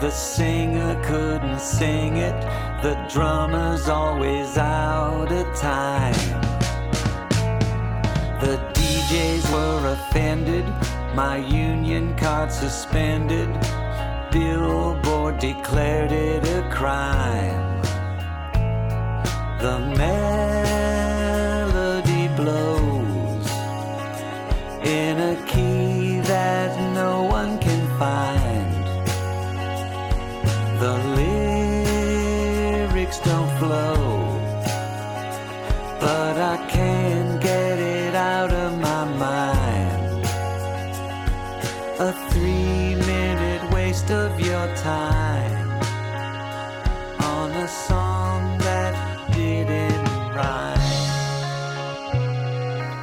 The 0.00 0.10
singer 0.10 1.00
couldn't 1.04 1.60
sing 1.60 2.16
it. 2.16 2.38
The 2.82 2.94
drummer's 3.10 3.88
always 3.88 4.58
out 4.58 5.32
of 5.32 5.46
time. 5.56 6.40
The 8.40 8.58
DJs 8.74 9.50
were 9.52 9.92
offended. 9.92 10.66
My 11.14 11.36
union 11.36 12.14
card 12.16 12.52
suspended. 12.52 13.48
Billboard 14.30 15.38
declared 15.38 16.12
it 16.12 16.44
a 16.44 16.68
crime. 16.70 17.80
The 19.60 19.78
melody 19.96 20.53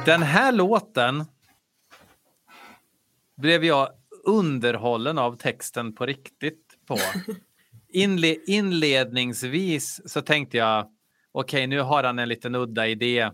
Den 0.06 0.22
här 0.22 0.52
låten 0.52 1.24
blev 3.36 3.64
jag 3.64 3.88
underhållen 4.24 5.18
av 5.18 5.36
texten 5.36 5.94
på 5.94 6.06
riktigt 6.06 6.78
på. 6.86 6.98
Inle 7.88 8.36
inledningsvis 8.46 10.00
så 10.06 10.20
tänkte 10.20 10.56
jag, 10.56 10.90
okej 11.32 11.66
nu 11.66 11.80
har 11.80 12.04
han 12.04 12.18
en 12.18 12.28
liten 12.28 12.54
udda 12.54 12.86
idé 12.86 13.30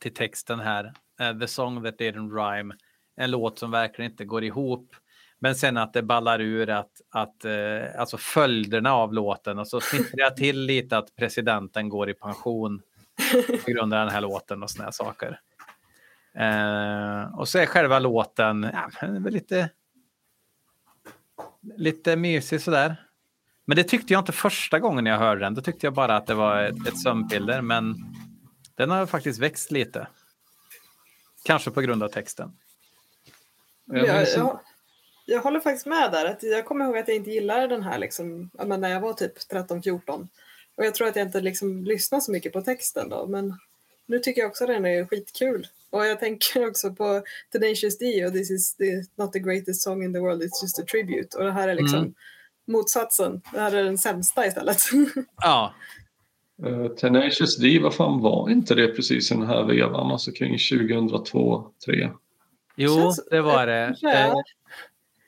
till 0.00 0.14
texten 0.14 0.60
här. 0.60 0.92
Eh, 1.20 1.38
The 1.38 1.48
song 1.48 1.84
that 1.84 1.98
didn't 1.98 2.34
rhyme. 2.34 2.74
En 3.16 3.30
låt 3.30 3.58
som 3.58 3.70
verkligen 3.70 4.10
inte 4.10 4.24
går 4.24 4.44
ihop. 4.44 4.96
Men 5.38 5.54
sen 5.54 5.76
att 5.76 5.92
det 5.92 6.02
ballar 6.02 6.40
ur 6.40 6.70
att, 6.70 7.00
att 7.10 7.44
eh, 7.44 8.00
alltså 8.00 8.16
följderna 8.16 8.94
av 8.94 9.14
låten 9.14 9.58
och 9.58 9.68
så 9.68 9.80
snittrar 9.80 10.18
jag 10.18 10.36
till 10.36 10.60
lite 10.60 10.98
att 10.98 11.16
presidenten 11.16 11.88
går 11.88 12.10
i 12.10 12.14
pension 12.14 12.82
på 13.64 13.70
grund 13.70 13.94
av 13.94 14.00
den 14.00 14.14
här 14.14 14.20
låten 14.20 14.62
och 14.62 14.70
såna 14.70 14.84
här 14.84 14.92
saker. 14.92 15.40
Eh, 16.38 17.38
och 17.38 17.48
så 17.48 17.58
är 17.58 17.66
själva 17.66 17.98
låten 17.98 18.70
ja, 18.72 18.90
lite, 19.28 19.70
lite 21.76 22.16
mysig 22.16 22.60
sådär. 22.60 22.96
Men 23.64 23.76
det 23.76 23.84
tyckte 23.84 24.12
jag 24.12 24.20
inte 24.20 24.32
första 24.32 24.78
gången 24.78 25.06
jag 25.06 25.18
hörde 25.18 25.40
den. 25.40 25.54
Då 25.54 25.60
tyckte 25.60 25.86
jag 25.86 25.94
bara 25.94 26.16
att 26.16 26.26
det 26.26 26.34
var 26.34 26.62
ett, 26.62 26.88
ett 26.88 26.98
sömnpiller. 26.98 27.60
Men 27.62 27.96
den 28.74 28.90
har 28.90 29.06
faktiskt 29.06 29.38
växt 29.38 29.70
lite. 29.70 30.06
Kanske 31.44 31.70
på 31.70 31.80
grund 31.80 32.02
av 32.02 32.08
texten. 32.08 32.52
Jag 33.84 34.06
Jag, 34.06 34.28
jag, 34.28 34.60
jag 35.26 35.42
håller 35.42 35.60
faktiskt 35.60 35.86
med 35.86 36.12
där. 36.12 36.26
Att 36.26 36.42
jag 36.42 36.66
kommer 36.66 36.84
ihåg 36.84 36.98
att 36.98 37.08
jag 37.08 37.16
inte 37.16 37.30
gillade 37.30 37.66
den 37.66 37.82
här 37.82 37.98
liksom, 37.98 38.50
men 38.52 38.80
när 38.80 38.88
jag 38.88 39.00
var 39.00 39.12
typ 39.12 39.38
13-14. 39.50 40.28
Och 40.74 40.84
jag 40.84 40.94
tror 40.94 41.08
att 41.08 41.16
jag 41.16 41.26
inte 41.26 41.40
liksom 41.40 41.84
lyssnade 41.84 42.22
så 42.22 42.32
mycket 42.32 42.52
på 42.52 42.62
texten 42.62 43.08
då. 43.08 43.26
Men 43.26 43.58
nu 44.06 44.18
tycker 44.18 44.40
jag 44.40 44.48
också 44.50 44.64
att 44.64 44.68
den 44.68 44.86
är 44.86 45.04
skitkul. 45.04 45.66
Och 45.90 46.06
jag 46.06 46.20
tänker 46.20 46.68
också 46.68 46.92
på 46.94 47.22
Tenacious 47.52 47.98
D 47.98 48.26
och 48.26 48.32
This 48.32 48.50
is 48.50 48.76
the, 48.76 49.02
not 49.22 49.32
the 49.32 49.38
greatest 49.38 49.82
song 49.82 50.02
in 50.04 50.12
the 50.12 50.18
world, 50.18 50.42
it's 50.42 50.62
just 50.62 50.78
a 50.78 50.82
tribute. 50.90 51.38
Och 51.38 51.44
det 51.44 51.52
här 51.52 51.68
är 51.68 51.74
liksom 51.74 51.98
Mm. 51.98 52.14
motsatsen. 52.68 53.40
Det 53.52 53.60
här 53.60 53.72
är 53.74 53.84
den 53.84 53.98
sämsta 53.98 54.46
istället. 54.46 54.78
Ja, 55.42 55.74
Eh, 56.64 56.88
Tenacious 56.88 57.56
D, 57.58 57.78
vad 57.82 57.94
fan 57.94 58.20
var 58.20 58.50
inte 58.50 58.74
det 58.74 58.88
precis 58.88 59.30
i 59.30 59.34
den 59.34 59.46
här 59.46 59.64
vevan? 59.64 60.10
Alltså 60.12 60.32
kring 60.32 60.58
2002, 60.58 61.70
2003? 61.86 62.10
jo, 62.76 63.12
det 63.30 63.40
var 63.40 63.66
det. 63.66 63.84
Eh, 64.14 64.34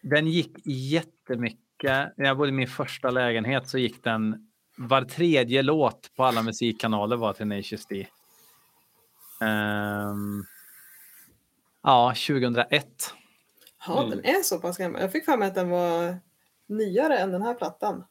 Den 0.03 0.27
gick 0.27 0.53
jättemycket. 0.67 2.13
När 2.17 2.27
jag 2.27 2.37
bodde 2.37 2.49
i 2.49 2.53
min 2.53 2.69
första 2.69 3.11
lägenhet 3.11 3.69
så 3.69 3.79
gick 3.79 4.05
den 4.05 4.49
var 4.77 5.03
tredje 5.03 5.63
låt 5.63 6.11
på 6.17 6.25
alla 6.25 6.43
musikkanaler 6.43 7.17
var 7.17 7.33
Tenacious 7.33 7.87
D. 7.87 8.07
Ehm, 9.41 10.45
ja, 11.83 12.15
2001. 12.27 12.87
Ja, 13.87 13.99
Mm. 13.99 14.11
den 14.11 14.25
är 14.25 14.43
så 14.43 14.59
pass 14.59 14.77
gammal. 14.79 15.01
Jag 15.01 15.13
fick 15.13 15.25
för 15.25 15.37
mig 15.37 15.49
att 15.49 15.55
den 15.55 15.71
var 15.71 16.17
nyare 16.69 17.19
än 17.19 17.33
den 17.33 17.43
här 17.43 17.55
plattan. 17.55 18.05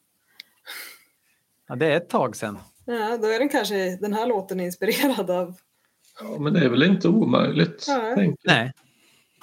Ja, 1.67 1.75
det 1.75 1.85
är 1.93 1.97
ett 1.97 2.09
tag 2.09 2.35
sedan. 2.35 2.57
Ja, 2.85 3.17
då 3.17 3.27
är 3.27 3.39
den 3.39 3.49
kanske 3.49 3.95
den 4.01 4.13
här 4.13 4.25
låten 4.27 4.59
inspirerad 4.59 5.29
av... 5.29 5.53
Ja, 6.21 6.39
men 6.39 6.53
det 6.53 6.59
är 6.65 6.69
väl 6.69 6.83
inte 6.83 7.07
omöjligt. 7.07 7.85
Jag. 7.87 8.35
Nej. 8.43 8.73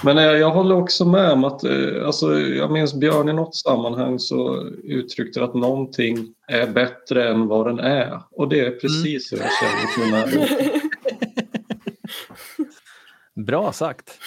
Men 0.03 0.17
jag, 0.17 0.39
jag 0.39 0.51
håller 0.51 0.75
också 0.77 1.05
med 1.05 1.31
om 1.33 1.45
att, 1.45 1.65
eh, 1.65 2.07
alltså, 2.07 2.41
jag 2.41 2.71
minns 2.73 2.95
Björn 2.95 3.29
i 3.29 3.33
något 3.33 3.57
sammanhang 3.57 4.19
så 4.19 4.63
uttryckte 4.85 5.45
att 5.45 5.55
någonting 5.55 6.35
är 6.49 6.67
bättre 6.67 7.29
än 7.29 7.47
vad 7.47 7.67
den 7.67 7.79
är. 7.79 8.23
Och 8.31 8.49
det 8.49 8.61
är 8.61 8.71
precis 8.71 9.33
hur 9.33 9.39
jag 9.39 9.51
känner 9.53 9.99
med 10.11 10.23
den 10.23 10.31
här 10.31 10.37
låten. 10.41 10.81
Bra 13.35 13.73
sagt. 13.73 14.19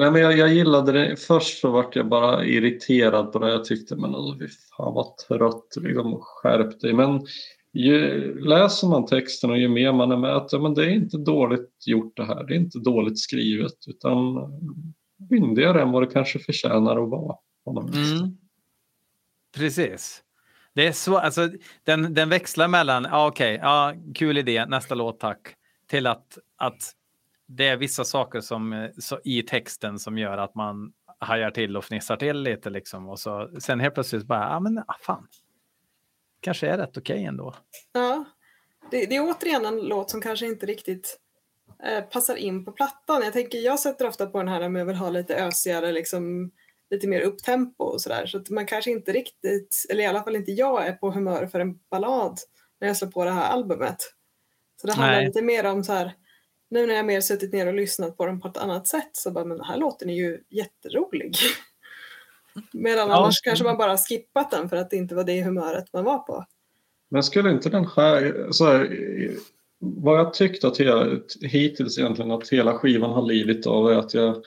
Nej, 0.00 0.10
men 0.10 0.22
jag, 0.22 0.38
jag 0.38 0.54
gillade 0.54 0.92
det. 0.92 1.16
Först 1.16 1.60
så 1.60 1.70
vart 1.70 1.96
jag 1.96 2.08
bara 2.08 2.44
irriterad 2.44 3.32
på 3.32 3.38
det. 3.38 3.50
Jag 3.50 3.64
tyckte 3.64 3.96
men 3.96 4.14
alltså, 4.14 4.38
fy 4.38 4.48
fan 4.48 4.94
vad 4.94 5.16
trött. 5.16 5.76
Liksom, 5.76 6.18
skärp 6.20 6.80
dig. 6.80 6.92
Men 6.92 7.26
ju, 7.72 8.34
läser 8.40 8.88
man 8.88 9.06
texten 9.06 9.50
och 9.50 9.58
ju 9.58 9.68
mer 9.68 9.92
man 9.92 10.12
är 10.12 10.16
med 10.16 10.36
att 10.36 10.52
ja, 10.52 10.58
men 10.58 10.74
det 10.74 10.84
är 10.84 10.90
inte 10.90 11.18
dåligt 11.18 11.86
gjort 11.86 12.16
det 12.16 12.24
här. 12.24 12.44
Det 12.44 12.54
är 12.54 12.58
inte 12.58 12.78
dåligt 12.78 13.18
skrivet 13.18 13.74
utan 13.86 14.36
myndigare 15.30 15.82
än 15.82 15.92
vad 15.92 16.02
det 16.02 16.12
kanske 16.12 16.38
förtjänar 16.38 17.02
att 17.02 17.10
vara. 17.10 17.36
på 17.64 17.72
något 17.72 17.94
vis. 17.94 18.12
Mm. 18.12 18.36
Precis. 19.56 20.22
Det 20.74 20.86
är 20.86 20.92
så, 20.92 21.18
alltså, 21.18 21.48
den, 21.84 22.14
den 22.14 22.28
växlar 22.28 22.68
mellan, 22.68 23.06
ja 23.10 23.26
okej, 23.26 23.58
ja, 23.62 23.94
kul 24.14 24.38
idé, 24.38 24.66
nästa 24.66 24.94
låt 24.94 25.20
tack, 25.20 25.54
till 25.86 26.06
att, 26.06 26.38
att 26.56 26.92
det 27.46 27.68
är 27.68 27.76
vissa 27.76 28.04
saker 28.04 28.40
som, 28.40 28.72
eh, 28.72 28.90
så, 28.98 29.20
i 29.24 29.42
texten 29.42 29.98
som 29.98 30.18
gör 30.18 30.38
att 30.38 30.54
man 30.54 30.92
hajar 31.18 31.50
till 31.50 31.76
och 31.76 31.84
fnissar 31.84 32.16
till 32.16 32.42
lite 32.42 32.70
liksom. 32.70 33.08
Och 33.08 33.20
så, 33.20 33.50
sen 33.58 33.80
helt 33.80 33.94
plötsligt 33.94 34.26
bara, 34.26 34.44
ja 34.44 34.60
men 34.60 34.78
ah, 34.78 34.96
fan, 35.00 35.26
kanske 36.40 36.68
är 36.68 36.78
rätt 36.78 36.96
okej 36.96 37.24
ändå. 37.24 37.54
Ja, 37.92 38.24
det, 38.90 39.06
det 39.06 39.16
är 39.16 39.30
återigen 39.30 39.66
en 39.66 39.80
låt 39.80 40.10
som 40.10 40.20
kanske 40.20 40.46
inte 40.46 40.66
riktigt 40.66 41.18
eh, 41.84 42.04
passar 42.04 42.36
in 42.36 42.64
på 42.64 42.72
plattan. 42.72 43.22
Jag 43.22 43.32
tänker, 43.32 43.58
jag 43.58 43.80
sätter 43.80 44.06
ofta 44.06 44.26
på 44.26 44.38
den 44.38 44.48
här 44.48 44.60
om 44.60 44.76
jag 44.76 44.86
vill 44.86 44.96
ha 44.96 45.10
lite 45.10 45.36
ösigare, 45.36 45.92
liksom, 45.92 46.50
lite 46.90 47.08
mer 47.08 47.20
upptempo 47.20 47.84
och 47.84 48.00
sådär. 48.00 48.26
Så 48.26 48.38
att 48.38 48.50
man 48.50 48.66
kanske 48.66 48.90
inte 48.90 49.12
riktigt, 49.12 49.86
eller 49.90 50.02
i 50.02 50.06
alla 50.06 50.22
fall 50.22 50.36
inte 50.36 50.52
jag, 50.52 50.86
är 50.86 50.92
på 50.92 51.10
humör 51.10 51.46
för 51.46 51.60
en 51.60 51.78
ballad 51.90 52.38
när 52.80 52.88
jag 52.88 52.96
slår 52.96 53.08
på 53.08 53.24
det 53.24 53.30
här 53.30 53.50
albumet. 53.50 53.96
Så 54.80 54.86
det 54.86 54.92
handlar 54.92 55.16
Nej. 55.16 55.26
lite 55.26 55.42
mer 55.42 55.66
om 55.66 55.84
så 55.84 55.92
här, 55.92 56.14
nu 56.70 56.86
när 56.86 56.94
jag 56.94 57.06
mer 57.06 57.20
suttit 57.20 57.52
ner 57.52 57.66
och 57.66 57.74
lyssnat 57.74 58.16
på 58.16 58.26
den 58.26 58.40
på 58.40 58.48
ett 58.48 58.56
annat 58.56 58.86
sätt 58.86 59.10
så 59.12 59.30
bara, 59.30 59.44
men 59.44 59.56
den 59.56 59.66
här 59.66 59.76
låten 59.76 60.10
är 60.10 60.14
ju 60.14 60.40
jätterolig. 60.50 61.34
Medan 62.72 63.08
Ja. 63.08 63.16
annars 63.16 63.40
kanske 63.40 63.64
man 63.64 63.76
bara 63.76 63.96
skippat 63.96 64.50
den 64.50 64.68
för 64.68 64.76
att 64.76 64.90
det 64.90 64.96
inte 64.96 65.14
var 65.14 65.24
det 65.24 65.42
humöret 65.42 65.92
man 65.92 66.04
var 66.04 66.18
på. 66.18 66.44
Men 67.10 67.22
skulle 67.22 67.50
inte 67.50 67.70
den 67.70 67.86
här, 67.96 68.46
så 68.50 68.64
här 68.66 68.90
vad 69.78 70.18
jag 70.18 70.34
tyckt 70.34 70.64
att 70.64 70.80
hela, 70.80 71.18
hittills 71.42 71.98
egentligen 71.98 72.30
att 72.30 72.48
hela 72.48 72.74
skivan 72.78 73.10
har 73.10 73.22
lidit 73.22 73.66
av 73.66 73.90
är 73.90 73.96
att 73.96 74.14
jag 74.14 74.42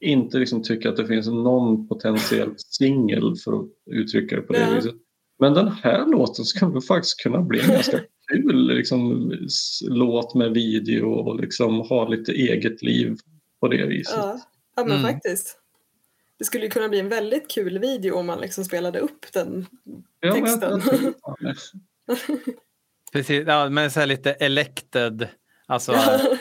inte 0.00 0.38
liksom 0.38 0.62
tycker 0.62 0.88
att 0.88 0.96
det 0.96 1.06
finns 1.06 1.26
någon 1.26 1.88
potentiell 1.88 2.54
singel 2.56 3.36
för 3.44 3.52
att 3.52 3.66
uttrycka 3.90 4.36
det 4.36 4.42
på 4.42 4.52
det 4.52 4.58
Ja. 4.60 4.74
viset. 4.74 4.94
Men 5.38 5.54
den 5.54 5.68
här 5.68 6.06
låten 6.06 6.72
väl 6.72 6.82
faktiskt 6.82 7.22
kunna 7.22 7.40
bli 7.42 7.60
en 7.60 7.68
ganska 7.70 8.00
kul 8.28 8.66
liksom, 8.66 9.32
låt 9.82 10.34
med 10.34 10.50
video 10.50 11.10
och 11.10 11.40
liksom 11.40 11.80
ha 11.80 12.08
lite 12.08 12.32
eget 12.32 12.82
liv 12.82 13.16
på 13.60 13.68
det 13.68 13.86
viset. 13.86 14.14
Ja, 14.16 14.40
ja 14.76 14.84
men 14.84 14.98
Mm. 14.98 15.12
faktiskt. 15.12 15.58
Det 16.38 16.44
skulle 16.44 16.64
ju 16.64 16.70
kunna 16.70 16.88
bli 16.88 17.00
en 17.00 17.08
väldigt 17.08 17.50
kul 17.50 17.78
video 17.78 18.14
om 18.14 18.26
man 18.26 18.40
liksom 18.40 18.64
spelade 18.64 18.98
upp 18.98 19.32
den. 19.32 19.66
Ja, 20.20 20.34
men- 20.34 20.44
texten. 20.44 20.82
Precis, 23.12 23.44
ja, 23.46 23.68
men 23.68 23.90
så 23.90 24.00
här 24.00 24.06
lite 24.06 24.32
elected. 24.32 25.28
Alltså, 25.66 25.92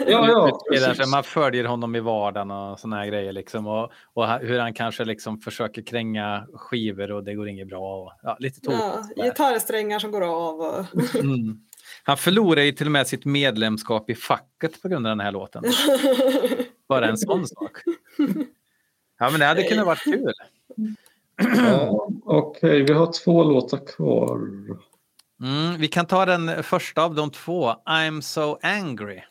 Ja, 0.07 0.59
ja, 0.71 1.05
man 1.11 1.23
följer 1.23 1.63
honom 1.65 1.95
i 1.95 1.99
vardagen 1.99 2.51
och 2.51 2.79
såna 2.79 2.95
här 2.95 3.05
grejer. 3.07 3.31
Liksom, 3.31 3.67
och, 3.67 3.91
och 4.13 4.27
hur 4.27 4.59
han 4.59 4.73
kanske 4.73 5.05
liksom 5.05 5.39
försöker 5.39 5.81
kränga 5.81 6.47
skivor 6.53 7.11
och 7.11 7.23
det 7.23 7.33
går 7.33 7.47
inget 7.49 7.67
bra. 7.67 8.03
Och, 8.03 8.11
ja, 8.23 8.37
lite 8.39 8.61
tokigt. 8.61 8.81
Ja, 9.15 9.23
gitarrsträngar 9.25 9.99
som 9.99 10.11
går 10.11 10.21
av. 10.21 10.59
Och... 10.59 11.15
Mm. 11.15 11.59
Han 12.07 12.17
förlorar 12.17 12.61
ju 12.61 12.71
till 12.71 12.85
och 12.85 12.91
med 12.91 13.07
sitt 13.07 13.25
medlemskap 13.25 14.09
i 14.09 14.15
facket 14.15 14.81
på 14.81 14.87
grund 14.87 15.07
av 15.07 15.11
den 15.11 15.19
här 15.19 15.31
låten. 15.31 15.63
Bara 16.89 17.07
en 17.07 17.17
sån 17.17 17.47
sak. 17.47 17.77
Ja, 19.19 19.29
men 19.29 19.39
det 19.39 19.45
hade 19.45 19.63
kunnat 19.63 19.85
varit 19.85 20.03
kul. 20.03 20.33
Ja, 21.37 22.09
Okej, 22.25 22.83
vi 22.83 22.93
har 22.93 23.11
två 23.23 23.43
låtar 23.43 23.85
kvar. 23.95 24.39
Mm, 25.41 25.77
vi 25.77 25.87
kan 25.87 26.05
ta 26.05 26.25
den 26.25 26.63
första 26.63 27.03
av 27.03 27.15
de 27.15 27.31
två, 27.31 27.73
I'm 27.85 28.21
so 28.21 28.59
angry. 28.61 29.21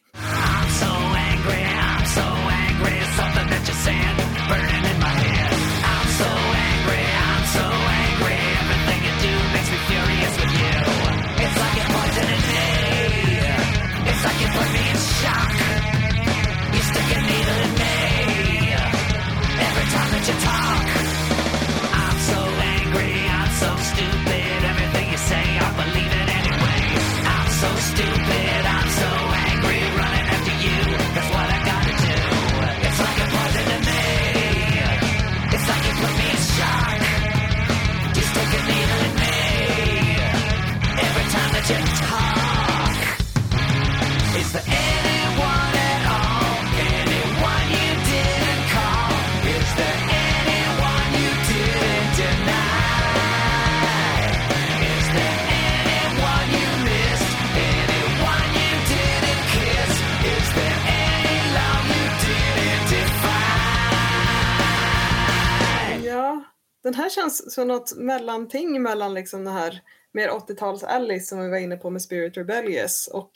Den 66.87 66.95
här 66.95 67.11
känns 67.11 67.55
som 67.55 67.69
något 67.69 67.97
mellanting 67.97 68.83
mellan 68.83 69.15
liksom 69.15 69.45
det 69.45 69.51
här 69.51 69.83
mer 70.13 70.29
80-tals 70.29 70.85
Alice 70.85 71.27
som 71.27 71.41
vi 71.41 71.49
var 71.49 71.59
inne 71.59 71.77
på 71.77 71.91
med 71.91 72.03
Spirit 72.03 72.37
Rebellious 72.37 73.09
och 73.13 73.31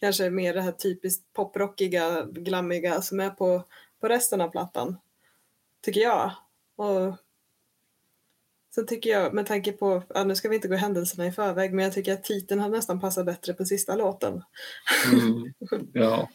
kanske 0.00 0.30
mer 0.30 0.54
det 0.54 0.60
här 0.60 0.72
typiskt 0.72 1.32
poprockiga, 1.32 2.24
glammiga 2.24 3.02
som 3.02 3.20
är 3.20 3.30
på, 3.30 3.62
på 4.00 4.08
resten 4.08 4.40
av 4.40 4.48
plattan. 4.48 4.96
Tycker 5.84 6.00
jag. 6.00 6.30
Och 6.76 7.14
sen 8.74 8.86
tycker 8.86 9.10
jag, 9.10 9.34
med 9.34 9.46
tanke 9.46 9.72
på, 9.72 10.02
ja, 10.14 10.24
nu 10.24 10.34
ska 10.34 10.48
vi 10.48 10.56
inte 10.56 10.68
gå 10.68 10.76
händelserna 10.76 11.26
i 11.26 11.32
förväg, 11.32 11.74
men 11.74 11.84
jag 11.84 11.94
tycker 11.94 12.12
att 12.12 12.24
titeln 12.24 12.60
hade 12.60 12.76
nästan 12.76 13.00
passat 13.00 13.26
bättre 13.26 13.54
på 13.54 13.64
sista 13.64 13.96
låten. 13.96 14.42
Mm, 15.12 15.52
ja. 15.92 16.28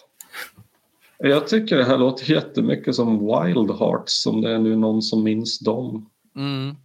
Jag 1.17 1.47
tycker 1.47 1.77
det 1.77 1.85
här 1.85 1.97
låter 1.97 2.31
jättemycket 2.31 2.95
som 2.95 3.19
Wild 3.19 3.71
Hearts, 3.71 4.25
om 4.25 4.41
det 4.41 4.51
är 4.51 4.59
nu 4.59 4.75
någon 4.75 5.01
som 5.01 5.23
minns 5.23 5.59
dem. 5.59 6.09
Mm. 6.37 6.75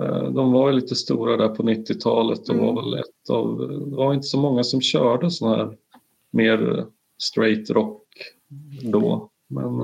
Eh, 0.00 0.30
De 0.32 0.52
var 0.52 0.72
lite 0.72 0.94
stora 0.94 1.36
där 1.36 1.48
på 1.48 1.62
90-talet 1.62 2.48
och 2.48 2.54
Mm. 2.54 2.66
var 2.66 2.82
väl 2.82 2.94
ett 3.00 3.30
av, 3.30 3.58
det 3.90 3.96
var 3.96 4.14
inte 4.14 4.26
så 4.26 4.38
många 4.38 4.64
som 4.64 4.80
körde 4.80 5.30
sån 5.30 5.50
här 5.50 5.76
mer 6.32 6.86
straight 7.18 7.70
rock 7.70 8.02
då. 8.82 9.30
Men 9.48 9.80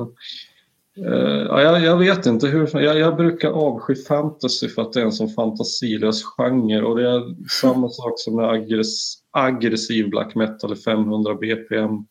eh, 1.06 1.47
ja, 1.48 1.62
jag, 1.62 1.82
jag 1.82 1.97
vet 1.97 2.26
inte 2.26 2.47
hur, 2.47 2.80
jag, 2.80 2.98
jag 2.98 3.16
brukar 3.16 3.51
avsky 3.51 3.94
fantasy 3.94 4.68
för 4.68 4.82
att 4.82 4.93
det 4.93 5.01
är 5.01 5.05
en 5.05 5.12
sån 5.12 5.28
fantasilös 5.28 6.22
genre 6.24 6.82
och 6.82 6.97
det 6.97 7.10
är 7.10 7.48
samma 7.60 7.89
sak 7.89 8.12
som 8.16 8.36
med 8.36 8.48
aggress, 8.51 9.14
aggressiv 9.30 10.10
black 10.10 10.34
metal 10.34 10.72
i 10.72 10.76
500 10.76 11.34
bpm 11.34 12.06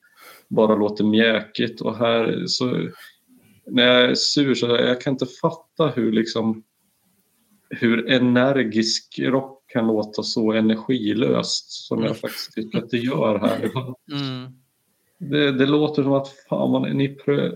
bara 0.47 0.75
låter 0.75 1.03
mjäkigt 1.03 1.81
och 1.81 1.97
här 1.97 2.43
så 2.47 2.89
när 3.65 3.83
jag 3.83 4.09
är 4.11 4.15
sur 4.15 4.55
så 4.55 4.65
jag 4.67 5.01
kan 5.01 5.13
inte 5.13 5.25
fatta 5.41 5.87
hur 5.87 6.11
liksom 6.11 6.63
hur 7.71 8.09
energisk 8.09 9.19
rock 9.19 9.63
kan 9.67 9.87
låta 9.87 10.23
så 10.23 10.51
energilöst 10.51 11.71
som 11.71 12.03
jag 12.03 12.17
faktiskt 12.17 12.53
tycker 12.53 12.77
att 12.77 12.89
det 12.89 12.97
gör 12.97 13.39
här. 13.39 13.71
Mm. 14.11 14.51
Det, 15.17 15.51
det 15.51 15.65
låter 15.65 16.03
som 16.03 16.13
att 16.13 16.27
fan, 16.49 16.71
man, 16.71 16.97
ni 16.97 17.07
prö, 17.07 17.51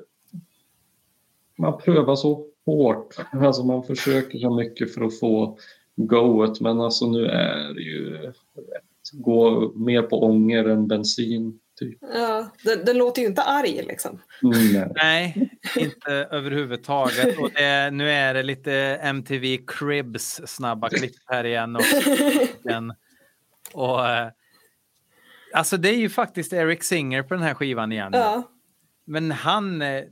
man 1.58 1.78
prövar 1.78 2.16
så 2.16 2.48
hårt. 2.66 3.16
Alltså 3.32 3.64
man 3.64 3.84
försöker 3.84 4.40
så 4.40 4.56
mycket 4.56 4.94
för 4.94 5.06
att 5.06 5.20
få 5.20 5.58
goet 5.96 6.62
men 6.62 6.82
alltså 6.82 7.06
nu 7.06 7.26
är 7.26 7.74
det 7.74 7.82
ju 7.82 8.34
gå 9.14 9.72
mer 9.76 10.02
på 10.02 10.24
ånger 10.24 10.66
än 10.66 10.88
bensin. 10.88 11.60
Typ. 11.80 11.98
Ja, 12.02 12.50
den, 12.64 12.86
den 12.86 12.98
låter 12.98 13.22
ju 13.22 13.28
inte 13.28 13.42
arg 13.42 13.84
liksom. 13.84 14.22
Mm, 14.44 14.74
nej. 14.74 14.92
Nej, 14.96 15.52
inte 15.76 16.12
överhuvudtaget. 16.12 17.38
Och 17.40 17.50
det, 17.56 17.92
nu 17.92 18.10
är 18.10 18.34
det 18.34 18.44
lite 18.44 18.74
MTV 19.02 19.58
Cribs 19.68 20.42
snabba 20.46 20.90
klipp 20.90 21.16
här 21.26 21.44
igen. 21.44 21.76
Och, 21.76 21.82
och, 23.74 24.10
eh, 24.10 24.30
alltså 25.54 25.78
det 25.78 25.90
är 25.90 25.98
ju 25.98 26.10
faktiskt 26.10 26.54
Eric 26.54 26.84
Singer 26.84 27.24
på 27.24 27.34
den 27.34 27.44
här 27.44 27.54
skivan 27.54 27.92
igen. 27.92 28.12
ja. 28.14 28.52
Men 29.06 29.32
han, 29.32 29.82
eh, 29.82 30.04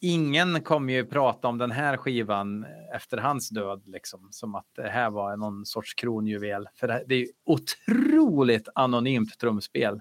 ingen 0.00 0.62
kommer 0.62 0.92
ju 0.92 1.06
prata 1.06 1.48
om 1.48 1.58
den 1.58 1.70
här 1.70 1.96
skivan 1.96 2.66
efter 2.94 3.18
hans 3.18 3.48
död, 3.48 3.82
liksom, 3.86 4.28
som 4.30 4.54
att 4.54 4.66
det 4.76 4.88
här 4.88 5.10
var 5.10 5.36
någon 5.36 5.66
sorts 5.66 5.94
kronjuvel. 5.94 6.68
För 6.74 6.88
det, 6.88 7.04
det 7.06 7.14
är 7.14 7.18
ju 7.18 7.28
otroligt 7.44 8.68
anonymt 8.74 9.38
trumspel, 9.38 10.00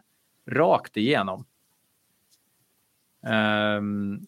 rakt 0.49 0.97
igenom. 0.97 1.45
Ehm, 3.27 4.27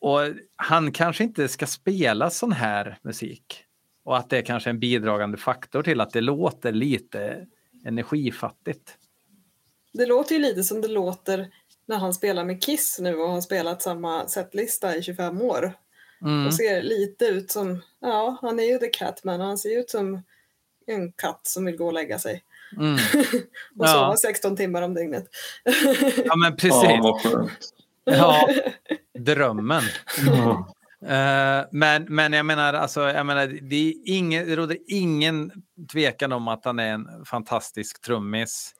och 0.00 0.20
han 0.56 0.92
kanske 0.92 1.24
inte 1.24 1.48
ska 1.48 1.66
spela 1.66 2.30
sån 2.30 2.52
här 2.52 2.98
musik. 3.02 3.64
Och 4.02 4.16
att 4.16 4.30
det 4.30 4.38
är 4.38 4.42
kanske 4.42 4.70
en 4.70 4.78
bidragande 4.78 5.38
faktor 5.38 5.82
till 5.82 6.00
att 6.00 6.10
det 6.10 6.20
låter 6.20 6.72
lite 6.72 7.46
energifattigt. 7.84 8.98
Det 9.92 10.06
låter 10.06 10.34
ju 10.34 10.40
lite 10.40 10.62
som 10.62 10.80
det 10.80 10.88
låter 10.88 11.52
när 11.86 11.96
han 11.96 12.14
spelar 12.14 12.44
med 12.44 12.62
Kiss 12.62 12.98
nu 13.00 13.16
och 13.16 13.28
har 13.28 13.40
spelat 13.40 13.82
samma 13.82 14.28
setlista 14.28 14.96
i 14.96 15.02
25 15.02 15.42
år. 15.42 15.72
Mm. 16.22 16.46
Och 16.46 16.54
ser 16.54 16.82
lite 16.82 17.24
ut 17.24 17.50
som, 17.50 17.80
ja, 18.00 18.38
han 18.42 18.60
är 18.60 18.64
ju 18.64 18.78
The 18.78 18.86
Catman, 18.86 19.40
han 19.40 19.58
ser 19.58 19.78
ut 19.78 19.90
som 19.90 20.22
en 20.90 21.12
katt 21.12 21.40
som 21.42 21.64
vill 21.64 21.76
gå 21.76 21.86
och 21.86 21.92
lägga 21.92 22.18
sig. 22.18 22.44
Mm. 22.76 22.94
och 23.78 23.86
Ja. 23.86 23.86
sova 23.86 24.16
16 24.16 24.56
timmar 24.56 24.82
om 24.82 24.94
dygnet. 24.94 25.24
Ja, 26.24 26.36
men 26.36 26.56
precis. 26.56 27.32
Ja, 28.04 28.48
drömmen. 29.18 29.82
Eh, 31.06 31.64
men, 31.70 32.04
men 32.08 32.32
jag 32.32 32.46
menar, 32.46 32.74
alltså, 32.74 33.00
jag 33.00 33.26
menar 33.26 33.46
det, 33.46 33.76
är 33.88 33.94
ingen, 34.04 34.46
det 34.46 34.56
råder 34.56 34.78
ingen 34.86 35.52
tvekan 35.92 36.32
om 36.32 36.48
att 36.48 36.64
han 36.64 36.78
är 36.78 36.92
en 36.92 37.24
fantastisk 37.24 38.00
trummis. 38.00 38.74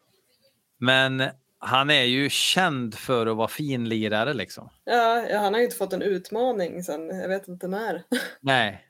Men 0.79 1.23
han 1.59 1.91
är 1.91 2.03
ju 2.03 2.31
känd 2.31 2.95
för 2.95 3.27
att 3.27 3.37
vara 3.37 3.49
finlirare 3.49 4.35
liksom. 4.35 4.69
ja, 4.85 5.23
ja, 5.31 5.39
han 5.39 5.53
har 5.53 5.59
ju 5.61 5.65
inte 5.65 5.77
fått 5.77 5.93
en 5.93 6.03
utmaning 6.03 6.83
sen, 6.83 7.07
jag 7.21 7.29
vet 7.29 7.49
inte 7.49 7.69
när. 7.69 8.03
Nej, 8.41 8.85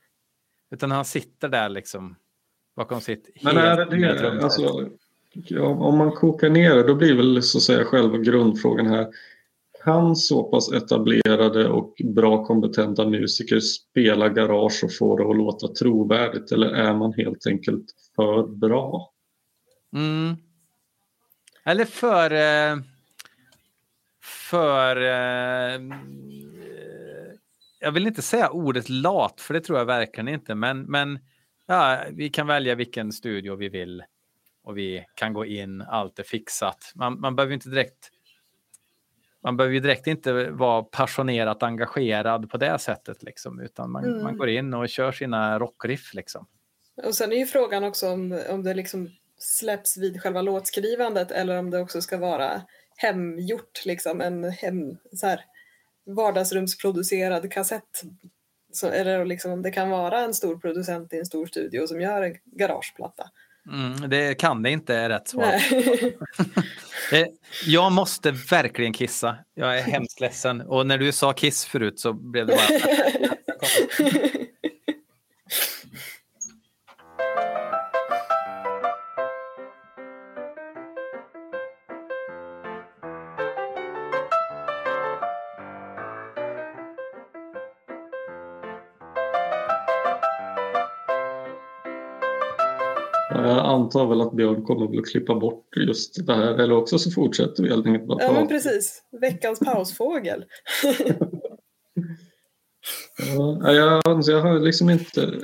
utan 0.70 0.90
han 0.90 1.04
sitter 1.04 1.48
där 1.48 1.68
liksom 1.68 2.16
bakom 2.80 3.00
sitt 3.00 3.28
Men 3.42 3.56
är 3.56 3.76
det 3.76 3.96
det, 3.96 4.44
alltså, 4.44 4.90
om 5.60 5.98
man 5.98 6.12
kokar 6.12 6.50
ner 6.50 6.74
det, 6.74 6.82
då 6.82 6.94
blir 6.94 7.14
väl 7.14 7.42
så 7.42 7.58
att 7.58 7.62
säga 7.62 7.84
själva 7.84 8.18
grundfrågan 8.18 8.86
här. 8.86 9.08
Kan 9.84 10.16
så 10.16 10.42
pass 10.42 10.72
etablerade 10.72 11.68
och 11.68 11.94
bra 12.04 12.44
kompetenta 12.44 13.06
musiker 13.06 13.60
spela 13.60 14.28
garage 14.28 14.84
och 14.84 14.96
få 14.98 15.16
det 15.16 15.30
att 15.30 15.36
låta 15.36 15.68
trovärdigt 15.68 16.52
eller 16.52 16.66
är 16.66 16.94
man 16.94 17.12
helt 17.12 17.46
enkelt 17.46 17.84
för 18.16 18.46
bra? 18.46 19.12
Mm. 19.96 20.36
Eller 21.64 21.84
för... 21.84 22.30
Eh, 22.30 22.78
för... 24.50 24.96
Eh, 24.96 25.80
jag 27.80 27.92
vill 27.92 28.06
inte 28.06 28.22
säga 28.22 28.50
ordet 28.50 28.88
lat, 28.88 29.40
för 29.40 29.54
det 29.54 29.60
tror 29.60 29.78
jag 29.78 29.86
verkligen 29.86 30.28
inte. 30.28 30.54
Men, 30.54 30.82
men 30.82 31.18
ja, 31.70 32.04
vi 32.10 32.30
kan 32.30 32.46
välja 32.46 32.74
vilken 32.74 33.12
studio 33.12 33.56
vi 33.56 33.68
vill. 33.68 34.04
Och 34.62 34.78
vi 34.78 35.06
kan 35.14 35.32
gå 35.32 35.44
in, 35.44 35.82
allt 35.82 36.18
är 36.18 36.22
fixat. 36.22 36.92
Man, 36.94 37.20
man 37.20 37.36
behöver 37.36 37.54
inte 37.54 37.68
direkt... 37.68 38.10
Man 39.42 39.56
behöver 39.56 39.74
ju 39.74 39.80
direkt 39.80 40.06
inte 40.06 40.50
vara 40.50 40.82
passionerat 40.82 41.62
engagerad 41.62 42.50
på 42.50 42.56
det 42.58 42.78
sättet. 42.78 43.22
Liksom, 43.22 43.60
utan 43.60 43.90
man, 43.90 44.04
Mm. 44.04 44.22
man 44.22 44.36
går 44.38 44.48
in 44.48 44.74
och 44.74 44.88
kör 44.88 45.12
sina 45.12 45.58
rockriff. 45.58 46.14
Liksom. 46.14 46.46
Och 47.04 47.14
sen 47.14 47.32
är 47.32 47.36
ju 47.36 47.46
frågan 47.46 47.84
också 47.84 48.10
om, 48.10 48.40
om 48.48 48.62
det 48.62 48.74
liksom 48.74 49.10
släpps 49.38 49.96
vid 49.96 50.22
själva 50.22 50.42
låtskrivandet 50.42 51.30
eller 51.30 51.58
om 51.58 51.70
det 51.70 51.80
också 51.80 52.00
ska 52.00 52.18
vara 52.18 52.62
hemgjort, 52.96 53.86
liksom 53.86 54.20
en 54.20 54.44
hem, 54.44 54.96
så 55.12 55.26
här, 55.26 55.44
vardagsrumsproducerad 56.06 57.52
kassett 57.52 58.02
Så, 58.72 58.88
eller 58.88 59.24
liksom, 59.24 59.52
om 59.52 59.62
det 59.62 59.70
kan 59.70 59.90
vara 59.90 60.20
en 60.20 60.34
stor 60.34 60.56
producent 60.58 61.12
i 61.12 61.18
en 61.18 61.26
stor 61.26 61.46
studio 61.46 61.86
som 61.86 62.00
gör 62.00 62.22
en 62.22 62.34
garageplatta. 62.44 63.24
Mm, 63.72 64.10
det 64.10 64.34
kan 64.34 64.62
det 64.62 64.70
inte 64.70 64.94
är 64.94 65.08
rätt 65.08 65.28
svar. 65.28 65.54
Eh, 67.12 67.26
Jag 67.66 67.92
måste 67.92 68.30
verkligen 68.30 68.92
kissa. 68.92 69.36
Jag 69.54 69.78
är 69.78 69.82
hemskt 69.82 70.20
ledsen. 70.20 70.60
Och 70.60 70.86
när 70.86 70.98
du 70.98 71.12
sa 71.12 71.32
kiss 71.32 71.64
förut 71.64 72.00
så 72.00 72.12
blev 72.12 72.46
det 72.46 72.52
bara... 72.52 72.80
antar 93.90 94.06
väl 94.06 94.20
att 94.20 94.32
Björn 94.32 94.62
kommer 94.62 94.88
väl 94.88 94.98
att 94.98 95.06
klippa 95.06 95.34
bort 95.34 95.76
just 95.76 96.26
det 96.26 96.34
här 96.34 96.54
eller 96.54 96.74
också 96.74 96.98
så 96.98 97.10
fortsätter 97.10 97.62
vi 97.62 97.68
helt 97.68 97.86
enkelt 97.86 98.06
bara 98.08 98.22
ja, 98.22 98.32
men 98.32 98.48
precis. 98.48 99.02
Veckans 99.20 99.58
pausfågel. 99.58 100.44
Ja, 103.36 103.72
jag, 103.72 104.02
jag 104.26 104.40
har 104.40 104.60
liksom 104.60 104.90
inte 104.90 105.34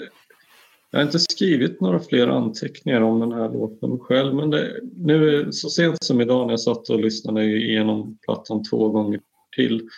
jag 0.90 0.98
har 0.98 1.04
inte 1.04 1.18
skrivit 1.18 1.80
några 1.80 2.00
fler 2.00 2.28
anteckningar 2.28 3.00
om 3.00 3.20
den 3.20 3.32
här 3.32 3.48
låten 3.48 3.98
själv 3.98 4.34
men 4.34 4.50
det, 4.50 4.80
nu 4.96 5.52
så 5.52 5.68
sent 5.68 6.04
som 6.04 6.20
idag 6.20 6.46
när 6.46 6.52
jag 6.52 6.60
satt 6.60 6.88
och 6.88 7.00
lyssnade 7.00 7.44
igenom 7.44 8.18
plattan 8.26 8.62
två 8.70 8.88
gånger 8.88 9.20
till 9.56 9.88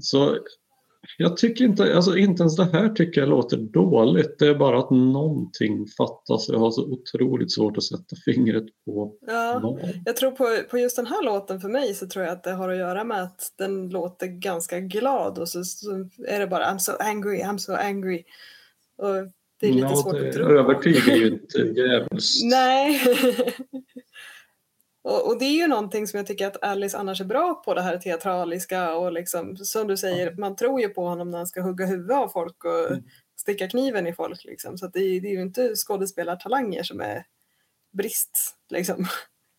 så 0.00 0.38
jag 1.18 1.36
tycker 1.36 1.64
inte, 1.64 1.96
alltså 1.96 2.16
inte 2.16 2.42
ens 2.42 2.56
det 2.56 2.64
här 2.64 2.88
tycker 2.88 3.20
jag 3.20 3.30
låter 3.30 3.56
dåligt. 3.56 4.38
Det 4.38 4.46
är 4.46 4.54
bara 4.54 4.78
att 4.78 4.90
någonting 4.90 5.86
fattas. 5.86 6.48
Jag 6.48 6.58
har 6.58 6.70
så 6.70 6.82
otroligt 6.82 7.52
svårt 7.52 7.76
att 7.76 7.84
sätta 7.84 8.16
fingret 8.24 8.64
på 8.84 9.14
Ja, 9.26 9.78
jag 10.04 10.16
tror 10.16 10.30
på, 10.30 10.68
på 10.70 10.78
just 10.78 10.96
den 10.96 11.06
här 11.06 11.24
låten 11.24 11.60
för 11.60 11.68
mig 11.68 11.94
så 11.94 12.06
tror 12.06 12.24
jag 12.24 12.32
att 12.32 12.44
det 12.44 12.52
har 12.52 12.68
att 12.68 12.78
göra 12.78 13.04
med 13.04 13.22
att 13.22 13.52
den 13.58 13.88
låter 13.88 14.26
ganska 14.26 14.80
glad 14.80 15.38
och 15.38 15.48
så, 15.48 15.64
så 15.64 15.90
är 16.28 16.40
det 16.40 16.46
bara 16.46 16.64
I'm 16.64 16.78
so 16.78 16.92
angry, 16.98 17.38
I'm 17.42 17.58
so 17.58 17.72
angry. 17.72 18.24
Och 18.98 19.14
det 19.60 19.66
är 19.68 19.72
lite 19.72 19.86
Ja, 19.86 19.96
svårt 19.96 20.12
det 20.12 20.28
att 20.28 20.34
tro 20.34 20.58
övertygar 20.58 21.14
ju 21.16 21.26
inte 21.28 21.58
djävulskt. 21.58 22.44
Nej. 22.44 23.00
och, 25.06 25.26
och 25.28 25.38
det 25.38 25.44
är 25.44 25.56
ju 25.56 25.66
någonting 25.66 26.06
som 26.06 26.16
jag 26.16 26.26
tycker 26.26 26.46
att 26.46 26.62
Alice 26.62 26.98
annars 26.98 27.20
är 27.20 27.24
bra 27.24 27.54
på, 27.64 27.74
det 27.74 27.82
här 27.82 27.98
teatraliska 27.98 28.94
och 28.94 29.12
liksom, 29.12 29.56
som 29.56 29.86
du 29.88 29.96
säger, 29.96 30.32
man 30.36 30.56
tror 30.56 30.80
ju 30.80 30.88
på 30.88 31.04
honom 31.08 31.30
när 31.30 31.38
han 31.38 31.46
ska 31.46 31.62
hugga 31.62 31.86
huvudet 31.86 32.16
av 32.16 32.28
folk 32.28 32.64
och 32.64 32.90
Mm. 32.90 33.02
sticka 33.36 33.68
kniven 33.68 34.06
i 34.06 34.12
folk 34.12 34.44
liksom. 34.44 34.78
Så 34.78 34.86
det, 34.86 34.98
är- 34.98 35.20
det 35.20 35.28
är 35.28 35.32
ju 35.32 35.42
inte 35.42 35.74
skådespelartalanger 35.76 36.82
som 36.82 37.00
är 37.00 37.24
brist 37.92 38.56
liksom. 38.70 39.06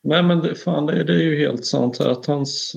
Nej 0.03 0.23
men 0.23 0.39
det, 0.39 0.55
fan, 0.55 0.85
det, 0.85 1.03
det 1.03 1.13
är 1.13 1.23
ju 1.23 1.37
helt 1.39 1.65
sant 1.65 1.99
här 1.99 2.09
att 2.09 2.25
hans 2.25 2.75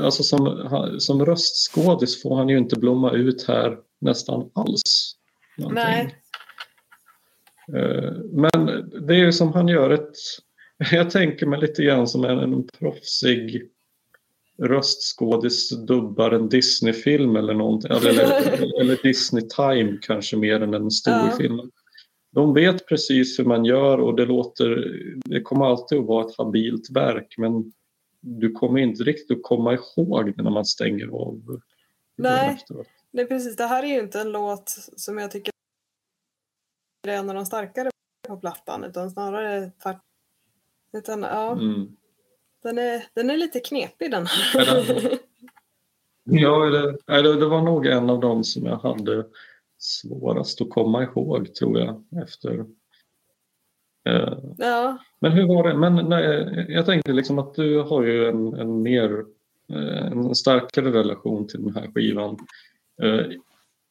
alltså 0.00 0.22
som, 0.22 0.96
som 1.00 1.26
röstskådis 1.26 2.22
får 2.22 2.36
han 2.36 2.48
ju 2.48 2.58
inte 2.58 2.78
blomma 2.78 3.12
ut 3.12 3.48
här 3.48 3.78
nästan 4.00 4.50
alls. 4.54 4.82
någonting. 5.58 5.84
Nej. 5.84 6.16
Eh, 7.74 8.12
Men 8.32 8.66
det 9.06 9.14
är 9.14 9.18
ju 9.18 9.32
som 9.32 9.52
han 9.52 9.68
gör 9.68 9.90
ett... 9.90 10.12
Jag 10.92 11.10
tänker 11.10 11.46
mig 11.46 11.60
lite 11.60 11.82
grann 11.82 12.06
som 12.06 12.24
en, 12.24 12.38
en 12.38 12.68
proffsig 12.68 13.70
röstskådis 14.58 15.70
dubbar 15.86 16.30
en 16.30 16.48
Disney-film 16.48 17.36
eller 17.36 17.54
någonting. 17.54 17.90
Eller, 17.90 18.80
eller 18.80 19.02
Disney 19.02 19.42
Time 19.48 19.98
kanske 20.02 20.36
mer 20.36 20.60
än 20.60 20.74
en 20.74 20.90
stor 20.90 21.14
Ja. 21.14 21.34
film. 21.38 21.70
De 22.30 22.54
vet 22.54 22.88
precis 22.88 23.38
hur 23.38 23.44
man 23.44 23.64
gör 23.64 23.98
och 23.98 24.16
det 24.16 24.26
låter... 24.26 24.94
Det 25.24 25.40
kommer 25.40 25.66
alltid 25.66 25.98
att 25.98 26.06
vara 26.06 26.26
ett 26.26 26.36
habilt 26.38 26.90
verk 26.90 27.34
men 27.38 27.72
du 28.20 28.52
kommer 28.52 28.80
inte 28.80 29.02
riktigt 29.02 29.36
att 29.36 29.42
komma 29.42 29.74
ihåg 29.74 30.36
det 30.36 30.42
när 30.42 30.50
man 30.50 30.64
stänger 30.64 31.06
av 31.06 31.60
Nej. 32.16 32.58
Nej 33.10 33.26
precis, 33.26 33.56
det 33.56 33.66
här 33.66 33.82
är 33.82 33.86
ju 33.86 34.00
inte 34.00 34.20
en 34.20 34.32
låt 34.32 34.68
som 34.96 35.18
jag 35.18 35.30
tycker 35.30 35.52
är 37.08 37.12
en 37.12 37.28
av 37.30 37.34
de 37.36 37.46
starkare 37.46 37.90
på 38.28 38.36
plattan 38.36 38.84
utan 38.84 39.10
snarare 39.10 39.70
tvärtom. 39.82 40.00
Utan 40.96 41.22
ja, 41.22 41.52
Mm. 41.52 41.88
den, 42.62 42.78
är, 42.78 43.02
den 43.14 43.30
är 43.30 43.36
lite 43.36 43.60
knepig 43.60 44.10
den 44.10 44.22
Är 44.22 44.58
här. 44.58 45.18
Ja, 46.28 46.58
det, 47.06 47.36
det, 47.36 47.46
var 47.46 47.62
nog 47.62 47.86
en 47.86 48.10
av 48.10 48.20
dem 48.20 48.44
som 48.44 48.66
jag 48.66 48.76
hade 48.76 49.26
svårast 49.78 50.60
att 50.60 50.70
komma 50.70 51.02
ihåg 51.02 51.54
tror 51.54 51.78
jag 51.80 52.04
efter. 52.22 52.64
Eh, 54.08 54.38
ja, 54.58 54.98
Men 55.20 55.32
hur 55.32 55.46
var 55.46 55.68
det? 55.68 55.76
Men 55.76 55.94
nej, 55.94 56.66
jag 56.68 56.86
tänkte 56.86 57.12
liksom 57.12 57.38
att 57.38 57.54
du 57.54 57.82
har 57.82 58.02
ju 58.02 58.28
en, 58.28 58.54
en 58.54 58.82
mer 58.82 59.24
eh, 59.72 60.06
en 60.06 60.34
starkare 60.34 60.92
relation 60.92 61.46
till 61.48 61.62
den 61.64 61.74
här 61.74 61.90
skivan. 61.94 62.38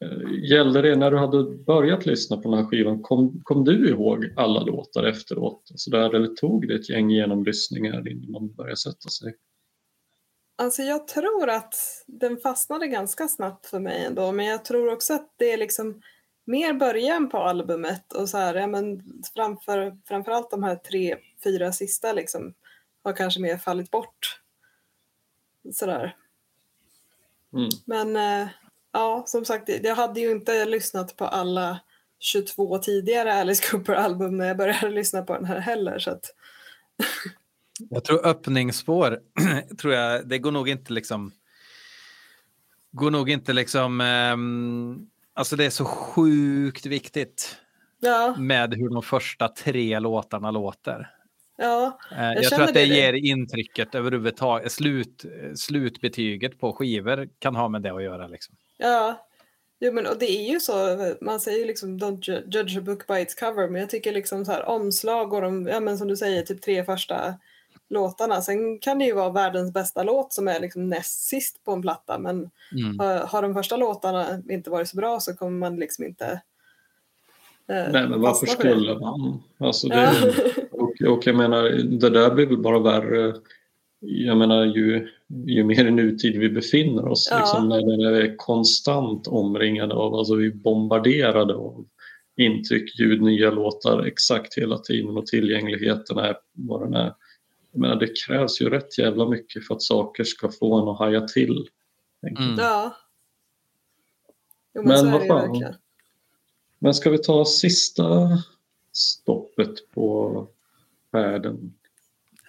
Eh, 0.02 0.50
Gällde 0.52 0.82
det 0.82 0.96
när 0.96 1.12
du 1.12 1.18
hade 1.18 1.44
börjat 1.44 2.06
lyssna 2.06 2.38
på 2.38 2.50
den 2.50 2.60
här 2.60 2.66
skivan, 2.66 3.02
kom, 3.02 3.42
kom 3.44 3.64
du 3.64 3.90
ihåg 3.90 4.34
alla 4.36 4.60
låtar 4.60 5.04
efteråt? 5.04 5.62
Så 5.76 5.90
där, 5.90 6.16
eller 6.16 6.28
tog 6.28 6.68
det 6.68 6.76
ett 6.76 6.90
gäng 6.90 7.10
genomlyssningar 7.10 8.12
innan 8.12 8.32
man 8.32 8.54
började 8.54 8.78
sätta 8.78 9.10
sig? 9.10 9.36
alltså 10.58 10.82
jag 10.82 11.08
tror 11.08 11.50
att 11.50 11.76
den 12.08 12.38
fastnade 12.38 12.88
ganska 12.88 13.28
snabbt 13.28 13.66
för 13.66 13.80
mig 13.80 14.06
ändå 14.06 14.32
men 14.32 14.46
jag 14.46 14.66
tror 14.66 14.94
också 14.94 15.14
att 15.14 15.34
det 15.38 15.54
är 15.54 15.58
liksom 15.58 16.02
mer 16.46 16.74
början 16.74 17.30
på 17.30 17.38
albumet 17.38 18.14
och 18.14 18.30
så 18.30 18.38
här, 18.38 18.56
ja 18.56 18.68
men 18.68 19.04
framför, 19.36 19.98
framförallt 20.08 20.52
de 20.52 20.64
här 20.64 20.76
tre, 20.76 21.18
fyra 21.44 21.72
sista 21.72 22.14
liksom 22.14 22.54
har 23.04 23.14
kanske 23.14 23.42
mer 23.42 23.58
fallit 23.58 23.92
bort. 23.92 24.42
Sådär. 25.74 26.16
Mm. 27.54 27.70
Men 27.86 28.16
eh, 28.16 28.50
ja, 28.96 29.24
som 29.28 29.46
sagt, 29.46 29.70
jag 29.84 29.96
hade 29.96 30.20
ju 30.20 30.32
inte 30.32 30.66
lyssnat 30.66 31.16
på 31.16 31.26
alla 31.26 31.80
22 32.20 32.78
tidigare 32.78 33.34
Alice 33.34 33.72
Cooper-album 33.72 34.38
när 34.38 34.46
jag 34.48 34.58
började 34.58 34.90
lyssna 34.90 35.22
på 35.22 35.34
den 35.34 35.46
här 35.46 35.60
heller. 35.60 36.00
Så 36.00 36.12
att, 36.12 36.26
Jag 37.90 38.04
tror 38.04 38.26
öppningsspår, 38.26 39.20
tror 39.78 39.94
jag, 39.94 40.28
det 40.28 40.40
går 40.40 40.52
nog 40.52 40.70
inte 40.70 40.94
liksom... 40.94 41.32
Går 42.92 43.12
nog 43.12 43.30
inte 43.30 43.54
liksom... 43.54 44.02
ehm, 44.02 45.08
alltså 45.34 45.56
det 45.56 45.66
är 45.66 45.70
så 45.70 45.86
sjukt 45.86 46.86
viktigt 46.86 47.58
ja, 48.00 48.36
med 48.40 48.74
hur 48.74 48.90
de 48.90 49.04
första 49.04 49.48
tre 49.48 50.00
låtarna 50.00 50.52
låter. 50.52 51.12
ja, 51.58 52.00
Eh, 52.12 52.34
jag, 52.34 52.44
tror 52.44 52.62
att 52.62 52.74
det 52.74 52.80
det. 52.80 52.96
ger 52.96 53.14
intrycket 53.14 53.96
överhuvudtaget. 53.96 54.72
Slut, 54.72 55.26
slutbetyget 55.56 56.60
på 56.60 56.74
skivor 56.74 57.30
kan 57.40 57.56
ha 57.56 57.70
med 57.70 57.82
det 57.82 57.94
att 57.94 58.04
göra. 58.04 58.28
Liksom. 58.28 58.56
Ja. 58.78 59.28
Jo, 59.80 59.92
men 59.92 60.08
och 60.08 60.18
det 60.20 60.32
är 60.32 60.52
ju 60.54 60.60
så, 60.60 60.74
man 61.22 61.40
säger 61.40 61.60
ju 61.60 61.66
liksom 61.66 62.00
don't 62.00 62.20
ju- 62.32 62.44
judge 62.52 62.78
a 62.78 62.82
book 62.82 63.08
by 63.08 63.14
its 63.22 63.36
cover, 63.36 63.68
men 63.70 63.82
jag 63.82 63.90
tycker 63.90 64.14
liksom 64.14 64.46
så 64.46 64.52
här 64.52 64.66
omslag 64.66 65.34
och 65.34 65.42
de, 65.42 65.68
ja 65.68 65.80
men 65.80 65.98
som 65.98 66.08
du 66.08 66.16
säger, 66.18 66.42
typ 66.44 66.62
tre 66.62 66.84
första 66.86 67.36
låtarna. 67.90 68.42
Sen 68.42 68.80
kan 68.80 69.00
det 69.00 69.06
ju 69.06 69.14
vara 69.14 69.30
världens 69.30 69.74
bästa 69.74 70.04
låt 70.04 70.34
som 70.34 70.48
är 70.48 70.60
liksom 70.60 70.90
näst 70.90 71.28
sist 71.28 71.64
på 71.64 71.72
en 71.72 71.82
platta, 71.82 72.20
men 72.20 72.50
Mm. 72.72 73.00
har, 73.00 73.18
har 73.18 73.42
de 73.42 73.54
första 73.54 73.78
låtarna 73.78 74.42
inte 74.50 74.70
varit 74.70 74.90
så 74.90 74.98
bra 74.98 75.20
så 75.20 75.34
kommer 75.36 75.58
man 75.60 75.76
liksom 75.76 76.06
inte 76.06 76.26
eh, 77.68 77.92
Nej, 77.92 78.08
men 78.10 78.22
varför 78.22 78.46
skulle 78.46 79.00
man? 79.00 79.44
Alltså 79.58 79.88
det, 79.88 79.96
Ja. 79.96 80.32
och, 80.72 81.02
och 81.18 81.28
jag 81.28 81.36
menar, 81.36 81.64
det 82.00 82.10
där 82.10 82.32
blir 82.32 82.46
väl 82.48 82.58
bara 82.58 82.80
värre 82.80 83.34
jag 84.00 84.38
menar 84.38 84.66
ju, 84.66 85.08
ju 85.46 85.64
mer 85.64 85.86
i 85.86 85.92
nutid 85.92 86.40
vi 86.40 86.50
befinner 86.50 87.08
oss, 87.08 87.28
Ja. 87.32 87.40
liksom, 87.40 87.70
när 87.70 88.12
vi 88.12 88.22
är 88.22 88.36
konstant 88.38 89.28
omringade 89.28 89.94
av, 89.94 90.16
alltså 90.16 90.36
vi 90.36 90.48
är 90.48 90.52
bombarderade 90.52 91.56
av 91.56 91.86
intryck, 92.38 93.00
ljud, 93.00 93.22
nya 93.22 93.52
låtar 93.52 94.06
exakt 94.06 94.58
hela 94.58 94.78
tiden 94.78 95.18
och 95.18 95.26
tillgängligheten 95.28 96.18
är 96.18 96.38
vad 96.54 96.82
den 96.82 96.94
är. 96.94 97.14
Jag 97.72 97.82
menar, 97.82 97.96
det 97.96 98.20
krävs 98.26 98.62
ju 98.62 98.70
rätt 98.70 98.98
jävla 98.98 99.30
mycket 99.30 99.68
för 99.68 99.76
att 99.76 99.82
saker 99.82 100.24
ska 100.24 100.50
få 100.50 100.82
en 100.82 100.88
att 100.88 100.98
haja 100.98 101.22
till. 101.22 101.68
Mm. 102.28 102.56
Ja. 102.58 102.96
Jo, 104.76 104.82
men, 104.84 105.04
Men 105.06 105.12
vad 105.12 105.28
fan. 105.28 105.50
verkligen. 105.52 105.74
Men 106.80 106.94
ska 106.94 107.10
vi 107.10 107.18
ta 107.18 107.46
sista 107.46 108.30
stoppet 108.92 109.92
på 109.94 110.48
färden? 111.12 111.74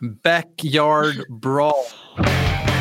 Backyard 0.00 1.24
Brawl. 1.28 1.86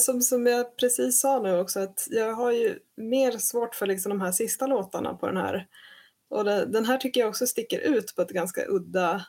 Som, 0.00 0.22
som 0.22 0.46
jag 0.46 0.76
precis 0.76 1.20
sa 1.20 1.42
nu 1.42 1.58
också, 1.58 1.80
att 1.80 2.06
jag 2.10 2.32
har 2.32 2.52
ju 2.52 2.78
mer 2.96 3.38
svårt 3.38 3.74
för 3.74 3.86
liksom 3.86 4.10
de 4.10 4.20
här 4.20 4.32
sista 4.32 4.66
låtarna 4.66 5.14
på 5.14 5.26
den 5.26 5.36
här. 5.36 5.66
Och 6.30 6.44
det, 6.44 6.64
den 6.66 6.84
här 6.84 6.96
tycker 6.96 7.20
jag 7.20 7.28
också 7.28 7.46
sticker 7.46 7.78
ut 7.78 8.14
på 8.16 8.22
ett 8.22 8.30
ganska 8.30 8.64
udda 8.68 9.24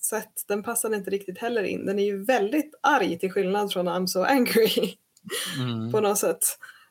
sätt. 0.00 0.44
Den 0.48 0.62
passar 0.62 0.94
inte 0.94 1.10
riktigt 1.10 1.38
heller 1.38 1.62
in. 1.62 1.86
Den 1.86 1.98
är 1.98 2.04
ju 2.04 2.24
väldigt 2.24 2.74
arg 2.80 3.18
till 3.18 3.32
skillnad 3.32 3.72
från 3.72 3.88
I'm 3.88 4.06
so 4.06 4.22
angry 4.22 4.94
Mm. 5.58 5.92
på 5.92 6.00
något 6.00 6.18
sätt. 6.18 6.44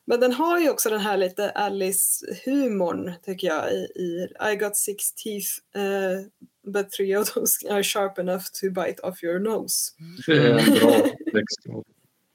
Men 0.06 0.20
den 0.20 0.32
har 0.32 0.60
ju 0.60 0.70
också 0.70 0.90
den 0.90 1.00
här 1.00 1.16
lite 1.16 1.50
Alice-humorn 1.50 3.12
tycker 3.22 3.46
jag 3.46 3.72
i, 3.72 3.76
i 3.94 4.28
I 4.52 4.56
got 4.56 4.76
six 4.76 5.12
teeth 5.14 5.48
uh, 5.76 6.26
but 6.72 6.90
three 6.90 7.16
of 7.16 7.32
those 7.32 7.68
are 7.70 7.82
sharp 7.82 8.18
enough 8.18 8.44
to 8.60 8.70
bite 8.70 9.02
off 9.02 9.22
your 9.24 9.38
nose. 9.38 9.92
Det 10.26 10.32
är 10.32 10.58
en 10.58 10.74
bra 10.74 10.92
text. 11.32 11.66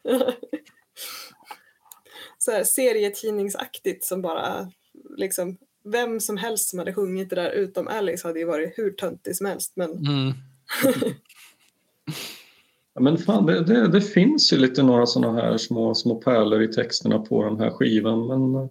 så 2.49 2.55
här 2.55 2.63
serietidningsaktigt 2.63 4.05
som 4.05 4.21
bara 4.21 4.71
liksom 5.17 5.57
vem 5.83 6.19
som 6.19 6.37
helst 6.37 6.69
som 6.69 6.79
hade 6.79 6.93
sjungit 6.93 7.29
det 7.29 7.35
där 7.35 7.51
utom 7.51 7.87
Alice 7.87 8.27
hade 8.27 8.39
ju 8.39 8.45
varit 8.45 8.73
hur 8.77 8.91
töntig 8.91 9.35
som 9.35 9.45
helst. 9.45 9.73
Men 9.75 9.89
Mm. 9.89 10.33
Ja, 12.93 13.01
men 13.01 13.17
fan, 13.17 13.45
det, 13.45 13.63
det, 13.63 13.87
det 13.87 14.01
finns 14.01 14.53
ju 14.53 14.57
lite 14.57 14.83
några 14.83 15.05
sådana 15.05 15.41
här 15.41 15.57
små, 15.57 15.95
små 15.95 16.15
pärlor 16.15 16.61
i 16.61 16.67
texterna 16.67 17.19
på 17.19 17.43
den 17.43 17.59
här 17.59 17.69
skivan. 17.69 18.27
Men 18.27 18.69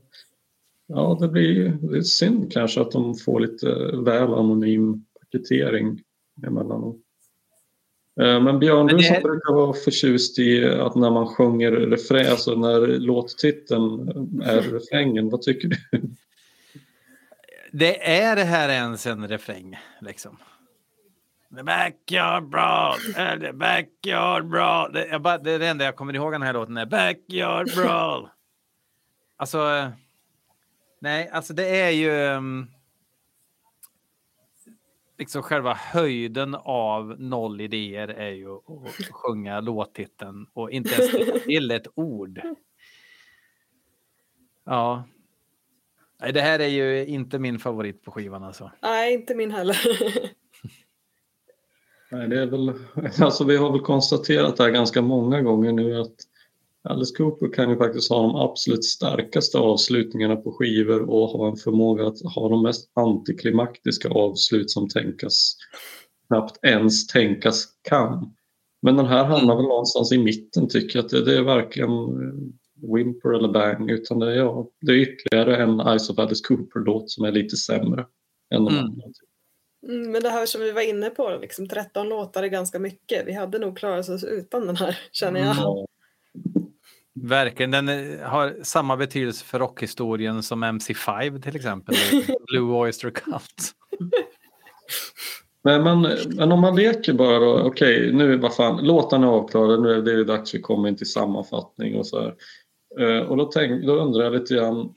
ja, 0.87 1.19
det 1.21 1.29
blir 1.29 1.79
det 1.81 1.99
är 1.99 2.03
synd 2.03 2.53
kanske 2.53 2.81
att 2.81 2.91
de 2.91 3.15
får 3.15 3.41
lite 3.41 3.67
väl 4.05 4.35
anonym 4.35 5.05
paketering 5.21 6.01
emellanåt. 6.47 6.97
Eh, 8.21 8.41
Men 8.41 8.59
Björn, 8.59 8.87
Men 8.87 8.97
du 8.97 9.03
det- 9.03 9.15
som 9.15 9.23
brukar 9.23 9.53
vara 9.55 9.73
förtjust 9.73 10.39
i 10.39 10.65
att 10.69 10.95
när 10.95 11.11
man 11.11 11.27
sjunger 11.27 11.71
refräng, 11.73 12.27
alltså 12.27 12.55
när 12.55 12.81
låttiteln 12.87 14.09
är 14.45 14.63
refrängen, 14.63 15.29
vad 15.31 15.43
tycker 15.43 15.69
du? 15.69 15.77
Det 17.73 18.09
är 18.21 18.37
det 18.37 18.45
här 18.45 18.69
ens 18.69 19.07
en 19.07 19.29
refräng 19.29 19.79
liksom. 20.01 20.37
The 21.57 21.63
backyard 21.63 22.49
brawl, 22.49 22.99
eh, 23.17 23.41
the 23.41 23.53
backyard 23.53 24.47
brawl. 24.49 24.93
Det, 24.93 25.19
bara, 25.19 25.39
det 25.39 25.51
är 25.53 25.59
det 25.59 25.67
enda 25.67 25.85
jag 25.85 25.97
kommer 25.97 26.15
ihåg 26.15 26.33
den 26.33 26.43
här 26.43 26.53
låten 26.53 26.77
är 26.77 26.87
backyard 26.87 27.71
brawl. 27.77 28.29
Alltså, 29.37 29.59
eh, 29.59 29.89
nej, 31.01 31.31
alltså 31.33 31.53
det 31.55 31.81
är 31.81 31.91
ju 31.91 32.11
um, 32.37 32.71
liksom 35.19 35.43
själva 35.43 35.75
höjden 35.75 36.55
av 36.55 37.21
noll 37.21 37.61
idéer 37.61 38.09
är 38.09 38.31
ju 38.31 38.55
att 38.55 38.63
sjunga 39.11 39.61
låttiteln 39.61 40.47
och 40.53 40.71
inte 40.71 40.95
ens 40.95 41.43
till 41.45 41.71
ett 41.71 41.87
ord. 41.95 42.41
Ja. 44.65 45.05
Nej, 46.21 46.33
det 46.33 46.41
här 46.41 46.59
är 46.59 46.69
ju 46.69 47.07
inte 47.07 47.39
min 47.39 47.59
favorit 47.59 48.03
på 48.03 48.11
skivan 48.11 48.45
alltså. 48.45 48.71
nej, 48.83 49.15
inte 49.15 49.35
min 49.35 49.51
heller. 49.51 49.79
Nej, 52.11 52.29
det 52.29 52.43
är 52.43 52.47
väl, 52.47 52.73
alltså 53.21 53.45
vi 53.45 53.57
har 53.57 53.73
väl 53.73 53.81
konstaterat 53.81 54.57
det 54.57 54.65
här 54.65 54.71
ganska 54.71 55.03
många 55.03 55.43
gånger 55.43 55.73
nu 55.73 56.01
att 56.01 56.17
Alice 56.89 57.15
Cooper 57.17 57.53
kan 57.53 57.71
ju 57.71 57.77
faktiskt 57.77 58.11
ha 58.11 58.23
de 58.23 58.37
absolut 58.37 58.85
starkaste 58.85 59.59
avslutningarna 59.59 60.37
på 60.37 60.53
skivor 60.53 61.11
och 61.11 61.29
ha 61.29 61.49
en 61.49 61.57
förmåga 61.57 62.07
att 62.07 62.35
ha 62.35 62.49
de 62.49 62.63
mest 62.63 62.91
antiklimaktiska 62.95 64.09
avslut 64.09 64.71
som 64.71 64.89
tänkas 64.89 65.57
knappt 66.29 66.65
ens 66.65 67.07
tänkas 67.07 67.65
kan. 67.83 68.35
Men 68.83 68.97
den 68.97 69.07
här 69.07 69.25
hamnar 69.25 69.57
väl 69.57 69.65
någonstans 69.65 70.13
i 70.13 70.19
mitten 70.19 70.69
tycker 70.69 70.99
jag 70.99 71.05
att 71.05 71.11
det, 71.11 71.25
det 71.25 71.39
är 71.39 71.43
verkligen 71.43 71.91
eh, 71.91 72.93
Whimper 72.95 73.35
eller 73.35 73.49
Bang 73.49 73.91
utan 73.91 74.19
det 74.19 74.33
är, 74.33 74.37
ja, 74.37 74.69
det 74.81 74.93
är 74.93 74.97
ytterligare 74.97 75.57
en 75.63 75.81
Eyes 75.81 76.11
of 76.11 76.19
Alice 76.19 76.45
Cooper-låt 76.49 77.11
som 77.11 77.25
är 77.25 77.33
lite 77.33 77.57
sämre 77.57 78.07
än 78.55 78.65
de 78.65 78.75
Mm. 78.75 78.85
andra. 78.85 79.03
Mm, 79.89 80.11
men 80.13 80.23
det 80.23 80.31
här 80.31 80.47
som 80.47 80.61
vi 80.61 80.73
var 80.73 80.89
inne 80.89 81.11
på, 81.11 81.39
liksom 81.41 81.69
13 81.69 82.09
låtar 82.09 82.43
är 82.43 82.49
ganska 82.49 82.79
mycket. 82.79 83.27
Vi 83.27 83.33
hade 83.33 83.59
nog 83.59 83.79
klarat 83.79 84.09
oss 84.09 84.25
utan 84.25 84.67
den 84.67 84.77
här, 84.77 84.99
känner 85.13 85.41
jag. 85.41 85.57
Ja. 85.57 85.87
Verkligen, 87.23 87.71
den 87.71 87.89
eh, 87.89 88.21
har 88.29 88.57
samma 88.63 88.97
betydelse 88.97 89.45
för 89.45 89.59
rockhistorien 89.59 90.43
som 90.43 90.65
MC5 90.65 91.43
till 91.43 91.57
exempel. 91.57 91.95
Blue 92.47 92.77
Oyster 92.77 93.11
Cult. 93.11 93.73
Men, 95.65 95.83
men, 95.83 96.17
men 96.37 96.53
om 96.53 96.61
man 96.61 96.77
leker 96.77 97.13
bara 97.13 97.39
då, 97.39 97.61
okej 97.61 98.13
nu 98.13 98.37
vad 98.37 98.55
fan, 98.55 98.87
låtarna 98.87 99.27
är 99.27 99.31
avklarade, 99.31 99.83
nu 99.83 100.13
är 100.13 100.17
det 100.17 100.25
dags 100.25 100.55
vi 100.55 100.61
kommer 100.61 100.89
in 100.89 100.97
till 100.97 101.11
sammanfattning 101.11 101.99
och 101.99 102.07
så 102.07 102.21
här. 102.21 102.35
Eh, 103.01 103.27
och 103.27 103.37
då, 103.37 103.45
tänk, 103.45 103.87
då 103.87 103.93
undrar 103.93 104.25
jag 104.25 104.33
lite 104.33 104.55
grann, 104.55 104.95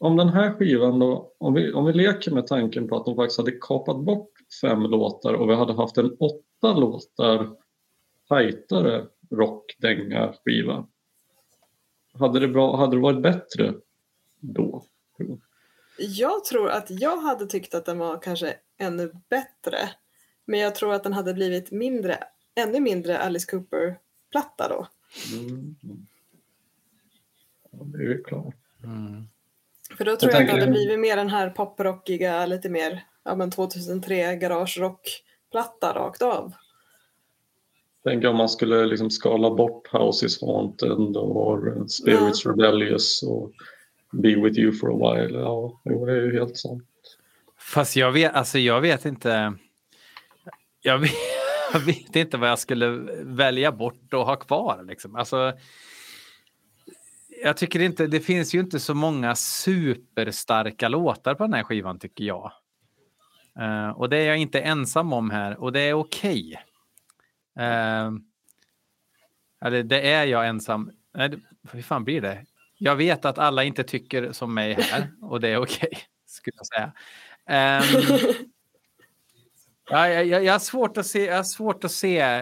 om 0.00 0.16
den 0.16 0.28
här 0.28 0.54
skivan 0.54 0.98
då, 0.98 1.32
om 1.38 1.54
vi, 1.54 1.72
om 1.72 1.84
vi 1.84 1.92
leker 1.92 2.30
med 2.30 2.46
tanken 2.46 2.88
på 2.88 2.96
att 2.96 3.04
de 3.04 3.16
faktiskt 3.16 3.38
hade 3.38 3.52
kapat 3.52 4.04
bort 4.04 4.30
fem 4.60 4.82
låtar 4.82 5.34
och 5.34 5.50
vi 5.50 5.54
hade 5.54 5.72
haft 5.72 5.98
en 5.98 6.16
åtta 6.20 6.78
låtar 6.78 7.50
tajtare 8.28 9.04
rockdänga 9.30 10.32
skiva. 10.44 10.86
Hade 12.18 12.40
det, 12.40 12.48
bra, 12.48 12.76
hade 12.76 12.96
det 12.96 13.00
varit 13.00 13.22
bättre 13.22 13.74
då? 14.40 14.84
Jag 15.98 16.44
tror 16.44 16.70
att 16.70 16.90
jag 16.90 17.16
hade 17.16 17.46
tyckt 17.46 17.74
att 17.74 17.84
den 17.84 17.98
var 17.98 18.22
kanske 18.22 18.54
ännu 18.78 19.12
bättre. 19.28 19.78
Men 20.44 20.60
jag 20.60 20.74
tror 20.74 20.94
att 20.94 21.02
den 21.02 21.12
hade 21.12 21.34
blivit 21.34 21.70
mindre, 21.70 22.18
ännu 22.54 22.80
mindre 22.80 23.18
Alice 23.18 23.50
Cooper-platta 23.50 24.68
då. 24.68 24.86
Mm. 25.38 25.76
Ja, 27.70 27.78
det 27.84 28.04
är 28.04 28.22
klart. 28.24 28.54
Mm. 28.84 29.28
För 29.96 30.04
då 30.04 30.16
tror 30.16 30.32
jag, 30.32 30.40
att 30.40 30.46
det 30.46 30.52
hade 30.52 30.72
blivit 30.72 30.98
mer 30.98 31.16
den 31.16 31.28
här 31.28 31.50
poprockiga, 31.50 32.46
lite 32.46 32.68
mer 32.68 33.04
ja, 33.22 33.34
men 33.34 33.50
2003 33.50 34.36
garage-rock-platta 34.36 35.92
rakt 35.94 36.22
av. 36.22 36.52
Tänk 38.04 38.24
om 38.24 38.36
man 38.36 38.48
skulle 38.48 38.86
liksom 38.86 39.10
skala 39.10 39.54
bort 39.54 39.88
House 39.92 40.26
is 40.26 40.42
Haunted 40.42 41.16
och 41.16 41.90
Spirits 41.90 42.46
Rebellious 42.46 43.22
och 43.22 43.52
Be 44.12 44.34
with 44.34 44.58
you 44.58 44.72
for 44.72 44.90
a 44.90 45.14
while. 45.14 45.38
Ja, 45.38 45.80
jo, 45.84 46.06
det 46.06 46.12
är 46.12 46.22
ju 46.22 46.38
helt 46.38 46.56
sant. 46.56 46.84
Fast 47.58 47.96
jag 47.96 48.12
vet, 48.12 48.34
alltså 48.34 48.58
jag 48.58 48.80
vet 48.80 49.04
inte. 49.04 49.54
Jag 50.80 50.98
vet, 50.98 51.10
jag 51.72 51.80
vet 51.80 52.16
inte 52.16 52.36
vad 52.36 52.50
jag 52.50 52.58
skulle 52.58 52.88
välja 53.22 53.72
bort 53.72 54.14
och 54.14 54.26
ha 54.26 54.36
kvar. 54.36 54.84
Liksom. 54.88 55.16
Alltså, 55.16 55.52
jag 57.42 57.56
tycker 57.56 57.80
inte, 57.80 58.06
det 58.06 58.20
finns 58.20 58.54
ju 58.54 58.60
inte 58.60 58.80
så 58.80 58.94
många 58.94 59.34
superstarka 59.34 60.88
låtar 60.88 61.34
på 61.34 61.44
den 61.44 61.52
här 61.52 61.62
skivan 61.62 61.98
tycker 61.98 62.24
jag. 62.24 62.52
Eh, 63.60 63.90
och 63.90 64.08
det 64.08 64.16
är 64.16 64.26
jag 64.26 64.38
inte 64.38 64.60
ensam 64.60 65.12
om 65.12 65.30
här 65.30 65.60
och 65.60 65.72
det 65.72 65.80
är 65.80 65.94
okej. 65.94 66.52
Eh, 66.54 66.60
eller 69.60 69.82
det 69.82 70.10
är 70.12 70.26
jag 70.26 70.48
ensam. 70.48 70.90
Nej, 71.14 71.28
det- 71.28 71.40
hur 71.72 71.82
fan 71.82 72.04
blir 72.04 72.20
det? 72.20 72.46
Jag 72.78 72.96
vet 72.96 73.24
att 73.24 73.38
alla 73.38 73.64
inte 73.64 73.84
tycker 73.84 74.32
som 74.32 74.54
mig 74.54 74.72
här 74.72 75.10
och 75.22 75.40
det 75.40 75.48
är 75.48 75.58
okej, 75.58 75.98
skulle 76.26 76.56
jag 76.56 76.66
säga. 76.66 76.92
Ehm, 77.46 77.82
ja, 79.90 80.08
jag, 80.08 80.26
jag, 80.26 80.44
jag, 80.44 80.52
har 80.52 80.58
svårt 80.58 80.96
att 80.96 81.06
se, 81.06 81.24
jag 81.24 81.36
har 81.36 81.42
svårt 81.42 81.84
att 81.84 81.92
se 81.92 82.40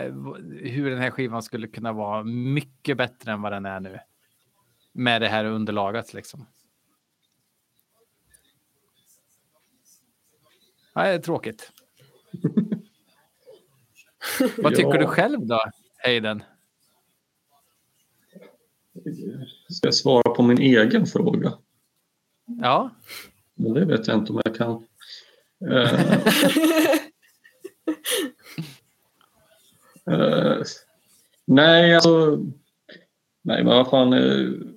hur 0.63 0.91
den 0.91 0.99
här 0.99 1.11
skivan 1.11 1.43
skulle 1.43 1.69
kunna 1.69 1.93
vara 1.93 2.23
mycket 2.25 2.97
bättre 2.97 3.33
än 3.33 3.43
vad 3.43 3.53
den 3.53 3.67
är 3.67 3.81
nu. 3.81 3.99
Med 4.93 5.23
det 5.23 5.29
här 5.29 5.45
underlaget 5.45 6.15
liksom. 6.15 6.47
Ja, 10.95 11.03
det 11.03 11.09
är 11.09 11.19
tråkigt. 11.19 11.73
Vad 14.59 14.75
tycker 14.75 14.95
Ja. 14.95 15.01
du 15.01 15.07
själv 15.07 15.47
då, 15.47 15.61
Hayden? 16.05 16.43
Ska 19.69 19.87
jag 19.87 19.95
svara 19.95 20.35
på 20.35 20.43
min 20.43 20.59
egen 20.59 21.07
fråga? 21.07 21.53
Ja, 22.63 22.91
Men 23.55 23.75
det 23.75 23.85
vet 23.85 24.07
jag 24.09 24.17
inte 24.19 24.33
om 24.33 24.41
jag 24.45 24.57
kan. 24.57 24.87
Eh, 30.11 30.63
nej, 31.45 31.95
alltså... 31.95 32.37
Nej, 33.43 33.65
men 33.65 33.67
vad 33.67 33.91
fan... 33.91 34.13
Fuck, 34.13 34.76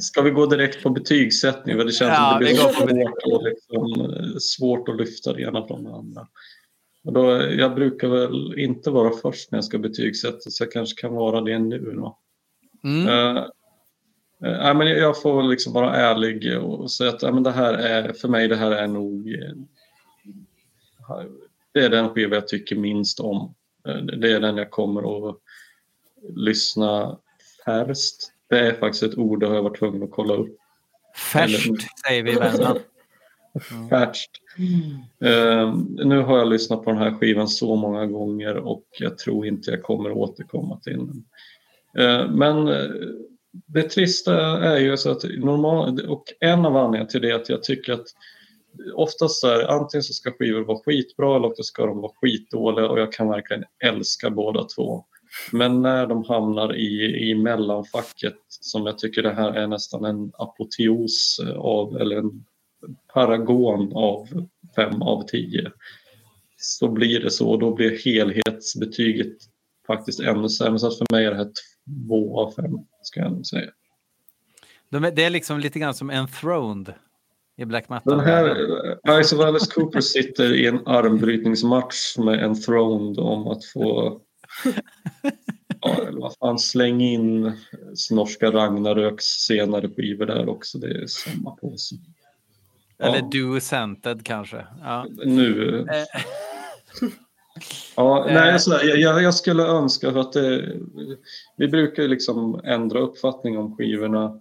ska 0.00 0.22
vi 0.22 0.30
gå 0.30 0.46
direkt 0.46 0.82
på 0.82 0.90
betygssättning? 0.90 1.76
För 1.76 1.84
det 1.84 1.92
känns 1.92 2.10
Ja, 2.10 2.30
som 2.30 2.38
det 2.38 2.44
blir 2.44 2.56
så 2.56 2.68
svårt, 2.68 3.32
och 3.32 3.42
liksom, 3.42 4.40
svårt 4.40 4.88
att 4.88 4.96
lyfta 4.96 5.32
det 5.32 5.42
ena 5.42 5.66
från 5.66 5.84
det 5.84 5.94
andra. 5.94 6.26
Och 7.04 7.12
då, 7.12 7.42
jag 7.42 7.74
brukar 7.74 8.08
väl 8.08 8.58
inte 8.58 8.90
vara 8.90 9.10
först 9.10 9.50
när 9.50 9.56
jag 9.56 9.64
ska 9.64 9.78
betygsätta 9.78 10.50
så 10.50 10.64
jag 10.64 10.72
kanske 10.72 11.00
kan 11.00 11.14
vara 11.14 11.40
det 11.40 11.58
nu. 11.58 11.92
Då. 11.96 12.18
mm. 12.84 13.08
Eh, 13.08 13.44
nej, 14.38 14.74
men 14.74 14.86
jag 14.86 15.22
får 15.22 15.42
liksom 15.42 15.72
vara 15.72 15.96
ärlig 15.96 16.58
och 16.58 16.90
säga 16.90 17.10
att 17.10 17.22
ja, 17.22 17.32
men 17.32 17.42
det 17.42 17.50
här 17.50 17.74
är, 17.74 18.12
för 18.12 18.28
mig 18.28 18.48
det 18.48 18.56
här 18.56 18.70
är 18.70 18.86
nog 18.86 19.34
eh, 19.34 19.52
det 21.72 21.84
är 21.84 21.90
den 21.90 22.08
skiva 22.08 22.34
jag 22.34 22.48
tycker 22.48 22.76
minst 22.76 23.20
om 23.20 23.54
Det 24.18 24.32
är 24.32 24.40
den 24.40 24.56
jag 24.56 24.70
kommer 24.70 25.28
att 25.28 25.36
lyssna 26.36 27.18
färst. 27.64 28.16
Det 28.48 28.58
är 28.58 28.72
faktiskt 28.72 29.02
ett 29.02 29.18
ord 29.18 29.40
det 29.40 29.46
har 29.46 29.54
jag 29.54 29.62
varit 29.62 29.78
tvungen 29.78 30.02
att 30.02 30.10
kolla 30.10 30.34
upp. 30.34 30.56
Eller- 31.34 31.58
säger 32.08 32.22
vi 32.22 32.32
i 32.32 32.34
Värmland. 32.34 32.80
Färst. 33.90 34.30
Eh, 35.24 35.74
nu 36.04 36.22
har 36.22 36.38
jag 36.38 36.48
lyssnat 36.48 36.84
på 36.84 36.90
den 36.90 36.98
här 36.98 37.10
skivan 37.10 37.48
så 37.48 37.76
många 37.76 38.06
gånger 38.06 38.56
och 38.56 38.84
jag 38.98 39.18
tror 39.18 39.46
inte 39.46 39.70
jag 39.70 39.82
kommer 39.82 40.12
återkomma 40.12 40.80
till 40.80 40.98
den. 40.98 41.24
Eh, 41.98 42.30
men 42.30 42.68
eh, 42.68 42.90
det 43.66 43.82
trista 43.82 44.58
är 44.58 44.78
ju 44.78 44.96
så 44.96 45.10
att 45.10 45.24
normal, 45.24 46.00
och 46.08 46.24
en 46.40 46.66
av 46.66 46.76
anledningarna 46.76 47.08
till 47.08 47.22
det 47.22 47.30
är 47.30 47.34
att 47.34 47.48
jag 47.48 47.62
tycker 47.62 47.92
att 47.92 48.06
oftast 48.94 49.40
så 49.40 49.48
är 49.48 49.64
antingen 49.64 50.02
så 50.02 50.12
ska 50.12 50.30
skivor 50.30 50.64
vara 50.64 50.78
skitbra 50.78 51.36
eller 51.36 51.52
så 51.56 51.62
ska 51.62 51.86
de 51.86 52.00
vara 52.00 52.12
skitdåliga 52.20 52.88
och 52.88 53.00
jag 53.00 53.12
kan 53.12 53.28
verkligen 53.28 53.64
älska 53.84 54.30
båda 54.30 54.64
två. 54.64 55.04
Men 55.52 55.82
när 55.82 56.06
de 56.06 56.24
hamnar 56.24 56.76
i, 56.76 57.28
i 57.30 57.34
mellanfacket 57.34 58.36
som 58.48 58.86
jag 58.86 58.98
tycker 58.98 59.22
det 59.22 59.34
här 59.34 59.52
är 59.52 59.66
nästan 59.66 60.04
en 60.04 60.32
apoteos 60.38 61.40
av 61.56 61.96
eller 61.96 62.16
en 62.16 62.44
paragon 63.14 63.92
av 63.94 64.28
fem 64.76 65.02
av 65.02 65.26
tio 65.26 65.72
så 66.56 66.88
blir 66.88 67.20
det 67.20 67.30
så 67.30 67.50
och 67.50 67.58
då 67.58 67.74
blir 67.74 68.04
helhetsbetyget 68.04 69.36
faktiskt 69.86 70.20
ännu 70.20 70.48
sämre. 70.48 70.78
Så 70.78 70.86
att 70.86 70.98
för 70.98 71.06
mig 71.10 71.24
är 71.24 71.30
det 71.30 71.36
här 71.36 71.50
två 72.08 72.40
av 72.40 72.52
fem 72.52 72.78
ska 73.02 73.20
jag 73.20 73.32
nog 73.32 73.46
säga. 73.46 73.70
De 74.88 75.04
är, 75.04 75.10
det 75.10 75.24
är 75.24 75.30
liksom 75.30 75.60
lite 75.60 75.78
grann 75.78 75.94
som 75.94 76.10
Enthroned 76.10 76.94
i 77.56 77.64
Black 77.64 77.88
Metal. 77.88 78.16
Den 78.16 78.26
här, 78.26 78.46
eh, 79.08 79.22
Ice 79.22 79.32
of 79.32 79.40
Alice 79.40 79.70
Cooper 79.74 80.00
sitter 80.00 80.54
i 80.54 80.66
en 80.66 80.86
armbrytningsmatch 80.86 82.18
med 82.18 82.44
en 82.44 82.62
throne 82.62 83.20
om 83.20 83.48
att 83.48 83.64
få 83.64 84.20
ja, 85.80 85.94
eller 86.08 86.20
vad 86.20 86.36
fan, 86.36 86.58
släng 86.58 87.00
in 87.00 87.52
norska 88.10 88.50
Ragnaröks 88.50 89.24
senare 89.24 89.88
skivor 89.88 90.26
där 90.26 90.48
också. 90.48 90.78
Det 90.78 90.86
är 91.02 91.06
samma 91.06 91.50
påse. 91.50 91.94
Eller 92.98 93.16
Ja. 93.16 93.28
Do 93.32 93.60
Scented 93.60 94.24
kanske. 94.24 94.66
Ja. 94.82 95.06
Nu. 95.24 95.86
Ja, 97.96 98.28
Eh. 98.28 98.34
nej, 98.34 98.58
så 98.60 98.72
här, 98.72 98.96
jag, 98.98 99.22
jag 99.22 99.34
skulle 99.34 99.62
önska 99.62 100.12
för 100.12 100.20
att 100.20 100.32
det, 100.32 100.76
vi 101.56 101.68
brukar 101.68 102.02
liksom 102.02 102.60
ändra 102.64 102.98
uppfattning 102.98 103.58
om 103.58 103.76
skivorna. 103.76 104.40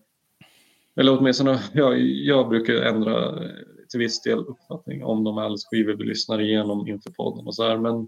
Eller 0.95 1.17
åtminstone 1.19 1.59
jag, 1.73 1.99
jag 1.99 2.49
brukar 2.49 2.73
ändra 2.73 3.39
till 3.89 3.99
viss 3.99 4.21
del 4.21 4.39
uppfattning 4.39 5.03
om 5.03 5.23
de 5.23 5.37
Alice 5.37 5.67
skivor 5.71 5.93
vi 5.93 6.03
lyssnar 6.03 6.41
igenom 6.41 6.87
inför 6.87 7.11
podden 7.11 7.47
och 7.47 7.55
så 7.55 7.67
här. 7.67 7.77
Men 7.77 8.07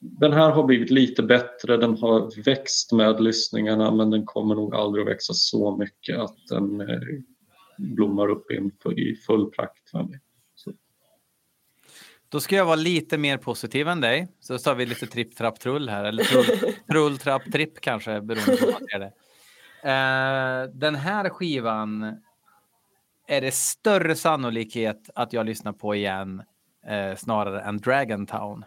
den 0.00 0.32
här 0.32 0.50
har 0.50 0.64
blivit 0.64 0.90
lite 0.90 1.22
bättre, 1.22 1.76
den 1.76 1.96
har 1.96 2.44
växt 2.44 2.92
med 2.92 3.20
lyssningarna 3.20 3.90
men 3.90 4.10
den 4.10 4.26
kommer 4.26 4.54
nog 4.54 4.74
aldrig 4.74 5.02
att 5.02 5.10
växa 5.10 5.32
så 5.34 5.76
mycket 5.76 6.18
att 6.18 6.36
den 6.48 6.80
eh, 6.80 6.98
blommar 7.78 8.28
upp 8.28 8.50
in 8.50 8.70
i 8.96 9.16
full 9.16 9.50
prakt 9.50 9.90
för 9.90 10.02
mig. 10.02 10.20
Så. 10.54 10.72
Då 12.28 12.40
ska 12.40 12.56
jag 12.56 12.64
vara 12.64 12.76
lite 12.76 13.18
mer 13.18 13.38
positiv 13.38 13.88
än 13.88 14.00
dig. 14.00 14.28
Så 14.40 14.58
tar 14.58 14.74
vi 14.74 14.86
lite 14.86 15.06
tripp, 15.06 15.36
trapp, 15.36 15.60
trull 15.60 15.88
här. 15.88 16.04
Eller 16.04 16.24
trull, 16.24 16.72
trull 16.90 17.18
trapp, 17.18 17.52
tripp 17.52 17.80
kanske, 17.80 18.20
beroende 18.20 18.56
på 18.56 18.66
hur 18.66 18.72
man 18.72 18.86
ser 18.90 18.98
det. 18.98 19.12
Eh, 19.84 20.70
den 20.74 20.94
här 20.94 21.28
skivan 21.28 22.16
är 23.26 23.40
det 23.40 23.54
större 23.54 24.14
sannolikhet 24.14 25.10
att 25.14 25.32
jag 25.32 25.46
lyssnar 25.46 25.72
på 25.72 25.94
igen 25.94 26.42
eh, 26.86 27.16
snarare 27.16 27.60
än 27.60 27.78
Dragon 27.78 28.26
Town. 28.26 28.64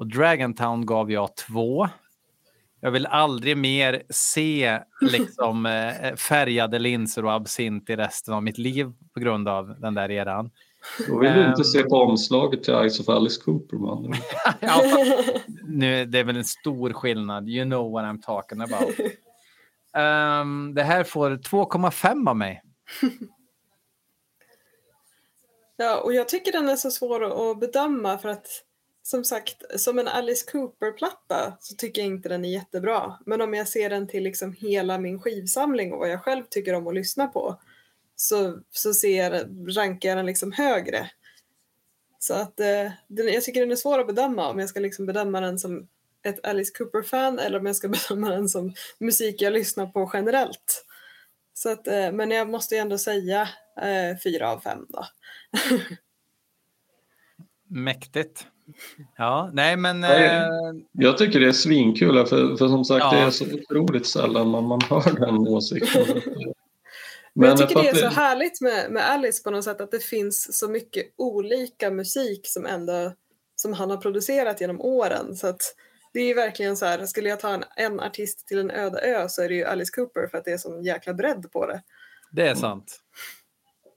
Och 0.00 0.06
Dragon 0.06 0.54
Town 0.54 0.86
gav 0.86 1.12
jag 1.12 1.36
två. 1.36 1.88
Jag 2.80 2.90
vill 2.90 3.06
aldrig 3.06 3.56
mer 3.56 4.02
se 4.10 4.78
liksom, 5.00 5.66
eh, 5.66 6.14
färgade 6.16 6.78
linser 6.78 7.24
och 7.24 7.32
absint 7.32 7.90
i 7.90 7.96
resten 7.96 8.34
av 8.34 8.42
mitt 8.42 8.58
liv 8.58 8.92
på 9.14 9.20
grund 9.20 9.48
av 9.48 9.80
den 9.80 9.94
där 9.94 10.10
eran. 10.10 10.50
Då 11.08 11.18
vill 11.18 11.32
du 11.32 11.42
Ehm. 11.44 11.50
inte 11.50 11.64
se 11.64 11.82
på 11.82 11.96
omslaget 11.96 12.62
till 12.64 12.90
Ice 12.90 13.00
of 13.00 13.08
Alice 13.08 13.40
Cooper 13.44 13.76
man. 13.76 14.14
ja, 14.60 14.82
nu, 15.64 16.04
det 16.04 16.18
är 16.18 16.24
väl 16.24 16.36
en 16.36 16.44
stor 16.44 16.92
skillnad. 16.92 17.48
You 17.48 17.64
know 17.64 17.92
what 17.92 18.04
I'm 18.04 18.22
talking 18.22 18.60
about. 18.60 18.94
Ehm, 19.96 20.74
det 20.74 20.82
här 20.82 21.04
får 21.04 21.30
2,5 21.30 22.28
av 22.28 22.36
mig. 22.36 22.62
Ja, 25.76 26.00
och 26.00 26.14
jag 26.14 26.28
tycker 26.28 26.52
den 26.52 26.68
är 26.68 26.76
så 26.76 26.90
svår 26.90 27.50
att 27.52 27.60
bedöma 27.60 28.18
för 28.18 28.28
att 28.28 28.46
som 29.02 29.24
sagt, 29.24 29.80
som 29.80 29.98
en 29.98 30.08
Alice 30.08 30.50
Cooper-platta 30.50 31.56
så 31.60 31.74
tycker 31.74 32.02
jag 32.02 32.06
inte 32.06 32.28
den 32.28 32.44
är 32.44 32.52
jättebra. 32.52 33.18
Men 33.26 33.40
om 33.40 33.54
jag 33.54 33.68
ser 33.68 33.90
den 33.90 34.08
till 34.08 34.22
liksom 34.22 34.52
hela 34.52 34.98
min 34.98 35.20
skivsamling 35.20 35.92
och 35.92 35.98
vad 35.98 36.10
jag 36.10 36.22
själv 36.22 36.44
tycker 36.50 36.74
om 36.74 36.86
att 36.86 36.94
lyssna 36.94 37.26
på 37.26 37.60
så, 38.16 38.60
så 38.70 38.94
ser 38.94 39.32
jag, 39.32 39.46
rankar 39.76 40.08
jag 40.08 40.18
den 40.18 40.26
liksom 40.26 40.52
högre. 40.52 41.10
Så 42.18 42.34
att 42.34 42.60
eh, 42.60 42.92
den, 43.08 43.28
jag 43.28 43.42
tycker 43.42 43.60
den 43.60 43.72
är 43.72 43.76
svår 43.76 43.98
att 43.98 44.06
bedöma 44.06 44.48
om 44.48 44.58
jag 44.58 44.68
ska 44.68 44.80
liksom 44.80 45.06
bedöma 45.06 45.40
den 45.40 45.58
som 45.58 45.88
ett 46.22 46.46
Alice 46.46 46.72
Cooper-fan 46.78 47.38
eller 47.38 47.58
om 47.58 47.66
jag 47.66 47.76
ska 47.76 47.88
bedöma 48.08 48.28
den 48.28 48.48
som 48.48 48.74
musik 48.98 49.42
jag 49.42 49.52
lyssnar 49.52 49.86
på 49.86 50.10
generellt. 50.12 50.86
Så 51.54 51.68
att, 51.68 51.86
eh, 51.86 52.12
men 52.12 52.30
jag 52.30 52.48
måste 52.48 52.74
ju 52.74 52.80
ändå 52.80 52.98
säga 52.98 53.48
eh, 53.82 54.18
fyra 54.24 54.50
av 54.50 54.60
fem 54.60 54.86
då. 54.88 55.06
Mäktigt. 57.68 58.46
Ja, 59.16 59.50
nej 59.52 59.76
men... 59.76 60.00
Nej. 60.00 60.26
Eh, 60.26 60.44
Jag 60.92 61.18
tycker 61.18 61.40
det 61.40 61.48
är 61.48 61.52
svinkul 61.52 62.26
för, 62.26 62.56
för 62.56 62.68
som 62.68 62.84
sagt 62.84 63.00
Ja. 63.00 63.12
det 63.12 63.18
är 63.18 63.30
så 63.30 63.44
otroligt 63.44 64.06
sällan 64.06 64.48
man, 64.48 64.64
man 64.64 64.80
hör 64.80 65.20
den 65.20 65.38
åsikten. 65.38 66.06
Men 67.34 67.48
jag 67.48 67.58
tycker 67.58 67.74
för 67.74 67.82
det 67.82 67.88
är 67.88 67.94
så 68.10 68.20
härligt 68.20 68.60
med, 68.60 68.90
med 68.90 69.10
Alice 69.10 69.42
på 69.42 69.50
något 69.50 69.64
sätt 69.64 69.80
att 69.80 69.90
det 69.90 70.02
finns 70.02 70.58
så 70.58 70.68
mycket 70.68 71.06
olika 71.16 71.90
musik 71.90 72.40
som 72.44 72.66
ändå 72.66 73.12
som 73.56 73.72
han 73.72 73.90
har 73.90 73.96
producerat 73.96 74.60
genom 74.60 74.80
åren. 74.80 75.36
Så 75.36 75.46
att 75.46 75.60
det 76.12 76.20
är 76.20 76.26
ju 76.26 76.34
verkligen 76.34 76.76
så 76.76 76.86
här, 76.86 77.06
skulle 77.06 77.28
jag 77.28 77.40
ta 77.40 77.48
en, 77.54 77.64
en 77.76 78.00
artist 78.00 78.46
till 78.46 78.58
en 78.58 78.70
öde 78.70 79.00
ö 79.00 79.28
så 79.28 79.42
är 79.42 79.48
det 79.48 79.54
ju 79.54 79.64
Alice 79.64 79.92
Cooper 79.94 80.26
för 80.26 80.38
att 80.38 80.44
det 80.44 80.52
är 80.52 80.58
sån 80.58 80.82
jäkla 80.84 81.14
bredd 81.14 81.52
på 81.52 81.66
det. 81.66 81.82
det 82.30 82.48
är 82.48 82.54
sant. 82.54 83.00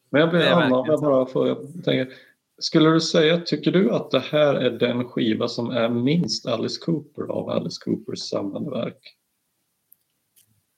Men 0.09 0.21
jag 0.21 0.29
blir 0.29 0.39
Det 0.39 0.47
är 0.47 0.51
Anna, 0.51 0.65
om 0.65 0.71
verkligen 0.71 1.01
jag 1.03 1.11
bara 1.11 1.25
får 1.25 1.47
jag 1.47 1.57
tänker, 1.85 2.13
skulle 2.57 2.89
du 2.89 3.01
säga, 3.01 3.41
tycker 3.41 3.71
du 3.71 3.91
att 3.91 4.11
det 4.11 4.19
här 4.19 4.55
är 4.55 4.71
den 4.71 5.09
skiva 5.09 5.47
som 5.47 5.69
är 5.69 5.89
minst 5.89 6.45
Alice 6.45 6.79
Cooper 6.81 7.23
av 7.31 7.49
Alice 7.49 7.81
Coopers 7.85 8.19
samlade 8.19 8.69
verk? 8.69 9.17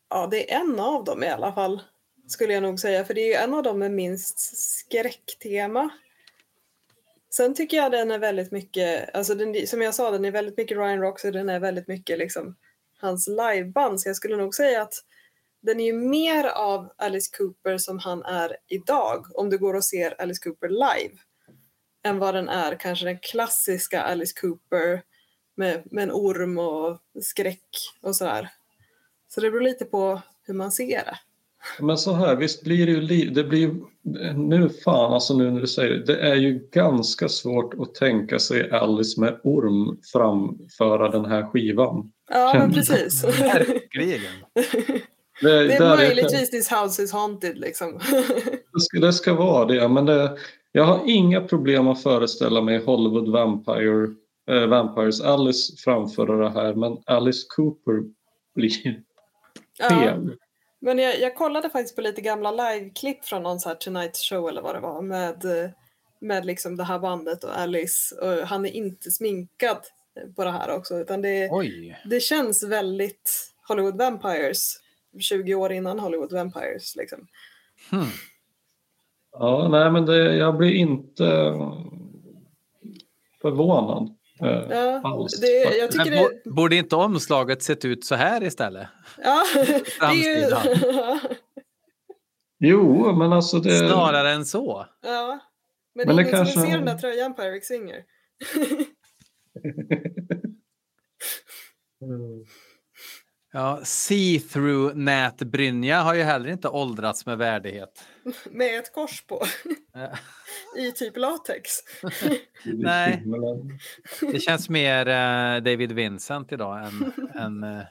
Ja, 0.09 0.27
det 0.31 0.51
är 0.51 0.59
en 0.59 0.79
av 0.79 1.03
dem 1.03 1.23
i 1.23 1.27
alla 1.27 1.53
fall, 1.53 1.81
skulle 2.27 2.53
jag 2.53 2.63
nog 2.63 2.79
säga. 2.79 3.05
För 3.05 3.13
det 3.13 3.21
är 3.21 3.27
ju 3.27 3.33
en 3.33 3.53
av 3.53 3.63
dem 3.63 3.79
med 3.79 3.91
minst 3.91 4.39
skräcktema. 4.39 5.89
Sen 7.29 7.55
tycker 7.55 7.77
jag 7.77 7.91
den 7.91 8.11
är 8.11 8.19
väldigt 8.19 8.51
mycket, 8.51 9.15
alltså 9.15 9.35
den, 9.35 9.67
som 9.67 9.81
jag 9.81 9.95
sa, 9.95 10.11
den 10.11 10.25
är 10.25 10.31
väldigt 10.31 10.57
mycket 10.57 10.77
Ryan 10.77 11.01
Rocks 11.01 11.25
och 11.25 11.31
den 11.31 11.49
är 11.49 11.59
väldigt 11.59 11.87
mycket 11.87 12.19
liksom 12.19 12.55
hans 12.97 13.27
liveband. 13.27 14.01
Så 14.01 14.09
jag 14.09 14.15
skulle 14.15 14.37
nog 14.37 14.55
säga 14.55 14.81
att 14.81 14.93
den 15.61 15.79
är 15.79 15.85
ju 15.85 15.93
mer 15.93 16.45
av 16.45 16.93
Alice 16.97 17.37
Cooper 17.37 17.77
som 17.77 17.99
han 17.99 18.23
är 18.23 18.57
idag, 18.67 19.25
om 19.33 19.49
du 19.49 19.57
går 19.57 19.73
och 19.73 19.83
ser 19.83 20.21
Alice 20.21 20.43
Cooper 20.43 20.69
live, 20.69 21.17
än 22.05 22.19
vad 22.19 22.35
den 22.35 22.49
är 22.49 22.75
kanske 22.75 23.05
den 23.05 23.19
klassiska 23.19 24.01
Alice 24.01 24.33
Cooper 24.41 25.01
med, 25.55 25.83
med 25.91 26.03
en 26.03 26.11
orm 26.11 26.57
och 26.57 26.99
skräck 27.23 27.69
och 28.01 28.15
sådär. 28.15 28.49
Så 29.27 29.41
det 29.41 29.51
beror 29.51 29.61
lite 29.61 29.85
på 29.85 30.21
hur 30.43 30.53
man 30.53 30.71
ser 30.71 31.05
det. 31.05 31.17
Men 31.79 31.97
så 31.97 32.13
här, 32.13 32.35
visst 32.35 32.63
blir 32.63 32.85
det 32.85 33.13
ju, 33.13 33.29
det 33.29 33.43
blir 33.43 33.59
ju, 33.59 33.73
nu 34.35 34.69
fan 34.69 35.13
alltså 35.13 35.37
nu 35.37 35.51
när 35.51 35.61
du 35.61 35.67
säger 35.67 35.93
det, 35.93 36.05
det 36.05 36.19
är 36.19 36.35
ju 36.35 36.69
ganska 36.71 37.29
svårt 37.29 37.73
att 37.73 37.95
tänka 37.95 38.39
sig 38.39 38.71
Alice 38.71 39.21
med 39.21 39.39
orm 39.43 39.97
framföra 40.13 41.09
den 41.09 41.25
här 41.25 41.43
skivan. 41.43 42.11
Ja, 42.29 42.53
men 42.57 42.73
precis. 42.73 43.23
Verkligen. 43.23 44.21
Det, 45.41 45.67
Det 45.67 45.73
är 45.73 45.97
möjligtvis 45.97 46.49
This 46.49 46.71
House 46.71 47.03
is 47.03 47.11
Haunted 47.11 47.57
liksom. 47.57 47.99
Det 48.73 48.79
ska, 48.79 48.99
det 48.99 49.13
ska 49.13 49.33
vara 49.33 49.65
det, 49.65 49.87
men 49.87 50.05
det, 50.05 50.37
jag 50.75 50.83
har 50.83 51.01
inga 51.05 51.41
problem 51.41 51.87
att 51.87 52.03
föreställa 52.03 52.61
mig 52.61 52.77
Hollywood 52.85 53.29
Vampire, 53.31 54.07
eh, 54.49 54.67
Vampires 54.67 55.21
Alice 55.21 55.75
framföra 55.77 56.37
det 56.37 56.49
här, 56.49 56.73
men 56.73 56.97
Alice 57.05 57.45
Cooper 57.49 58.03
blir 58.55 59.01
Ja. 59.77 59.89
fel. 59.89 60.37
Men 60.79 60.99
jag, 60.99 61.19
jag 61.19 61.35
kollade 61.35 61.69
faktiskt 61.69 61.95
på 61.95 62.01
lite 62.01 62.21
gamla 62.21 62.51
liveklipp 62.51 63.25
från 63.25 63.43
någon 63.43 63.59
så 63.59 63.69
här 63.69 63.75
Tonight 63.75 64.17
Show 64.17 64.49
eller 64.49 64.61
vad 64.61 64.75
det 64.75 64.79
var 64.79 65.01
med, 65.01 65.45
med 66.21 66.45
liksom 66.45 66.75
det 66.77 66.83
här 66.83 66.99
bandet 66.99 67.43
och 67.43 67.57
Alice. 67.59 68.15
Och 68.15 68.47
han 68.47 68.65
är 68.65 68.69
inte 68.71 69.11
sminkad 69.11 69.77
på 70.35 70.43
det 70.43 70.51
här 70.51 70.69
också 70.77 70.95
utan 70.99 71.21
det, 71.21 71.49
Oj. 71.51 72.01
det 72.05 72.19
känns 72.19 72.63
väldigt 72.63 73.51
Hollywood 73.67 73.97
Vampires. 73.97 74.75
20 75.19 75.55
år 75.55 75.71
innan 75.71 75.99
Hollywood 75.99 76.33
Vampires 76.33 76.95
liksom. 76.95 77.27
Hmm. 77.91 78.05
Ja, 79.39 79.67
nej, 79.71 79.91
men 79.91 80.05
det, 80.05 80.35
jag 80.35 80.57
blir 80.57 80.71
inte 80.71 81.23
förvånad. 83.41 84.09
eh, 84.41 84.47
Ja, 84.77 85.01
alls. 85.03 85.39
det, 85.41 85.77
jag 85.77 85.91
tycker 85.91 86.11
Men 86.11 86.23
det... 86.23 86.41
bo- 86.45 86.51
Borde 86.55 86.75
inte 86.75 86.95
omslaget 86.95 87.63
sett 87.63 87.85
ut 87.85 88.05
så 88.05 88.15
här 88.15 88.43
istället? 88.43 88.87
Ja, 89.23 89.43
det 89.99 90.05
är 90.05 90.39
ju... 90.39 90.55
Jo, 92.59 93.15
men 93.15 93.33
alltså 93.33 93.59
det... 93.59 93.77
Snarare 93.77 94.31
än 94.31 94.45
så. 94.45 94.85
ja. 95.01 95.39
Men, 95.95 96.07
Men 96.07 96.15
det 96.15 96.21
är 96.21 96.27
ingen 96.27 96.37
som 96.37 96.45
kanske- 96.45 96.61
vill 96.61 96.69
se 96.71 96.75
den 96.77 96.85
där 96.85 96.97
tröjan 96.97 97.33
på 97.35 97.41
Eric 97.41 97.67
Singer. 97.67 98.03
Mm. 102.01 102.45
Ja, 103.55 103.79
see-through 103.83 104.95
nätbrynja 104.95 106.01
har 106.01 106.13
ju 106.13 106.23
heller 106.23 106.49
inte 106.49 106.69
åldrats 106.69 107.25
med 107.25 107.37
värdighet. 107.37 108.03
Med 108.51 108.79
ett 108.79 108.93
kors 108.93 109.25
på. 109.25 109.45
I 110.77 110.91
typ 110.91 111.17
latex. 111.17 111.71
Nej. 112.63 113.23
Det 114.21 114.39
känns 114.39 114.69
mer 114.69 115.07
eh, 115.07 115.63
David 115.63 115.91
Vincent 115.91 116.51
idag 116.51 116.87
än, 116.87 117.13
än 117.35 117.63
eh, 117.63 117.85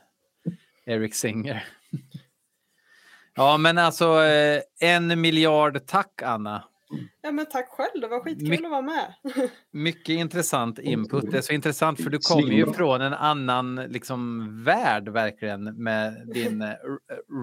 Eric 0.86 1.14
Singer. 1.14 1.64
Ja, 3.34 3.56
men 3.56 3.78
alltså 3.78 4.22
eh, 4.22 4.60
en 4.80 5.20
miljard 5.20 5.86
tack 5.86 6.22
Anna. 6.22 6.64
Ja 7.22 7.32
men 7.32 7.46
tack 7.46 7.68
själv, 7.68 8.00
det 8.00 8.08
var 8.08 8.20
skitkul 8.20 8.48
My- 8.48 8.56
att 8.56 8.70
vara 8.70 8.82
med. 8.82 9.14
Mycket 9.70 10.08
intressant 10.08 10.78
input. 10.78 11.30
Det 11.30 11.38
är 11.38 11.42
så 11.42 11.52
intressant 11.52 12.02
för 12.02 12.10
du 12.10 12.18
kommer 12.18 12.52
ju 12.52 12.72
från 12.72 13.00
en 13.00 13.14
annan 13.14 13.74
liksom, 13.74 14.48
värld 14.64 15.08
verkligen 15.08 15.82
med 15.82 16.28
din 16.34 16.62
eh, 16.62 16.74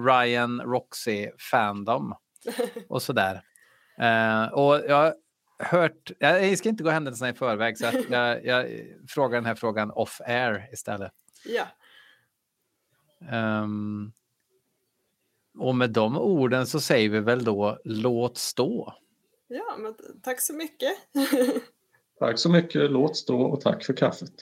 Ryan 0.06 0.60
Roxy 0.60 1.30
fandom 1.50 2.14
och 2.88 3.02
sådär. 3.02 3.42
Eh, 3.98 4.44
och 4.52 4.74
jag 4.88 4.96
har 4.96 5.14
hört, 5.58 6.10
jag 6.18 6.58
ska 6.58 6.68
inte 6.68 6.84
gå 6.84 6.90
händelserna 6.90 7.30
i 7.30 7.34
förväg 7.34 7.78
så 7.78 7.86
att 7.86 8.10
jag, 8.10 8.44
jag 8.44 8.66
frågar 9.08 9.36
den 9.36 9.46
här 9.46 9.54
frågan 9.54 9.90
off 9.90 10.20
air 10.26 10.68
istället. 10.72 11.12
Ja, 11.44 11.64
Ehm, 13.30 14.12
och 15.58 15.74
med 15.74 15.90
de 15.90 16.18
orden 16.18 16.66
så 16.66 16.80
säger 16.80 17.08
vi 17.08 17.20
väl 17.20 17.44
då 17.44 17.78
låt 17.84 18.38
stå 18.38 18.94
ja 19.54 19.76
men 19.78 19.94
tack 20.22 20.40
så 20.40 20.54
mycket. 20.54 20.92
tack 22.18 22.38
så 22.38 22.48
mycket, 22.48 22.90
låt 22.90 23.16
stå 23.16 23.42
och 23.42 23.60
tack 23.60 23.84
för 23.84 23.92
kaffet. 23.92 24.32